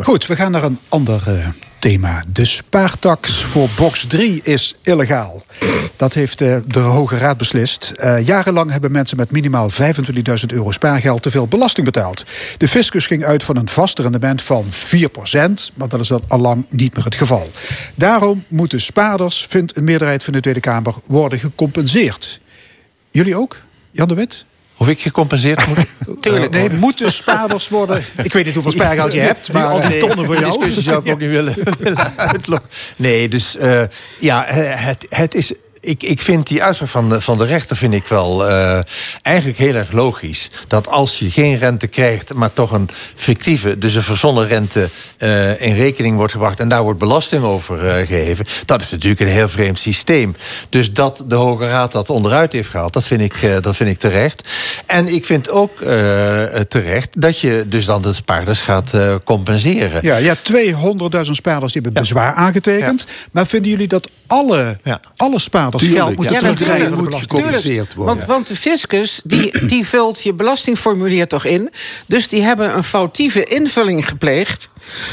Goed, 0.01 0.25
we 0.25 0.35
gaan 0.35 0.51
naar 0.51 0.63
een 0.63 0.79
ander 0.89 1.21
eh, 1.25 1.47
thema. 1.87 2.23
De 2.31 2.45
spaartax 2.45 3.43
voor 3.43 3.69
box 3.77 4.05
3 4.05 4.41
is 4.43 4.75
illegaal. 4.81 5.43
Dat 5.95 6.13
heeft 6.13 6.41
eh, 6.41 6.57
de 6.67 6.79
Hoge 6.79 7.17
Raad 7.17 7.37
beslist. 7.37 7.89
Eh, 7.95 8.25
jarenlang 8.25 8.71
hebben 8.71 8.91
mensen 8.91 9.17
met 9.17 9.31
minimaal 9.31 9.69
25.000 9.69 9.75
euro 10.47 10.71
spaargeld 10.71 11.21
te 11.21 11.29
veel 11.29 11.47
belasting 11.47 11.85
betaald. 11.85 12.23
De 12.57 12.67
fiscus 12.67 13.07
ging 13.07 13.25
uit 13.25 13.43
van 13.43 13.57
een 13.57 13.67
vast 13.69 13.99
rendement 13.99 14.41
van 14.41 14.65
4%, 14.65 15.73
maar 15.73 15.89
dat 15.89 15.99
is 15.99 16.07
dan 16.07 16.23
allang 16.27 16.65
niet 16.69 16.95
meer 16.95 17.05
het 17.05 17.15
geval. 17.15 17.49
Daarom 17.95 18.43
moeten 18.47 18.81
spaarders, 18.81 19.45
vindt 19.49 19.77
een 19.77 19.83
meerderheid 19.83 20.23
van 20.23 20.33
de 20.33 20.41
Tweede 20.41 20.59
Kamer, 20.59 20.93
worden 21.05 21.39
gecompenseerd. 21.39 22.39
Jullie 23.11 23.35
ook? 23.35 23.55
Jan 23.91 24.07
de 24.07 24.15
Wit? 24.15 24.45
Of 24.77 24.87
ik 24.87 25.01
gecompenseerd 25.01 25.67
moet? 25.67 25.85
Tuurlijk. 26.21 26.51
Nee, 26.51 26.69
moeten 26.69 27.13
spaarders 27.13 27.69
worden. 27.69 27.97
Ik 28.23 28.33
weet 28.33 28.45
niet 28.45 28.53
hoeveel 28.53 28.71
spaargeld 28.71 29.13
je 29.13 29.19
hebt, 29.19 29.51
maar 29.53 29.73
Oh, 29.73 29.87
nee, 29.87 29.99
tonnen 29.99 30.25
voor 30.25 30.35
die 30.35 30.43
jou. 30.43 30.57
discussie 30.57 30.83
zou 30.83 31.05
ik 31.05 31.11
ook 31.11 31.19
niet 31.19 31.29
willen, 31.29 31.55
willen 31.79 32.13
uitlokken. 32.15 32.69
Nee, 32.95 33.29
dus 33.29 33.57
eh, 33.57 33.83
ja, 34.19 34.45
het, 34.49 35.05
het 35.09 35.33
is. 35.35 35.53
Ik, 35.87 36.03
ik 36.03 36.21
vind 36.21 36.47
die 36.47 36.63
uitspraak 36.63 36.89
van 36.89 37.09
de, 37.09 37.21
van 37.21 37.37
de 37.37 37.45
rechter 37.45 37.77
vind 37.77 37.93
ik 37.93 38.07
wel 38.07 38.47
eh, 38.47 38.79
eigenlijk 39.21 39.57
heel 39.57 39.75
erg 39.75 39.91
logisch. 39.91 40.49
Dat 40.67 40.87
als 40.87 41.19
je 41.19 41.31
geen 41.31 41.57
rente 41.57 41.87
krijgt, 41.87 42.33
maar 42.33 42.53
toch 42.53 42.71
een 42.71 42.89
fictieve, 43.15 43.77
dus 43.77 43.93
een 43.93 44.03
verzonnen 44.03 44.47
rente 44.47 44.89
eh, 45.17 45.61
in 45.61 45.75
rekening 45.75 46.17
wordt 46.17 46.31
gebracht 46.31 46.59
en 46.59 46.69
daar 46.69 46.83
wordt 46.83 46.99
belasting 46.99 47.43
over 47.43 47.87
eh, 47.87 48.07
gegeven, 48.07 48.45
dat 48.65 48.81
is 48.81 48.91
natuurlijk 48.91 49.21
een 49.21 49.27
heel 49.27 49.49
vreemd 49.49 49.79
systeem. 49.79 50.35
Dus 50.69 50.93
dat 50.93 51.23
de 51.27 51.35
Hoge 51.35 51.67
Raad 51.67 51.91
dat 51.91 52.09
onderuit 52.09 52.53
heeft 52.53 52.69
gehaald, 52.69 52.93
dat 52.93 53.05
vind 53.05 53.21
ik, 53.21 53.61
dat 53.61 53.75
vind 53.75 53.89
ik 53.89 53.99
terecht. 53.99 54.49
En 54.85 55.07
ik 55.07 55.25
vind 55.25 55.49
ook 55.49 55.77
terecht 56.67 57.21
dat 57.21 57.39
je 57.39 57.65
dus 57.67 57.85
dan 57.85 58.01
de 58.01 58.13
spaarders 58.13 58.59
gaat 58.59 58.93
compenseren. 59.23 59.99
Ja, 60.03 60.17
ja 60.17 60.35
200.000 60.35 60.41
spaarders 61.21 61.73
die 61.73 61.81
hebben 61.81 62.01
bezwaar 62.01 62.33
aangetekend. 62.33 63.05
Maar 63.31 63.47
vinden 63.47 63.71
jullie 63.71 63.87
dat 63.87 64.09
alle, 64.27 64.77
alle 65.15 65.39
spaarders 65.39 65.76
Tuurlijk, 65.79 66.21
geld 66.21 66.29
ja, 66.29 66.39
de 66.39 66.89
moet 66.89 67.03
belasting? 67.03 67.31
gecompenseerd 67.31 67.93
worden. 67.93 68.15
Want, 68.15 68.27
want 68.27 68.47
de 68.47 68.55
fiscus 68.55 69.21
die, 69.23 69.59
die 69.71 69.87
vult 69.87 70.23
je 70.23 70.33
belastingformulier 70.33 71.27
toch 71.27 71.45
in. 71.45 71.71
Dus 72.05 72.27
die 72.27 72.41
hebben 72.41 72.75
een 72.75 72.83
foutieve 72.83 73.43
invulling 73.43 74.07
gepleegd. 74.07 74.69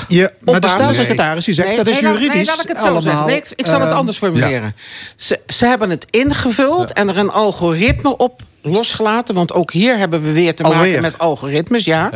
Ja, 0.09 0.31
maar 0.41 0.61
de 0.61 0.69
staatssecretaris 0.69 1.45
die 1.45 1.55
zegt 1.55 1.69
Nee, 1.69 1.77
dat 1.77 1.86
is 1.86 1.99
juridisch 1.99 2.28
Nee, 2.28 2.45
laat 2.45 2.62
ik 2.62 2.69
het 2.69 2.77
zo 2.77 2.82
allemaal, 2.82 3.03
zeggen. 3.03 3.27
Nee, 3.27 3.36
ik, 3.36 3.53
ik 3.57 3.66
zal 3.66 3.81
het 3.81 3.89
ehm, 3.89 3.97
anders 3.99 4.19
formuleren. 4.19 4.74
Ze, 5.16 5.41
ze 5.47 5.66
hebben 5.66 5.91
het 5.91 6.07
ingevuld 6.11 6.93
en 6.93 7.09
er 7.09 7.19
een 7.19 7.31
algoritme 7.31 8.16
op 8.16 8.43
losgelaten. 8.65 9.35
Want 9.35 9.53
ook 9.53 9.73
hier 9.73 9.99
hebben 9.99 10.23
we 10.23 10.32
weer 10.32 10.55
te 10.55 10.62
maken 10.62 10.78
Alweer. 10.78 11.01
met 11.01 11.19
algoritmes. 11.19 11.85
Ja. 11.85 12.11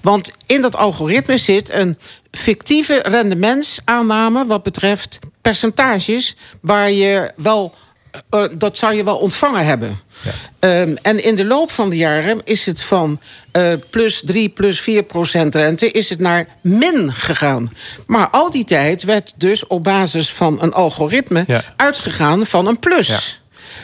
Want 0.00 0.30
in 0.46 0.62
dat 0.62 0.76
algoritme 0.76 1.38
zit 1.38 1.70
een 1.70 1.98
fictieve 2.30 3.00
rendementsaanname... 3.02 4.46
wat 4.46 4.62
betreft 4.62 5.18
percentages 5.42 6.36
waar 6.60 6.90
je 6.90 7.30
wel... 7.36 7.74
eh, 8.30 8.44
dat 8.56 8.78
zou 8.78 8.94
je 8.94 9.04
wel 9.04 9.16
ontvangen 9.16 9.64
hebben. 9.64 10.00
Ehm, 10.58 10.94
en 11.02 11.24
in 11.24 11.36
de 11.36 11.44
loop 11.44 11.70
van 11.70 11.90
de 11.90 11.96
jaren 11.96 12.40
is 12.44 12.66
het 12.66 12.82
van 12.82 13.20
eh, 13.50 13.72
plus 13.90 14.22
3, 14.24 14.48
plus 14.48 14.80
4 14.80 15.02
procent 15.02 15.54
rente... 15.54 15.90
is 15.90 16.10
het 16.10 16.18
naar 16.18 16.46
min 16.60 17.12
gegaan. 17.12 17.72
Maar 18.06 18.28
al 18.28 18.50
die 18.50 18.64
tijd 18.64 19.02
werd 19.02 19.32
dus 19.36 19.66
op 19.66 19.84
basis 19.84 20.32
van 20.32 20.62
een 20.62 20.72
algoritme... 20.72 21.44
Ja. 21.46 21.64
uitgegaan 21.76 22.46
van 22.46 22.66
een 22.66 22.78
plus. 22.78 23.40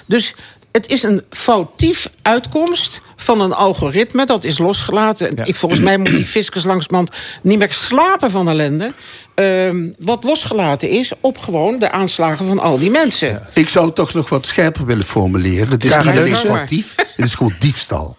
Dus 0.06 0.34
het 0.72 0.88
is 0.88 1.02
een 1.02 1.22
foutief 1.30 2.08
uitkomst 2.22 3.00
van 3.16 3.40
een 3.40 3.52
algoritme. 3.52 4.26
Dat 4.26 4.44
is 4.44 4.58
losgelaten. 4.58 5.36
Ik, 5.44 5.56
volgens 5.56 5.80
mij 5.80 5.98
moet 5.98 6.10
die 6.10 6.24
fiscus 6.38 6.64
langsmand 6.64 7.10
niet 7.42 7.58
meer 7.58 7.72
slapen 7.72 8.30
van 8.30 8.48
ellende. 8.48 8.92
Ehm, 9.34 9.88
wat 9.98 10.24
losgelaten 10.24 10.88
is 10.88 11.12
op 11.20 11.38
gewoon 11.38 11.78
de 11.78 11.90
aanslagen 11.90 12.46
van 12.46 12.58
al 12.58 12.78
die 12.78 12.90
mensen. 12.90 13.42
Ik 13.54 13.68
zou 13.68 13.86
het 13.86 13.94
toch 13.94 14.14
nog 14.14 14.28
wat 14.28 14.46
scherper 14.46 14.86
willen 14.86 15.04
formuleren. 15.04 15.70
Het 15.70 15.84
is 15.84 15.90
Ja, 15.90 16.02
niet 16.02 16.18
alleen 16.18 16.36
foutief, 16.36 16.94
het 16.96 17.26
is 17.26 17.34
gewoon 17.34 17.54
diefstal. 17.58 18.16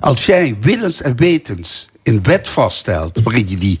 Als 0.00 0.26
jij 0.26 0.56
willens 0.60 1.02
en 1.02 1.16
wetens 1.16 1.88
in 2.02 2.22
wet 2.22 2.48
vaststelt... 2.48 3.20
waarin 3.22 3.48
je 3.48 3.56
die 3.56 3.78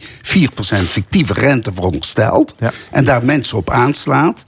fictieve 0.86 1.32
rente 1.32 1.72
veronderstelt... 1.72 2.54
en 2.90 3.04
daar 3.04 3.24
mensen 3.24 3.58
op 3.58 3.70
aanslaat... 3.70 4.46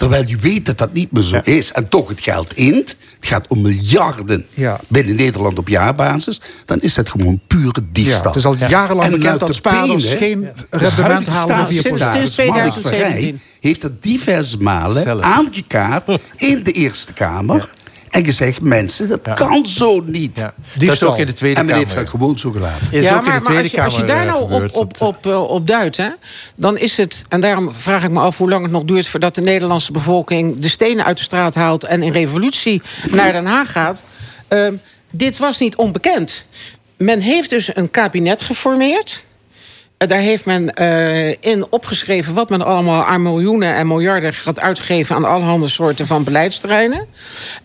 terwijl 0.00 0.24
je 0.26 0.36
weet 0.36 0.66
dat 0.66 0.78
dat 0.78 0.92
niet 0.92 1.12
meer 1.12 1.22
zo 1.22 1.40
is... 1.44 1.72
en 1.72 1.88
toch 1.88 2.08
het 2.08 2.20
geld 2.20 2.52
int... 2.52 2.96
het 3.14 3.26
gaat 3.26 3.46
om 3.48 3.60
miljarden 3.60 4.46
Ja. 4.54 4.80
binnen 4.88 5.16
Nederland 5.16 5.58
op 5.58 5.68
jaarbasis... 5.68 6.40
dan 6.64 6.80
is 6.80 6.94
dat 6.94 7.08
gewoon 7.08 7.40
pure 7.46 7.82
diefstal. 7.92 8.20
Ja, 8.22 8.26
het 8.26 8.36
is 8.36 8.44
al 8.44 8.56
jarenlang 8.68 9.12
En 9.12 9.20
bekend 9.20 9.40
dat 9.40 9.54
spaarders 9.54 10.14
geen 10.14 10.40
de 10.40 10.78
rendement 10.78 11.26
halen 11.26 11.56
van 11.56 11.66
4%. 11.66 11.68
staatssecretaris 11.68 12.34
Sinds 12.34 12.50
Mark 12.50 12.70
2017. 12.70 12.82
Verrij 12.82 13.34
heeft 13.60 13.80
dat 13.80 14.02
diverse 14.02 14.56
malen 14.56 15.02
Zelf. 15.02 15.22
aangekaart 15.22 16.18
in 16.36 16.62
de 16.62 16.72
Eerste 16.72 17.12
Kamer. 17.12 17.70
En 18.10 18.24
gezegd, 18.24 18.60
mensen, 18.60 19.08
dat 19.08 19.34
kan 19.34 19.66
zo 19.66 20.02
niet. 20.06 20.38
Ja. 20.38 20.54
Dat 20.78 20.92
is 20.92 21.02
ook 21.02 21.18
in 21.18 21.26
de 21.26 21.32
Tweede 21.32 21.60
en 21.60 21.66
men 21.66 21.74
heeft 21.74 21.86
Kamer. 21.86 22.02
dat 22.02 22.12
gewoon 22.12 22.38
zo 22.38 22.50
gelaten. 22.50 22.92
Is 22.92 23.12
ook 23.12 23.26
in 23.26 23.32
de 23.32 23.40
Tweede 23.40 23.62
als, 23.62 23.70
je, 23.70 23.82
als 23.82 23.96
je 23.96 24.04
Kamer, 24.04 24.06
daar 24.06 24.26
eh, 24.26 24.32
nou 24.32 24.42
op, 24.42 24.50
gebeurd. 24.50 24.72
op, 24.72 25.00
op, 25.00 25.26
eh, 25.26 25.42
op 25.42 25.66
duidt, 25.66 25.96
hè, 25.96 26.08
dan 26.54 26.78
is 26.78 26.96
het... 26.96 27.24
en 27.28 27.40
daarom 27.40 27.72
vraag 27.74 28.04
ik 28.04 28.10
me 28.10 28.20
af 28.20 28.38
hoe 28.38 28.48
lang 28.48 28.62
het 28.62 28.72
nog 28.72 28.84
duurt... 28.84 29.08
voordat 29.08 29.34
de 29.34 29.40
Nederlandse 29.40 29.92
bevolking 29.92 30.58
de 30.58 30.68
stenen 30.68 31.04
uit 31.04 31.16
de 31.16 31.22
straat 31.22 31.54
haalt... 31.54 31.84
en 31.84 32.02
in 32.02 32.12
revolutie 32.12 32.82
naar 33.10 33.32
Den 33.32 33.46
Haag 33.46 33.72
gaat. 33.72 34.02
Ehm, 34.48 34.74
dit 35.10 35.38
was 35.38 35.58
niet 35.58 35.76
onbekend. 35.76 36.44
Men 36.96 37.20
heeft 37.20 37.50
dus 37.50 37.76
een 37.76 37.90
kabinet 37.90 38.42
geformeerd... 38.42 39.24
Daar 40.06 40.18
heeft 40.18 40.46
men 40.46 40.74
eh, 40.74 41.30
in 41.30 41.66
opgeschreven 41.70 42.34
wat 42.34 42.50
men 42.50 42.62
allemaal 42.62 43.04
aan 43.04 43.22
miljoenen 43.22 43.74
en 43.74 43.86
miljarden 43.86 44.32
gaat 44.32 44.60
uitgeven 44.60 45.16
aan 45.16 45.24
allerhande 45.24 45.68
soorten 45.68 46.06
van 46.06 46.24
beleidsterreinen. 46.24 47.06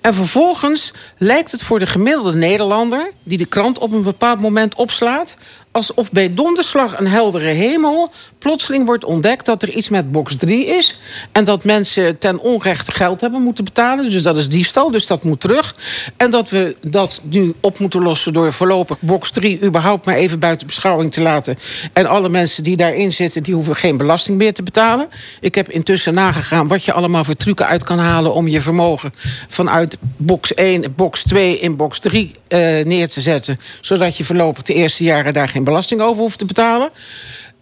En 0.01 0.13
vervolgens 0.13 0.93
lijkt 1.17 1.51
het 1.51 1.61
voor 1.61 1.79
de 1.79 1.87
gemiddelde 1.87 2.37
Nederlander, 2.37 3.11
die 3.23 3.37
de 3.37 3.45
krant 3.45 3.79
op 3.79 3.91
een 3.91 4.03
bepaald 4.03 4.41
moment 4.41 4.75
opslaat, 4.75 5.35
alsof 5.75 6.11
bij 6.11 6.33
donderslag 6.33 6.99
een 6.99 7.07
heldere 7.07 7.47
hemel 7.47 8.11
plotseling 8.37 8.85
wordt 8.85 9.05
ontdekt 9.05 9.45
dat 9.45 9.61
er 9.61 9.69
iets 9.69 9.89
met 9.89 10.11
box 10.11 10.35
3 10.35 10.65
is. 10.65 10.97
En 11.31 11.43
dat 11.43 11.63
mensen 11.63 12.17
ten 12.17 12.39
onrechte 12.39 12.91
geld 12.91 13.21
hebben 13.21 13.41
moeten 13.41 13.63
betalen. 13.63 14.09
Dus 14.09 14.23
dat 14.23 14.37
is 14.37 14.49
diefstal, 14.49 14.91
dus 14.91 15.07
dat 15.07 15.23
moet 15.23 15.39
terug. 15.39 15.75
En 16.17 16.31
dat 16.31 16.49
we 16.49 16.75
dat 16.81 17.21
nu 17.23 17.53
op 17.59 17.79
moeten 17.79 18.03
lossen 18.03 18.33
door 18.33 18.53
voorlopig 18.53 18.99
box 18.99 19.31
3 19.31 19.63
überhaupt 19.63 20.05
maar 20.05 20.15
even 20.15 20.39
buiten 20.39 20.67
beschouwing 20.67 21.13
te 21.13 21.21
laten. 21.21 21.57
En 21.93 22.05
alle 22.05 22.29
mensen 22.29 22.63
die 22.63 22.77
daarin 22.77 23.11
zitten, 23.11 23.43
die 23.43 23.53
hoeven 23.53 23.75
geen 23.75 23.97
belasting 23.97 24.37
meer 24.37 24.53
te 24.53 24.63
betalen. 24.63 25.07
Ik 25.41 25.55
heb 25.55 25.69
intussen 25.69 26.13
nagegaan 26.13 26.67
wat 26.67 26.83
je 26.83 26.93
allemaal 26.93 27.23
voor 27.23 27.35
trucken 27.35 27.67
uit 27.67 27.83
kan 27.83 27.99
halen 27.99 28.33
om 28.33 28.47
je 28.47 28.61
vermogen 28.61 29.13
vanuit 29.47 29.97
box 30.17 30.53
1, 30.53 30.93
box 30.95 31.23
2 31.23 31.59
in 31.59 31.75
box 31.75 31.99
3 31.99 32.35
eh, 32.47 32.85
neer 32.85 33.09
te 33.09 33.21
zetten. 33.21 33.57
Zodat 33.81 34.17
je 34.17 34.23
voorlopig 34.23 34.63
de 34.63 34.73
eerste 34.73 35.03
jaren 35.03 35.33
daar 35.33 35.49
geen 35.49 35.63
belasting 35.65 36.01
over 36.01 36.21
hoeft 36.21 36.37
te 36.37 36.45
betalen. 36.45 36.89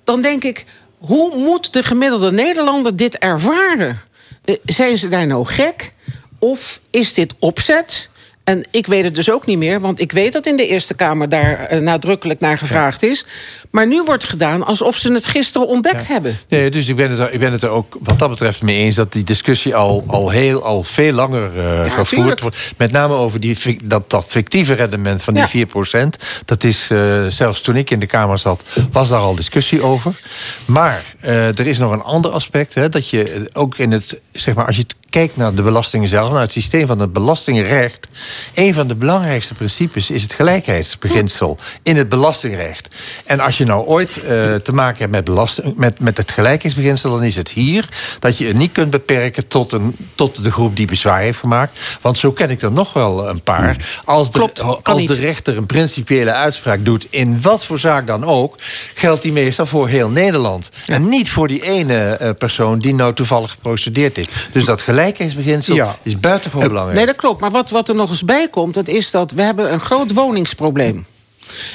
Dan 0.04 0.22
denk 0.22 0.44
ik, 0.44 0.66
hoe 0.98 1.36
moet 1.36 1.74
de 1.74 1.84
gemiddelde 1.84 2.32
Nederlander 2.32 2.96
dit 2.96 3.18
ervaren? 3.18 4.00
Eh, 4.46 4.56
zijn 4.66 4.98
ze 4.98 5.10
daar 5.10 5.28
nou 5.28 5.46
gek? 5.46 5.94
Of 6.40 6.82
is 6.90 7.14
dit 7.14 7.36
opzet? 7.40 8.08
En 8.44 8.66
ik 8.72 8.88
weet 8.88 9.04
het 9.04 9.16
dus 9.16 9.32
ook 9.32 9.46
niet 9.46 9.58
meer, 9.58 9.80
want 9.80 10.00
ik 10.00 10.12
weet 10.12 10.34
dat 10.34 10.46
in 10.46 10.58
de 10.58 10.68
Eerste 10.68 10.94
Kamer 10.94 11.30
daar 11.30 11.60
eh, 11.60 11.80
nadrukkelijk 11.80 12.40
naar 12.40 12.58
gevraagd 12.58 13.04
is. 13.04 13.26
Maar 13.72 13.88
nu 13.88 14.04
wordt 14.04 14.24
gedaan 14.24 14.66
alsof 14.66 14.96
ze 14.96 15.12
het 15.12 15.26
gisteren 15.26 15.68
ontdekt 15.68 16.08
hebben. 16.08 16.38
Nee, 16.50 16.72
dus 16.72 16.88
ik 16.88 16.96
ben, 16.96 17.10
het 17.10 17.20
er, 17.20 17.32
ik 17.32 17.40
ben 17.40 17.52
het 17.52 17.64
er 17.64 17.70
ook 17.70 17.98
wat 18.00 18.20
dat 18.20 18.30
betreft 18.30 18.62
mee 18.62 18.78
eens 18.78 18.96
dat 18.96 19.12
die 19.12 19.24
discussie 19.24 19.76
al, 19.76 20.04
al, 20.08 20.30
heel, 20.30 20.64
al 20.64 20.84
veel 20.84 21.14
langer 21.14 21.60
eh, 21.60 21.94
gevoerd 21.94 22.42
wordt. 22.42 22.74
Met 22.78 22.92
name 22.92 23.14
over 23.14 23.40
die, 23.40 23.78
dat, 23.84 24.10
dat 24.10 24.26
fictieve 24.26 24.74
rendement 24.74 25.24
van 25.24 25.34
die 25.34 25.68
4%. 25.68 25.70
Dat 26.46 26.64
is 26.64 26.90
eh, 26.90 27.26
zelfs 27.28 27.62
toen 27.62 27.76
ik 27.76 27.90
in 27.90 28.00
de 28.00 28.06
Kamer 28.06 28.38
zat, 28.38 28.64
was 28.92 29.10
daar 29.10 29.20
al 29.20 29.36
discussie 29.36 29.82
over. 29.82 30.20
Maar 30.66 31.04
er 31.20 31.68
is 31.68 31.78
nog 31.78 31.92
een 31.92 32.04
ander 32.04 32.32
aspect. 32.32 32.74
Hè, 32.74 32.90
dat 32.90 33.10
je 33.10 33.50
ook 33.54 33.78
in 33.78 33.92
het, 33.92 34.22
zeg 34.32 34.56
maar, 34.56 34.66
als 34.66 34.76
je 34.76 34.82
het 34.82 34.96
kijkt 35.14 35.38
naar 35.38 35.54
de 35.54 35.62
belastingen 35.62 36.08
zelf, 36.08 36.32
naar 36.32 36.42
het 36.42 36.52
systeem 36.52 36.88
van 36.88 37.00
het 37.00 37.14
belastingrecht. 37.14 38.08
Een 38.54 38.74
van 38.74 38.88
de 38.88 38.96
belangrijkste 38.96 39.54
principes 39.54 40.12
is 40.12 40.22
het 40.22 40.34
gelijkheidsbeginsel 40.34 41.58
in 41.84 41.96
het 41.96 42.10
belastingrecht. 42.10 42.88
En 43.26 43.40
als 43.40 43.58
je 43.58 43.66
nou 43.66 43.86
ooit 43.86 44.18
eh, 44.18 44.56
te 44.56 44.74
maken 44.74 45.00
hebt 45.00 45.12
met, 45.12 45.24
belasting, 45.24 45.76
met, 45.76 46.00
met 46.00 46.18
het 46.18 46.32
gelijkheidsbeginsel, 46.32 47.12
dan 47.12 47.24
is 47.24 47.36
het 47.36 47.50
hier 47.50 47.90
dat 48.20 48.38
je 48.38 48.46
het 48.46 48.58
niet 48.58 48.72
kunt 48.72 48.90
beperken 48.90 49.48
tot, 49.48 49.72
een, 49.72 49.96
tot 50.16 50.44
de 50.44 50.52
groep 50.52 50.76
die 50.76 50.86
bezwaar 50.86 51.22
heeft 51.22 51.40
gemaakt. 51.40 51.80
Want 52.02 52.18
zo 52.18 52.32
ken 52.32 52.50
ik 52.50 52.62
er 52.62 52.74
nog 52.74 52.94
wel 52.94 53.30
een 53.30 53.42
paar. 53.42 54.02
Als 54.06 54.32
de, 54.32 54.50
als 54.84 55.06
de 55.06 55.16
rechter 55.16 55.58
een 55.58 55.66
principiële 55.66 56.32
uitspraak 56.32 56.86
doet, 56.86 57.08
in 57.10 57.42
wat 57.42 57.66
voor 57.66 57.80
zaak 57.80 58.08
dan 58.08 58.26
ook, 58.26 58.56
geldt 58.94 59.22
die 59.22 59.32
meestal 59.32 59.66
voor 59.66 59.88
heel 59.88 60.10
Nederland. 60.10 60.72
En 60.88 61.10
niet 61.10 61.30
voor 61.30 61.48
die 61.48 61.64
ene 61.64 62.16
eh, 62.16 62.30
persoon 62.38 62.80
die 62.80 62.96
nou 62.96 63.14
toevallig 63.14 63.52
geprocedeerd 63.52 64.18
is. 64.18 64.28
Dus 64.52 64.66
dat 64.66 64.82
gelijkheidsbeginsel 65.04 65.96
is 66.04 66.20
buitengewoon 66.20 66.68
belangrijk. 66.68 66.98
Nee, 66.98 67.06
dat 67.06 67.16
klopt. 67.16 67.42
Maar 67.42 67.52
wat, 67.52 67.70
wat 67.70 67.90
er 67.90 67.96
nog 67.96 68.10
eens 68.10 68.24
bij 68.24 68.50
komt, 68.50 68.74
dat 68.74 68.88
is 68.88 69.12
dat 69.12 69.32
we 69.32 69.42
hebben 69.42 69.74
een 69.74 69.80
groot 69.80 70.14
woningsprobleem. 70.14 71.06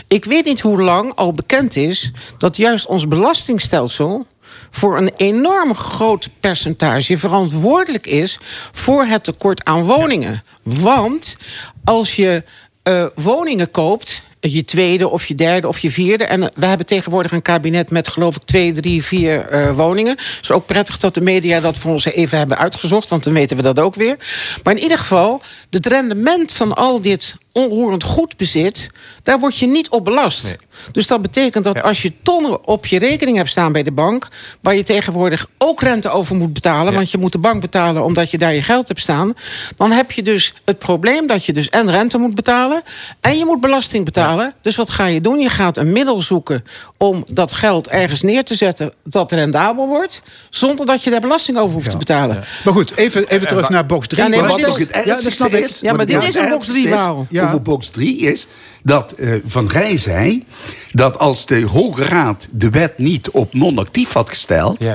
Ik 0.06 0.24
weet 0.24 0.44
niet 0.44 0.60
hoe 0.60 0.82
lang 0.82 1.12
al 1.14 1.32
bekend 1.32 1.76
is 1.76 2.12
dat 2.38 2.56
juist 2.56 2.86
ons 2.86 3.08
belastingstelsel 3.08 4.26
voor 4.70 4.96
een 4.96 5.12
enorm 5.16 5.74
groot 5.74 6.28
percentage 6.40 7.18
verantwoordelijk 7.18 8.06
is 8.06 8.38
voor 8.72 9.04
het 9.04 9.24
tekort 9.24 9.64
aan 9.64 9.82
woningen. 9.82 10.42
Want 10.62 11.36
als 11.84 12.16
je 12.16 12.44
eh, 12.82 13.06
woningen 13.14 13.70
koopt, 13.70 14.22
je 14.50 14.64
tweede 14.64 15.08
of 15.08 15.26
je 15.26 15.34
derde 15.34 15.68
of 15.68 15.78
je 15.78 15.90
vierde. 15.90 16.24
En 16.24 16.50
we 16.54 16.66
hebben 16.66 16.86
tegenwoordig 16.86 17.32
een 17.32 17.42
kabinet 17.42 17.90
met 17.90 18.08
geloof 18.08 18.36
ik 18.36 18.42
twee, 18.44 18.72
drie, 18.72 19.04
vier 19.04 19.46
eh, 19.46 19.76
woningen. 19.76 20.16
Het 20.16 20.38
is 20.42 20.50
ook 20.50 20.66
prettig 20.66 20.98
dat 20.98 21.14
de 21.14 21.20
media 21.20 21.60
dat 21.60 21.78
voor 21.78 21.92
ons 21.92 22.04
even 22.04 22.38
hebben 22.38 22.58
uitgezocht, 22.58 23.08
want 23.08 23.24
dan 23.24 23.32
weten 23.32 23.56
we 23.56 23.62
dat 23.62 23.78
ook 23.78 23.94
weer. 23.94 24.16
Maar 24.62 24.76
in 24.76 24.82
ieder 24.82 24.98
geval, 24.98 25.42
het 25.70 25.86
rendement 25.86 26.52
van 26.52 26.74
al 26.74 27.00
dit 27.00 27.34
onroerend 27.58 28.02
goed 28.02 28.36
bezit, 28.36 28.90
daar 29.22 29.38
word 29.38 29.58
je 29.58 29.66
niet 29.66 29.88
op 29.88 30.04
belast. 30.04 30.56
Dus 30.92 31.06
dat 31.06 31.22
betekent 31.22 31.64
dat 31.64 31.82
als 31.82 32.02
je 32.02 32.12
tonnen 32.22 32.66
op 32.66 32.86
je 32.86 32.98
rekening 32.98 33.36
hebt 33.36 33.50
staan 33.50 33.72
bij 33.72 33.82
de 33.82 33.92
bank, 33.92 34.28
waar 34.60 34.74
je 34.76 34.82
tegenwoordig 34.82 35.46
ook 35.58 35.82
rente 35.82 36.10
over 36.10 36.36
moet 36.36 36.52
betalen, 36.52 36.94
want 36.94 37.10
je 37.10 37.18
moet 37.18 37.32
de 37.32 37.38
bank 37.38 37.60
betalen 37.60 38.04
omdat 38.04 38.30
je 38.30 38.38
daar 38.38 38.54
je 38.54 38.62
geld 38.62 38.88
hebt 38.88 39.00
staan, 39.00 39.34
dan 39.76 39.90
heb 39.90 40.10
je 40.10 40.22
dus 40.22 40.54
het 40.64 40.78
probleem 40.78 41.26
dat 41.26 41.44
je 41.44 41.52
dus 41.52 41.68
en 41.68 41.90
rente 41.90 42.18
moet 42.18 42.34
betalen 42.34 42.82
en 43.20 43.38
je 43.38 43.44
moet 43.44 43.60
belasting 43.60 44.04
betalen. 44.04 44.52
Dus 44.62 44.76
wat 44.76 44.90
ga 44.90 45.06
je 45.06 45.20
doen? 45.20 45.38
Je 45.38 45.48
gaat 45.48 45.76
een 45.76 45.92
middel 45.92 46.22
zoeken 46.22 46.64
om 46.98 47.24
dat 47.28 47.52
geld 47.52 47.88
ergens 47.88 48.22
neer 48.22 48.44
te 48.44 48.54
zetten 48.54 48.92
dat 49.04 49.32
rendabel 49.32 49.86
wordt, 49.86 50.22
zonder 50.50 50.86
dat 50.86 51.02
je 51.02 51.10
daar 51.10 51.20
belasting 51.20 51.58
over 51.58 51.74
hoeft 51.74 51.90
te 51.90 51.96
betalen. 51.96 52.44
Maar 52.64 52.74
goed, 52.74 52.96
even, 52.96 53.28
even 53.28 53.48
terug 53.48 53.68
naar 53.68 53.86
box 53.86 54.06
3. 54.06 54.22
Ja, 54.22 54.28
nee, 54.28 54.40
maar 54.40 54.48
wat 54.48 54.58
dit 54.58 54.78
het 54.78 55.04
ja, 55.04 55.20
dat 55.20 55.32
snap 55.32 55.54
ik. 55.54 55.68
Ja, 55.80 55.92
maar 55.92 56.06
dit 56.06 56.24
is 56.24 56.34
een 56.34 56.48
box 56.48 56.68
ergste 56.68 56.72
3 56.72 56.84
is 56.84 56.90
verhaal. 56.90 57.26
Over 57.48 57.62
box 57.62 57.88
3 57.90 58.18
is 58.18 58.46
dat 58.82 59.12
eh, 59.12 59.32
Van 59.46 59.68
Rij 59.68 59.98
zei... 59.98 60.44
dat 60.92 61.18
als 61.18 61.46
de 61.46 61.64
Hoge 61.64 62.04
Raad 62.04 62.48
de 62.50 62.70
wet 62.70 62.98
niet 62.98 63.30
op 63.30 63.54
non-actief 63.54 64.12
had 64.12 64.28
gesteld... 64.28 64.86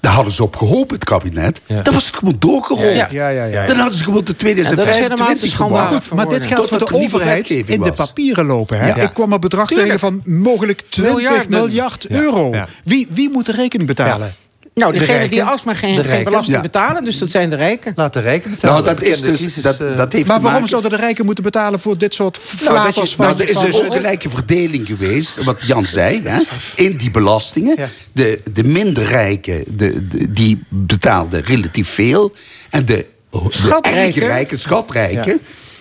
daar 0.00 0.12
hadden 0.12 0.32
ze 0.32 0.42
op 0.42 0.56
gehoopt, 0.56 0.90
het 0.90 1.04
kabinet. 1.04 1.60
Dan 1.82 1.94
was 1.94 2.06
het 2.06 2.14
gewoon 2.14 2.36
doorgerold. 2.38 2.96
Ja, 2.96 3.06
ja, 3.10 3.28
ja, 3.28 3.44
ja. 3.44 3.66
Dan 3.66 3.76
hadden 3.76 3.98
ze 3.98 4.04
gewoon 4.04 4.24
de 4.24 4.34
En 4.36 4.44
dat 4.44 4.56
is 4.62 4.62
helemaal 4.62 4.76
2025 4.76 5.38
te 5.48 5.54
schandalig 5.54 5.86
gemaakt. 5.88 6.06
Goed, 6.06 6.16
maar 6.16 6.28
dit 6.28 6.46
geldt 6.46 6.68
voor 6.68 6.78
de 6.78 6.86
er 6.86 6.94
overheid 6.94 7.50
in 7.50 7.82
de 7.82 7.92
papieren 7.92 8.46
lopen. 8.46 8.78
Hè? 8.78 8.86
Ja. 8.86 8.94
Ik 8.96 9.10
kwam 9.14 9.32
een 9.32 9.40
bedrag 9.40 9.66
Tuurlijk. 9.66 9.88
tegen 9.88 10.00
van 10.00 10.22
mogelijk 10.24 10.82
20 10.88 11.14
Miljarden. 11.14 11.50
miljard 11.50 12.06
Ja. 12.08 12.20
euro. 12.20 12.50
Ja. 12.52 12.68
Wie, 12.84 13.06
wie 13.10 13.30
moet 13.30 13.46
de 13.46 13.52
rekening 13.52 13.88
betalen? 13.88 14.34
Nou, 14.74 14.92
De 14.92 14.98
degene 14.98 15.16
rijken. 15.18 15.36
die 15.36 15.44
alsmaar 15.46 15.76
geen, 15.76 15.94
De 15.96 16.04
geen 16.04 16.24
belasting 16.24 16.56
Ja. 16.56 16.62
betalen, 16.62 17.04
dus 17.04 17.18
dat 17.18 17.30
zijn 17.30 17.50
de 17.50 17.56
rijken. 17.56 17.92
Laat 17.96 18.12
de 18.12 18.20
rijken 18.20 18.50
betalen. 18.50 18.84
Nou, 18.84 18.96
dat 18.96 19.06
is 19.06 19.20
dus... 19.20 19.54
Dat, 19.54 19.78
dat 19.96 20.12
heeft 20.12 20.26
maar 20.26 20.40
waarom 20.40 20.66
zouden 20.66 20.90
de 20.90 20.96
rijken 20.96 21.24
moeten 21.24 21.44
betalen 21.44 21.80
voor 21.80 21.98
dit 21.98 22.14
soort 22.14 22.38
Nou, 22.60 22.74
flaters 22.78 23.10
je, 23.10 23.16
van... 23.16 23.26
nou, 23.26 23.40
er 23.40 23.48
is 23.48 23.54
van- 23.56 23.64
dus 23.66 23.78
een 23.78 23.92
gelijke 23.92 24.30
verdeling 24.30 24.86
geweest, 24.86 25.44
wat 25.44 25.62
Jan 25.66 25.84
zei, 25.84 26.20
hè, 26.24 26.40
in 26.74 26.96
die 26.96 27.10
belastingen. 27.10 27.76
De, 28.12 28.40
de 28.52 28.64
minder 28.64 29.04
rijken, 29.04 29.64
de, 29.68 30.06
de- 30.08 30.32
die 30.32 30.62
betaalden 30.68 31.44
relatief 31.44 31.88
veel. 31.88 32.32
En 32.70 32.84
de, 32.84 33.06
de 33.30 33.38
Schatrijken. 33.48 34.22
rijken, 34.26 34.58
schatrijken, 34.58 35.40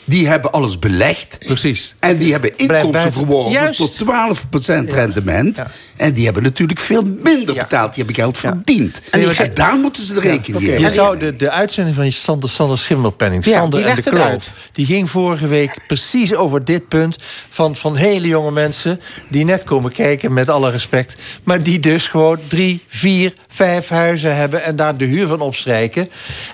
die 0.09 0.27
hebben 0.27 0.51
alles 0.51 0.79
belegd. 0.79 1.37
Precies. 1.45 1.95
En 1.99 2.17
die 2.17 2.31
hebben 2.31 2.57
inkomsten 2.57 3.13
verworven 3.13 3.51
Juist. 3.51 3.77
tot 3.77 3.97
12% 4.87 4.89
rendement. 4.93 5.63
En 5.95 6.13
die 6.13 6.25
hebben 6.25 6.43
natuurlijk 6.43 6.79
veel 6.79 7.01
minder 7.23 7.55
betaald. 7.55 7.93
Die 7.95 8.03
hebben 8.03 8.15
geld 8.23 8.37
verdiend. 8.37 9.01
En 9.11 9.21
En, 9.21 9.29
die- 9.29 9.53
daar 9.53 9.75
moeten 9.75 10.03
ze 10.03 10.13
de 10.13 10.19
rekening 10.19 10.63
mee 10.63 10.79
Je 10.79 10.89
zou 10.89 11.19
de, 11.19 11.35
de 11.35 11.51
uitzending 11.51 11.95
van 11.95 12.11
Sander, 12.11 12.49
Sander 12.49 12.77
Schimmelpenning, 12.77 13.45
Ja, 13.45 13.51
Sander 13.51 13.85
en 13.85 13.95
de 13.95 14.01
Kloof... 14.01 14.21
uit. 14.21 14.51
die 14.71 14.85
ging 14.85 15.09
vorige 15.09 15.47
week 15.47 15.83
precies 15.87 16.35
over 16.35 16.65
dit 16.65 16.87
punt... 16.87 17.17
Van, 17.49 17.75
van 17.75 17.95
hele 17.95 18.27
jonge 18.27 18.51
mensen 18.51 19.01
die 19.29 19.45
net 19.45 19.63
komen 19.63 19.91
kijken, 19.91 20.33
met 20.33 20.49
alle 20.49 20.71
respect... 20.71 21.15
maar 21.43 21.63
die 21.63 21.79
dus 21.79 22.07
gewoon 22.07 22.37
drie, 22.47 22.83
vier, 22.87 23.33
vijf 23.47 23.87
huizen 23.87 24.35
hebben... 24.35 24.63
en 24.63 24.75
daar 24.75 24.97
de 24.97 25.05
huur 25.05 25.27
van 25.27 25.41
opstrijken. 25.41 26.09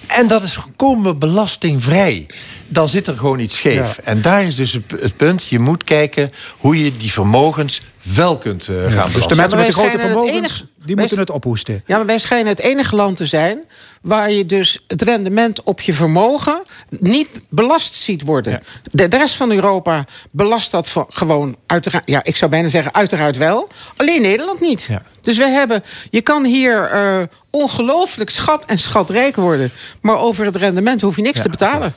En 0.07 0.27
dat 0.27 0.43
is 0.43 0.53
volkomen 0.53 1.19
belastingvrij. 1.19 2.25
Dan 2.67 2.89
zit 2.89 3.07
er 3.07 3.17
gewoon 3.17 3.39
iets 3.39 3.55
scheef. 3.55 3.97
En 3.97 4.21
daar 4.21 4.43
is 4.43 4.55
dus 4.55 4.73
het, 4.99 5.15
punt. 5.17 5.45
Je 5.47 5.59
moet 5.59 5.83
kijken 5.83 6.29
hoe 6.57 6.83
je 6.83 6.97
die 6.97 7.11
vermogens 7.11 7.81
wel 8.13 8.37
kunt 8.37 8.67
eh, 8.67 8.75
gaan 8.75 8.85
dus 8.85 8.93
belasten. 8.95 9.27
de 9.29 9.35
mensen 9.35 9.57
met 9.57 9.67
de 9.67 9.73
grote 9.73 9.99
vermogens, 9.99 10.31
enige- 10.31 10.65
die 10.85 10.85
wij- 10.85 10.95
moeten 10.95 11.17
het 11.19 11.29
ophoesten. 11.29 11.83
Ja, 11.85 11.97
maar 11.97 12.05
wij 12.05 12.17
schijnen 12.19 12.47
het 12.47 12.59
enige 12.59 12.95
land 12.95 13.17
te 13.17 13.25
zijn 13.25 13.59
waar 14.01 14.31
je 14.31 14.45
dus 14.45 14.83
het 14.87 15.01
rendement 15.01 15.63
op 15.63 15.81
je 15.81 15.93
vermogen 15.93 16.63
niet 16.89 17.29
belast 17.49 17.93
ziet 17.95 18.21
worden. 18.21 18.61
De, 18.91 19.07
de 19.07 19.17
rest 19.17 19.35
van 19.35 19.51
Europa 19.51 20.05
belast 20.31 20.71
dat 20.71 20.89
van- 20.89 21.05
gewoon 21.09 21.55
uiteraard. 21.65 22.03
Ja, 22.09 22.19
ik 22.23 22.35
zou 22.35 22.51
bijna 22.51 22.69
zeggen 22.69 22.93
uiteraard 22.93 23.37
wel. 23.37 23.69
Alleen 23.95 24.21
Nederland 24.21 24.59
niet. 24.59 24.89
Dus 25.21 25.37
we 25.37 25.47
hebben, 25.49 25.83
je 26.09 26.21
kan 26.21 26.45
hier 26.45 26.83
eh, 26.83 27.17
ongelooflijk 27.49 28.29
schat 28.29 28.65
en 28.65 28.79
schatrijk 28.79 29.35
worden, 29.35 29.71
maar 30.01 30.17
over 30.19 30.45
het 30.45 30.55
rendement 30.55 31.01
hoef 31.01 31.15
je 31.15 31.21
niks 31.21 31.41
te 31.41 31.49
betalen. 31.49 31.93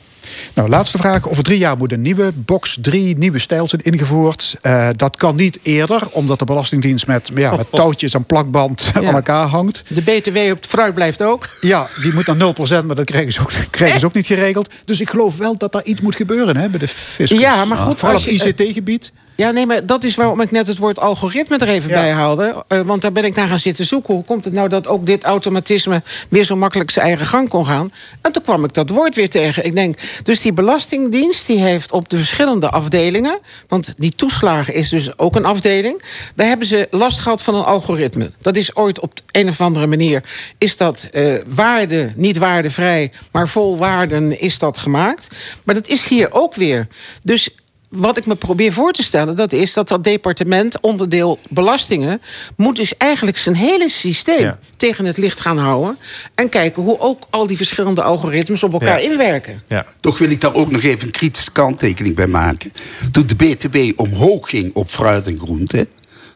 Nou, 0.55 0.69
laatste 0.69 0.99
vraag. 0.99 1.29
Over 1.29 1.43
drie 1.43 1.59
jaar 1.59 1.77
moet 1.77 1.93
een 1.93 2.03
nieuwe 2.03 2.33
box 2.35 2.79
3 2.81 3.19
nieuwe 3.19 3.39
stijl 3.39 3.69
zijn 3.69 3.83
ingevoerd. 3.83 4.57
Eh, 4.61 4.89
dat 4.97 5.17
kan 5.17 5.37
niet 5.37 5.59
eerder, 5.63 6.09
omdat 6.11 6.39
de 6.39 6.45
Belastingdienst 6.45 7.07
met, 7.07 7.31
ja, 7.35 7.57
met 7.57 7.67
touwtjes 7.73 8.15
en 8.15 8.25
plakband 8.25 8.91
aan 8.95 9.05
elkaar 9.05 9.47
hangt. 9.47 9.83
De 9.89 10.03
BTW 10.03 10.37
op 10.37 10.57
het 10.57 10.67
fruit 10.67 10.95
blijft 10.95 11.23
ook. 11.23 11.57
Ja, 11.61 11.89
die 12.01 12.13
moet 12.13 12.27
naar 12.27 12.37
0%, 12.37 12.87
maar 12.87 12.97
dat 12.97 13.05
krijgen 13.05 13.33
ze 13.33 13.41
ook, 13.41 13.51
krijgen 13.71 14.01
ze 14.01 14.07
ook 14.07 14.15
niet 14.15 14.27
geregeld. 14.27 14.73
Dus 14.85 15.01
ik 15.01 15.11
geloof 15.11 15.37
wel 15.37 15.57
dat 15.57 15.73
daar 15.73 15.85
iets 15.85 16.01
moet 16.01 16.17
gebeuren 16.17 16.57
hè, 16.57 16.69
bij 16.69 16.79
de 16.79 16.89
fiscus. 16.89 17.41
Ja, 17.41 17.65
maar 17.65 17.79
goed, 17.79 17.99
Vooral 17.99 18.17
als 18.17 18.27
op 18.27 18.33
ICT-gebied. 18.33 19.13
Ja, 19.39 19.51
nee, 19.51 19.67
maar 19.67 19.87
dat 19.87 20.05
is 20.05 20.15
waarom 20.15 20.41
ik 20.41 20.51
net 20.51 20.67
het 20.67 20.79
woord 20.79 20.99
algoritme 20.99 21.59
er 21.59 21.69
even 21.69 21.91
bij 21.91 22.11
haalde. 22.11 22.65
Eh, 22.69 22.81
want 22.81 23.03
daar 23.03 23.13
ben 23.13 23.25
ik 23.25 23.35
naar 23.35 23.49
gaan 23.49 23.59
zitten 23.59 23.85
zoeken. 23.85 24.15
Hoe 24.15 24.25
komt 24.25 24.45
het 24.45 24.55
nou 24.55 24.69
dat 24.69 24.87
ook 24.87 25.07
dit 25.07 25.25
automatisme 25.25 26.03
weer 26.29 26.45
zo 26.45 26.57
makkelijk 26.57 26.91
zijn 26.91 27.07
eigen 27.07 27.27
gang 27.27 27.49
kon 27.49 27.67
gaan? 27.67 27.93
En 28.21 28.33
toen 28.33 28.43
kwam 28.43 28.65
ik 28.65 28.75
dat 28.75 28.91
woord 28.91 29.15
weer 29.15 29.29
tegen. 29.29 29.65
Ik 29.65 29.75
denk, 29.75 29.99
dus 30.23 30.41
die 30.41 30.53
Belastingdienst 30.53 31.47
die 31.47 31.59
heeft 31.59 31.93
op 31.93 32.09
de 32.09 32.17
verschillende 32.17 32.71
afdelingen... 32.71 33.39
want 33.69 33.95
die 33.97 34.13
toeslagen 34.17 34.75
is 34.75 34.89
dus 34.89 35.19
ook 35.19 35.37
een 35.37 35.45
afdeling... 35.45 36.03
daar 36.35 36.47
hebben 36.47 36.67
ze 36.67 36.89
last 36.91 37.21
gehad 37.21 37.43
van 37.43 37.55
een 37.55 37.65
algoritme. 37.65 38.31
Dat 38.41 38.57
is 38.57 38.77
ooit 38.77 39.01
op 39.01 39.13
een 39.31 39.49
of 39.49 39.61
andere 39.61 39.87
manier... 39.87 40.23
is 40.59 40.77
dat 40.77 41.09
eh, 41.11 41.35
waarde, 41.47 42.13
niet 42.15 42.39
waardevrij, 42.39 43.13
maar 43.33 43.49
vol 43.49 43.77
waarden 43.77 44.41
is 44.41 44.59
dat 44.59 44.79
gemaakt. 44.79 45.27
Maar 45.65 45.75
dat 45.75 45.89
is 45.89 46.09
hier 46.09 46.33
ook 46.33 46.55
weer. 46.55 46.87
Dus 47.23 47.51
wat 47.89 48.17
ik 48.17 48.27
me 48.27 48.35
probeer 48.35 48.73
voor 48.73 48.93
te 48.93 49.03
stellen, 49.03 49.37
dat 49.37 49.53
is 49.53 49.73
dat 49.73 49.89
dat 49.89 50.05
departement, 50.05 50.81
onderdeel 50.81 51.39
belastingen, 51.49 52.21
moet 52.57 52.77
dus 52.77 52.97
eigenlijk 52.97 53.37
zijn 53.39 53.55
hele 53.57 53.89
systeem 53.91 54.41
Ja. 54.43 54.59
tegen 54.77 55.05
het 55.05 55.17
licht 55.17 55.41
gaan 55.41 55.59
houden. 55.59 55.99
En 56.35 56.49
kijken 56.49 56.83
hoe 56.83 57.01
ook 57.01 57.23
al 57.31 57.47
die 57.47 57.57
verschillende 57.57 58.03
algoritmes 58.03 58.63
op 58.63 58.73
elkaar 58.73 59.03
Ja. 59.03 59.11
inwerken. 59.11 59.63
Toch 60.01 60.19
wil 60.19 60.31
ik 60.31 60.41
daar 60.41 60.55
ook 60.55 60.71
nog 60.71 60.83
even 60.83 61.07
een 61.07 61.13
kritische 61.13 61.51
kanttekening 61.53 62.15
bij 62.15 62.27
maken. 62.27 62.73
Toen 63.13 63.27
de 63.27 63.35
BTW 63.35 64.01
omhoog 64.01 64.49
ging 64.49 64.71
op 64.75 64.91
fruit 64.91 65.27
en 65.27 65.39
groente, 65.39 65.89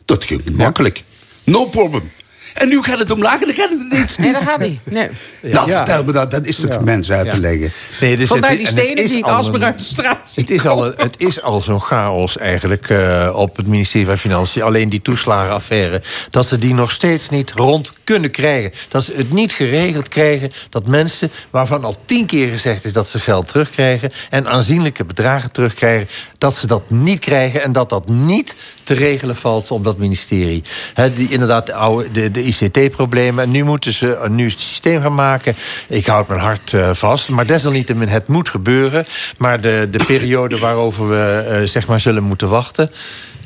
dat 0.05 0.25
ging 0.25 0.51
makkelijk. 0.57 1.03
No 1.45 1.65
problem. 1.65 2.11
En 2.55 2.69
nu 2.69 2.83
gaat 2.83 2.99
het 2.99 3.11
omlaag 3.11 3.41
en 3.41 3.47
dan 3.47 3.55
gaat 3.57 3.71
het 3.71 3.81
ineens 3.81 4.17
niet. 4.17 4.19
Nee, 4.19 4.33
dat 4.33 4.43
gaat 4.43 4.59
niet. 4.61 4.81
Nee. 4.85 5.09
Nou, 5.43 5.71
vertel 5.71 6.05
me 6.05 6.13
dat. 6.13 6.31
Dat 6.31 6.47
is 6.47 6.57
toch 6.57 6.71
Ja. 6.71 6.81
mensen 6.81 7.17
uit 7.17 7.31
te 7.31 7.41
leggen. 7.41 7.73
Nee, 8.01 8.17
dus 8.17 8.29
Vandaar 8.29 8.51
het- 8.51 8.59
die 8.59 8.69
en 8.69 8.75
het 8.75 8.83
stenen 8.85 9.05
is 9.05 9.11
die 9.11 9.19
ik 9.19 9.25
al 9.25 9.31
alsmaar 9.35 9.63
uit 9.63 9.79
de 9.79 9.85
straat 9.85 10.31
zie 10.31 10.43
Het 10.43 10.53
is 10.53 10.67
al, 10.67 10.87
een- 10.87 10.95
het 10.97 11.15
is 11.21 11.43
al 11.43 11.61
zo'n 11.61 11.81
chaos 11.81 12.39
eigenlijk 12.39 12.89
eh, 12.91 13.33
op 13.37 13.57
het 13.57 13.67
ministerie 13.67 14.07
van 14.07 14.19
Financiën. 14.19 14.63
Alleen 14.63 14.89
die 14.89 15.03
toeslagenaffaire. 15.03 16.03
Dat 16.31 16.47
ze 16.47 16.59
die 16.59 16.75
nog 16.75 16.91
steeds 16.91 17.29
niet 17.29 17.53
rond 17.53 17.93
kunnen 18.05 18.31
krijgen. 18.31 18.73
Dat 18.89 19.05
ze 19.05 19.13
het 19.17 19.33
niet 19.33 19.53
geregeld 19.53 20.09
krijgen 20.09 20.53
dat 20.71 20.87
mensen 20.87 21.31
waarvan 21.51 21.85
al 21.85 21.95
tien 22.07 22.27
keer 22.27 22.49
gezegd 22.49 22.85
is 22.85 22.93
dat 22.93 23.09
ze 23.09 23.21
geld 23.21 23.47
terugkrijgen. 23.49 24.11
en 24.31 24.49
aanzienlijke 24.49 25.05
bedragen 25.05 25.53
terugkrijgen. 25.53 26.09
Dat 26.43 26.55
ze 26.55 26.67
dat 26.67 26.83
niet 26.87 27.19
krijgen 27.19 27.63
en 27.63 27.73
dat 27.73 27.89
dat 27.89 28.09
niet 28.09 28.55
te 28.83 28.95
regelen 28.95 29.37
valt 29.37 29.71
op 29.71 29.85
dat 29.85 29.99
ministerie. 29.99 30.63
Die, 31.17 31.29
inderdaad, 31.29 31.67
de, 31.67 31.75
oude, 31.75 32.11
de, 32.11 32.31
de 32.31 32.43
ICT-problemen. 32.43 33.45
En 33.45 33.51
nu 33.51 33.65
moeten 33.65 33.93
ze 33.93 34.17
een 34.17 34.35
nieuw 34.35 34.49
systeem 34.49 35.03
gaan 35.03 35.15
maken. 35.15 35.55
Ik 35.89 36.07
houd 36.07 36.29
mijn 36.29 36.41
hart 36.41 36.73
eh, 36.73 36.91
vast. 36.93 37.29
Maar 37.29 37.47
desalniettemin, 37.47 38.09
het 38.09 38.27
moet 38.27 38.49
gebeuren. 38.49 39.07
Maar 39.39 39.61
de, 39.61 39.89
de 39.91 40.05
periode 40.07 40.59
waarover 40.59 41.09
we 41.09 41.45
eh, 41.49 41.69
zeg 41.69 41.87
maar 41.87 42.01
zullen 42.01 42.23
moeten 42.23 42.49
wachten... 42.49 42.91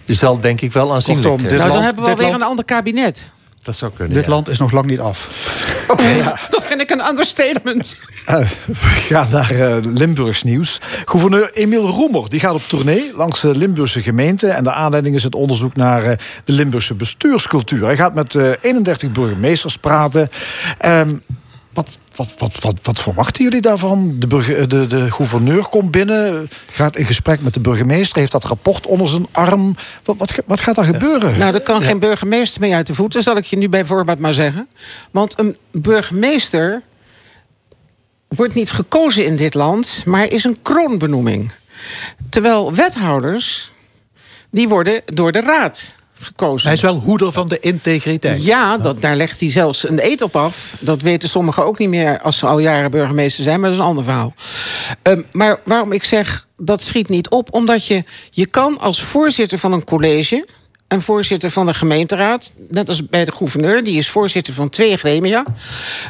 zal 0.06 0.40
denk 0.40 0.60
ik 0.60 0.72
wel 0.72 0.94
aanzienlijk... 0.94 1.26
Kortom, 1.28 1.44
eh, 1.44 1.50
dit 1.50 1.58
Nou, 1.58 1.70
dan 1.70 1.78
land- 1.78 1.86
hebben 1.86 2.04
we 2.04 2.10
alweer 2.10 2.28
land- 2.30 2.42
een 2.42 2.48
ander 2.48 2.64
kabinet. 2.64 3.26
Dat 3.66 3.76
zou 3.76 3.92
kunnen, 3.94 4.14
Dit 4.14 4.24
ja. 4.24 4.30
land 4.30 4.48
is 4.48 4.58
nog 4.58 4.72
lang 4.72 4.86
niet 4.86 5.00
af. 5.00 5.28
Dat 6.50 6.66
vind 6.66 6.80
ik 6.80 6.90
een 6.90 7.06
understatement. 7.06 7.96
Eh, 8.24 8.48
we 8.66 8.74
gaan 8.76 9.28
naar 9.30 9.50
eh, 9.50 9.76
Limburgs 9.82 10.42
nieuws. 10.42 10.80
Gouverneur 11.04 11.52
Emiel 11.54 11.88
Roemer 11.88 12.28
die 12.28 12.40
gaat 12.40 12.54
op 12.54 12.62
tournee 12.62 13.12
langs 13.14 13.40
de 13.40 13.56
Limburgse 13.56 14.02
gemeenten. 14.02 14.54
En 14.54 14.64
de 14.64 14.72
aanleiding 14.72 15.14
is 15.14 15.22
het 15.22 15.34
onderzoek 15.34 15.76
naar 15.76 16.04
eh, 16.04 16.16
de 16.44 16.52
Limburgse 16.52 16.94
bestuurscultuur. 16.94 17.84
Hij 17.84 17.96
gaat 17.96 18.14
met 18.14 18.34
eh, 18.34 18.50
31 18.60 19.12
burgemeesters 19.12 19.78
praten. 19.78 20.28
Ehm, 20.78 21.16
wat, 21.72 21.98
wat, 22.16 22.34
wat, 22.38 22.54
wat, 22.60 22.78
wat 22.82 23.00
verwachten 23.00 23.44
jullie 23.44 23.60
daarvan? 23.60 24.14
De, 24.18 24.26
burge- 24.26 24.66
de, 24.66 24.86
de 24.86 25.10
gouverneur 25.10 25.68
komt 25.68 25.90
binnen, 25.90 26.48
gaat 26.70 26.96
in 26.96 27.04
gesprek 27.04 27.40
met 27.40 27.54
de 27.54 27.60
burgemeester... 27.60 28.18
heeft 28.18 28.32
dat 28.32 28.44
rapport 28.44 28.86
onder 28.86 29.08
zijn 29.08 29.26
arm. 29.32 29.76
Wat, 30.04 30.16
wat, 30.16 30.34
wat 30.46 30.60
gaat 30.60 30.74
daar 30.74 30.84
gebeuren? 30.84 31.38
Nou, 31.38 31.54
er 31.54 31.60
kan 31.60 31.82
geen 31.82 31.98
burgemeester 31.98 32.60
mee 32.60 32.74
uit 32.74 32.86
de 32.86 32.94
voeten, 32.94 33.22
zal 33.22 33.36
ik 33.36 33.44
je 33.44 33.56
nu 33.56 33.68
bij 33.68 33.84
voorbaat 33.84 34.18
maar 34.18 34.32
zeggen. 34.32 34.68
Want 35.10 35.38
een 35.38 35.56
burgemeester 35.72 36.82
wordt 38.28 38.54
niet 38.54 38.70
gekozen 38.70 39.24
in 39.24 39.36
dit 39.36 39.54
land, 39.54 40.02
maar 40.04 40.30
is 40.30 40.44
een 40.44 40.58
kroonbenoeming. 40.62 41.52
Terwijl 42.30 42.74
wethouders, 42.74 43.70
die 44.50 44.68
worden 44.68 45.02
door 45.04 45.32
de 45.32 45.40
raad 45.40 45.94
gekozen. 46.18 46.66
Hij 46.66 46.76
is 46.76 46.82
wel 46.82 46.96
hoeder 46.96 47.32
van 47.32 47.46
de 47.46 47.58
integriteit. 47.58 48.44
Ja, 48.44 48.78
dat, 48.78 49.02
daar 49.02 49.16
legt 49.16 49.40
hij 49.40 49.50
zelfs 49.50 49.88
een 49.88 50.04
eet 50.04 50.22
op 50.22 50.36
af. 50.36 50.76
Dat 50.80 51.02
weten 51.02 51.28
sommigen 51.28 51.64
ook 51.64 51.78
niet 51.78 51.88
meer 51.88 52.20
als 52.20 52.38
ze 52.38 52.46
al 52.46 52.58
jaren 52.58 52.90
burgemeester 52.90 53.44
zijn, 53.44 53.60
maar 53.60 53.70
dat 53.70 53.78
is 53.78 53.84
een 53.84 53.90
ander 53.90 54.04
verhaal. 54.04 54.34
Ehm, 55.02 55.22
maar 55.32 55.60
waarom 55.64 55.92
ik 55.92 56.04
zeg 56.04 56.46
dat 56.56 56.82
schiet 56.82 57.08
niet 57.08 57.28
op? 57.28 57.54
Omdat 57.54 57.86
je, 57.86 58.04
je 58.30 58.46
kan 58.46 58.78
als 58.78 59.02
voorzitter 59.02 59.58
van 59.58 59.72
een 59.72 59.84
college 59.84 60.46
en 60.88 61.02
voorzitter 61.02 61.50
van 61.50 61.66
de 61.66 61.74
gemeenteraad, 61.74 62.52
net 62.68 62.88
als 62.88 63.08
bij 63.08 63.24
de 63.24 63.32
gouverneur, 63.32 63.84
die 63.84 63.98
is 63.98 64.08
voorzitter 64.08 64.54
van 64.54 64.68
twee 64.68 64.96
gremia, 64.96 65.44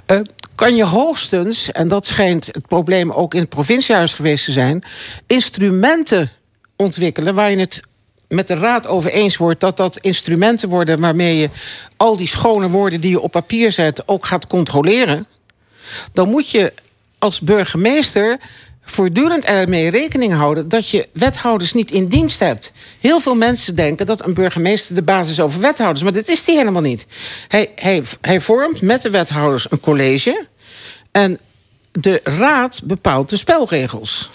eh, 0.07 0.19
kan 0.55 0.77
je 0.77 0.85
hoogstens, 0.85 1.73
en 1.73 1.89
dat 1.89 2.07
schijnt 2.07 2.47
het 2.47 2.67
probleem 2.67 3.11
ook 3.11 3.35
in 3.35 3.41
het 3.41 3.49
provinciehuis 3.49 4.15
geweest 4.15 4.45
te 4.45 4.53
zijn, 4.53 4.85
instrumenten 5.27 6.31
ontwikkelen 6.77 7.35
waar 7.35 7.51
je 7.51 7.59
het 7.59 7.81
met 8.29 8.49
de 8.49 8.55
raad 8.55 8.87
over 8.87 9.11
eens 9.11 9.37
wordt 9.37 9.61
dat 9.61 9.77
dat 9.77 9.99
instrumenten 9.99 10.69
worden 10.69 11.01
waarmee 11.01 11.37
je 11.37 11.49
al 11.97 12.17
die 12.17 12.29
schone 12.29 12.69
woorden 12.69 13.01
die 13.01 13.11
je 13.11 13.21
op 13.21 13.31
papier 13.31 13.73
zet 13.73 14.09
ook 14.09 14.27
gaat 14.27 14.47
controleren, 14.47 15.27
dan 16.13 16.29
moet 16.29 16.51
je 16.51 16.73
als 17.19 17.41
burgemeester 17.41 18.39
voortdurend 18.83 19.45
ermee 19.45 19.91
rekening 19.91 20.33
houden 20.33 20.69
dat 20.69 20.89
je 20.89 21.09
wethouders 21.13 21.73
niet 21.73 21.91
in 21.91 22.07
dienst 22.09 22.41
hebt. 22.41 22.73
Heel 23.01 23.21
veel 23.21 23.37
mensen 23.37 23.75
denken 23.75 24.07
dat 24.07 24.27
een 24.27 24.35
burgemeester 24.35 24.95
de 24.95 25.03
basis 25.03 25.33
is 25.33 25.41
over 25.41 25.61
wethouders, 25.61 26.03
maar 26.03 26.13
dat 26.13 26.29
is 26.29 26.45
die 26.45 26.57
helemaal 26.57 26.83
niet. 26.83 27.07
Hij, 27.49 27.73
hij, 27.75 28.03
hij 28.21 28.41
vormt 28.41 28.81
met 28.81 29.03
de 29.03 29.11
wethouders 29.11 29.71
een 29.71 29.81
college 29.81 30.47
en 31.13 31.39
de 32.01 32.21
raad 32.25 32.81
bepaalt 32.85 33.29
de 33.29 33.37
spelregels. 33.37 34.29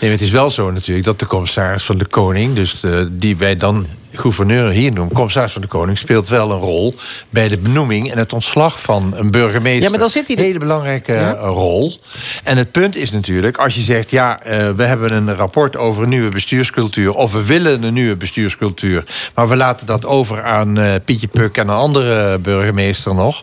Nee, 0.00 0.10
het 0.10 0.20
is 0.20 0.30
wel 0.30 0.50
zo 0.50 0.70
natuurlijk 0.70 1.06
dat 1.06 1.18
de 1.18 1.26
commissaris 1.26 1.84
van 1.84 1.98
de 1.98 2.06
Koning, 2.06 2.54
dus 2.54 2.80
de, 2.80 3.08
die 3.10 3.36
wij 3.36 3.56
dan 3.56 3.86
gouverneur 4.12 4.70
hier 4.70 4.92
noemen, 4.92 5.14
commissaris 5.14 5.52
van 5.52 5.62
de 5.62 5.68
Koning, 5.68 5.98
speelt 5.98 6.28
wel 6.28 6.50
een 6.50 6.58
rol 6.60 6.94
bij 7.30 7.48
de 7.48 7.58
benoeming 7.58 8.10
en 8.10 8.18
het 8.18 8.32
ontslag 8.32 8.80
van 8.80 9.14
een 9.16 9.30
burgemeester. 9.30 9.82
Ja, 9.82 9.90
maar 9.90 9.98
dan 9.98 10.08
zit 10.08 10.26
hij 10.28 10.36
Een 10.36 10.42
hele 10.42 10.58
belangrijke 10.58 11.12
Ja. 11.12 11.34
eh, 11.34 11.40
rol. 11.40 11.98
En 12.44 12.56
het 12.56 12.72
punt 12.72 12.96
is 12.96 13.10
natuurlijk, 13.10 13.56
als 13.56 13.74
je 13.74 13.80
zegt, 13.80 14.10
ja, 14.10 14.42
eh, 14.42 14.70
we 14.70 14.82
hebben 14.84 15.12
een 15.12 15.34
rapport 15.34 15.76
over 15.76 16.02
een 16.02 16.08
nieuwe 16.08 16.30
bestuurscultuur, 16.30 17.12
of 17.12 17.32
we 17.32 17.44
willen 17.44 17.82
een 17.82 17.94
nieuwe 17.94 18.16
bestuurscultuur, 18.16 19.04
maar 19.34 19.48
we 19.48 19.56
laten 19.56 19.86
dat 19.86 20.06
over 20.06 20.42
aan 20.42 20.78
eh, 20.78 20.94
Pietje 21.04 21.28
Puk 21.28 21.56
en 21.56 21.68
een 21.68 21.74
andere 21.74 22.38
burgemeester 22.38 23.14
nog. 23.14 23.42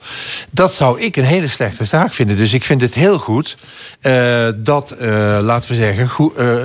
Dat 0.52 0.74
zou 0.74 1.02
ik 1.02 1.18
een 1.18 1.24
hele 1.24 1.48
slechte 1.48 1.86
zaak 1.86 2.14
vinden. 2.14 2.38
Dus 2.38 2.54
ik 2.54 2.64
vind 2.64 2.82
het 2.82 2.94
heel 2.94 3.20
goed 3.20 3.58
dat, 4.58 4.96
laten 5.42 5.70
we 5.70 5.76
zeggen, 5.76 6.10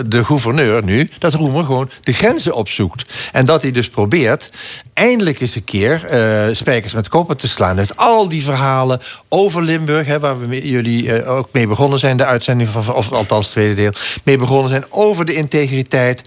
de 0.09 0.24
gouverneur 0.24 0.85
nu, 0.85 1.10
dat 1.18 1.35
Roemer 1.35 1.64
gewoon 1.64 1.90
de 2.02 2.12
grenzen 2.12 2.55
opzoekt. 2.55 3.12
En 3.32 3.44
dat 3.47 3.62
hij 3.62 3.70
dus 3.70 3.89
probeert 3.90 4.50
eindelijk 4.94 5.40
eens 5.40 5.54
een 5.54 5.64
keer 5.64 6.04
eh, 6.04 6.54
spijkers 6.54 6.92
met 6.94 7.08
koppen 7.08 7.36
te 7.36 7.48
slaan. 7.48 7.78
Uit 7.78 7.96
al 7.96 8.28
die 8.28 8.42
verhalen 8.44 9.00
over 9.28 9.62
Limburg, 9.62 10.06
hè, 10.06 10.18
waar 10.20 10.40
we 10.40 10.46
mee- 10.46 10.68
jullie 10.68 11.12
eh, 11.12 11.36
ook 11.36 11.48
mee 11.52 11.66
begonnen 11.66 11.98
zijn, 11.98 12.16
de 12.16 12.24
uitzending 12.24 12.68
van, 12.68 12.94
of 12.94 13.12
althans 13.12 13.48
tweede 13.48 13.74
deel, 13.74 13.92
mee 14.24 14.38
begonnen 14.38 14.70
zijn 14.70 14.84
over 14.90 15.24
de 15.24 15.34
integriteit. 15.34 16.22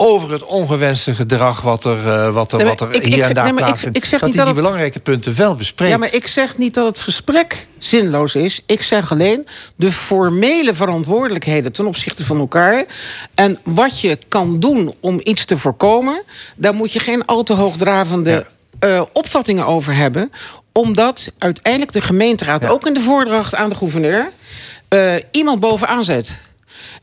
Over 0.00 0.30
het 0.32 0.44
ongewenste 0.44 1.14
gedrag 1.14 1.60
wat 1.60 1.84
er, 1.84 2.08
eh, 2.12 2.30
wat 2.30 2.52
er, 2.52 2.58
Nee, 2.58 2.66
wat 2.66 2.80
er 2.80 2.88
ik- 2.94 3.02
ik- 3.04 3.14
hier 3.14 3.24
en 3.24 3.34
daar 3.34 3.44
nee, 3.44 3.54
plaatsvindt. 3.54 3.96
ik 3.96 4.04
zeg 4.04 4.20
dat 4.20 4.28
hij 4.28 4.38
die 4.38 4.46
het- 4.46 4.54
belangrijke 4.62 4.98
punten 5.00 5.36
wel 5.36 5.54
bespreekt. 5.54 5.92
Ja, 5.92 5.98
maar 5.98 6.14
ik 6.14 6.26
zeg 6.26 6.58
niet 6.58 6.74
dat 6.74 6.86
het 6.86 7.00
gesprek 7.00 7.66
zinloos 7.78 8.34
is. 8.34 8.60
Ik 8.66 8.82
zeg 8.82 9.10
alleen 9.12 9.46
de 9.76 9.92
formele 9.92 10.74
verantwoordelijkheden 10.74 11.72
ten 11.72 11.86
opzichte 11.86 12.24
van 12.24 12.38
elkaar. 12.38 12.84
En 13.34 13.58
wat 13.64 14.00
je 14.00 14.18
kan 14.28 14.60
doen 14.60 14.94
om 15.00 15.20
iets 15.22 15.44
te 15.44 15.58
voorkomen, 15.58 16.22
daar 16.56 16.74
moet 16.74 16.92
je 16.92 16.98
geen 17.00 17.24
al 17.24 17.42
te 17.42 17.52
hoogdravende 17.54 18.46
eh, 18.78 19.02
opvattingen 19.12 19.66
over 19.66 19.94
hebben. 19.94 20.32
Omdat 20.72 21.32
uiteindelijk 21.38 21.92
de 21.92 22.00
gemeenteraad, 22.00 22.66
ook 22.66 22.86
in 22.86 22.94
de 22.94 23.00
voordracht 23.00 23.54
aan 23.54 23.68
de 23.68 23.74
gouverneur, 23.74 24.30
eh, 24.88 25.14
iemand 25.30 25.60
bovenaan 25.60 26.04
zet. 26.04 26.36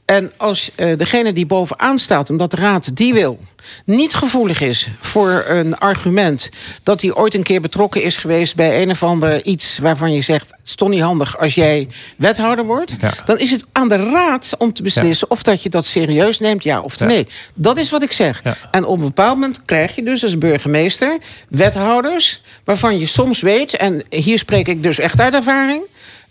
En 0.06 0.32
als 0.38 0.72
eh, 0.76 0.98
degene 0.98 1.34
die 1.34 1.46
bovenaan 1.46 2.00
staat, 2.00 2.30
omdat 2.30 2.52
de 2.52 2.58
raad 2.58 2.96
die 2.96 3.14
wil, 3.14 3.40
niet 3.86 4.14
gevoelig 4.14 4.62
is 4.62 4.88
voor 5.02 5.44
een 5.48 5.78
argument 5.78 6.50
dat 6.84 7.02
hij 7.02 7.14
ooit 7.14 7.34
een 7.34 7.44
keer 7.44 7.62
betrokken 7.62 8.04
is 8.04 8.18
geweest 8.18 8.56
bij 8.56 8.82
een 8.82 8.90
of 8.90 9.04
ander 9.04 9.44
iets 9.46 9.78
waarvan 9.78 10.14
je 10.14 10.22
zegt: 10.22 10.50
het 10.52 10.60
is 10.66 10.76
toch 10.76 10.90
niet 10.90 11.02
handig 11.02 11.38
als 11.40 11.56
jij 11.56 11.88
wethouder 12.18 12.66
wordt, 12.66 12.96
Ja. 13.02 13.14
dan 13.26 13.40
is 13.40 13.52
het 13.52 13.66
aan 13.72 13.90
de 13.90 14.10
raad 14.12 14.50
om 14.58 14.74
te 14.74 14.82
beslissen 14.84 15.32
of 15.32 15.44
dat 15.44 15.64
je 15.64 15.70
dat 15.70 15.86
serieus 15.86 16.40
neemt, 16.40 16.64
ja 16.64 16.80
of 16.82 17.00
Ja. 17.00 17.06
nee. 17.06 17.28
Dat 17.54 17.78
is 17.78 17.90
wat 17.90 18.04
ik 18.04 18.12
zeg. 18.12 18.42
En 18.72 18.86
op 18.86 18.98
een 18.98 19.04
bepaald 19.06 19.34
moment 19.40 19.62
krijg 19.66 19.96
je 19.96 20.04
dus 20.04 20.24
als 20.24 20.38
burgemeester 20.38 21.18
wethouders 21.50 22.42
waarvan 22.64 23.00
je 23.00 23.06
soms 23.06 23.42
weet, 23.42 23.74
en 23.74 24.04
hier 24.10 24.38
spreek 24.38 24.68
ik 24.68 24.84
dus 24.84 25.00
echt 25.00 25.20
uit 25.20 25.34
ervaring, 25.34 25.84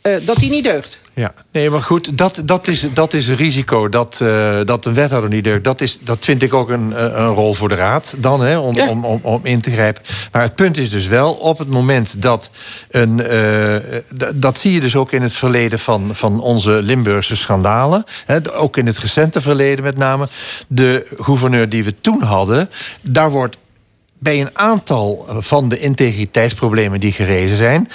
eh, 0.03 0.15
dat 0.25 0.37
die 0.37 0.51
niet 0.51 0.65
deugt. 0.65 0.99
Ja, 1.17 1.35
nee, 1.53 1.71
maar 1.71 1.83
goed, 1.83 2.19
dat, 2.19 2.43
dat, 2.45 2.69
is, 2.69 2.87
dat 2.95 3.15
is 3.15 3.29
een 3.29 3.37
risico 3.37 3.89
dat, 3.89 4.21
eh, 4.23 4.61
dat 4.65 4.85
een 4.87 4.95
wethouder 4.95 5.31
niet 5.31 5.45
deugt. 5.45 5.65
Dat, 5.65 5.81
is, 5.81 5.99
dat 6.01 6.25
vind 6.25 6.43
ik 6.43 6.55
ook 6.55 6.69
een, 6.71 6.93
eh, 6.93 7.03
een 7.03 7.27
rol 7.35 7.55
voor 7.55 7.69
de 7.69 7.75
raad 7.75 8.15
dan, 8.19 8.41
hè, 8.41 8.59
om, 8.59 8.75
Ja. 8.75 8.89
om, 8.89 9.05
om, 9.05 9.21
om 9.23 9.41
in 9.43 9.61
te 9.61 9.71
grijpen. 9.71 10.03
Maar 10.33 10.43
het 10.43 10.55
punt 10.55 10.77
is 10.77 10.91
dus 10.91 11.07
wel, 11.07 11.33
op 11.33 11.59
het 11.59 11.69
moment 11.69 12.23
dat 12.23 12.51
een... 12.91 13.21
eh, 13.23 13.77
dat 14.35 14.59
zie 14.59 14.73
je 14.73 14.81
dus 14.81 14.97
ook 14.97 15.13
in 15.13 15.23
het 15.23 15.33
verleden 15.33 15.79
van, 15.79 16.11
van 16.13 16.41
onze 16.41 16.71
Limburgse 16.71 17.37
schandalen. 17.37 18.05
Hè, 18.25 18.55
ook 18.57 18.77
in 18.77 18.87
het 18.87 18.99
recente 18.99 19.41
verleden 19.41 19.85
met 19.85 19.97
name. 19.97 20.29
De 20.69 21.15
gouverneur 21.19 21.69
die 21.69 21.85
we 21.85 21.95
toen 22.01 22.23
hadden, 22.23 22.71
daar 23.01 23.31
wordt 23.31 23.57
bij 24.19 24.41
een 24.41 24.51
aantal 24.59 25.27
van 25.39 25.69
de 25.69 25.79
integriteitsproblemen 25.79 27.01
die 27.01 27.13
gerezen 27.13 27.57
zijn. 27.57 27.89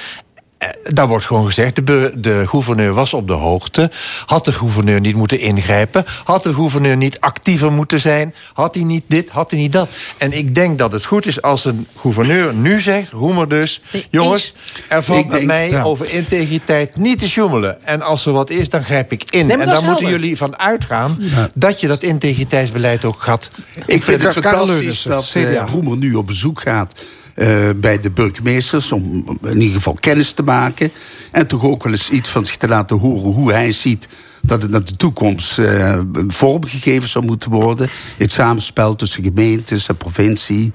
Eh, 0.59 0.69
Daar 0.83 1.07
wordt 1.07 1.25
gewoon 1.25 1.45
gezegd, 1.45 1.85
de, 1.85 2.11
de 2.17 2.43
gouverneur 2.47 2.93
was 2.93 3.13
op 3.13 3.27
de 3.27 3.33
hoogte. 3.33 3.91
Had 4.25 4.45
de 4.45 4.51
gouverneur 4.53 4.99
niet 4.99 5.15
moeten 5.15 5.39
ingrijpen? 5.39 6.05
Had 6.23 6.43
de 6.43 6.53
gouverneur 6.53 6.97
niet 6.97 7.19
actiever 7.19 7.71
moeten 7.71 7.99
zijn? 7.99 8.33
Had 8.53 8.75
hij 8.75 8.83
niet 8.83 9.03
dit, 9.07 9.29
had 9.29 9.51
hij 9.51 9.59
niet 9.59 9.71
dat? 9.71 9.89
En 10.17 10.31
ik 10.31 10.55
denk 10.55 10.77
dat 10.77 10.91
het 10.91 11.05
goed 11.05 11.25
is 11.25 11.41
als 11.41 11.65
een 11.65 11.87
gouverneur 11.97 12.53
nu 12.53 12.81
zegt, 12.81 13.11
Roemer 13.11 13.47
dus... 13.49 13.81
jongens, 14.09 14.53
er 14.87 15.03
valt 15.03 15.19
Ik 15.19 15.25
met 15.25 15.33
denk- 15.35 15.47
mij 15.47 15.69
ja. 15.69 15.83
over 15.83 16.13
integriteit 16.13 16.95
niet 16.95 17.19
te 17.19 17.27
sjoemelen. 17.29 17.85
En 17.85 18.01
als 18.01 18.25
er 18.25 18.31
wat 18.31 18.49
is, 18.49 18.69
dan 18.69 18.83
grijp 18.83 19.11
ik 19.11 19.23
in. 19.29 19.49
En 19.51 19.57
dat 19.57 19.67
daar 19.67 19.83
moeten 19.83 20.07
jullie 20.09 20.37
van 20.37 20.57
uitgaan... 20.59 21.17
dat 21.53 21.79
je 21.81 21.87
dat 21.87 22.03
integriteitsbeleid 22.03 23.05
ook 23.05 23.21
gaat... 23.21 23.49
Ik 23.85 24.03
vind 24.03 24.23
het 24.23 24.33
fantastisch 24.33 24.75
Leunissen, 24.77 25.11
dat 25.11 25.25
CDA. 25.25 25.39
eh, 25.39 25.69
Roemer 25.71 25.97
nu 25.97 26.13
op 26.13 26.25
bezoek 26.27 26.61
gaat. 26.61 26.99
Eh, 27.39 27.69
bij 27.75 27.99
de 27.99 28.11
burgemeesters 28.11 28.91
om 28.91 29.25
in 29.43 29.61
ieder 29.61 29.75
geval 29.75 29.93
kennis 29.99 30.31
te 30.31 30.43
maken. 30.43 30.91
En 31.31 31.47
toch 31.47 31.63
ook 31.63 31.83
wel 31.83 31.93
eens 31.93 32.09
iets 32.09 32.29
van 32.29 32.45
zich 32.45 32.57
te 32.57 32.67
laten 32.67 32.97
horen 32.97 33.31
hoe 33.31 33.51
hij 33.51 33.71
ziet 33.71 34.07
dat 34.41 34.61
het 34.61 34.71
naar 34.71 34.83
de 34.83 34.95
toekomst 34.95 35.59
eh, 35.59 35.99
vormgegeven 36.27 37.09
zou 37.09 37.25
moeten 37.25 37.51
worden. 37.51 37.89
Het 38.17 38.31
samenspel 38.31 38.95
tussen 38.95 39.23
gemeentes 39.23 39.87
en 39.87 39.97
provincie. 39.97 40.71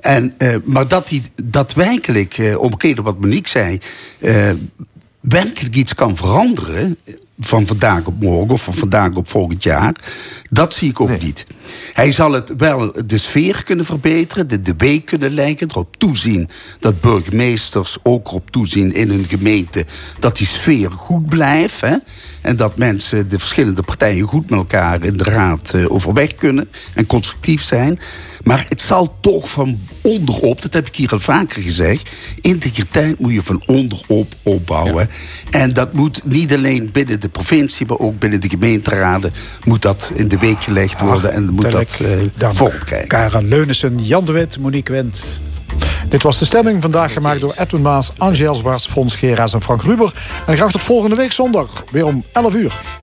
En, 0.00 0.34
eh, 0.38 0.54
maar 0.64 0.88
dat 0.88 1.08
hij 1.08 1.22
daadwerkelijk, 1.44 2.38
eh, 2.38 2.58
om 2.58 2.72
reden 2.78 3.04
wat 3.04 3.20
Monique 3.20 3.48
zei, 3.48 3.78
werkelijk 5.20 5.74
iets 5.74 5.94
kan 5.94 6.16
veranderen 6.16 6.98
van 7.40 7.66
vandaag 7.66 8.06
op 8.06 8.20
morgen 8.20 8.50
of 8.50 8.62
van 8.62 8.74
vandaag 8.74 9.14
op 9.14 9.30
volgend 9.30 9.62
jaar, 9.62 9.94
dat 10.50 10.74
zie 10.74 10.90
ik 10.90 11.00
ook 11.00 11.22
niet. 11.22 11.46
Hij 11.92 12.12
zal 12.12 12.32
het 12.32 12.52
wel 12.56 12.92
de 13.06 13.18
sfeer 13.18 13.64
kunnen 13.64 13.84
verbeteren, 13.84 14.48
de, 14.48 14.62
de 14.62 14.74
week 14.76 15.04
kunnen 15.04 15.30
leggen, 15.30 15.68
erop 15.70 15.96
toezien 15.96 16.48
dat 16.80 17.00
burgemeesters 17.00 17.98
ook 18.02 18.26
erop 18.26 18.50
toezien 18.50 18.92
in 18.92 19.10
hun 19.10 19.24
gemeente 19.24 19.86
dat 20.18 20.36
die 20.36 20.46
sfeer 20.46 20.90
goed 20.90 21.26
blijft. 21.26 21.80
Hè? 21.80 21.96
En 22.40 22.56
dat 22.56 22.76
mensen, 22.76 23.28
de 23.28 23.38
verschillende 23.38 23.82
partijen, 23.82 24.26
goed 24.26 24.50
met 24.50 24.58
elkaar 24.58 25.04
in 25.04 25.16
de 25.16 25.24
raad 25.24 25.74
eh, 25.74 25.84
overweg 25.88 26.34
kunnen 26.34 26.68
en 26.94 27.06
constructief 27.06 27.62
zijn. 27.62 27.98
Maar 28.42 28.66
het 28.68 28.80
zal 28.80 29.16
toch 29.20 29.50
van 29.50 29.78
onderop, 30.00 30.62
dat 30.62 30.72
heb 30.72 30.86
ik 30.86 30.96
hier 30.96 31.10
al 31.10 31.18
vaker 31.18 31.62
gezegd. 31.62 32.10
Integriteit 32.40 33.18
moet 33.18 33.32
je 33.32 33.42
van 33.42 33.62
onderop 33.66 34.34
opbouwen. 34.42 35.08
En 35.50 35.72
dat 35.72 35.92
moet 35.92 36.20
niet 36.24 36.52
alleen 36.52 36.90
binnen 36.92 37.20
de 37.20 37.28
provincie, 37.28 37.86
maar 37.86 37.98
ook 37.98 38.18
binnen 38.18 38.40
de 38.40 38.48
gemeenteraden. 38.48 39.32
Moet 39.64 39.82
dat 39.82 40.12
in 40.14 40.28
de 40.28 40.38
week 40.38 40.62
gelegd 40.62 41.00
worden 41.00 41.32
en 41.32 41.50
moet 41.50 41.70
dat 41.70 41.98
uh, 42.02 42.50
vormkrijgen. 42.50 43.08
Karen 43.08 43.48
Leunissen, 43.48 43.98
Jan 43.98 44.24
de 44.24 44.32
Wit, 44.32 44.58
Monique 44.58 44.92
Wendt. 44.92 45.40
Dit 46.08 46.22
was 46.22 46.38
de 46.38 46.44
stemming, 46.44 46.82
vandaag 46.82 47.12
gemaakt 47.12 47.40
door 47.40 47.54
Edwin 47.56 47.82
Maas, 47.82 48.10
Angel 48.18 48.54
Zwarts, 48.54 48.86
Fons 48.86 49.14
Geraas 49.14 49.52
en 49.52 49.62
Frank 49.62 49.82
Ruber. 49.82 50.14
En 50.46 50.56
graag 50.56 50.70
tot 50.70 50.82
volgende 50.82 51.16
week 51.16 51.32
zondag, 51.32 51.84
weer 51.90 52.06
om 52.06 52.24
11 52.32 52.54
uur. 52.54 52.98